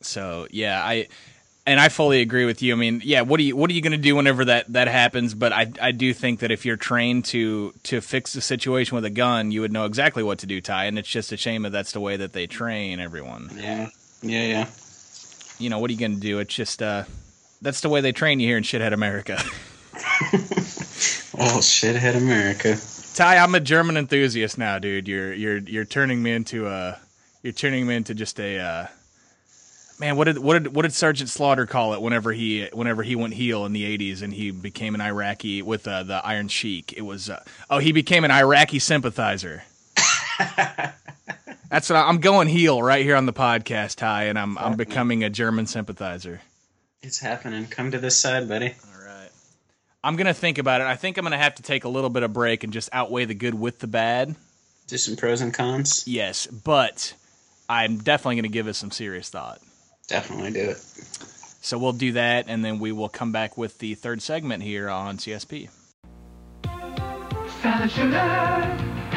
So 0.00 0.46
yeah, 0.52 0.80
I 0.80 1.08
and 1.68 1.78
I 1.78 1.88
fully 1.88 2.20
agree 2.20 2.44
with 2.44 2.62
you. 2.62 2.72
I 2.72 2.76
mean, 2.76 3.02
yeah, 3.04 3.20
what 3.20 3.38
are 3.38 3.42
you 3.42 3.56
what 3.56 3.70
are 3.70 3.74
you 3.74 3.82
going 3.82 3.92
to 3.92 3.98
do 3.98 4.16
whenever 4.16 4.44
that 4.46 4.72
that 4.72 4.88
happens? 4.88 5.34
But 5.34 5.52
I 5.52 5.70
I 5.80 5.92
do 5.92 6.12
think 6.14 6.40
that 6.40 6.50
if 6.50 6.64
you're 6.64 6.76
trained 6.76 7.26
to 7.26 7.72
to 7.84 8.00
fix 8.00 8.32
the 8.32 8.40
situation 8.40 8.94
with 8.96 9.04
a 9.04 9.10
gun, 9.10 9.52
you 9.52 9.60
would 9.60 9.72
know 9.72 9.84
exactly 9.84 10.22
what 10.22 10.38
to 10.40 10.46
do, 10.46 10.60
Ty. 10.60 10.86
And 10.86 10.98
it's 10.98 11.08
just 11.08 11.30
a 11.32 11.36
shame 11.36 11.62
that 11.62 11.70
that's 11.70 11.92
the 11.92 12.00
way 12.00 12.16
that 12.16 12.32
they 12.32 12.46
train 12.46 13.00
everyone. 13.00 13.50
Yeah, 13.54 13.88
yeah, 14.22 14.46
yeah. 14.46 14.66
You 15.58 15.70
know, 15.70 15.78
what 15.78 15.90
are 15.90 15.92
you 15.92 15.98
going 16.00 16.14
to 16.14 16.20
do? 16.20 16.38
It's 16.38 16.54
just 16.54 16.82
uh, 16.82 17.04
that's 17.60 17.82
the 17.82 17.88
way 17.88 18.00
they 18.00 18.12
train 18.12 18.40
you 18.40 18.48
here 18.48 18.56
in 18.56 18.64
shithead 18.64 18.92
America. 18.92 19.40
Oh, 21.40 21.58
shithead 21.60 22.16
America. 22.16 22.76
Ty, 23.14 23.36
I'm 23.36 23.54
a 23.54 23.60
German 23.60 23.96
enthusiast 23.96 24.58
now, 24.58 24.80
dude. 24.80 25.06
You're 25.06 25.32
you're 25.32 25.58
you're 25.58 25.84
turning 25.84 26.20
me 26.20 26.32
into 26.32 26.66
a 26.66 26.98
you're 27.42 27.52
turning 27.52 27.86
me 27.86 27.94
into 27.94 28.12
just 28.12 28.40
a 28.40 28.58
uh, 28.58 28.86
man. 29.98 30.16
What 30.16 30.24
did 30.24 30.38
what 30.38 30.62
did 30.62 30.74
what 30.74 30.82
did 30.82 30.92
Sergeant 30.92 31.28
Slaughter 31.28 31.66
call 31.66 31.94
it 31.94 32.02
whenever 32.02 32.32
he 32.32 32.68
whenever 32.72 33.02
he 33.02 33.16
went 33.16 33.34
heel 33.34 33.64
in 33.66 33.72
the 33.72 33.84
'80s 33.98 34.22
and 34.22 34.32
he 34.32 34.50
became 34.50 34.94
an 34.94 35.00
Iraqi 35.00 35.62
with 35.62 35.86
uh, 35.86 36.02
the 36.02 36.24
Iron 36.24 36.48
Sheik? 36.48 36.94
It 36.96 37.02
was 37.02 37.30
uh, 37.30 37.42
oh 37.70 37.78
he 37.78 37.92
became 37.92 38.24
an 38.24 38.30
Iraqi 38.30 38.78
sympathizer. 38.78 39.62
That's 41.70 41.90
what 41.90 41.96
I, 41.96 42.08
I'm 42.08 42.18
going 42.18 42.48
heel 42.48 42.82
right 42.82 43.04
here 43.04 43.16
on 43.16 43.26
the 43.26 43.32
podcast, 43.32 43.96
Ty, 43.96 44.24
and 44.24 44.38
I'm 44.38 44.56
I'm 44.58 44.76
becoming 44.76 45.24
a 45.24 45.30
German 45.30 45.66
sympathizer. 45.66 46.40
It's 47.02 47.18
happening. 47.18 47.66
Come 47.66 47.90
to 47.92 47.98
this 47.98 48.18
side, 48.18 48.48
buddy. 48.48 48.74
All 48.86 49.04
right. 49.04 49.30
I'm 50.02 50.16
gonna 50.16 50.34
think 50.34 50.58
about 50.58 50.80
it. 50.80 50.86
I 50.86 50.96
think 50.96 51.18
I'm 51.18 51.24
gonna 51.24 51.38
have 51.38 51.56
to 51.56 51.62
take 51.62 51.84
a 51.84 51.88
little 51.88 52.10
bit 52.10 52.22
of 52.22 52.32
break 52.32 52.64
and 52.64 52.72
just 52.72 52.88
outweigh 52.92 53.24
the 53.24 53.34
good 53.34 53.54
with 53.54 53.78
the 53.78 53.86
bad. 53.86 54.34
Do 54.88 54.96
some 54.96 55.16
pros 55.16 55.42
and 55.42 55.52
cons. 55.52 56.04
Yes, 56.06 56.46
but 56.46 57.12
I'm 57.68 57.98
definitely 57.98 58.36
going 58.36 58.44
to 58.44 58.48
give 58.48 58.68
it 58.68 58.74
some 58.74 58.90
serious 58.90 59.28
thought. 59.28 59.60
Definitely 60.08 60.50
do 60.52 60.70
it. 60.70 60.78
So 61.60 61.78
we'll 61.78 61.92
do 61.92 62.12
that, 62.12 62.46
and 62.48 62.64
then 62.64 62.78
we 62.78 62.92
will 62.92 63.08
come 63.10 63.30
back 63.30 63.58
with 63.58 63.78
the 63.78 63.94
third 63.94 64.22
segment 64.22 64.62
here 64.62 64.88
on 64.88 65.18
CSP. 65.18 65.68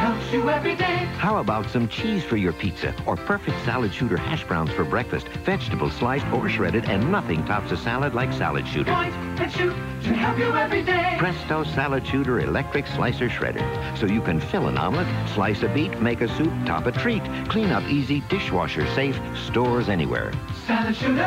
Salad 0.02 0.24
shooter 0.24 0.32
helps 0.32 0.34
you 0.34 0.50
every 0.50 0.76
day. 0.76 1.06
How 1.18 1.38
about 1.38 1.70
some 1.70 1.88
cheese 1.88 2.24
for 2.24 2.36
your 2.36 2.54
pizza 2.54 2.96
or 3.06 3.16
perfect 3.16 3.64
salad 3.64 3.94
shooter 3.94 4.18
hash 4.18 4.44
browns 4.44 4.72
for 4.72 4.84
breakfast? 4.84 5.28
Vegetables 5.46 5.94
sliced 5.94 6.26
or 6.34 6.50
shredded, 6.50 6.86
and 6.86 7.12
nothing 7.12 7.46
tops 7.46 7.72
a 7.72 7.78
salad 7.78 8.16
like 8.16 8.34
salad 8.34 8.68
shooter. 8.68 8.94
Point 8.94 9.14
and 9.40 9.52
shoot 9.52 9.76
to 10.04 10.14
help 10.14 10.40
you 10.40 10.52
every 10.56 10.82
day. 10.82 11.16
Presto 11.20 11.64
Salad 11.64 12.06
Shooter 12.08 12.40
Electric 12.40 12.88
Slicer 12.88 13.30
Shredder. 13.30 13.62
So 13.98 14.08
you 14.08 14.22
can 14.22 14.40
fill 14.40 14.68
an 14.68 14.78
omelet, 14.78 15.08
slice 15.30 15.62
a 15.62 15.70
beet, 15.70 16.02
make 16.02 16.22
a 16.22 16.28
soup, 16.36 16.52
top 16.66 16.88
a 16.88 16.92
treat. 16.92 17.24
Clean 17.50 17.70
up 17.70 17.84
easy, 17.88 18.22
dishwasher 18.22 18.88
safe, 18.96 19.20
stores 19.38 19.88
anywhere. 19.88 20.34
Salad 20.66 20.96
shooter 20.96 21.24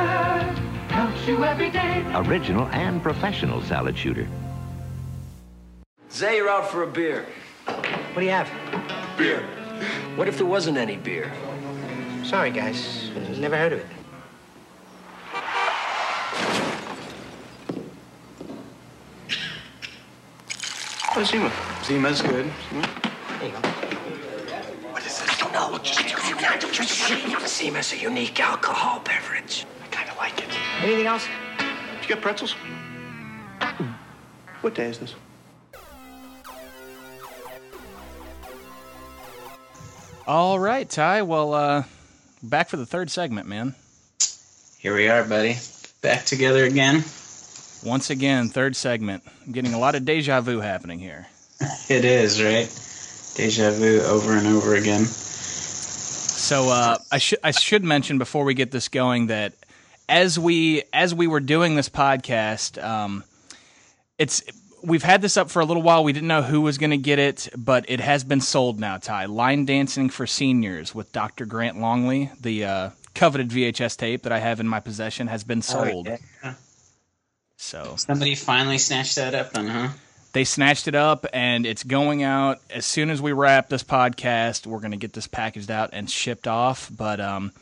helps 0.91 1.27
you 1.29 1.45
every 1.45 1.71
day. 1.71 2.05
Original 2.15 2.67
and 2.69 3.03
professional 3.03 3.63
salad 3.63 3.97
shooter. 3.97 4.27
Zay, 6.11 6.37
you're 6.37 6.49
out 6.49 6.69
for 6.71 6.83
a 6.83 6.87
beer. 6.87 7.27
What 7.67 8.21
do 8.21 8.25
you 8.25 8.31
have? 8.31 8.49
Beer. 9.17 9.43
What 10.17 10.29
if 10.29 10.37
there 10.39 10.47
wasn't 10.47 10.79
any 10.79 10.97
beer? 10.97 11.33
Sorry, 12.23 12.51
guys. 12.51 13.11
Never 13.39 13.57
heard 13.57 13.73
of 13.73 13.81
it. 13.81 13.87
Oh, 21.17 21.23
Zima. 21.23 21.53
Zima's 21.85 22.23
good. 22.23 22.51
There 22.73 23.47
you 23.47 23.53
go. 23.53 23.59
What 24.91 25.07
is 25.07 25.21
this? 25.21 25.31
I 25.31 25.37
don't 25.39 25.53
know. 25.53 25.79
Just 25.79 27.59
Zima's 27.59 27.93
a 27.93 27.97
unique 27.97 28.41
alcohol 28.41 29.01
beverage. 29.05 29.65
I 29.83 29.87
kind 29.89 30.11
of 30.11 30.17
like 30.17 30.39
it. 30.39 30.49
Anything 30.83 31.07
else? 31.07 31.27
Did 31.59 32.03
you 32.03 32.09
get 32.09 32.21
pretzels? 32.21 32.57
Mm. 33.61 33.95
What 34.61 34.75
day 34.75 34.87
is 34.87 34.99
this? 34.99 35.15
All 40.27 40.59
right, 40.59 40.89
Ty. 40.89 41.23
Well, 41.23 41.53
uh, 41.53 41.85
back 42.43 42.71
for 42.71 42.79
the 42.79 42.87
third 42.87 43.11
segment, 43.11 43.47
man. 43.47 43.75
Here 44.79 44.95
we 44.95 45.07
are, 45.09 45.23
buddy. 45.23 45.57
Back 46.01 46.25
together 46.25 46.65
again. 46.65 47.05
Once 47.85 48.09
again, 48.09 48.49
third 48.49 48.75
segment. 48.75 49.23
I'm 49.45 49.53
getting 49.53 49.75
a 49.75 49.79
lot 49.79 49.95
of 49.95 50.07
deja 50.07 50.41
vu 50.41 50.61
happening 50.61 50.99
here. 50.99 51.27
It 51.91 52.07
is, 52.07 52.43
right? 52.43 52.69
Deja 53.37 53.71
vu 53.71 54.01
over 54.01 54.35
and 54.35 54.47
over 54.47 54.75
again. 54.75 55.05
So 55.05 56.71
uh, 56.71 56.99
I 57.13 57.19
should 57.19 57.39
I 57.45 57.51
should 57.51 57.85
mention 57.85 58.17
before 58.17 58.45
we 58.45 58.55
get 58.55 58.71
this 58.71 58.89
going 58.89 59.27
that 59.27 59.53
as 60.09 60.39
we 60.39 60.83
as 60.93 61.15
we 61.15 61.27
were 61.27 61.41
doing 61.41 61.75
this 61.75 61.91
podcast, 61.91 62.83
um, 62.83 63.25
it's 64.19 64.43
we've 64.85 65.03
had 65.03 65.23
this 65.23 65.37
up 65.37 65.51
for 65.51 65.61
a 65.61 65.65
little 65.65 65.83
while. 65.83 66.05
We 66.05 66.13
didn't 66.13 66.29
know 66.29 66.43
who 66.43 66.61
was 66.61 66.79
going 66.79 66.91
to 66.91 66.97
get 66.97 67.19
it, 67.19 67.49
but 67.57 67.85
it 67.89 68.01
has 68.01 68.25
been 68.25 68.41
sold 68.41 68.79
now. 68.79 68.99
Ty 68.99 69.27
line 69.27 69.65
dancing 69.65 70.11
for 70.11 70.27
seniors 70.27 70.95
with 70.95 71.13
Dr. 71.13 71.47
Grant 71.47 71.81
Longley, 71.81 72.31
the 72.41 72.65
uh, 72.65 72.91
coveted 73.15 73.51
VHS 73.51 73.97
tape 73.97 74.23
that 74.23 74.33
I 74.33 74.39
have 74.39 74.61
in 74.61 74.69
my 74.69 74.81
possession, 74.81 75.27
has 75.29 75.45
been 75.45 75.63
sold. 75.63 76.09
Oh, 76.09 76.17
yeah. 76.43 76.55
So 77.57 77.95
Somebody 77.97 78.35
finally 78.35 78.79
snatched 78.79 79.17
that 79.17 79.35
up, 79.35 79.53
then, 79.53 79.67
huh? 79.67 79.89
they 80.33 80.45
snatched 80.45 80.89
it 80.89 80.95
up 80.97 81.27
and 81.33 81.65
it's 81.65 81.85
going 81.85 82.23
out 82.23 82.61
as 82.69 82.85
soon 82.85 83.09
as 83.09 83.23
we 83.23 83.33
wrap 83.33 83.69
this 83.69 83.85
podcast 83.85 84.67
we're 84.67 84.81
going 84.81 84.91
to 84.91 84.97
get 84.97 85.13
this 85.13 85.29
packaged 85.29 85.71
out 85.71 85.91
and 85.93 86.11
shipped 86.11 86.49
off 86.49 86.91
but 86.95 87.21
um 87.21 87.53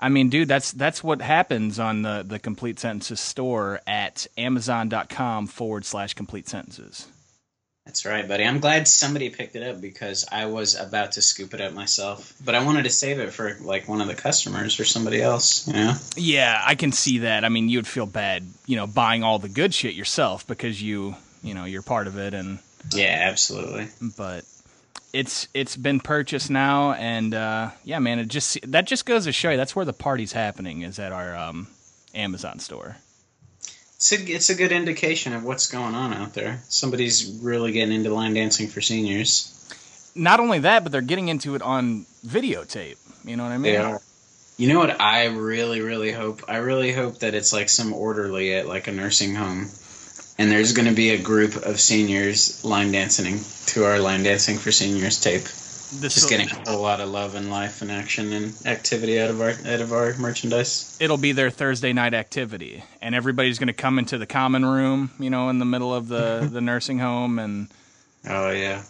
i 0.00 0.08
mean 0.08 0.28
dude 0.28 0.48
that's 0.48 0.72
that's 0.72 1.02
what 1.02 1.20
happens 1.22 1.78
on 1.78 2.02
the 2.02 2.24
the 2.26 2.38
complete 2.38 2.78
sentences 2.78 3.20
store 3.20 3.80
at 3.86 4.26
amazon.com 4.36 5.46
forward 5.46 5.84
slash 5.84 6.14
complete 6.14 6.48
sentences 6.48 7.06
That's 7.86 8.06
right, 8.06 8.26
buddy. 8.26 8.44
I'm 8.44 8.60
glad 8.60 8.88
somebody 8.88 9.28
picked 9.28 9.56
it 9.56 9.62
up 9.62 9.78
because 9.78 10.24
I 10.32 10.46
was 10.46 10.74
about 10.74 11.12
to 11.12 11.20
scoop 11.20 11.52
it 11.52 11.60
up 11.60 11.74
myself, 11.74 12.32
but 12.42 12.54
I 12.54 12.64
wanted 12.64 12.84
to 12.84 12.90
save 12.90 13.18
it 13.18 13.30
for 13.30 13.58
like 13.60 13.86
one 13.88 14.00
of 14.00 14.06
the 14.08 14.14
customers 14.14 14.80
or 14.80 14.86
somebody 14.86 15.20
else. 15.20 15.68
You 15.68 15.74
know? 15.74 15.94
yeah 16.16 16.62
i 16.64 16.76
can 16.76 16.92
see 16.92 17.18
that 17.18 17.44
i 17.44 17.50
mean 17.50 17.68
you'd 17.68 17.86
feel 17.86 18.06
bad 18.06 18.42
you 18.66 18.76
know 18.76 18.86
buying 18.86 19.22
all 19.22 19.38
the 19.38 19.50
good 19.50 19.74
shit 19.74 19.94
yourself 19.94 20.46
because 20.46 20.80
you 20.80 21.14
you 21.42 21.52
know 21.52 21.66
you're 21.66 21.82
part 21.82 22.06
of 22.06 22.16
it 22.18 22.32
and 22.32 22.58
Yeah, 22.94 23.28
absolutely. 23.30 23.88
but 24.16 24.44
it's 25.14 25.46
it's 25.54 25.76
been 25.76 26.00
purchased 26.00 26.50
now 26.50 26.92
and 26.94 27.34
uh 27.34 27.70
yeah 27.84 28.00
man 28.00 28.18
it 28.18 28.26
just 28.28 28.58
that 28.70 28.84
just 28.86 29.06
goes 29.06 29.24
to 29.24 29.32
show 29.32 29.50
you 29.50 29.56
that's 29.56 29.74
where 29.76 29.84
the 29.84 29.92
party's 29.92 30.32
happening 30.32 30.82
is 30.82 30.98
at 30.98 31.12
our 31.12 31.36
um 31.36 31.68
amazon 32.14 32.58
store 32.58 32.96
It's 33.96 34.12
a, 34.12 34.16
it's 34.16 34.50
a 34.50 34.54
good 34.54 34.72
indication 34.72 35.32
of 35.32 35.44
what's 35.44 35.68
going 35.70 35.94
on 35.94 36.12
out 36.12 36.34
there. 36.34 36.60
Somebody's 36.68 37.40
really 37.42 37.72
getting 37.72 37.94
into 37.94 38.12
line 38.12 38.34
dancing 38.34 38.68
for 38.68 38.80
seniors. 38.82 39.52
not 40.16 40.40
only 40.40 40.58
that 40.58 40.82
but 40.82 40.90
they're 40.92 41.00
getting 41.12 41.28
into 41.28 41.54
it 41.54 41.62
on 41.62 42.04
videotape 42.26 42.98
you 43.24 43.36
know 43.36 43.44
what 43.44 43.52
i 43.52 43.58
mean 43.58 43.72
They 43.72 43.76
are. 43.78 44.00
You 44.56 44.68
know 44.72 44.78
what 44.78 45.00
I 45.00 45.24
really, 45.26 45.80
really 45.80 46.12
hope? 46.12 46.42
I 46.46 46.58
really 46.58 46.92
hope 46.92 47.18
that 47.20 47.34
it's 47.34 47.52
like 47.52 47.68
some 47.68 47.92
orderly 47.92 48.54
at 48.54 48.68
like 48.68 48.86
a 48.86 48.92
nursing 48.92 49.34
home. 49.34 49.68
And 50.38 50.50
there's 50.50 50.72
going 50.72 50.88
to 50.88 50.94
be 50.94 51.10
a 51.10 51.18
group 51.22 51.54
of 51.56 51.78
seniors 51.80 52.64
line 52.64 52.90
dancing 52.90 53.38
to 53.66 53.84
our 53.84 53.98
line 54.00 54.24
dancing 54.24 54.58
for 54.58 54.72
seniors 54.72 55.20
tape. 55.20 55.42
This 56.00 56.14
Just 56.14 56.28
getting 56.28 56.50
a 56.50 56.70
whole 56.70 56.82
lot 56.82 57.00
of 57.00 57.08
love 57.08 57.36
and 57.36 57.50
life 57.50 57.80
and 57.80 57.90
action 57.92 58.32
and 58.32 58.52
activity 58.66 59.20
out 59.20 59.30
of 59.30 59.40
our 59.40 59.50
out 59.50 59.80
of 59.80 59.92
our 59.92 60.14
merchandise. 60.16 60.96
it'll 60.98 61.18
be 61.18 61.30
their 61.30 61.50
thursday 61.50 61.92
night 61.92 62.14
activity 62.14 62.82
and 63.00 63.14
everybody's 63.14 63.60
going 63.60 63.68
to 63.68 63.72
come 63.74 64.00
into 64.00 64.18
the 64.18 64.26
common 64.26 64.64
room 64.66 65.10
you 65.20 65.30
know 65.30 65.50
in 65.50 65.60
the 65.60 65.64
middle 65.64 65.94
of 65.94 66.08
the 66.08 66.48
the 66.52 66.60
nursing 66.60 66.98
home 66.98 67.38
and 67.38 67.68
Oh 68.28 68.50
yeah. 68.50 68.82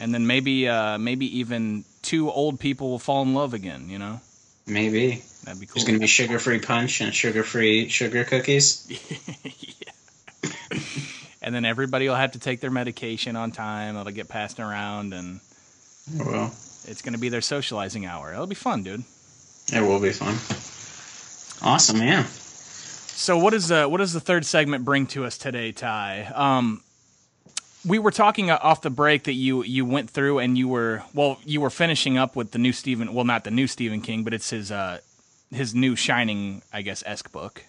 and 0.00 0.12
then 0.12 0.26
maybe 0.26 0.66
uh 0.68 0.98
maybe 0.98 1.26
even 1.38 1.84
two 2.00 2.28
old 2.28 2.58
people 2.58 2.90
will 2.90 2.98
fall 2.98 3.22
in 3.22 3.34
love 3.34 3.54
again 3.54 3.88
you 3.88 3.98
know 4.00 4.20
Maybe. 4.66 5.22
that'd 5.44 5.60
be 5.60 5.66
cool 5.66 5.74
There's 5.74 5.84
going 5.84 5.94
to 5.96 6.00
be 6.00 6.06
sugar-free 6.08 6.60
punch 6.60 7.00
and 7.02 7.14
sugar-free 7.14 7.88
sugar 7.88 8.24
cookies. 8.24 8.88
and 11.42 11.54
then 11.54 11.64
everybody 11.64 12.08
will 12.08 12.16
have 12.16 12.32
to 12.32 12.38
take 12.38 12.60
their 12.60 12.70
medication 12.70 13.36
on 13.36 13.50
time 13.50 13.96
it'll 13.96 14.12
get 14.12 14.28
passed 14.28 14.60
around 14.60 15.12
and 15.12 15.40
Oh, 16.18 16.24
well, 16.26 16.46
it's 16.84 17.00
going 17.00 17.12
to 17.12 17.18
be 17.20 17.28
their 17.28 17.40
socializing 17.40 18.06
hour 18.06 18.32
it'll 18.32 18.46
be 18.46 18.54
fun 18.54 18.82
dude 18.82 19.04
it 19.72 19.80
will 19.80 20.00
be 20.00 20.12
fun. 20.12 20.34
Awesome, 21.62 21.98
yeah. 22.02 22.24
So 22.24 23.38
what 23.38 23.54
is 23.54 23.70
uh, 23.70 23.86
what 23.86 23.98
does 23.98 24.12
the 24.12 24.20
third 24.20 24.44
segment 24.44 24.84
bring 24.84 25.06
to 25.08 25.24
us 25.24 25.38
today, 25.38 25.72
Ty? 25.72 26.24
Um, 26.34 26.82
we 27.86 27.98
were 27.98 28.10
talking 28.10 28.50
uh, 28.50 28.58
off 28.60 28.82
the 28.82 28.90
break 28.90 29.24
that 29.24 29.34
you 29.34 29.62
you 29.62 29.84
went 29.84 30.10
through 30.10 30.40
and 30.40 30.58
you 30.58 30.68
were 30.68 31.04
well 31.14 31.38
you 31.44 31.60
were 31.60 31.70
finishing 31.70 32.18
up 32.18 32.34
with 32.34 32.50
the 32.50 32.58
new 32.58 32.72
Stephen 32.72 33.14
well 33.14 33.24
not 33.24 33.44
the 33.44 33.50
new 33.50 33.66
Stephen 33.66 34.00
King 34.00 34.24
but 34.24 34.34
it's 34.34 34.50
his 34.50 34.72
uh 34.72 34.98
his 35.50 35.74
new 35.74 35.94
Shining 35.94 36.62
I 36.72 36.82
guess 36.82 37.02
esque 37.06 37.30
book. 37.30 37.64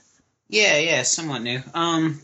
Yeah, 0.49 0.77
yeah, 0.77 1.03
somewhat 1.03 1.41
new. 1.41 1.61
Um, 1.73 2.21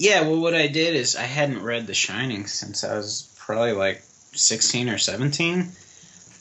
yeah. 0.00 0.22
Well, 0.22 0.40
what 0.40 0.54
I 0.54 0.66
did 0.66 0.94
is 0.94 1.14
I 1.14 1.22
hadn't 1.22 1.62
read 1.62 1.86
The 1.86 1.94
Shining 1.94 2.46
since 2.46 2.84
I 2.84 2.96
was 2.96 3.32
probably 3.38 3.72
like 3.72 4.02
sixteen 4.32 4.88
or 4.88 4.96
seventeen. 4.96 5.68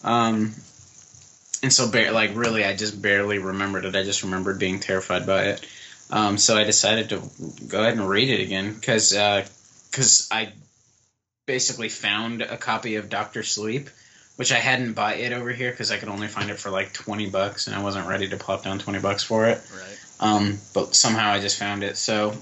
Um, 0.01 0.53
and 1.61 1.73
so, 1.73 1.91
bar- 1.91 2.11
like, 2.11 2.31
really, 2.35 2.63
I 2.63 2.73
just 2.73 3.01
barely 3.01 3.37
remembered 3.37 3.83
it. 3.83 3.97
I 3.97 4.03
just 4.03 4.23
remembered 4.23 4.59
being 4.59 4.79
terrified 4.79 5.27
by 5.27 5.43
it. 5.43 5.67
Um, 6.09 6.37
so 6.37 6.55
I 6.55 6.63
decided 6.63 7.09
to 7.09 7.21
go 7.67 7.81
ahead 7.81 7.97
and 7.97 8.07
read 8.07 8.29
it 8.29 8.39
again 8.39 8.73
because 8.73 9.11
because 9.11 10.29
I 10.31 10.53
basically 11.45 11.89
found 11.89 12.41
a 12.41 12.55
copy 12.55 12.95
of 12.95 13.09
Doctor 13.09 13.43
Sleep, 13.43 13.89
which 14.37 14.53
I 14.53 14.57
hadn't 14.57 14.93
bought 14.93 15.19
yet 15.19 15.33
over 15.33 15.51
here 15.51 15.71
because 15.71 15.91
I 15.91 15.97
could 15.97 16.07
only 16.07 16.29
find 16.29 16.49
it 16.49 16.59
for 16.59 16.69
like 16.69 16.93
twenty 16.93 17.29
bucks, 17.29 17.67
and 17.67 17.75
I 17.75 17.83
wasn't 17.83 18.07
ready 18.07 18.29
to 18.29 18.37
plop 18.37 18.63
down 18.63 18.79
twenty 18.79 18.99
bucks 18.99 19.23
for 19.23 19.47
it. 19.47 19.61
Right. 19.73 19.99
Um, 20.21 20.57
but 20.73 20.95
somehow 20.95 21.31
I 21.31 21.41
just 21.41 21.59
found 21.59 21.83
it, 21.83 21.97
so 21.97 22.33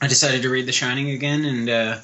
I 0.00 0.06
decided 0.06 0.42
to 0.42 0.50
read 0.50 0.66
The 0.66 0.72
Shining 0.72 1.10
again, 1.10 1.44
and 1.44 1.68
uh, 1.68 1.98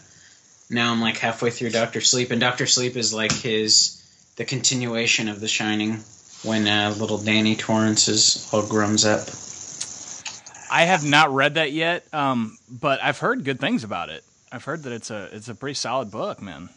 now 0.69 0.93
I'm 0.93 1.01
like 1.01 1.17
halfway 1.17 1.51
through 1.51 1.71
Doctor 1.71 2.01
Sleep, 2.01 2.31
and 2.31 2.41
Doctor 2.41 2.67
Sleep 2.67 2.97
is 2.97 3.15
like 3.15 3.33
his 3.33 4.03
the 4.37 4.45
continuation 4.45 5.29
of 5.29 5.41
The 5.41 5.49
Shining 5.49 6.01
when 6.43 6.69
uh, 6.69 6.95
little 6.99 7.19
Danny 7.19 7.57
Torrance 7.57 8.09
is 8.09 8.49
all 8.53 8.63
grums 8.63 9.05
up. 9.07 9.29
I 10.71 10.85
have 10.85 11.05
not 11.05 11.33
read 11.33 11.55
that 11.55 11.73
yet, 11.73 12.05
um, 12.13 12.59
but 12.69 13.03
I've 13.03 13.19
heard 13.19 13.45
good 13.45 13.61
things 13.61 13.85
about 13.85 14.11
it. 14.11 14.25
I've 14.53 14.65
heard 14.65 14.83
that 14.83 14.93
it's 14.93 15.11
a 15.11 15.29
it's 15.33 15.49
a 15.49 15.55
pretty 15.55 15.75
solid 15.75 16.11
book, 16.11 16.43
man. 16.43 16.69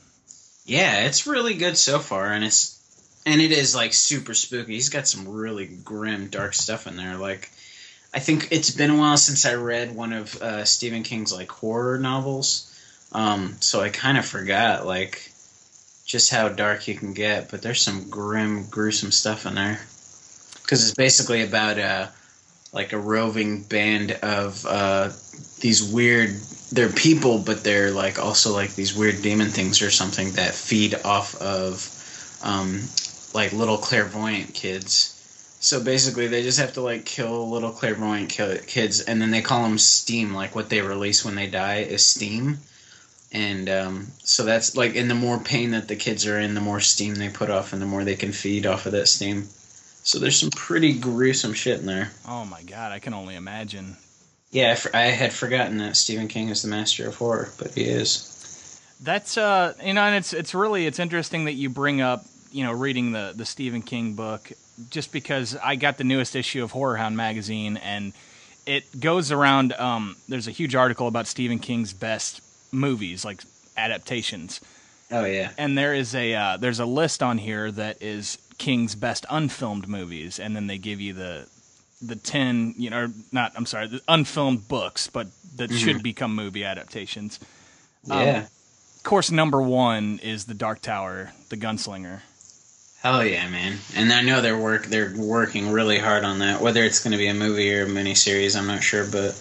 Yeah, 0.66 1.06
it's 1.06 1.28
really 1.28 1.56
good 1.56 1.78
so 1.78 2.00
far, 2.00 2.32
and 2.32 2.44
it's 2.44 2.80
and 3.26 3.42
it 3.42 3.52
is 3.52 3.76
like 3.76 3.94
super 3.94 4.34
spooky. 4.34 4.74
He's 4.74 4.90
got 4.90 5.08
some 5.08 5.28
really 5.28 5.66
grim, 5.66 6.28
dark 6.28 6.54
stuff 6.54 6.88
in 6.88 6.96
there. 6.96 7.18
Like, 7.18 7.52
I 8.14 8.20
think 8.20 8.48
it's 8.52 8.72
been 8.72 8.90
a 8.90 8.98
while 8.98 9.18
since 9.18 9.46
I 9.46 9.54
read 9.54 9.96
one 9.96 10.14
of 10.14 10.42
uh, 10.42 10.66
Stephen 10.66 11.04
King's 11.04 11.32
like 11.32 11.52
horror 11.52 12.00
novels, 12.00 12.76
um, 13.12 13.56
so 13.60 13.82
I 13.82 13.90
kind 13.90 14.18
of 14.18 14.26
forgot 14.26 14.86
like 14.86 15.32
just 16.06 16.32
how 16.32 16.50
dark 16.50 16.88
you 16.88 16.96
can 16.96 17.14
get. 17.14 17.52
But 17.52 17.62
there's 17.62 17.82
some 17.82 18.10
grim, 18.10 18.66
gruesome 18.66 19.12
stuff 19.12 19.46
in 19.46 19.56
there 19.56 19.80
because 20.64 20.88
it's 20.88 20.96
basically 20.96 21.44
about 21.44 21.78
uh, 21.78 22.08
like 22.74 22.94
a 22.94 22.98
roving 22.98 23.64
band 23.64 24.14
of 24.24 24.66
uh, 24.66 25.10
these 25.60 25.84
weird. 25.84 26.32
They're 26.72 26.90
people, 26.90 27.40
but 27.40 27.64
they're 27.64 27.92
like 27.92 28.20
also 28.20 28.54
like 28.54 28.76
these 28.76 28.96
weird 28.96 29.22
demon 29.22 29.50
things 29.50 29.82
or 29.82 29.92
something 29.92 30.32
that 30.32 30.54
feed 30.54 30.96
off 31.04 31.40
of 31.42 32.40
um, 32.44 32.82
like 33.34 33.54
little 33.54 33.78
clairvoyant 33.78 34.54
kids. 34.54 35.19
So 35.62 35.84
basically, 35.84 36.28
they 36.28 36.42
just 36.42 36.60
have 36.60 36.74
to 36.74 36.82
like 36.82 37.06
kill 37.06 37.50
little 37.50 37.72
clairvoyant 37.72 38.30
kids, 38.30 39.02
and 39.02 39.22
then 39.22 39.32
they 39.32 39.42
call 39.42 39.64
them 39.64 39.78
steam. 39.78 40.34
Like 40.34 40.56
what 40.56 40.70
they 40.70 40.82
release 40.82 41.26
when 41.26 41.36
they 41.36 41.48
die 41.48 41.80
is 41.80 42.06
steam, 42.06 42.60
and 43.32 43.70
um, 43.70 44.08
so 44.20 44.46
that's 44.46 44.78
like, 44.78 44.96
and 44.96 45.10
the 45.10 45.16
more 45.16 45.38
pain 45.38 45.72
that 45.72 45.88
the 45.88 45.98
kids 45.98 46.26
are 46.26 46.40
in, 46.40 46.54
the 46.54 46.62
more 46.62 46.80
steam 46.80 47.16
they 47.16 47.30
put 47.30 47.50
off, 47.50 47.74
and 47.74 47.82
the 47.82 47.86
more 47.86 48.04
they 48.04 48.16
can 48.16 48.32
feed 48.32 48.66
off 48.66 48.86
of 48.86 48.94
that 48.94 49.08
steam. 49.08 49.48
So 50.04 50.18
there's 50.18 50.40
some 50.40 50.50
pretty 50.50 50.94
gruesome 50.94 51.54
shit 51.54 51.82
in 51.82 51.86
there. 51.86 52.12
Oh 52.28 52.46
my 52.46 52.64
god, 52.64 52.92
I 52.92 53.00
can 53.00 53.14
only 53.14 53.36
imagine. 53.36 53.98
Yeah, 54.52 54.78
I, 54.94 55.00
I 55.00 55.06
had 55.08 55.34
forgotten 55.34 55.78
that 55.78 55.96
Stephen 55.96 56.28
King 56.28 56.50
is 56.50 56.62
the 56.62 56.70
master 56.70 57.08
of 57.08 57.16
horror, 57.16 57.52
but 57.60 57.74
he 57.74 57.84
is. 57.84 58.82
That's 59.02 59.38
uh, 59.38 59.74
you 59.84 59.94
know, 59.94 60.02
and 60.02 60.16
it's 60.16 60.34
it's 60.34 60.56
really 60.56 60.88
it's 60.88 61.00
interesting 61.00 61.46
that 61.46 61.54
you 61.54 61.70
bring 61.70 62.02
up 62.02 62.26
you 62.52 62.64
know 62.64 62.72
reading 62.72 63.12
the 63.12 63.34
the 63.36 63.46
Stephen 63.46 63.82
King 63.82 64.14
book, 64.14 64.52
just 64.90 65.12
because 65.12 65.56
I 65.64 65.76
got 65.76 65.98
the 65.98 66.04
newest 66.04 66.36
issue 66.36 66.64
of 66.64 66.72
Horror 66.72 66.98
Hound 66.98 67.16
magazine 67.18 67.78
and 67.78 68.14
it 68.66 69.00
goes 69.00 69.32
around. 69.32 69.74
Um, 69.74 70.16
there's 70.28 70.48
a 70.48 70.52
huge 70.52 70.76
article 70.76 71.08
about 71.08 71.28
Stephen 71.28 71.60
King's 71.60 71.92
best 71.94 72.42
movies, 72.72 73.26
like 73.26 73.42
adaptations. 73.78 74.62
Oh 75.12 75.26
yeah. 75.26 75.52
And 75.58 75.78
there 75.78 75.94
is 75.94 76.14
a 76.14 76.36
uh, 76.36 76.58
there's 76.58 76.80
a 76.80 76.86
list 76.86 77.24
on 77.24 77.38
here 77.40 77.72
that 77.72 78.02
is 78.02 78.38
King's 78.60 78.94
best 78.96 79.26
unfilmed 79.30 79.88
movies, 79.88 80.40
and 80.40 80.56
then 80.56 80.68
they 80.68 80.78
give 80.78 81.02
you 81.02 81.14
the 81.14 81.48
the 82.02 82.16
ten 82.16 82.76
you 82.78 82.90
know 82.90 83.08
not 83.32 83.54
I'm 83.56 83.66
sorry 83.66 83.88
the 83.88 84.02
unfilmed 84.08 84.68
books, 84.68 85.08
but 85.08 85.28
that 85.56 85.72
Mhm. 85.72 85.78
should 85.80 86.04
become 86.04 86.36
movie 86.36 86.64
adaptations. 86.64 87.40
Um, 88.10 88.20
Yeah. 88.20 88.38
of 88.98 89.04
course, 89.04 89.32
number 89.32 89.62
one 89.62 90.20
is 90.22 90.46
the 90.46 90.54
Dark 90.54 90.82
Tower, 90.82 91.32
the 91.50 91.58
Gunslinger. 91.58 92.22
Hell 93.02 93.24
yeah, 93.24 93.48
man! 93.48 93.78
And 93.96 94.12
I 94.12 94.22
know 94.22 94.42
they're 94.42 94.58
work 94.58 94.88
they're 94.88 95.14
working 95.16 95.72
really 95.72 96.00
hard 96.00 96.26
on 96.26 96.40
that. 96.40 96.62
Whether 96.62 96.84
it's 96.84 97.02
going 97.02 97.14
to 97.14 97.18
be 97.18 97.28
a 97.28 97.34
movie 97.34 97.74
or 97.74 97.84
a 97.84 97.88
miniseries, 97.88 98.58
I'm 98.60 98.68
not 98.68 98.84
sure, 98.84 99.06
but 99.06 99.40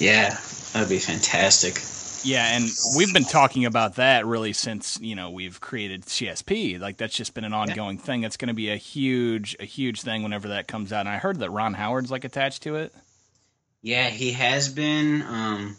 yeah, 0.00 0.38
that'd 0.72 0.88
be 0.88 1.00
fantastic. 1.00 1.82
Yeah, 2.24 2.56
and 2.56 2.70
we've 2.96 3.12
been 3.12 3.24
talking 3.24 3.64
about 3.64 3.96
that 3.96 4.24
really 4.24 4.52
since 4.52 5.00
you 5.00 5.16
know 5.16 5.30
we've 5.30 5.60
created 5.60 6.04
CSP. 6.04 6.78
Like 6.78 6.96
that's 6.96 7.16
just 7.16 7.34
been 7.34 7.42
an 7.42 7.52
ongoing 7.52 7.98
thing. 7.98 8.22
It's 8.22 8.36
going 8.36 8.48
to 8.48 8.54
be 8.54 8.70
a 8.70 8.76
huge, 8.76 9.56
a 9.58 9.64
huge 9.64 10.02
thing 10.02 10.22
whenever 10.22 10.48
that 10.48 10.68
comes 10.68 10.92
out. 10.92 11.00
And 11.00 11.08
I 11.08 11.18
heard 11.18 11.40
that 11.40 11.50
Ron 11.50 11.74
Howard's 11.74 12.12
like 12.12 12.24
attached 12.24 12.62
to 12.62 12.76
it. 12.76 12.94
Yeah, 13.82 14.08
he 14.08 14.30
has 14.30 14.68
been. 14.68 15.22
Um, 15.22 15.76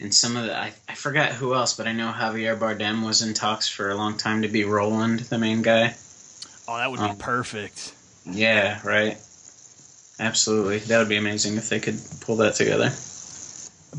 and 0.00 0.14
some 0.14 0.36
of 0.36 0.44
the 0.44 0.56
I, 0.56 0.72
I 0.88 0.94
forgot 0.94 1.32
who 1.32 1.54
else, 1.54 1.76
but 1.76 1.88
I 1.88 1.92
know 1.92 2.12
Javier 2.12 2.56
Bardem 2.56 3.04
was 3.04 3.22
in 3.22 3.34
talks 3.34 3.68
for 3.68 3.90
a 3.90 3.96
long 3.96 4.16
time 4.16 4.42
to 4.42 4.48
be 4.48 4.64
Roland, 4.64 5.20
the 5.20 5.38
main 5.38 5.62
guy. 5.62 5.94
Oh, 6.66 6.76
that 6.76 6.90
would 6.90 7.00
be 7.00 7.06
Um, 7.06 7.16
perfect. 7.16 7.92
Yeah, 8.26 8.80
right. 8.84 9.18
Absolutely, 10.18 10.78
that 10.78 10.98
would 10.98 11.08
be 11.08 11.16
amazing 11.16 11.56
if 11.56 11.68
they 11.68 11.80
could 11.80 12.00
pull 12.20 12.36
that 12.36 12.54
together. 12.54 12.92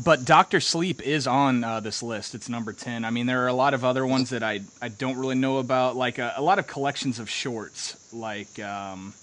But 0.02 0.24
Doctor 0.24 0.60
Sleep 0.60 1.00
is 1.02 1.26
on 1.26 1.62
uh, 1.64 1.80
this 1.80 2.02
list. 2.02 2.34
It's 2.34 2.48
number 2.48 2.72
ten. 2.72 3.04
I 3.04 3.10
mean, 3.10 3.26
there 3.26 3.44
are 3.44 3.48
a 3.48 3.52
lot 3.54 3.72
of 3.74 3.84
other 3.84 4.06
ones 4.06 4.30
that 4.30 4.42
I 4.42 4.60
I 4.80 4.88
don't 4.88 5.16
really 5.16 5.34
know 5.36 5.58
about, 5.58 5.96
like 5.96 6.18
uh, 6.18 6.32
a 6.36 6.42
lot 6.42 6.58
of 6.58 6.66
collections 6.66 7.18
of 7.18 7.30
shorts, 7.30 7.96
like 8.12 8.58
um, 8.58 9.14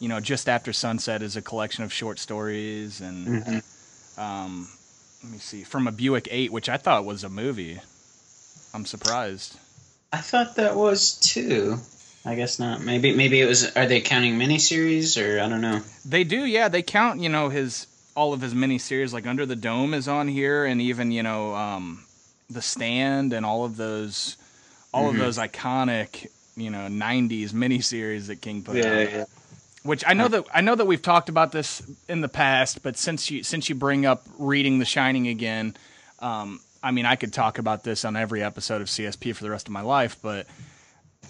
you 0.00 0.08
know, 0.08 0.20
just 0.20 0.48
after 0.48 0.72
sunset 0.72 1.22
is 1.22 1.36
a 1.36 1.42
collection 1.42 1.84
of 1.84 1.92
short 1.92 2.18
stories, 2.18 3.00
and 3.00 3.44
Mhm. 3.44 3.62
um, 4.18 4.68
let 5.22 5.32
me 5.32 5.38
see, 5.38 5.62
from 5.64 5.86
a 5.86 5.92
Buick 5.92 6.28
Eight, 6.30 6.52
which 6.52 6.68
I 6.68 6.76
thought 6.76 7.04
was 7.04 7.24
a 7.24 7.28
movie. 7.28 7.80
I'm 8.74 8.84
surprised. 8.86 9.56
I 10.12 10.18
thought 10.18 10.56
that 10.56 10.76
was 10.76 11.12
too. 11.20 11.78
I 12.28 12.34
guess 12.34 12.58
not. 12.58 12.82
Maybe 12.82 13.14
maybe 13.16 13.40
it 13.40 13.46
was. 13.46 13.74
Are 13.74 13.86
they 13.86 14.02
counting 14.02 14.38
miniseries 14.38 15.16
or 15.20 15.40
I 15.40 15.48
don't 15.48 15.62
know? 15.62 15.80
They 16.04 16.24
do, 16.24 16.44
yeah. 16.44 16.68
They 16.68 16.82
count, 16.82 17.20
you 17.20 17.30
know, 17.30 17.48
his 17.48 17.86
all 18.14 18.32
of 18.34 18.40
his 18.42 18.52
miniseries, 18.52 19.12
like 19.14 19.26
Under 19.26 19.46
the 19.46 19.56
Dome 19.56 19.94
is 19.94 20.08
on 20.08 20.28
here, 20.28 20.64
and 20.66 20.80
even 20.80 21.10
you 21.10 21.22
know, 21.22 21.54
um, 21.54 22.04
The 22.50 22.60
Stand, 22.60 23.32
and 23.32 23.46
all 23.46 23.64
of 23.64 23.76
those, 23.76 24.36
all 24.92 25.04
Mhm. 25.06 25.10
of 25.12 25.16
those 25.18 25.38
iconic, 25.38 26.26
you 26.56 26.68
know, 26.70 26.86
'90s 26.88 27.52
miniseries 27.52 28.26
that 28.26 28.42
King 28.42 28.62
put 28.62 28.76
Yeah, 28.76 28.84
out. 28.92 29.10
yeah. 29.12 29.24
Which 29.84 30.04
I 30.06 30.12
know 30.12 30.28
that 30.28 30.44
I 30.52 30.60
know 30.60 30.74
that 30.74 30.84
we've 30.86 31.00
talked 31.00 31.30
about 31.30 31.52
this 31.52 31.80
in 32.08 32.20
the 32.20 32.28
past, 32.28 32.82
but 32.82 32.98
since 32.98 33.30
you 33.30 33.42
since 33.42 33.70
you 33.70 33.74
bring 33.74 34.04
up 34.04 34.26
reading 34.38 34.80
The 34.80 34.84
Shining 34.84 35.28
again, 35.28 35.74
um, 36.18 36.60
I 36.82 36.90
mean, 36.90 37.06
I 37.06 37.16
could 37.16 37.32
talk 37.32 37.58
about 37.58 37.84
this 37.84 38.04
on 38.04 38.16
every 38.16 38.42
episode 38.42 38.82
of 38.82 38.88
CSP 38.90 39.32
for 39.34 39.44
the 39.44 39.50
rest 39.50 39.66
of 39.66 39.72
my 39.72 39.80
life. 39.80 40.16
But 40.20 40.46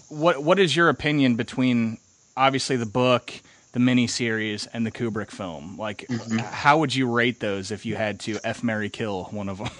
what 0.09 0.43
what 0.43 0.59
is 0.59 0.75
your 0.75 0.89
opinion 0.89 1.35
between 1.35 1.97
obviously 2.35 2.75
the 2.75 2.85
book, 2.85 3.33
the 3.73 3.79
miniseries, 3.79 4.67
and 4.73 4.85
the 4.85 4.91
Kubrick 4.91 5.31
film? 5.31 5.77
Like, 5.77 6.05
Mhm. 6.09 6.39
how 6.39 6.79
would 6.79 6.93
you 6.93 7.09
rate 7.11 7.39
those 7.39 7.71
if 7.71 7.85
you 7.85 7.95
had 7.95 8.19
to 8.21 8.39
F 8.43 8.63
Mary 8.63 8.89
kill 8.89 9.25
one 9.25 9.49
of 9.49 9.57
them? 9.59 9.69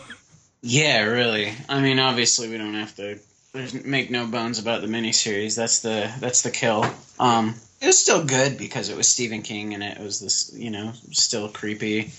Yeah, 0.61 1.03
really. 1.03 1.53
I 1.69 1.79
mean, 1.79 1.99
obviously, 1.99 2.49
we 2.49 2.57
don't 2.57 2.73
have 2.73 2.93
to 2.97 3.17
there's, 3.53 3.73
make 3.73 4.11
no 4.11 4.25
bones 4.27 4.59
about 4.59 4.81
the 4.81 4.87
miniseries. 4.87 5.55
That's 5.55 5.79
the 5.79 6.11
that's 6.19 6.41
the 6.41 6.51
kill. 6.51 6.85
Um, 7.17 7.55
it 7.81 7.85
was 7.85 7.97
still 7.97 8.25
good 8.25 8.57
because 8.57 8.89
it 8.89 8.97
was 8.97 9.07
Stephen 9.07 9.41
King 9.41 9.73
and 9.73 9.81
it 9.81 9.99
was 9.99 10.19
this, 10.19 10.51
you 10.53 10.69
know, 10.69 10.91
still 11.11 11.47
creepy, 11.47 12.11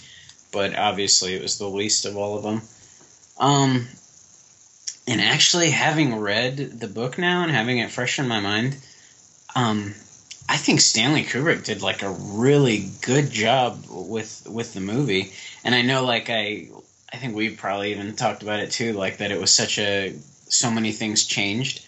but 0.53 0.75
obviously 0.75 1.35
it 1.35 1.43
was 1.43 1.59
the 1.59 1.69
least 1.69 2.07
of 2.07 2.17
all 2.17 2.39
of 2.39 2.43
them. 2.43 2.63
Um, 3.37 3.87
and 5.07 5.21
actually, 5.21 5.71
having 5.71 6.17
read 6.17 6.57
the 6.57 6.89
book 6.89 7.19
now 7.19 7.43
and 7.43 7.51
having 7.51 7.79
it 7.79 7.91
fresh 7.91 8.19
in 8.19 8.29
my 8.29 8.41
mind, 8.41 8.77
um, 9.55 9.95
I 10.49 10.57
think 10.57 10.81
Stanley 10.81 11.23
Kubrick 11.25 11.65
did 11.65 11.81
like 11.81 12.03
a 12.03 12.11
really 12.11 12.91
good 13.03 13.31
job 13.31 13.85
with 13.89 14.47
with 14.49 14.75
the 14.75 14.81
movie. 14.81 15.33
And 15.65 15.75
I 15.75 15.83
know, 15.83 16.05
like 16.05 16.29
I, 16.29 16.69
I 17.13 17.17
think 17.17 17.35
we 17.35 17.51
probably 17.51 17.93
even 17.93 18.17
talked 18.17 18.43
about 18.43 18.61
it 18.61 18.71
too, 18.71 18.93
like 18.93 19.19
that 19.19 19.31
it 19.31 19.41
was 19.41 19.53
such 19.53 19.79
a 19.79 20.15
so 20.49 20.71
many 20.71 20.93
things 20.93 21.25
changed 21.25 21.85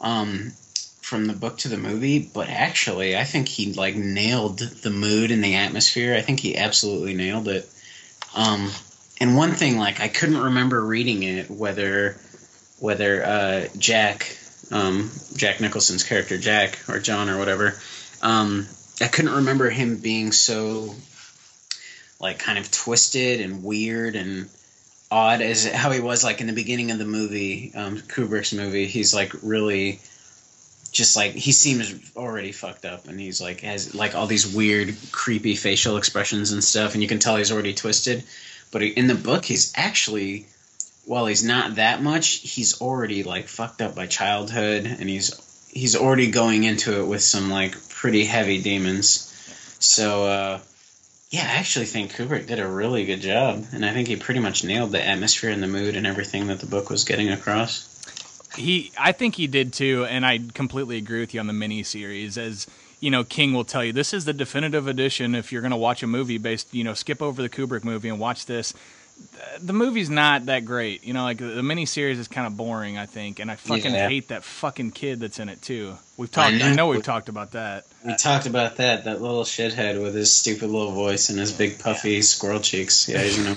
um, 0.00 0.52
from 1.00 1.26
the 1.26 1.32
book 1.32 1.58
to 1.58 1.68
the 1.68 1.76
movie. 1.76 2.18
But 2.18 2.48
actually, 2.50 3.16
I 3.16 3.24
think 3.24 3.48
he 3.48 3.72
like 3.72 3.96
nailed 3.96 4.58
the 4.58 4.90
mood 4.90 5.30
and 5.30 5.42
the 5.42 5.56
atmosphere. 5.56 6.14
I 6.14 6.20
think 6.20 6.40
he 6.40 6.56
absolutely 6.56 7.14
nailed 7.14 7.48
it. 7.48 7.68
Um, 8.34 8.70
and 9.20 9.36
one 9.36 9.52
thing, 9.52 9.78
like 9.78 10.00
I 10.00 10.08
couldn't 10.08 10.38
remember 10.38 10.84
reading 10.84 11.22
it 11.22 11.50
whether 11.50 12.16
whether 12.84 13.24
uh, 13.24 13.66
Jack, 13.78 14.36
um, 14.70 15.10
Jack 15.36 15.58
Nicholson's 15.58 16.02
character 16.02 16.36
Jack 16.36 16.78
or 16.86 16.98
John 16.98 17.30
or 17.30 17.38
whatever, 17.38 17.74
um, 18.20 18.66
I 19.00 19.06
couldn't 19.08 19.36
remember 19.36 19.70
him 19.70 19.96
being 19.96 20.32
so 20.32 20.94
like 22.20 22.38
kind 22.38 22.58
of 22.58 22.70
twisted 22.70 23.40
and 23.40 23.64
weird 23.64 24.16
and 24.16 24.50
odd 25.10 25.40
as 25.40 25.64
how 25.64 25.92
he 25.92 26.00
was 26.00 26.24
like 26.24 26.42
in 26.42 26.46
the 26.46 26.52
beginning 26.52 26.90
of 26.90 26.98
the 26.98 27.06
movie, 27.06 27.72
um, 27.74 27.96
Kubrick's 27.96 28.52
movie. 28.52 28.86
He's 28.86 29.14
like 29.14 29.32
really 29.42 30.00
just 30.92 31.16
like 31.16 31.32
he 31.32 31.52
seems 31.52 32.12
already 32.14 32.52
fucked 32.52 32.84
up, 32.84 33.08
and 33.08 33.18
he's 33.18 33.40
like 33.40 33.60
has 33.60 33.94
like 33.94 34.14
all 34.14 34.26
these 34.26 34.54
weird, 34.54 34.94
creepy 35.10 35.56
facial 35.56 35.96
expressions 35.96 36.52
and 36.52 36.62
stuff, 36.62 36.92
and 36.92 37.02
you 37.02 37.08
can 37.08 37.18
tell 37.18 37.36
he's 37.36 37.50
already 37.50 37.72
twisted. 37.72 38.24
But 38.70 38.82
in 38.82 39.06
the 39.06 39.14
book, 39.14 39.46
he's 39.46 39.72
actually, 39.74 40.46
while 41.06 41.26
he's 41.26 41.44
not 41.44 41.76
that 41.76 42.02
much, 42.02 42.40
he's 42.40 42.80
already 42.80 43.22
like 43.22 43.48
fucked 43.48 43.82
up 43.82 43.94
by 43.94 44.06
childhood, 44.06 44.86
and 44.86 45.08
he's 45.08 45.68
he's 45.72 45.96
already 45.96 46.30
going 46.30 46.64
into 46.64 47.00
it 47.00 47.06
with 47.06 47.22
some 47.22 47.50
like 47.50 47.76
pretty 47.88 48.24
heavy 48.24 48.60
demons. 48.60 49.30
So 49.80 50.24
uh, 50.24 50.60
yeah, 51.30 51.42
I 51.42 51.56
actually 51.58 51.86
think 51.86 52.12
Kubrick 52.12 52.46
did 52.46 52.60
a 52.60 52.68
really 52.68 53.04
good 53.04 53.20
job, 53.20 53.64
and 53.72 53.84
I 53.84 53.92
think 53.92 54.08
he 54.08 54.16
pretty 54.16 54.40
much 54.40 54.64
nailed 54.64 54.92
the 54.92 55.04
atmosphere 55.04 55.50
and 55.50 55.62
the 55.62 55.66
mood 55.66 55.96
and 55.96 56.06
everything 56.06 56.46
that 56.46 56.60
the 56.60 56.66
book 56.66 56.90
was 56.90 57.04
getting 57.04 57.30
across. 57.30 57.90
He, 58.56 58.92
I 58.96 59.10
think 59.10 59.34
he 59.34 59.48
did 59.48 59.72
too, 59.72 60.04
and 60.04 60.24
I 60.24 60.38
completely 60.54 60.96
agree 60.96 61.20
with 61.20 61.34
you 61.34 61.40
on 61.40 61.48
the 61.48 61.52
miniseries. 61.52 62.38
As 62.38 62.68
you 63.00 63.10
know, 63.10 63.24
King 63.24 63.52
will 63.52 63.64
tell 63.64 63.84
you 63.84 63.92
this 63.92 64.14
is 64.14 64.24
the 64.24 64.32
definitive 64.32 64.86
edition. 64.86 65.34
If 65.34 65.50
you're 65.50 65.60
going 65.60 65.72
to 65.72 65.76
watch 65.76 66.02
a 66.02 66.06
movie 66.06 66.38
based, 66.38 66.72
you 66.72 66.84
know, 66.84 66.94
skip 66.94 67.20
over 67.20 67.42
the 67.42 67.48
Kubrick 67.48 67.84
movie 67.84 68.08
and 68.08 68.20
watch 68.20 68.46
this. 68.46 68.72
The 69.60 69.72
movie's 69.72 70.10
not 70.10 70.46
that 70.46 70.64
great, 70.64 71.04
you 71.04 71.12
know. 71.12 71.22
Like 71.22 71.38
the 71.38 71.44
miniseries 71.62 72.18
is 72.18 72.28
kind 72.28 72.46
of 72.46 72.56
boring, 72.56 72.98
I 72.98 73.06
think, 73.06 73.38
and 73.40 73.50
I 73.50 73.56
fucking 73.56 73.92
Yeah. 73.94 74.08
hate 74.08 74.28
that 74.28 74.42
fucking 74.44 74.90
kid 74.92 75.20
that's 75.20 75.38
in 75.38 75.48
it 75.48 75.62
too. 75.62 75.94
We've 76.16 76.30
talked. 76.30 76.54
I 76.54 76.70
I 76.70 76.74
know. 76.74 76.88
we've 76.88 77.02
talked 77.02 77.28
about 77.28 77.52
that. 77.52 77.84
We 78.04 78.16
talked 78.16 78.46
about 78.46 78.76
that, 78.76 79.04
that 79.04 79.20
little 79.22 79.44
shithead 79.44 80.02
with 80.02 80.14
his 80.14 80.32
stupid 80.32 80.68
little 80.70 80.92
voice 80.92 81.30
and 81.30 81.38
his 81.38 81.52
big 81.52 81.78
puffy 81.78 82.20
squirrel 82.22 82.60
cheeks. 82.60 83.08
Yeah, 83.08 83.22
you 83.22 83.44
know. 83.44 83.56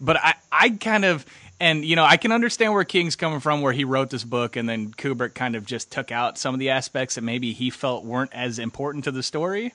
but 0.00 0.16
I, 0.16 0.34
I 0.52 0.70
kind 0.70 1.04
of 1.04 1.24
and 1.60 1.84
you 1.84 1.94
know 1.94 2.04
i 2.04 2.16
can 2.16 2.32
understand 2.32 2.72
where 2.72 2.82
king's 2.82 3.14
coming 3.14 3.38
from 3.38 3.60
where 3.60 3.72
he 3.72 3.84
wrote 3.84 4.10
this 4.10 4.24
book 4.24 4.56
and 4.56 4.68
then 4.68 4.90
kubrick 4.90 5.34
kind 5.34 5.54
of 5.54 5.64
just 5.64 5.88
took 5.92 6.10
out 6.10 6.36
some 6.36 6.52
of 6.52 6.58
the 6.58 6.70
aspects 6.70 7.14
that 7.14 7.22
maybe 7.22 7.52
he 7.52 7.70
felt 7.70 8.04
weren't 8.04 8.32
as 8.34 8.58
important 8.58 9.04
to 9.04 9.12
the 9.12 9.22
story 9.22 9.72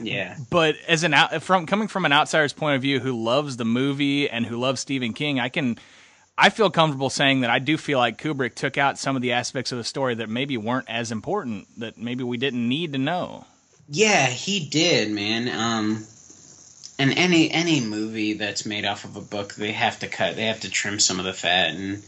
Yeah. 0.00 0.36
but 0.50 0.76
as 0.86 1.02
an 1.04 1.14
out 1.14 1.42
from 1.42 1.66
coming 1.66 1.88
from 1.88 2.04
an 2.04 2.12
outsider's 2.12 2.52
point 2.52 2.76
of 2.76 2.82
view 2.82 3.00
who 3.00 3.12
loves 3.22 3.56
the 3.56 3.64
movie 3.64 4.28
and 4.30 4.46
who 4.46 4.56
loves 4.56 4.80
stephen 4.80 5.12
king 5.12 5.40
i 5.40 5.48
can 5.48 5.78
i 6.36 6.50
feel 6.50 6.70
comfortable 6.70 7.10
saying 7.10 7.40
that 7.40 7.50
i 7.50 7.58
do 7.58 7.76
feel 7.76 7.98
like 7.98 8.16
kubrick 8.20 8.54
took 8.54 8.78
out 8.78 8.98
some 8.98 9.16
of 9.16 9.22
the 9.22 9.32
aspects 9.32 9.72
of 9.72 9.78
the 9.78 9.84
story 9.84 10.14
that 10.14 10.28
maybe 10.28 10.56
weren't 10.56 10.88
as 10.88 11.10
important 11.10 11.66
that 11.78 11.98
maybe 11.98 12.22
we 12.22 12.36
didn't 12.36 12.68
need 12.68 12.92
to 12.92 12.98
know 12.98 13.44
Yeah, 13.90 14.26
he 14.26 14.68
did, 14.68 15.10
man. 15.10 15.48
Um, 15.48 16.04
and 16.98 17.12
any 17.16 17.50
any 17.50 17.80
movie 17.80 18.34
that's 18.34 18.66
made 18.66 18.84
off 18.84 19.04
of 19.04 19.16
a 19.16 19.20
book, 19.20 19.54
they 19.54 19.72
have 19.72 19.98
to 20.00 20.08
cut, 20.08 20.36
they 20.36 20.44
have 20.46 20.60
to 20.60 20.70
trim 20.70 20.98
some 20.98 21.18
of 21.18 21.24
the 21.24 21.32
fat, 21.32 21.70
and 21.74 22.02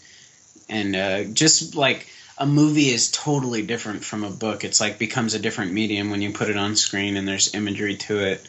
and 0.69 0.95
uh, 0.97 1.25
just 1.33 1.75
like 1.75 2.07
a 2.41 2.47
movie 2.47 2.89
is 2.89 3.11
totally 3.11 3.63
different 3.63 4.03
from 4.03 4.25
a 4.25 4.31
book. 4.31 4.65
It's 4.65 4.81
like 4.81 4.99
becomes 4.99 5.35
a 5.35 5.39
different 5.39 5.73
medium 5.73 6.11
when 6.11 6.23
you 6.23 6.33
put 6.33 6.49
it 6.49 6.57
on 6.57 6.75
screen 6.75 7.19
and 7.19 7.29
there's 7.29 7.55
imagery 7.55 7.97
to 7.97 8.19
it. 8.19 8.49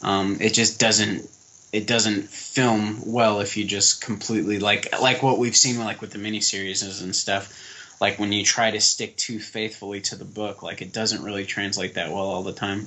Um, 0.00 0.38
it 0.40 0.54
just 0.54 0.78
doesn't 0.78 1.28
it 1.72 1.86
doesn't 1.86 2.28
film 2.28 3.00
well 3.06 3.40
if 3.40 3.56
you 3.56 3.64
just 3.64 4.02
completely 4.02 4.58
like 4.58 5.00
like 5.00 5.22
what 5.22 5.38
we've 5.38 5.56
seen 5.56 5.78
like 5.78 6.00
with 6.00 6.12
the 6.12 6.18
miniseries 6.18 7.02
and 7.02 7.16
stuff 7.16 7.96
like 8.00 8.18
when 8.18 8.30
you 8.30 8.44
try 8.44 8.70
to 8.70 8.80
stick 8.80 9.16
too 9.16 9.38
faithfully 9.38 10.00
to 10.00 10.16
the 10.16 10.24
book 10.24 10.62
like 10.62 10.82
it 10.82 10.92
doesn't 10.92 11.24
really 11.24 11.46
translate 11.46 11.94
that 11.94 12.10
well 12.10 12.24
all 12.24 12.42
the 12.42 12.52
time 12.52 12.86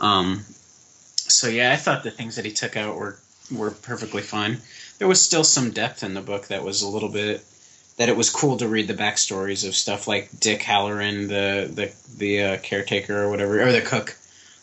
um 0.00 0.42
so 1.28 1.46
yeah 1.46 1.72
i 1.72 1.76
thought 1.76 2.04
the 2.04 2.10
things 2.10 2.36
that 2.36 2.46
he 2.46 2.52
took 2.52 2.76
out 2.76 2.96
were 2.96 3.18
were 3.52 3.70
perfectly 3.70 4.22
fine 4.22 4.56
there 4.98 5.08
was 5.08 5.20
still 5.20 5.44
some 5.44 5.70
depth 5.70 6.02
in 6.02 6.14
the 6.14 6.22
book 6.22 6.46
that 6.46 6.64
was 6.64 6.80
a 6.80 6.88
little 6.88 7.10
bit 7.10 7.44
that 7.96 8.08
it 8.08 8.16
was 8.16 8.28
cool 8.30 8.56
to 8.58 8.68
read 8.68 8.88
the 8.88 8.94
backstories 8.94 9.66
of 9.66 9.74
stuff 9.74 10.06
like 10.06 10.28
dick 10.40 10.60
hallorann 10.60 11.28
the 11.28 11.72
the 11.72 11.92
the 12.18 12.42
uh, 12.42 12.56
caretaker 12.58 13.22
or 13.22 13.30
whatever 13.30 13.60
or 13.60 13.72
the 13.72 13.80
cook 13.80 14.16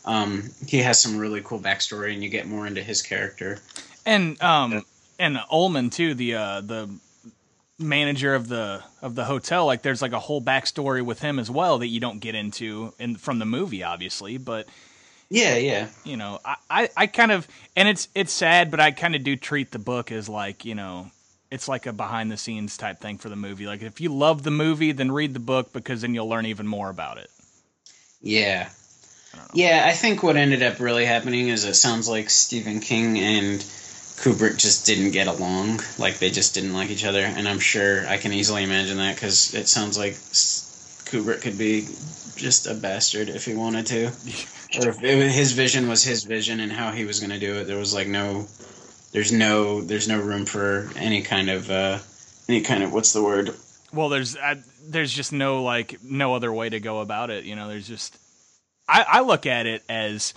um 0.06 0.50
he 0.68 0.80
has 0.80 1.02
some 1.02 1.18
really 1.18 1.42
cool 1.42 1.60
backstory 1.60 2.14
and 2.14 2.24
you 2.24 2.30
get 2.30 2.48
more 2.48 2.68
into 2.68 2.82
his 2.82 3.02
character 3.02 3.60
and 4.06 4.42
um 4.42 4.84
and 5.20 5.40
Ullman 5.52 5.90
too, 5.90 6.14
the 6.14 6.36
uh 6.36 6.62
the 6.62 6.90
manager 7.80 8.36
of 8.36 8.48
the 8.48 8.84
of 9.02 9.16
the 9.16 9.26
hotel. 9.26 9.66
Like 9.66 9.82
there's 9.82 10.02
like 10.02 10.12
a 10.12 10.20
whole 10.20 10.42
backstory 10.42 11.04
with 11.04 11.20
him 11.20 11.40
as 11.40 11.50
well 11.50 11.80
that 11.80 11.88
you 11.88 12.00
don't 12.00 12.20
get 12.20 12.36
into 12.36 12.94
in 13.00 13.16
from 13.16 13.40
the 13.40 13.46
movie, 13.46 13.84
obviously. 13.84 14.38
But 14.38 14.68
yeah, 15.30 15.56
yeah, 15.56 15.88
you 16.04 16.18
know, 16.18 16.40
I 16.44 16.56
I, 16.70 16.90
I 16.98 17.08
kind 17.08 17.32
of 17.32 17.48
and 17.76 17.88
it's 17.88 18.08
it's 18.16 18.34
sad, 18.34 18.72
but 18.72 18.80
I 18.80 18.92
kind 18.92 19.16
of 19.16 19.24
do 19.24 19.36
treat 19.36 19.72
the 19.72 19.80
book 19.80 20.12
as 20.12 20.30
like 20.30 20.66
you 20.66 20.76
know. 20.76 21.12
It's 21.54 21.68
like 21.68 21.86
a 21.86 21.94
behind 21.94 22.32
the 22.32 22.38
scenes 22.38 22.78
type 22.78 23.00
thing 23.00 23.20
for 23.20 23.30
the 23.30 23.36
movie. 23.36 23.68
Like 23.68 23.84
if 23.84 24.02
you 24.02 24.12
love 24.12 24.42
the 24.42 24.50
movie, 24.50 24.92
then 24.92 25.12
read 25.12 25.36
the 25.36 25.40
book 25.40 25.72
because 25.72 26.02
then 26.02 26.16
you'll 26.16 26.28
learn 26.28 26.48
even 26.48 26.68
more 26.68 26.90
about 26.90 27.20
it. 27.20 27.30
Yeah. 28.22 28.70
Yeah, 29.54 29.84
I 29.86 29.92
think 29.92 30.24
what 30.24 30.36
ended 30.36 30.64
up 30.64 30.80
really 30.80 31.06
happening 31.06 31.50
is 31.50 31.64
it 31.64 31.76
sounds 31.76 32.10
like 32.10 32.32
Stephen 32.32 32.80
King 32.80 33.20
and 33.20 33.60
Kubrick 33.60 34.58
just 34.58 34.88
didn't 34.88 35.12
get 35.12 35.28
along. 35.28 35.82
Like 36.00 36.18
they 36.18 36.32
just 36.32 36.56
didn't 36.56 36.74
like 36.74 36.90
each 36.90 37.06
other, 37.06 37.20
and 37.20 37.48
I'm 37.48 37.60
sure 37.60 38.08
I 38.08 38.18
can 38.18 38.34
easily 38.34 38.64
imagine 38.64 38.98
that 38.98 39.16
because 39.16 39.54
it 39.54 39.68
sounds 39.68 39.96
like 39.96 40.14
Kubrick 40.14 41.42
could 41.42 41.58
be 41.58 41.88
just 42.36 42.66
a 42.66 42.74
bastard 42.74 43.30
if 43.30 43.46
he 43.46 43.54
wanted 43.54 43.86
to, 43.88 44.06
or 44.80 44.90
if 44.90 45.04
it, 45.04 45.32
his 45.32 45.52
vision 45.52 45.88
was 45.88 46.04
his 46.04 46.24
vision 46.24 46.60
and 46.60 46.72
how 46.72 46.92
he 46.92 47.06
was 47.06 47.20
going 47.20 47.32
to 47.32 47.40
do 47.40 47.56
it. 47.56 47.66
There 47.66 47.78
was 47.78 47.94
like 47.94 48.08
no, 48.08 48.48
there's 49.14 49.32
no, 49.32 49.82
there's 49.82 50.08
no 50.08 50.20
room 50.20 50.46
for 50.46 50.90
any 50.98 51.22
kind 51.22 51.50
of, 51.50 51.72
uh, 51.72 52.00
any 52.50 52.62
kind 52.62 52.84
of 52.84 52.94
what's 52.94 53.14
the 53.14 53.24
word? 53.24 53.56
Well, 53.94 54.10
there's 54.10 54.36
I, 54.36 54.62
there's 54.88 55.14
just 55.14 55.32
no 55.32 55.64
like 55.64 56.04
no 56.04 56.34
other 56.34 56.52
way 56.52 56.70
to 56.70 56.80
go 56.80 57.00
about 57.00 57.30
it. 57.30 57.46
You 57.46 57.56
know, 57.56 57.68
there's 57.68 57.88
just 57.88 58.18
I, 58.88 59.06
I 59.08 59.22
look 59.22 59.46
at 59.46 59.66
it 59.66 59.84
as 59.88 60.34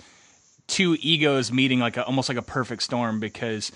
two 0.67 0.95
egos 0.99 1.51
meeting 1.51 1.79
like 1.79 1.97
a, 1.97 2.05
almost 2.05 2.29
like 2.29 2.37
a 2.37 2.43
perfect 2.43 2.83
storm 2.83 3.19
because 3.19 3.71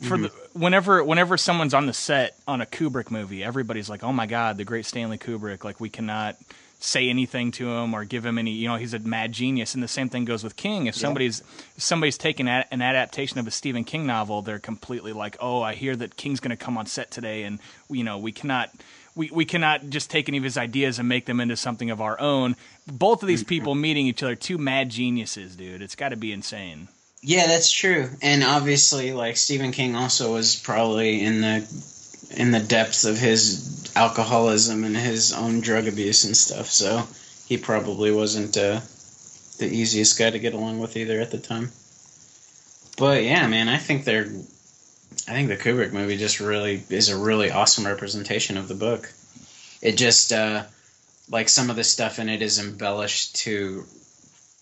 for 0.00 0.16
the, 0.16 0.28
whenever 0.54 1.04
whenever 1.04 1.36
someone's 1.36 1.74
on 1.74 1.86
the 1.86 1.92
set 1.92 2.36
on 2.46 2.60
a 2.60 2.66
Kubrick 2.66 3.10
movie, 3.10 3.44
everybody's 3.44 3.90
like, 3.90 4.02
"Oh 4.02 4.12
my 4.12 4.26
God, 4.26 4.56
the 4.56 4.64
great 4.64 4.86
Stanley 4.86 5.18
Kubrick!" 5.18 5.64
Like 5.64 5.80
we 5.80 5.90
cannot 5.90 6.36
say 6.82 7.08
anything 7.08 7.52
to 7.52 7.70
him 7.70 7.94
or 7.94 8.04
give 8.04 8.26
him 8.26 8.38
any. 8.38 8.50
You 8.50 8.68
know, 8.68 8.76
he's 8.76 8.92
a 8.92 8.98
mad 8.98 9.32
genius. 9.32 9.74
And 9.74 9.82
the 9.82 9.88
same 9.88 10.08
thing 10.08 10.24
goes 10.24 10.42
with 10.42 10.56
King. 10.56 10.86
If 10.86 10.96
Yeah. 10.96 11.02
somebody's 11.02 11.40
if 11.76 11.82
somebody's 11.82 12.18
taking 12.18 12.48
a, 12.48 12.64
an 12.70 12.82
adaptation 12.82 13.38
of 13.38 13.46
a 13.46 13.50
Stephen 13.50 13.84
King 13.84 14.06
novel, 14.06 14.42
they're 14.42 14.58
completely 14.58 15.12
like, 15.12 15.36
"Oh, 15.40 15.62
I 15.62 15.74
hear 15.74 15.94
that 15.96 16.16
King's 16.16 16.40
going 16.40 16.50
to 16.50 16.56
come 16.56 16.76
on 16.76 16.86
set 16.86 17.10
today, 17.10 17.44
and 17.44 17.58
you 17.90 18.04
know, 18.04 18.18
we 18.18 18.32
cannot." 18.32 18.70
We, 19.14 19.28
we 19.30 19.44
cannot 19.44 19.90
just 19.90 20.08
take 20.08 20.30
any 20.30 20.38
of 20.38 20.44
his 20.44 20.56
ideas 20.56 20.98
and 20.98 21.06
make 21.06 21.26
them 21.26 21.38
into 21.38 21.54
something 21.54 21.90
of 21.90 22.00
our 22.00 22.18
own. 22.18 22.56
Both 22.86 23.22
of 23.22 23.28
these 23.28 23.42
mm-hmm. 23.42 23.48
people 23.48 23.74
meeting 23.74 24.06
each 24.06 24.22
other, 24.22 24.34
two 24.34 24.56
mad 24.56 24.88
geniuses, 24.88 25.54
dude. 25.54 25.82
It's 25.82 25.94
got 25.94 26.08
to 26.08 26.16
be 26.16 26.32
insane. 26.32 26.88
Yeah, 27.20 27.46
that's 27.46 27.70
true. 27.70 28.08
And 28.22 28.42
obviously, 28.42 29.12
like 29.12 29.36
Stephen 29.36 29.70
King 29.70 29.96
also 29.96 30.32
was 30.32 30.56
probably 30.56 31.22
in 31.22 31.42
the 31.42 31.58
in 32.34 32.50
the 32.50 32.60
depths 32.60 33.04
of 33.04 33.18
his 33.18 33.92
alcoholism 33.94 34.84
and 34.84 34.96
his 34.96 35.32
own 35.32 35.60
drug 35.60 35.86
abuse 35.86 36.24
and 36.24 36.36
stuff. 36.36 36.70
So 36.70 37.06
he 37.46 37.56
probably 37.56 38.10
wasn't 38.10 38.56
uh, 38.56 38.80
the 39.58 39.68
easiest 39.68 40.18
guy 40.18 40.30
to 40.30 40.38
get 40.38 40.54
along 40.54 40.78
with 40.78 40.96
either 40.96 41.20
at 41.20 41.30
the 41.30 41.38
time. 41.38 41.70
But 42.96 43.24
yeah, 43.24 43.46
man, 43.46 43.68
I 43.68 43.78
think 43.78 44.04
they're. 44.04 44.28
I 45.28 45.32
think 45.34 45.48
the 45.48 45.56
Kubrick 45.56 45.92
movie 45.92 46.16
just 46.16 46.40
really 46.40 46.82
is 46.88 47.08
a 47.08 47.16
really 47.16 47.50
awesome 47.50 47.86
representation 47.86 48.56
of 48.56 48.66
the 48.66 48.74
book. 48.74 49.12
It 49.80 49.96
just 49.96 50.32
uh, 50.32 50.64
like 51.30 51.48
some 51.48 51.70
of 51.70 51.76
the 51.76 51.84
stuff 51.84 52.18
in 52.18 52.28
it 52.28 52.42
is 52.42 52.58
embellished 52.58 53.36
to 53.36 53.84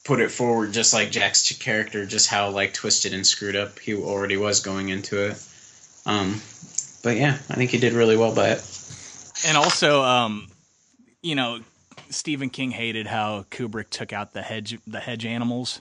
put 0.05 0.21
it 0.21 0.31
forward 0.31 0.73
just 0.73 0.93
like 0.93 1.11
Jack's 1.11 1.51
character, 1.59 2.05
just 2.05 2.29
how 2.29 2.51
like 2.51 2.75
twisted 2.75 3.15
and 3.15 3.27
screwed 3.27 3.57
up 3.57 3.79
he 3.79 3.95
already 3.95 4.37
was 4.37 4.61
going 4.61 4.89
into 4.89 5.27
it. 5.27 5.43
Um, 6.07 6.41
but 7.03 7.17
yeah, 7.17 7.33
I 7.49 7.55
think 7.55 7.71
he 7.71 7.79
did 7.79 7.93
really 7.93 8.17
well 8.17 8.35
by 8.35 8.51
it. 8.51 8.65
And 9.47 9.57
also, 9.57 10.03
um, 10.03 10.49
you 11.23 11.35
know, 11.35 11.61
Stephen 12.11 12.51
King 12.51 12.71
hated 12.71 13.07
how 13.07 13.45
Kubrick 13.51 13.91
took 13.91 14.13
out 14.13 14.33
the 14.33 14.43
hedge 14.43 14.79
the 14.87 15.01
hedge 15.01 15.25
animals 15.25 15.81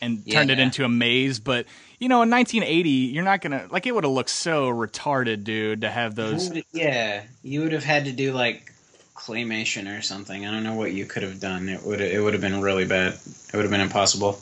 and 0.00 0.28
turned 0.30 0.50
it 0.50 0.58
Yeah. 0.58 0.64
into 0.64 0.84
a 0.84 0.88
maze. 0.88 1.38
But 1.38 1.66
you 1.98 2.08
know, 2.08 2.22
in 2.22 2.30
1980, 2.30 2.88
you're 2.88 3.24
not 3.24 3.40
gonna 3.40 3.66
like 3.70 3.86
it 3.86 3.94
would 3.94 4.04
have 4.04 4.12
looked 4.12 4.30
so 4.30 4.68
retarded, 4.70 5.44
dude, 5.44 5.82
to 5.82 5.90
have 5.90 6.14
those. 6.14 6.50
Yeah, 6.72 7.22
you 7.42 7.62
would 7.62 7.72
have 7.72 7.84
had 7.84 8.04
to 8.06 8.12
do 8.12 8.32
like 8.32 8.72
claymation 9.14 9.96
or 9.96 10.00
something. 10.00 10.46
I 10.46 10.50
don't 10.50 10.62
know 10.62 10.74
what 10.74 10.92
you 10.92 11.04
could 11.04 11.22
have 11.24 11.40
done. 11.40 11.68
It 11.68 11.82
would 11.82 12.00
it 12.00 12.22
would 12.22 12.32
have 12.34 12.42
been 12.42 12.60
really 12.60 12.86
bad. 12.86 13.14
It 13.14 13.54
would 13.54 13.62
have 13.62 13.70
been 13.70 13.80
impossible. 13.80 14.40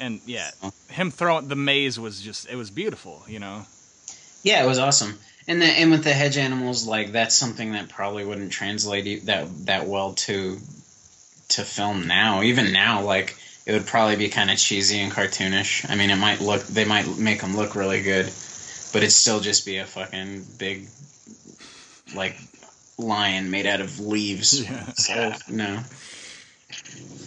And 0.00 0.20
yeah, 0.26 0.50
him 0.88 1.10
throwing 1.10 1.48
the 1.48 1.56
maze 1.56 2.00
was 2.00 2.20
just 2.20 2.48
it 2.48 2.56
was 2.56 2.70
beautiful, 2.70 3.22
you 3.28 3.38
know. 3.38 3.66
Yeah, 4.42 4.64
it 4.64 4.66
was 4.66 4.78
awesome. 4.78 5.18
And 5.50 5.60
the, 5.60 5.66
and 5.66 5.90
with 5.90 6.04
the 6.04 6.12
hedge 6.12 6.38
animals, 6.38 6.86
like 6.86 7.10
that's 7.10 7.34
something 7.34 7.72
that 7.72 7.88
probably 7.88 8.24
wouldn't 8.24 8.52
translate 8.52 9.26
that 9.26 9.48
that 9.66 9.88
well 9.88 10.12
to 10.12 10.60
to 11.48 11.64
film 11.64 12.06
now. 12.06 12.42
Even 12.42 12.72
now, 12.72 13.02
like 13.02 13.36
it 13.66 13.72
would 13.72 13.84
probably 13.84 14.14
be 14.14 14.28
kind 14.28 14.48
of 14.52 14.58
cheesy 14.58 15.00
and 15.00 15.10
cartoonish. 15.10 15.90
I 15.90 15.96
mean, 15.96 16.10
it 16.10 16.18
might 16.18 16.40
look 16.40 16.62
they 16.62 16.84
might 16.84 17.18
make 17.18 17.40
them 17.40 17.56
look 17.56 17.74
really 17.74 18.00
good, 18.00 18.26
but 18.92 18.98
it'd 18.98 19.10
still 19.10 19.40
just 19.40 19.66
be 19.66 19.78
a 19.78 19.86
fucking 19.86 20.46
big 20.56 20.86
like 22.14 22.36
lion 22.96 23.50
made 23.50 23.66
out 23.66 23.80
of 23.80 23.98
leaves. 23.98 24.64
So 24.94 25.32
no. 25.48 25.80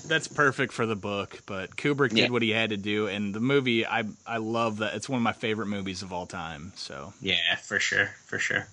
That's 0.05 0.27
perfect 0.27 0.73
for 0.73 0.85
the 0.85 0.95
book, 0.97 1.39
but 1.45 1.75
Kubrick 1.77 2.09
did 2.09 2.17
Yeah. 2.17 2.29
what 2.29 2.41
he 2.41 2.49
had 2.51 2.71
to 2.71 2.77
do, 2.77 3.07
and 3.07 3.33
the 3.33 3.39
movie 3.39 3.85
I 3.85 4.03
I 4.27 4.37
love 4.37 4.77
that. 4.77 4.95
It's 4.95 5.07
one 5.07 5.17
of 5.17 5.23
my 5.23 5.31
favorite 5.33 5.67
movies 5.67 6.01
of 6.01 6.11
all 6.11 6.25
time. 6.25 6.73
So, 6.75 7.13
Yeah, 7.21 7.55
for 7.63 7.79
sure, 7.79 8.11
for 8.25 8.37
sure. 8.37 8.67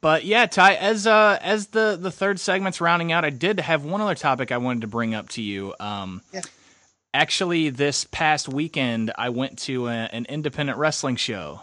but 0.00 0.24
yeah, 0.24 0.46
Ty, 0.46 0.74
as 0.74 1.06
uh 1.06 1.38
as 1.40 1.68
the 1.68 1.96
the 2.00 2.10
third 2.10 2.40
segment's 2.40 2.80
rounding 2.80 3.12
out, 3.12 3.24
I 3.24 3.30
did 3.30 3.60
have 3.60 3.84
one 3.84 4.00
other 4.00 4.14
topic 4.14 4.52
I 4.52 4.58
wanted 4.58 4.82
to 4.82 4.86
bring 4.88 5.14
up 5.14 5.28
to 5.30 5.42
you. 5.42 5.74
Um, 5.80 6.22
Yeah. 6.32 6.42
Actually, 7.14 7.70
this 7.70 8.04
past 8.04 8.48
weekend, 8.50 9.12
I 9.16 9.30
went 9.30 9.58
to 9.60 9.88
a, 9.88 9.92
an 9.92 10.26
independent 10.28 10.76
wrestling 10.78 11.16
show. 11.16 11.62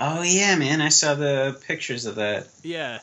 Oh 0.00 0.22
yeah, 0.22 0.56
man, 0.56 0.80
I 0.80 0.88
saw 0.88 1.14
the 1.14 1.56
pictures 1.68 2.06
of 2.06 2.16
that. 2.16 2.48
Yeah. 2.62 2.98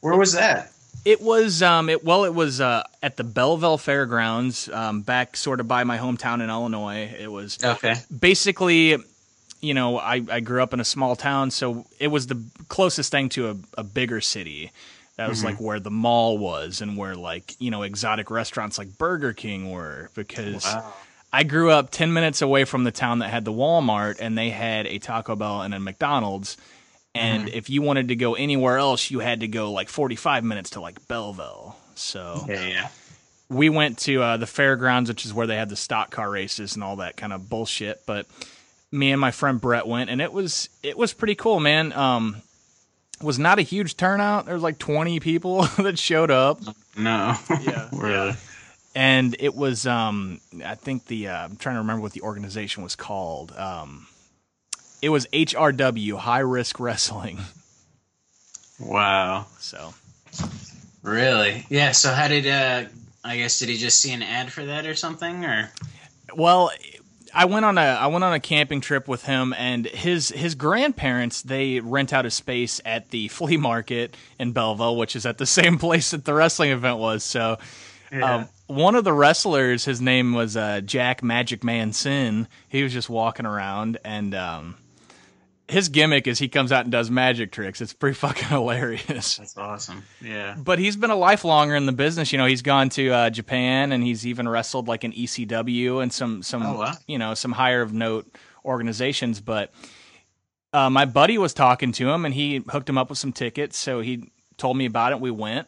Where 0.00 0.16
was 0.16 0.32
that? 0.34 0.70
It 1.04 1.20
was 1.20 1.62
um 1.62 1.88
it 1.88 2.04
well 2.04 2.24
it 2.24 2.34
was 2.34 2.60
uh 2.60 2.82
at 3.02 3.16
the 3.16 3.24
Belleville 3.24 3.78
Fairgrounds 3.78 4.68
um 4.70 5.02
back 5.02 5.36
sort 5.36 5.60
of 5.60 5.68
by 5.68 5.84
my 5.84 5.98
hometown 5.98 6.42
in 6.42 6.48
Illinois. 6.50 7.14
It 7.18 7.30
was 7.30 7.58
Okay. 7.62 7.94
basically 8.16 8.96
you 9.60 9.74
know 9.74 9.98
I 9.98 10.22
I 10.30 10.40
grew 10.40 10.62
up 10.62 10.72
in 10.72 10.80
a 10.80 10.84
small 10.84 11.14
town 11.16 11.50
so 11.50 11.86
it 11.98 12.08
was 12.08 12.26
the 12.26 12.42
closest 12.68 13.10
thing 13.10 13.28
to 13.30 13.50
a, 13.50 13.56
a 13.78 13.84
bigger 13.84 14.20
city. 14.20 14.70
That 15.16 15.28
was 15.28 15.42
Mhm. 15.42 15.44
like 15.44 15.60
where 15.60 15.78
the 15.78 15.90
mall 15.90 16.38
was 16.38 16.80
and 16.80 16.96
where 16.96 17.14
like 17.14 17.54
you 17.60 17.70
know 17.70 17.82
exotic 17.82 18.30
restaurants 18.30 18.78
like 18.78 18.96
Burger 18.98 19.32
King 19.32 19.70
were 19.70 20.10
because 20.14 20.64
Wow. 20.64 20.92
I 21.32 21.42
grew 21.42 21.70
up 21.72 21.90
10 21.90 22.12
minutes 22.12 22.42
away 22.42 22.64
from 22.64 22.84
the 22.84 22.92
town 22.92 23.18
that 23.18 23.28
had 23.30 23.44
the 23.44 23.52
Walmart 23.52 24.18
and 24.20 24.38
they 24.38 24.50
had 24.50 24.86
a 24.86 24.98
Taco 25.00 25.34
Bell 25.34 25.62
and 25.62 25.74
a 25.74 25.80
McDonald's. 25.80 26.56
And 27.14 27.46
Mhm. 27.48 27.54
if 27.54 27.70
you 27.70 27.80
wanted 27.82 28.08
to 28.08 28.16
go 28.16 28.34
anywhere 28.34 28.78
else, 28.78 29.10
you 29.10 29.20
had 29.20 29.40
to 29.40 29.48
go 29.48 29.70
like 29.72 29.88
45 29.88 30.42
minutes 30.44 30.70
to 30.70 30.80
like 30.80 31.06
Belleville. 31.08 31.76
So 31.94 32.44
Yeah, 32.48 32.66
yeah. 32.66 32.88
we 33.48 33.68
went 33.68 33.98
to 34.00 34.20
uh, 34.22 34.36
the 34.36 34.46
fairgrounds, 34.48 35.08
which 35.10 35.24
is 35.24 35.32
where 35.32 35.46
they 35.46 35.56
had 35.56 35.68
the 35.68 35.76
stock 35.76 36.10
car 36.10 36.28
races 36.30 36.74
and 36.74 36.82
all 36.82 36.96
that 36.96 37.16
kind 37.16 37.32
of 37.32 37.48
bullshit. 37.48 38.00
But 38.06 38.26
me 38.90 39.12
and 39.12 39.20
my 39.20 39.30
friend 39.30 39.60
Brett 39.60 39.86
went, 39.86 40.10
and 40.10 40.20
it 40.20 40.32
was 40.32 40.68
it 40.82 40.96
was 40.98 41.12
pretty 41.12 41.34
cool, 41.36 41.60
man. 41.60 41.92
Um, 41.92 42.42
was 43.22 43.38
not 43.38 43.60
a 43.60 43.62
huge 43.62 43.96
turnout. 43.96 44.46
There 44.46 44.54
was 44.54 44.62
like 44.64 44.78
20 44.78 45.20
people 45.20 45.62
that 45.78 45.98
showed 46.00 46.32
up. 46.32 46.60
No. 46.96 47.36
Yeah. 47.62 47.88
really. 47.92 48.34
and 48.96 49.36
it 49.38 49.54
was 49.54 49.86
um 49.86 50.40
I 50.64 50.74
think 50.74 51.06
the 51.06 51.28
uh, 51.28 51.44
I'm 51.44 51.56
trying 51.56 51.76
to 51.76 51.80
remember 51.80 52.02
what 52.02 52.12
the 52.12 52.22
organization 52.22 52.82
was 52.82 52.96
called. 52.96 53.52
Um, 53.56 54.08
it 55.04 55.10
was 55.10 55.26
HRW 55.28 56.16
High 56.16 56.38
Risk 56.40 56.80
Wrestling. 56.80 57.38
Wow. 58.80 59.46
So 59.58 59.94
Really? 61.02 61.66
Yeah. 61.68 61.92
So 61.92 62.10
how 62.12 62.28
did 62.28 62.46
uh? 62.46 62.88
I 63.22 63.36
guess 63.36 63.58
did 63.58 63.68
he 63.68 63.76
just 63.76 64.00
see 64.00 64.12
an 64.12 64.22
ad 64.22 64.52
for 64.52 64.64
that 64.64 64.86
or 64.86 64.94
something 64.94 65.44
or? 65.44 65.70
Well, 66.34 66.70
I 67.32 67.44
went 67.46 67.64
on 67.64 67.76
a 67.78 67.82
I 67.82 68.06
went 68.08 68.24
on 68.24 68.32
a 68.32 68.40
camping 68.40 68.80
trip 68.80 69.06
with 69.08 69.24
him 69.24 69.54
and 69.56 69.86
his 69.86 70.30
his 70.30 70.54
grandparents. 70.54 71.42
They 71.42 71.80
rent 71.80 72.12
out 72.12 72.26
a 72.26 72.30
space 72.30 72.80
at 72.84 73.10
the 73.10 73.28
flea 73.28 73.56
market 73.58 74.16
in 74.38 74.52
Belleville, 74.52 74.96
which 74.96 75.14
is 75.16 75.26
at 75.26 75.38
the 75.38 75.46
same 75.60 75.78
place 75.78 76.10
that 76.12 76.24
the 76.24 76.34
wrestling 76.34 76.70
event 76.70 76.98
was. 76.98 77.22
So, 77.24 77.58
Yeah. 78.12 78.34
um, 78.34 78.48
one 78.66 78.94
of 78.94 79.04
the 79.04 79.12
wrestlers, 79.12 79.84
his 79.84 80.00
name 80.00 80.32
was 80.32 80.56
uh, 80.56 80.80
Jack 80.80 81.22
Magic 81.22 81.62
Man 81.62 81.92
Sin. 81.92 82.48
He 82.68 82.82
was 82.82 82.92
just 82.94 83.10
walking 83.10 83.46
around 83.46 83.98
and. 84.04 84.34
Um, 84.34 84.76
his 85.68 85.88
gimmick 85.88 86.26
is 86.26 86.38
he 86.38 86.48
comes 86.48 86.72
out 86.72 86.84
and 86.84 86.92
does 86.92 87.10
magic 87.10 87.50
tricks. 87.52 87.80
It's 87.80 87.92
pretty 87.94 88.14
fucking 88.26 88.48
hilarious. 88.48 89.36
That's 89.36 89.56
awesome. 89.56 90.02
Yeah. 90.22 90.56
But 90.58 90.78
he's 90.78 90.96
been 90.96 91.10
a 91.10 91.16
lifelonger 91.16 91.76
in 91.76 91.86
the 91.86 91.92
business. 91.92 92.32
You 92.32 92.38
know, 92.38 92.46
he's 92.46 92.62
gone 92.62 92.90
to 92.90 93.08
uh, 93.10 93.30
Japan 93.30 93.92
and 93.92 94.04
he's 94.04 94.26
even 94.26 94.48
wrestled 94.48 94.88
like 94.88 95.04
an 95.04 95.12
ECW 95.12 96.02
and 96.02 96.12
some 96.12 96.42
some 96.42 96.62
Oh, 96.62 96.78
wow. 96.80 96.92
you 97.06 97.18
know 97.18 97.34
some 97.34 97.52
higher 97.52 97.80
of 97.82 97.92
note 97.92 98.26
organizations. 98.64 99.40
But 99.40 99.72
uh, 100.72 100.90
my 100.90 101.04
buddy 101.04 101.38
was 101.38 101.54
talking 101.54 101.92
to 101.92 102.10
him 102.10 102.24
and 102.24 102.34
he 102.34 102.62
hooked 102.68 102.88
him 102.88 102.98
up 102.98 103.08
with 103.08 103.18
some 103.18 103.32
tickets. 103.32 103.76
So 103.78 104.00
he 104.00 104.30
told 104.58 104.76
me 104.76 104.86
about 104.86 105.12
it. 105.12 105.20
We 105.20 105.30
went, 105.30 105.66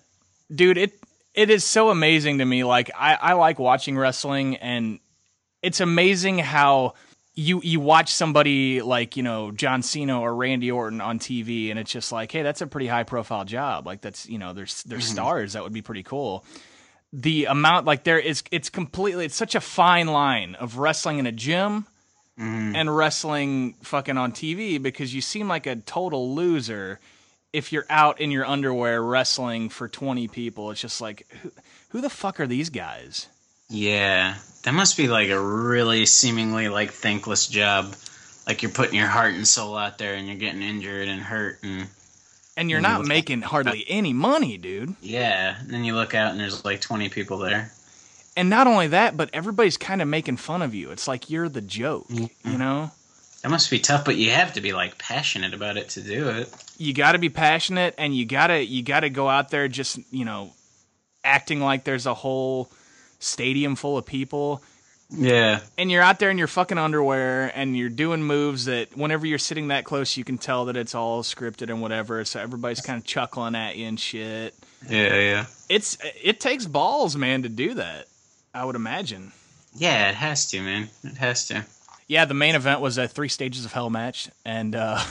dude. 0.55 0.77
It 0.79 0.93
it 1.35 1.49
is 1.51 1.65
so 1.65 1.91
amazing 1.91 2.39
to 2.39 2.45
me. 2.45 2.65
Like 2.65 2.91
I 2.95 3.15
I 3.15 3.33
like 3.35 3.59
watching 3.59 3.97
wrestling 3.97 4.57
and 4.57 4.99
it's 5.63 5.81
amazing 5.81 6.39
how 6.39 6.95
you 7.37 7.61
you 7.63 7.79
watch 7.81 8.13
somebody 8.13 8.81
like 8.83 9.17
you 9.17 9.23
know 9.23 9.51
John 9.53 9.83
Cena 9.83 10.21
or 10.21 10.35
Randy 10.35 10.71
Orton 10.71 11.01
on 11.01 11.19
TV, 11.19 11.71
and 11.71 11.79
it's 11.79 11.91
just 11.93 12.11
like, 12.11 12.33
hey, 12.33 12.43
that's 12.43 12.63
a 12.63 12.67
pretty 12.67 12.87
high 12.87 13.03
profile 13.05 13.45
job. 13.45 13.87
Like 13.87 14.01
that's 14.01 14.29
you 14.29 14.39
know, 14.39 14.53
there's 14.53 14.83
there's 14.85 15.07
Mhm. 15.09 15.13
stars 15.13 15.53
that 15.53 15.63
would 15.63 15.73
be 15.75 15.83
pretty 15.83 16.03
cool. 16.03 16.45
The 17.13 17.45
amount 17.45 17.87
like 17.87 18.05
there 18.05 18.19
is, 18.19 18.43
it's 18.51 18.69
completely, 18.69 19.27
it's 19.27 19.37
such 19.37 19.55
a 19.55 19.61
fine 19.61 20.09
line 20.09 20.55
of 20.57 20.79
wrestling 20.79 21.19
in 21.19 21.27
a 21.27 21.33
gym 21.33 21.87
Mhm. 22.39 22.75
and 22.75 22.95
wrestling 22.95 23.75
fucking 23.83 24.19
on 24.19 24.33
TV 24.33 24.79
because 24.83 25.15
you 25.15 25.21
seem 25.21 25.47
like 25.49 25.67
a 25.67 25.77
total 25.77 26.35
loser 26.35 27.01
if 27.53 27.73
you're 27.73 27.87
out 27.89 28.21
in 28.21 28.31
your 28.31 28.45
underwear 28.45 29.03
wrestling 29.03 29.69
for 29.71 29.89
20 29.89 30.27
people. 30.29 30.71
It's 30.71 30.81
just 30.81 31.01
like, 31.01 31.27
who, 31.43 31.53
who 31.91 32.01
the 32.03 32.11
fuck 32.11 32.41
are 32.41 32.47
these 32.47 32.69
guys? 32.71 33.29
Yeah, 33.69 34.37
that 34.63 34.73
must 34.73 34.97
be 34.97 35.09
like 35.09 35.29
a 35.31 35.41
really 35.41 36.07
seemingly 36.07 36.69
like 36.69 36.93
thankless 36.93 37.47
job. 37.49 37.95
Like 38.47 38.63
you're 38.63 38.71
putting 38.71 38.95
your 38.95 39.09
heart 39.09 39.35
and 39.35 39.47
soul 39.47 39.77
out 39.77 39.99
there, 39.99 40.15
and 40.15 40.27
you're 40.27 40.37
getting 40.37 40.63
injured 40.63 41.09
and 41.09 41.21
hurt, 41.21 41.59
and 41.63 41.89
And 42.57 42.71
you're 42.71 42.79
And 42.79 42.85
not 42.85 43.01
look- 43.01 43.09
making 43.09 43.43
hardly 43.43 43.85
any 43.89 44.13
money, 44.13 44.57
dude. 44.57 44.95
yeah. 45.01 45.59
And 45.59 45.69
then 45.71 45.85
you 45.85 45.95
look 45.95 46.15
out, 46.15 46.31
and 46.31 46.41
there's 46.41 46.65
like 46.65 46.81
20 46.81 47.09
people 47.09 47.39
there. 47.39 47.73
And 48.37 48.49
not 48.51 48.67
only 48.67 48.87
that, 48.89 49.17
but 49.17 49.31
everybody's 49.33 49.77
kind 49.79 50.01
of 50.03 50.09
making 50.09 50.37
fun 50.37 50.63
of 50.63 50.75
you. 50.75 50.91
It's 50.91 51.09
like 51.09 51.29
you're 51.31 51.49
the 51.49 51.61
joke, 51.63 52.07
mm-hmm. 52.09 52.51
you 52.51 52.59
know? 52.59 52.91
That 53.43 53.49
must 53.51 53.71
be 53.71 53.79
tough, 53.79 54.05
but 54.05 54.17
you 54.17 54.31
have 54.31 54.53
to 54.55 54.61
be 54.61 54.73
like 54.73 54.99
passionate 54.99 55.55
about 55.55 55.77
it 55.77 55.89
to 55.91 56.03
do 56.03 56.29
it. 56.31 56.53
You 56.79 56.93
got 56.95 57.13
to 57.13 57.19
be 57.19 57.29
passionate 57.31 57.95
and 57.97 58.15
you 58.15 58.27
got 58.27 58.49
to 58.49 58.63
you 58.63 58.83
got 58.83 59.01
to 59.01 59.11
go 59.11 59.29
out 59.29 59.51
there 59.51 59.69
just, 59.69 59.99
you 60.13 60.25
know, 60.25 60.53
acting 61.25 61.61
like 61.61 61.85
there's 61.85 62.07
a 62.07 62.15
whole 62.15 62.71
stadium 63.19 63.77
full 63.77 63.97
of 63.99 64.05
people 64.07 64.63
Yeah. 65.11 65.61
and 65.79 65.91
you're 65.91 66.03
out 66.03 66.19
there 66.19 66.31
in 66.31 66.39
your 66.39 66.47
fucking 66.49 66.79
underwear 66.79 67.51
and 67.55 67.77
you're 67.77 67.89
doing 67.89 68.23
moves 68.23 68.65
that 68.67 68.97
whenever 68.97 69.27
you're 69.27 69.39
sitting 69.39 69.69
that 69.69 69.85
close 69.85 70.17
you 70.17 70.25
can 70.25 70.37
tell 70.39 70.65
that 70.67 70.77
it's 70.77 70.95
all 70.95 71.23
scripted 71.23 71.71
and 71.71 71.81
whatever 71.81 72.25
so 72.25 72.41
everybody's 72.41 72.81
kind 72.81 72.99
of 72.99 73.05
chuckling 73.07 73.55
at 73.55 73.77
you 73.77 73.87
and 73.87 73.99
shit 74.01 74.55
Yeah, 74.89 75.15
yeah. 75.15 75.47
it's 75.69 75.97
it 76.23 76.41
takes 76.41 76.67
balls 76.67 77.17
man 77.17 77.43
to 77.45 77.49
do 77.49 77.75
that 77.75 78.07
i 78.55 78.65
would 78.65 78.77
imagine 78.77 79.33
Yeah, 79.75 80.09
it 80.11 80.15
has 80.17 80.49
to, 80.51 80.61
man. 80.61 80.89
It 81.05 81.17
has 81.19 81.47
to. 81.49 81.65
yeah 82.09 82.25
the 82.25 82.35
main 82.35 82.55
event 82.55 82.81
was 82.81 82.99
a 82.99 83.07
three 83.09 83.29
stages 83.29 83.65
of 83.65 83.73
hell 83.73 83.91
match 83.91 84.29
and 84.45 84.75
uh 84.75 85.03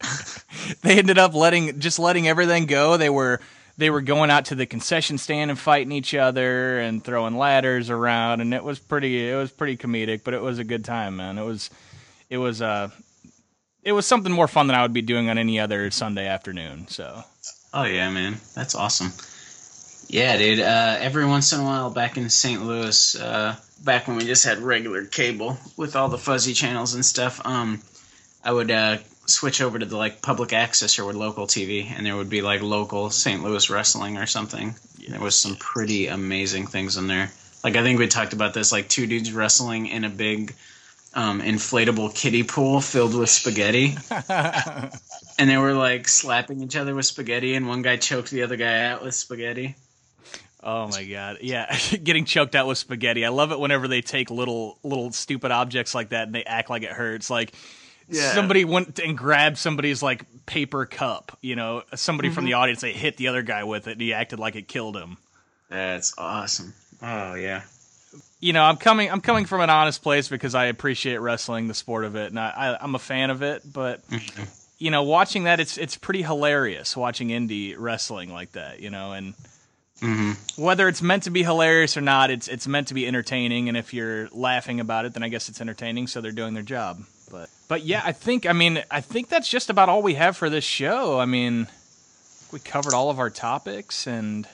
they 0.82 0.98
ended 0.98 1.18
up 1.18 1.34
letting 1.34 1.80
just 1.80 1.98
letting 1.98 2.28
everything 2.28 2.66
go 2.66 2.96
they 2.96 3.10
were 3.10 3.40
they 3.78 3.90
were 3.90 4.00
going 4.00 4.30
out 4.30 4.46
to 4.46 4.54
the 4.54 4.66
concession 4.66 5.18
stand 5.18 5.50
and 5.50 5.58
fighting 5.58 5.92
each 5.92 6.14
other 6.14 6.78
and 6.78 7.04
throwing 7.04 7.36
ladders 7.36 7.90
around 7.90 8.40
and 8.40 8.54
it 8.54 8.64
was 8.64 8.78
pretty 8.78 9.28
it 9.28 9.36
was 9.36 9.50
pretty 9.50 9.76
comedic 9.76 10.22
but 10.24 10.34
it 10.34 10.42
was 10.42 10.58
a 10.58 10.64
good 10.64 10.84
time 10.84 11.16
man 11.16 11.38
it 11.38 11.44
was 11.44 11.70
it 12.30 12.38
was 12.38 12.62
uh 12.62 12.88
it 13.82 13.92
was 13.92 14.06
something 14.06 14.32
more 14.32 14.48
fun 14.48 14.66
than 14.66 14.74
I 14.76 14.82
would 14.82 14.92
be 14.92 15.02
doing 15.02 15.30
on 15.30 15.38
any 15.38 15.60
other 15.60 15.90
Sunday 15.90 16.26
afternoon 16.26 16.88
so 16.88 17.22
Oh 17.76 17.84
yeah, 17.84 18.10
man, 18.10 18.36
that's 18.54 18.74
awesome. 18.74 19.12
Yeah, 20.08 20.38
dude. 20.38 20.60
Uh, 20.60 20.96
every 20.98 21.26
once 21.26 21.52
in 21.52 21.60
a 21.60 21.62
while, 21.62 21.90
back 21.90 22.16
in 22.16 22.30
St. 22.30 22.64
Louis, 22.64 23.20
uh, 23.20 23.54
back 23.84 24.08
when 24.08 24.16
we 24.16 24.24
just 24.24 24.46
had 24.46 24.58
regular 24.60 25.04
cable 25.04 25.58
with 25.76 25.94
all 25.94 26.08
the 26.08 26.16
fuzzy 26.16 26.54
channels 26.54 26.94
and 26.94 27.04
stuff, 27.04 27.44
um, 27.44 27.82
I 28.42 28.50
would 28.50 28.70
uh, 28.70 28.96
switch 29.26 29.60
over 29.60 29.78
to 29.78 29.86
the 29.86 29.96
like 29.96 30.22
public 30.22 30.52
access 30.52 30.98
or 30.98 31.04
with 31.04 31.16
local 31.16 31.46
TV, 31.46 31.90
and 31.90 32.04
there 32.04 32.16
would 32.16 32.30
be 32.30 32.42
like 32.42 32.62
local 32.62 33.10
St. 33.10 33.42
Louis 33.42 33.68
wrestling 33.70 34.16
or 34.18 34.26
something. 34.26 34.74
There 35.08 35.20
was 35.20 35.36
some 35.36 35.56
pretty 35.56 36.08
amazing 36.08 36.66
things 36.66 36.96
in 36.96 37.06
there. 37.06 37.30
Like 37.62 37.76
I 37.76 37.82
think 37.82 37.98
we 37.98 38.06
talked 38.08 38.32
about 38.32 38.54
this, 38.54 38.72
like 38.72 38.88
two 38.88 39.06
dudes 39.06 39.32
wrestling 39.32 39.86
in 39.86 40.04
a 40.04 40.10
big 40.10 40.54
um, 41.14 41.40
inflatable 41.40 42.14
kiddie 42.14 42.42
pool 42.42 42.80
filled 42.80 43.14
with 43.14 43.30
spaghetti 43.30 43.96
and 45.38 45.48
they 45.48 45.56
were 45.56 45.72
like 45.72 46.06
slapping 46.08 46.62
each 46.62 46.76
other 46.76 46.94
with 46.94 47.06
spaghetti, 47.06 47.54
and 47.54 47.66
one 47.66 47.82
guy 47.82 47.96
choked 47.96 48.30
the 48.30 48.42
other 48.42 48.56
guy 48.56 48.84
out 48.84 49.02
with 49.02 49.14
spaghetti. 49.14 49.76
Oh 50.62 50.88
my 50.88 51.04
god. 51.04 51.38
Yeah, 51.42 51.76
getting 52.02 52.24
choked 52.24 52.54
out 52.54 52.66
with 52.66 52.78
spaghetti. 52.78 53.24
I 53.24 53.28
love 53.28 53.52
it 53.52 53.60
whenever 53.60 53.88
they 53.88 54.02
take 54.02 54.30
little 54.30 54.78
little 54.82 55.12
stupid 55.12 55.50
objects 55.50 55.94
like 55.94 56.10
that 56.10 56.26
and 56.26 56.34
they 56.34 56.44
act 56.44 56.70
like 56.70 56.82
it 56.82 56.90
hurts. 56.90 57.30
Like 57.30 57.54
Yeah. 58.08 58.34
somebody 58.34 58.64
went 58.64 58.98
and 58.98 59.16
grabbed 59.18 59.58
somebody's 59.58 60.02
like 60.02 60.24
paper 60.46 60.86
cup, 60.86 61.36
you 61.40 61.56
know, 61.56 61.82
somebody 61.94 62.30
from 62.30 62.44
Mhm. 62.44 62.48
the 62.48 62.52
audience 62.54 62.80
they 62.80 62.92
hit 62.92 63.16
the 63.16 63.28
other 63.28 63.42
guy 63.42 63.64
with 63.64 63.88
it 63.88 63.92
and 63.92 64.00
he 64.00 64.12
acted 64.14 64.38
like 64.38 64.54
it 64.56 64.68
killed 64.68 64.96
him. 64.96 65.16
That's 65.68 66.14
awesome. 66.16 66.72
Oh 67.02 67.34
yeah. 67.34 67.62
You 68.38 68.52
know, 68.52 68.62
I'm 68.62 68.76
coming 68.76 69.10
I'm 69.10 69.20
coming 69.20 69.44
from 69.44 69.60
an 69.60 69.70
honest 69.70 70.02
place 70.02 70.28
because 70.28 70.54
I 70.54 70.66
appreciate 70.66 71.18
wrestling, 71.18 71.66
the 71.68 71.74
sport 71.74 72.04
of 72.04 72.14
it, 72.16 72.30
and 72.30 72.38
I, 72.38 72.50
I 72.50 72.78
I'm 72.82 72.94
a 72.94 72.98
fan 73.00 73.30
of 73.30 73.42
it, 73.42 73.62
but 73.72 74.02
you 74.78 74.90
know, 74.90 75.02
watching 75.02 75.44
that, 75.44 75.58
it's 75.58 75.76
it's 75.78 75.96
pretty 75.96 76.22
hilarious 76.22 76.96
watching 76.96 77.28
indie 77.30 77.74
wrestling 77.76 78.32
like 78.32 78.52
that, 78.52 78.80
you 78.80 78.90
know, 78.90 79.12
and 79.12 79.34
Mm-hmm. 80.02 80.62
whether 80.62 80.88
it's 80.88 81.00
meant 81.00 81.22
to 81.22 81.30
be 81.30 81.42
hilarious 81.42 81.96
or 81.96 82.02
not, 82.02 82.30
it's 82.30 82.48
it's 82.48 82.66
meant 82.68 82.88
to 82.88 82.94
be 82.94 83.06
entertaining. 83.06 83.68
And 83.70 83.78
if 83.78 83.94
you're 83.94 84.28
laughing 84.30 84.78
about 84.78 85.06
it, 85.06 85.14
then 85.14 85.22
I 85.22 85.28
guess 85.30 85.48
it's 85.48 85.58
entertaining. 85.62 86.06
So 86.06 86.20
they're 86.20 86.32
doing 86.32 86.52
their 86.52 86.62
job. 86.62 87.00
But 87.68 87.84
yeah, 87.84 88.02
I 88.04 88.12
think 88.12 88.46
I 88.46 88.52
mean 88.52 88.82
I 88.90 89.00
think 89.00 89.28
that's 89.28 89.48
just 89.48 89.70
about 89.70 89.88
all 89.88 90.02
we 90.02 90.14
have 90.14 90.36
for 90.36 90.48
this 90.48 90.64
show. 90.64 91.18
I 91.18 91.24
mean, 91.24 91.66
we 92.52 92.60
covered 92.60 92.94
all 92.94 93.10
of 93.10 93.18
our 93.18 93.30
topics, 93.30 94.06
and 94.06 94.46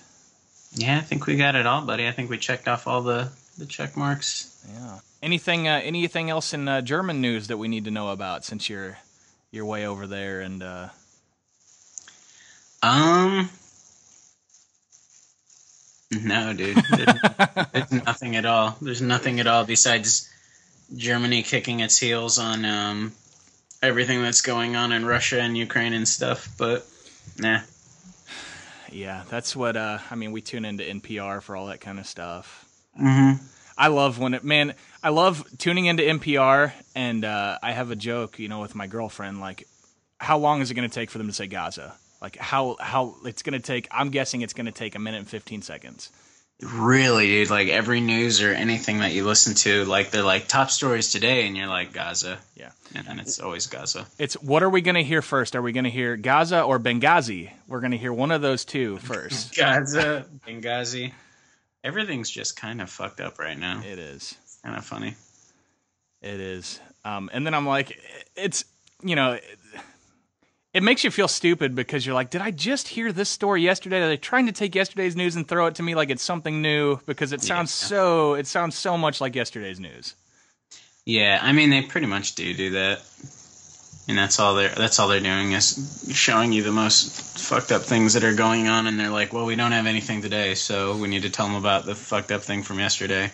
Yeah, 0.74 0.98
I 0.98 1.02
think 1.02 1.26
we 1.26 1.36
got 1.36 1.54
it 1.54 1.66
all, 1.66 1.82
buddy. 1.82 2.08
I 2.08 2.12
think 2.12 2.30
we 2.30 2.38
checked 2.38 2.68
off 2.68 2.86
all 2.86 3.02
the 3.02 3.28
the 3.58 3.66
check 3.66 3.96
marks. 3.96 4.48
yeah. 4.72 4.98
Anything 5.22 5.68
uh, 5.68 5.80
anything 5.84 6.30
else 6.30 6.54
in 6.54 6.66
uh, 6.68 6.80
German 6.80 7.20
news 7.20 7.48
that 7.48 7.58
we 7.58 7.68
need 7.68 7.84
to 7.84 7.90
know 7.90 8.08
about 8.08 8.44
since 8.44 8.68
you're 8.70 8.96
you're 9.50 9.66
way 9.66 9.86
over 9.86 10.06
there 10.06 10.40
and 10.40 10.62
uh, 10.62 10.88
Um. 12.82 13.50
No, 16.10 16.52
dude. 16.52 16.76
There's, 16.76 17.20
there's 17.72 17.92
nothing 18.06 18.36
at 18.36 18.44
all. 18.44 18.76
There's 18.82 19.00
nothing 19.00 19.40
at 19.40 19.46
all 19.46 19.64
besides 19.64 20.28
Germany 20.96 21.42
kicking 21.42 21.80
its 21.80 21.98
heels 21.98 22.38
on 22.38 22.64
um, 22.64 23.12
everything 23.82 24.22
that's 24.22 24.42
going 24.42 24.76
on 24.76 24.92
in 24.92 25.04
Russia 25.04 25.40
and 25.40 25.56
Ukraine 25.56 25.92
and 25.92 26.06
stuff. 26.06 26.48
But 26.58 26.86
nah. 27.38 27.60
yeah, 28.90 29.24
that's 29.28 29.56
what 29.56 29.76
uh, 29.76 29.98
I 30.10 30.14
mean. 30.14 30.32
We 30.32 30.40
tune 30.40 30.64
into 30.64 30.84
NPR 30.84 31.42
for 31.42 31.56
all 31.56 31.66
that 31.66 31.80
kind 31.80 31.98
of 31.98 32.06
stuff. 32.06 32.66
Mm-hmm. 33.00 33.44
I 33.76 33.88
love 33.88 34.18
when 34.18 34.34
it, 34.34 34.44
man, 34.44 34.74
I 35.02 35.08
love 35.08 35.44
tuning 35.58 35.86
into 35.86 36.02
NPR 36.02 36.72
and 36.94 37.24
uh, 37.24 37.58
I 37.62 37.72
have 37.72 37.90
a 37.90 37.96
joke, 37.96 38.38
you 38.38 38.48
know, 38.48 38.60
with 38.60 38.74
my 38.74 38.86
girlfriend, 38.86 39.40
like, 39.40 39.66
how 40.18 40.38
long 40.38 40.60
is 40.60 40.70
it 40.70 40.74
going 40.74 40.88
to 40.88 40.94
take 40.94 41.10
for 41.10 41.18
them 41.18 41.26
to 41.26 41.32
say 41.32 41.46
Gaza? 41.46 41.94
Like, 42.20 42.36
how, 42.36 42.76
how 42.78 43.16
it's 43.24 43.42
going 43.42 43.54
to 43.54 43.66
take, 43.66 43.88
I'm 43.90 44.10
guessing 44.10 44.42
it's 44.42 44.52
going 44.52 44.66
to 44.66 44.72
take 44.72 44.94
a 44.94 44.98
minute 44.98 45.18
and 45.18 45.28
15 45.28 45.62
seconds. 45.62 46.10
Really, 46.62 47.26
dude. 47.26 47.50
Like 47.50 47.68
every 47.68 48.00
news 48.00 48.40
or 48.40 48.50
anything 48.50 49.00
that 49.00 49.12
you 49.12 49.24
listen 49.26 49.54
to, 49.56 49.84
like 49.84 50.10
they're 50.10 50.22
like 50.22 50.46
top 50.46 50.70
stories 50.70 51.10
today, 51.10 51.46
and 51.46 51.56
you're 51.56 51.66
like 51.66 51.92
Gaza. 51.92 52.38
Yeah. 52.54 52.70
And 52.94 53.06
then 53.06 53.18
it's 53.18 53.40
always 53.40 53.66
Gaza. 53.66 54.06
It's 54.18 54.34
what 54.34 54.62
are 54.62 54.70
we 54.70 54.80
going 54.80 54.94
to 54.94 55.02
hear 55.02 55.22
first? 55.22 55.56
Are 55.56 55.62
we 55.62 55.72
going 55.72 55.84
to 55.84 55.90
hear 55.90 56.16
Gaza 56.16 56.62
or 56.62 56.78
Benghazi? 56.78 57.50
We're 57.66 57.80
going 57.80 57.92
to 57.92 57.98
hear 57.98 58.12
one 58.12 58.30
of 58.30 58.42
those 58.42 58.64
two 58.64 58.98
first. 58.98 59.56
Gaza, 59.56 60.26
Benghazi. 60.46 61.12
Everything's 61.82 62.30
just 62.30 62.56
kind 62.56 62.80
of 62.80 62.88
fucked 62.88 63.20
up 63.20 63.40
right 63.40 63.58
now. 63.58 63.82
It 63.84 63.98
is. 63.98 64.36
Kind 64.64 64.76
of 64.76 64.84
funny. 64.84 65.16
It 66.20 66.38
is. 66.38 66.80
Um, 67.04 67.28
and 67.32 67.44
then 67.44 67.54
I'm 67.54 67.66
like, 67.66 67.98
it's, 68.36 68.64
you 69.02 69.16
know, 69.16 69.36
it, 70.74 70.82
makes 70.82 71.04
you 71.04 71.10
feel 71.10 71.28
stupid 71.28 71.74
because 71.74 72.04
you're 72.04 72.14
like, 72.14 72.30
did 72.30 72.40
I 72.40 72.50
just 72.50 72.88
hear 72.88 73.12
this 73.12 73.28
story 73.28 73.62
yesterday? 73.62 74.02
Are 74.02 74.08
they 74.08 74.16
trying 74.16 74.46
to 74.46 74.52
take 74.52 74.74
yesterday's 74.74 75.16
news 75.16 75.36
and 75.36 75.46
throw 75.46 75.66
it 75.66 75.74
to 75.76 75.82
me 75.82 75.94
like 75.94 76.10
it's 76.10 76.22
something 76.22 76.62
new? 76.62 76.98
Because 77.06 77.32
it 77.32 77.42
sounds 77.42 77.72
so, 77.72 78.34
it 78.34 78.46
sounds 78.46 78.76
so 78.76 78.96
much 78.96 79.20
like 79.20 79.34
yesterday's 79.34 79.80
news. 79.80 80.14
Yeah, 81.04 81.40
I 81.42 81.52
mean 81.52 81.70
they 81.70 81.82
pretty 81.82 82.06
much 82.06 82.36
do 82.36 82.54
do 82.54 82.70
that, 82.70 83.00
and 84.08 84.16
that's 84.16 84.38
all 84.38 84.54
they're 84.54 84.68
that's 84.68 85.00
all 85.00 85.08
they're 85.08 85.18
doing 85.18 85.50
is 85.50 86.08
showing 86.12 86.52
you 86.52 86.62
the 86.62 86.70
most 86.70 87.40
fucked 87.40 87.72
up 87.72 87.82
things 87.82 88.14
that 88.14 88.22
are 88.22 88.34
going 88.34 88.68
on, 88.68 88.86
and 88.86 89.00
they're 89.00 89.10
like, 89.10 89.32
well, 89.32 89.44
we 89.44 89.56
don't 89.56 89.72
have 89.72 89.86
anything 89.86 90.22
today, 90.22 90.54
so 90.54 90.96
we 90.96 91.08
need 91.08 91.22
to 91.22 91.30
tell 91.30 91.46
them 91.46 91.56
about 91.56 91.86
the 91.86 91.96
fucked 91.96 92.30
up 92.30 92.42
thing 92.42 92.62
from 92.62 92.78
yesterday. 92.78 93.32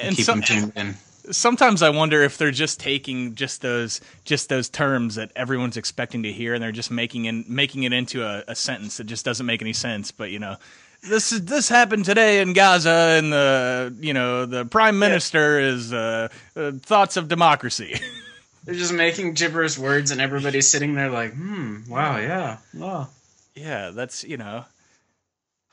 And 0.00 0.16
keep 0.16 0.24
some- 0.24 0.40
them 0.40 0.46
tuned 0.46 0.72
in. 0.76 0.96
Sometimes 1.30 1.82
I 1.82 1.90
wonder 1.90 2.22
if 2.22 2.36
they're 2.36 2.50
just 2.50 2.80
taking 2.80 3.34
just 3.34 3.62
those 3.62 4.00
just 4.24 4.48
those 4.48 4.68
terms 4.68 5.14
that 5.14 5.30
everyone's 5.36 5.76
expecting 5.76 6.24
to 6.24 6.32
hear, 6.32 6.54
and 6.54 6.62
they're 6.62 6.72
just 6.72 6.90
making 6.90 7.26
in 7.26 7.44
making 7.48 7.84
it 7.84 7.92
into 7.92 8.24
a, 8.24 8.44
a 8.48 8.54
sentence 8.54 8.96
that 8.96 9.04
just 9.04 9.24
doesn't 9.24 9.46
make 9.46 9.62
any 9.62 9.72
sense. 9.72 10.10
But 10.10 10.30
you 10.30 10.38
know, 10.38 10.56
this 11.02 11.32
is 11.32 11.44
this 11.44 11.68
happened 11.68 12.04
today 12.04 12.40
in 12.40 12.52
Gaza, 12.52 13.16
and 13.18 13.32
the 13.32 13.94
you 14.00 14.14
know 14.14 14.46
the 14.46 14.64
prime 14.64 14.98
minister 14.98 15.58
is 15.58 15.92
uh, 15.92 16.28
uh, 16.56 16.72
thoughts 16.72 17.16
of 17.16 17.28
democracy. 17.28 18.00
They're 18.64 18.74
just 18.76 18.92
making 18.92 19.34
gibberish 19.34 19.76
words, 19.76 20.12
and 20.12 20.20
everybody's 20.20 20.70
sitting 20.70 20.94
there 20.94 21.10
like, 21.10 21.34
hmm, 21.34 21.80
wow, 21.88 22.18
yeah, 22.18 22.58
wow. 22.74 23.08
yeah, 23.56 23.90
that's 23.90 24.22
you 24.22 24.36
know. 24.36 24.64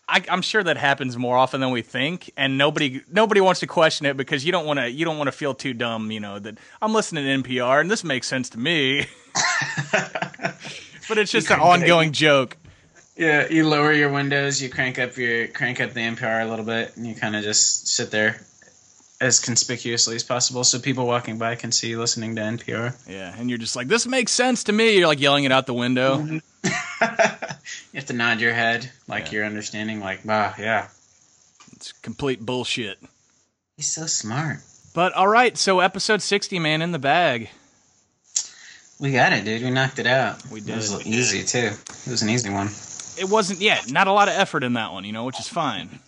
I, 0.10 0.24
I'm 0.28 0.42
sure 0.42 0.64
that 0.64 0.78
happens 0.78 1.18
more 1.18 1.38
often 1.38 1.62
than 1.62 1.70
we 1.70 1.82
think, 1.82 2.32
and 2.36 2.58
nobody 2.58 3.02
nobody 3.12 3.42
wants 3.42 3.60
to 3.60 3.68
question 3.68 4.06
it 4.08 4.18
because 4.18 4.44
you 4.44 4.52
don't 4.52 4.66
want 4.66 4.80
to 4.80 4.90
you 4.90 5.06
don't 5.06 5.18
want 5.18 5.28
to 5.28 5.32
feel 5.32 5.54
too 5.54 5.74
dumb, 5.74 6.12
you 6.12 6.20
know. 6.20 6.40
That 6.40 6.58
I'm 6.82 6.94
listening 6.94 7.44
to 7.44 7.50
NPR 7.50 7.80
and 7.80 7.90
this 7.90 8.04
makes 8.04 8.28
sense 8.28 8.50
to 8.52 8.60
me, 8.60 9.06
but 11.08 11.18
it's 11.18 11.32
just 11.32 11.52
an 11.52 11.60
ongoing 11.60 12.12
joke. 12.12 12.58
Yeah, 13.16 13.48
you 13.50 13.68
lower 13.68 13.92
your 13.92 14.10
windows, 14.10 14.62
you 14.62 14.70
crank 14.70 14.98
up 14.98 15.16
your 15.18 15.48
crank 15.48 15.80
up 15.80 15.94
the 15.94 16.00
NPR 16.00 16.44
a 16.44 16.50
little 16.50 16.66
bit, 16.66 16.98
and 16.98 17.06
you 17.06 17.14
kind 17.14 17.36
of 17.36 17.44
just 17.44 17.88
sit 17.88 18.10
there 18.12 18.42
as 19.22 19.40
conspicuously 19.40 20.16
as 20.16 20.24
possible, 20.24 20.64
so 20.64 20.80
people 20.80 21.06
walking 21.06 21.38
by 21.38 21.56
can 21.56 21.72
see 21.72 21.90
you 21.90 22.00
listening 22.00 22.36
to 22.36 22.42
NPR. 22.42 22.96
Yeah, 23.08 23.36
and 23.38 23.50
you're 23.50 23.60
just 23.60 23.76
like, 23.76 23.88
this 23.88 24.06
makes 24.06 24.32
sense 24.32 24.64
to 24.66 24.72
me. 24.72 24.98
You're 24.98 25.08
like 25.08 25.20
yelling 25.20 25.44
it 25.44 25.52
out 25.52 25.66
the 25.66 25.74
window. 25.74 26.18
Mm-hmm. 26.18 27.46
You 27.94 27.98
have 27.98 28.08
to 28.08 28.14
nod 28.14 28.40
your 28.40 28.54
head 28.54 28.90
like 29.08 29.32
you're 29.32 29.46
understanding, 29.46 30.00
like, 30.00 30.26
wow, 30.26 30.54
yeah. 30.58 30.88
It's 31.76 31.92
complete 31.92 32.40
bullshit. 32.40 33.00
He's 33.78 33.92
so 33.92 34.06
smart. 34.06 34.60
But 34.94 35.14
all 35.14 35.28
right, 35.28 35.58
so 35.58 35.80
episode 35.80 36.22
60, 36.22 36.60
man, 36.60 36.82
in 36.82 36.92
the 36.92 37.00
bag. 37.00 37.50
We 39.00 39.12
got 39.12 39.34
it, 39.34 39.46
dude. 39.46 39.64
We 39.64 39.72
knocked 39.72 40.00
it 40.00 40.08
out. 40.08 40.46
We 40.52 40.60
did. 40.60 40.72
It 40.72 40.76
was 40.76 41.06
easy 41.06 41.44
too. 41.44 41.68
It 41.68 42.10
was 42.10 42.22
an 42.22 42.30
easy 42.30 42.50
one. 42.50 42.70
It 43.18 43.30
wasn't, 43.30 43.60
yeah, 43.60 43.80
not 43.90 44.08
a 44.08 44.12
lot 44.12 44.28
of 44.28 44.36
effort 44.36 44.64
in 44.64 44.74
that 44.74 44.92
one, 44.92 45.04
you 45.06 45.12
know, 45.12 45.26
which 45.26 45.40
is 45.40 45.48
fine. 45.48 46.00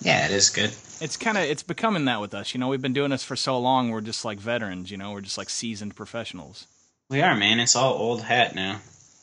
Yeah, 0.00 0.26
it 0.26 0.30
is 0.30 0.50
good. 0.50 0.72
It's 1.00 1.16
kind 1.16 1.38
of 1.38 1.44
it's 1.44 1.62
becoming 1.62 2.04
that 2.06 2.20
with 2.20 2.34
us, 2.34 2.54
you 2.54 2.60
know. 2.60 2.68
We've 2.68 2.82
been 2.82 2.92
doing 2.92 3.10
this 3.10 3.24
for 3.24 3.36
so 3.36 3.58
long. 3.58 3.90
We're 3.90 4.00
just 4.00 4.24
like 4.24 4.38
veterans, 4.38 4.90
you 4.90 4.96
know. 4.96 5.12
We're 5.12 5.20
just 5.20 5.38
like 5.38 5.50
seasoned 5.50 5.96
professionals. 5.96 6.66
We 7.08 7.22
are, 7.22 7.34
man. 7.34 7.58
It's 7.58 7.74
all 7.74 7.94
old 7.94 8.22
hat 8.22 8.54
now. 8.54 8.80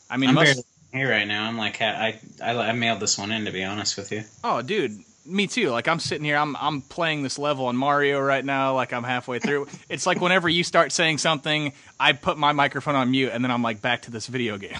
I 0.09 0.17
mean, 0.17 0.29
I'm 0.29 0.35
most- 0.35 0.65
here 0.93 1.09
right 1.09 1.27
now. 1.27 1.47
I'm 1.47 1.57
like, 1.57 1.81
I, 1.81 2.19
I, 2.41 2.55
I 2.55 2.71
mailed 2.71 2.99
this 2.99 3.17
one 3.17 3.31
in 3.31 3.45
to 3.45 3.51
be 3.51 3.63
honest 3.63 3.97
with 3.97 4.11
you. 4.11 4.23
Oh, 4.43 4.61
dude, 4.61 4.97
me 5.25 5.47
too. 5.47 5.69
Like 5.69 5.87
I'm 5.87 5.99
sitting 5.99 6.25
here, 6.25 6.37
I'm 6.37 6.55
I'm 6.55 6.81
playing 6.81 7.23
this 7.23 7.37
level 7.37 7.67
on 7.67 7.77
Mario 7.77 8.19
right 8.19 8.43
now. 8.43 8.73
Like 8.73 8.93
I'm 8.93 9.03
halfway 9.03 9.39
through. 9.39 9.67
it's 9.89 10.05
like 10.05 10.21
whenever 10.21 10.49
you 10.49 10.63
start 10.63 10.91
saying 10.91 11.19
something, 11.19 11.73
I 11.99 12.13
put 12.13 12.37
my 12.37 12.53
microphone 12.53 12.95
on 12.95 13.11
mute, 13.11 13.31
and 13.33 13.43
then 13.43 13.51
I'm 13.51 13.61
like 13.61 13.81
back 13.81 14.03
to 14.03 14.11
this 14.11 14.27
video 14.27 14.57
game. 14.57 14.79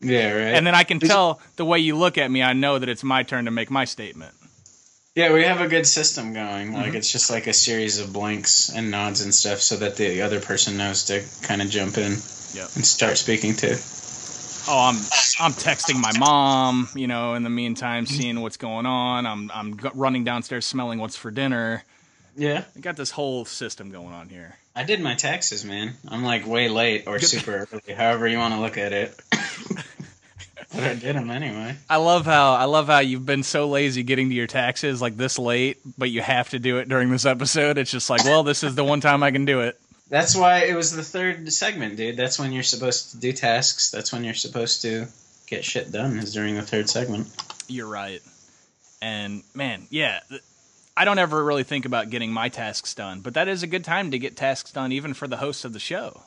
Yeah, 0.00 0.32
right. 0.32 0.54
And 0.54 0.66
then 0.66 0.74
I 0.74 0.82
can 0.84 0.98
tell 0.98 1.40
the 1.56 1.64
way 1.64 1.78
you 1.78 1.96
look 1.96 2.18
at 2.18 2.28
me, 2.28 2.42
I 2.42 2.54
know 2.54 2.78
that 2.78 2.88
it's 2.88 3.04
my 3.04 3.22
turn 3.22 3.44
to 3.44 3.50
make 3.50 3.70
my 3.70 3.84
statement. 3.84 4.34
Yeah, 5.14 5.32
we 5.34 5.44
have 5.44 5.60
a 5.60 5.68
good 5.68 5.86
system 5.86 6.32
going. 6.32 6.72
Like 6.72 6.92
Mhm. 6.92 6.96
it's 6.96 7.12
just 7.12 7.28
like 7.30 7.46
a 7.46 7.52
series 7.52 7.98
of 7.98 8.12
blinks 8.14 8.70
and 8.70 8.90
nods 8.90 9.20
and 9.20 9.34
stuff, 9.34 9.60
so 9.60 9.76
that 9.76 9.96
the 9.96 10.22
other 10.22 10.40
person 10.40 10.78
knows 10.78 11.04
to 11.04 11.22
kind 11.42 11.60
of 11.60 11.68
jump 11.68 11.98
in 11.98 12.12
Yep. 12.54 12.70
and 12.76 12.86
start 12.86 13.18
speaking 13.18 13.54
to. 13.56 13.78
Oh, 14.68 14.78
I'm 14.88 14.96
I'm 15.40 15.52
texting 15.52 15.96
my 16.00 16.16
mom, 16.18 16.88
you 16.94 17.06
know, 17.08 17.34
in 17.34 17.42
the 17.42 17.50
meantime, 17.50 18.06
seeing 18.06 18.40
what's 18.40 18.56
going 18.56 18.86
on. 18.86 19.26
I'm 19.26 19.50
I'm 19.52 19.78
running 19.92 20.24
downstairs, 20.24 20.64
smelling 20.64 20.98
what's 20.98 21.16
for 21.16 21.30
dinner. 21.30 21.84
Yeah. 22.34 22.64
I 22.74 22.80
got 22.80 22.96
this 22.96 23.10
whole 23.10 23.44
system 23.44 23.90
going 23.90 24.14
on 24.14 24.30
here. 24.30 24.56
I 24.74 24.84
did 24.84 25.00
my 25.00 25.14
taxes, 25.14 25.62
man. 25.66 25.92
I'm 26.08 26.24
like 26.24 26.46
way 26.46 26.70
late 26.70 27.04
or 27.06 27.18
super 27.20 27.68
early, 27.70 27.94
however 27.94 28.26
you 28.26 28.38
want 28.38 28.54
to 28.54 28.60
look 28.60 28.78
at 28.78 28.94
it. 28.94 29.14
but 30.74 30.84
I 30.84 30.94
did 30.94 31.16
them 31.16 31.30
anyway. 31.30 31.76
I 31.88 31.96
love 31.96 32.24
how 32.24 32.52
I 32.52 32.64
love 32.64 32.86
how 32.86 32.98
you've 32.98 33.26
been 33.26 33.42
so 33.42 33.68
lazy 33.68 34.02
getting 34.02 34.28
to 34.28 34.34
your 34.34 34.46
taxes 34.46 35.00
like 35.00 35.16
this 35.16 35.38
late, 35.38 35.78
but 35.98 36.10
you 36.10 36.22
have 36.22 36.50
to 36.50 36.58
do 36.58 36.78
it 36.78 36.88
during 36.88 37.10
this 37.10 37.26
episode. 37.26 37.78
It's 37.78 37.90
just 37.90 38.10
like, 38.10 38.24
well, 38.24 38.42
this 38.42 38.62
is 38.62 38.74
the 38.74 38.84
one 38.84 39.00
time 39.00 39.22
I 39.22 39.30
can 39.30 39.44
do 39.44 39.60
it. 39.60 39.78
That's 40.08 40.36
why 40.36 40.64
it 40.64 40.74
was 40.74 40.94
the 40.94 41.02
third 41.02 41.50
segment, 41.52 41.96
dude. 41.96 42.16
That's 42.16 42.38
when 42.38 42.52
you're 42.52 42.62
supposed 42.62 43.12
to 43.12 43.16
do 43.18 43.32
tasks. 43.32 43.90
That's 43.90 44.12
when 44.12 44.24
you're 44.24 44.34
supposed 44.34 44.82
to 44.82 45.06
get 45.46 45.64
shit 45.64 45.90
done. 45.90 46.18
Is 46.18 46.34
during 46.34 46.54
the 46.54 46.62
third 46.62 46.90
segment. 46.90 47.28
You're 47.68 47.88
right. 47.88 48.20
And 49.00 49.42
man, 49.54 49.86
yeah, 49.90 50.20
I 50.96 51.04
don't 51.04 51.18
ever 51.18 51.42
really 51.42 51.64
think 51.64 51.86
about 51.86 52.10
getting 52.10 52.32
my 52.32 52.48
tasks 52.50 52.94
done, 52.94 53.20
but 53.20 53.34
that 53.34 53.48
is 53.48 53.62
a 53.62 53.66
good 53.66 53.84
time 53.84 54.10
to 54.10 54.18
get 54.18 54.36
tasks 54.36 54.70
done, 54.72 54.92
even 54.92 55.14
for 55.14 55.26
the 55.26 55.38
hosts 55.38 55.64
of 55.64 55.72
the 55.72 55.80
show. 55.80 56.22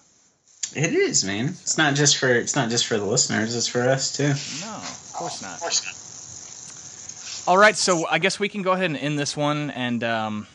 It 0.74 0.94
is, 0.94 1.24
man. 1.24 1.50
It's 1.50 1.78
not 1.78 1.96
just 1.96 2.18
for 2.18 2.30
it's 2.30 2.56
not 2.56 2.70
just 2.70 2.88
for 2.88 2.98
the 2.98 3.06
listeners. 3.06 3.56
It's 3.56 3.68
for 3.68 3.82
us 3.82 4.16
too. 4.16 4.30
No, 4.66 4.74
of 4.76 5.12
course 5.14 5.42
not. 5.42 5.62
All 7.48 7.58
right, 7.58 7.76
so 7.76 8.08
I 8.08 8.20
guess 8.20 8.40
we 8.40 8.50
can 8.50 8.64
go 8.64 8.72
ahead 8.72 8.86
and 8.86 8.98
end 8.98 9.20
this 9.20 9.38
one, 9.38 9.70
and 9.72 10.04
um, 10.04 10.48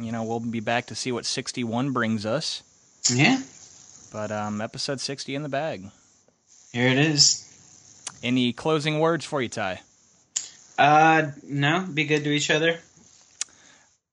you 0.00 0.12
know 0.12 0.24
we'll 0.24 0.40
be 0.40 0.60
back 0.60 0.86
to 0.86 0.94
see 0.94 1.12
what 1.12 1.26
61 1.26 1.90
brings 1.92 2.24
us. 2.24 2.62
Yeah. 3.12 3.40
But 4.12 4.30
um, 4.30 4.60
episode 4.60 5.00
60 5.00 5.34
in 5.34 5.42
the 5.42 5.48
bag. 5.48 5.90
Here 6.72 6.88
it 6.88 6.98
is. 6.98 7.44
Any 8.22 8.52
closing 8.52 8.98
words 9.00 9.24
for 9.24 9.42
you, 9.42 9.48
Ty? 9.48 9.80
Uh, 10.78 11.30
no. 11.44 11.86
Be 11.92 12.04
good 12.04 12.24
to 12.24 12.30
each 12.30 12.50
other. 12.50 12.78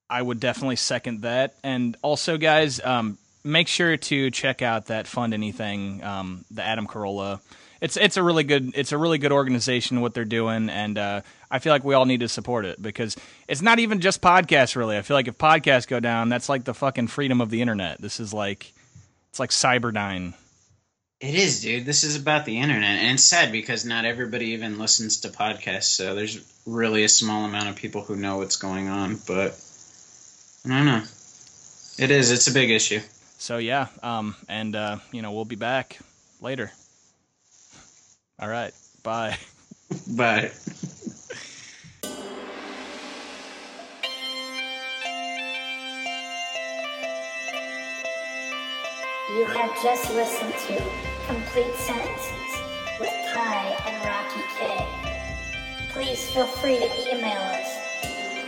I 0.09 0.21
would 0.21 0.39
definitely 0.39 0.75
second 0.75 1.21
that. 1.21 1.55
And 1.63 1.97
also, 2.01 2.37
guys, 2.37 2.79
um, 2.83 3.17
make 3.45 3.67
sure 3.67 3.95
to 3.95 4.31
check 4.31 4.61
out 4.61 4.87
that 4.87 5.07
Fund 5.07 5.33
Anything, 5.33 6.03
um, 6.03 6.43
the 6.51 6.63
Adam 6.63 6.87
Carolla. 6.87 7.39
It's 7.79 7.97
it's 7.97 8.17
a 8.17 8.23
really 8.23 8.43
good 8.43 8.71
it's 8.75 8.91
a 8.91 8.97
really 8.97 9.17
good 9.17 9.31
organization 9.31 10.01
what 10.01 10.13
they're 10.13 10.25
doing, 10.25 10.69
and 10.69 10.97
uh, 10.97 11.21
I 11.51 11.59
feel 11.59 11.71
like 11.71 11.83
we 11.83 11.93
all 11.93 12.05
need 12.05 12.21
to 12.21 12.27
support 12.27 12.65
it 12.65 12.81
because 12.81 13.15
it's 13.47 13.61
not 13.61 13.79
even 13.79 13.99
just 13.99 14.21
podcasts. 14.21 14.75
Really, 14.75 14.97
I 14.97 15.01
feel 15.01 15.15
like 15.15 15.27
if 15.27 15.37
podcasts 15.37 15.87
go 15.87 15.99
down, 15.99 16.29
that's 16.29 16.49
like 16.49 16.63
the 16.63 16.73
fucking 16.73 17.07
freedom 17.07 17.41
of 17.41 17.49
the 17.49 17.61
internet. 17.61 18.01
This 18.01 18.19
is 18.19 18.33
like 18.33 18.73
it's 19.29 19.39
like 19.39 19.51
Cyberdyne. 19.51 20.33
It 21.21 21.35
is, 21.35 21.61
dude. 21.61 21.85
This 21.85 22.03
is 22.03 22.15
about 22.15 22.45
the 22.45 22.59
internet, 22.59 22.99
and 22.99 23.13
it's 23.13 23.23
sad 23.23 23.51
because 23.51 23.85
not 23.85 24.05
everybody 24.05 24.47
even 24.47 24.79
listens 24.79 25.21
to 25.21 25.29
podcasts. 25.29 25.83
So 25.83 26.15
there's 26.15 26.39
really 26.65 27.03
a 27.03 27.09
small 27.09 27.45
amount 27.45 27.69
of 27.69 27.75
people 27.75 28.01
who 28.01 28.15
know 28.15 28.37
what's 28.37 28.57
going 28.57 28.87
on. 28.87 29.17
But 29.27 29.59
I 30.65 30.69
don't 30.69 30.85
know. 30.85 31.03
It 31.97 32.11
is. 32.11 32.31
It's 32.31 32.47
a 32.47 32.53
big 32.53 32.71
issue. 32.71 32.99
So 33.45 33.59
yeah, 33.59 33.89
um, 34.01 34.35
and 34.49 34.75
uh, 34.75 34.97
you 35.11 35.21
know 35.21 35.31
we'll 35.31 35.45
be 35.45 35.55
back 35.55 35.99
later. 36.41 36.71
All 38.39 38.49
right, 38.49 38.73
bye. 39.03 39.37
Bye. 40.17 40.49
You 49.29 49.45
have 49.45 49.75
just 49.83 50.09
listened 50.09 50.55
to 50.65 50.83
Complete 51.27 51.75
Sentences 51.75 52.57
with 52.99 53.13
Ty 53.31 53.77
and 53.85 54.05
Rocky 54.07 54.41
K. 54.57 54.59
Please 55.91 56.31
feel 56.31 56.47
free 56.47 56.79
to 56.79 57.15
email 57.15 57.37
us 57.37 57.77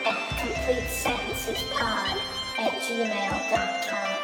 at 0.08 0.18
completesentencespod 0.40 2.18
at 2.58 2.72
gmail.com. 2.82 4.17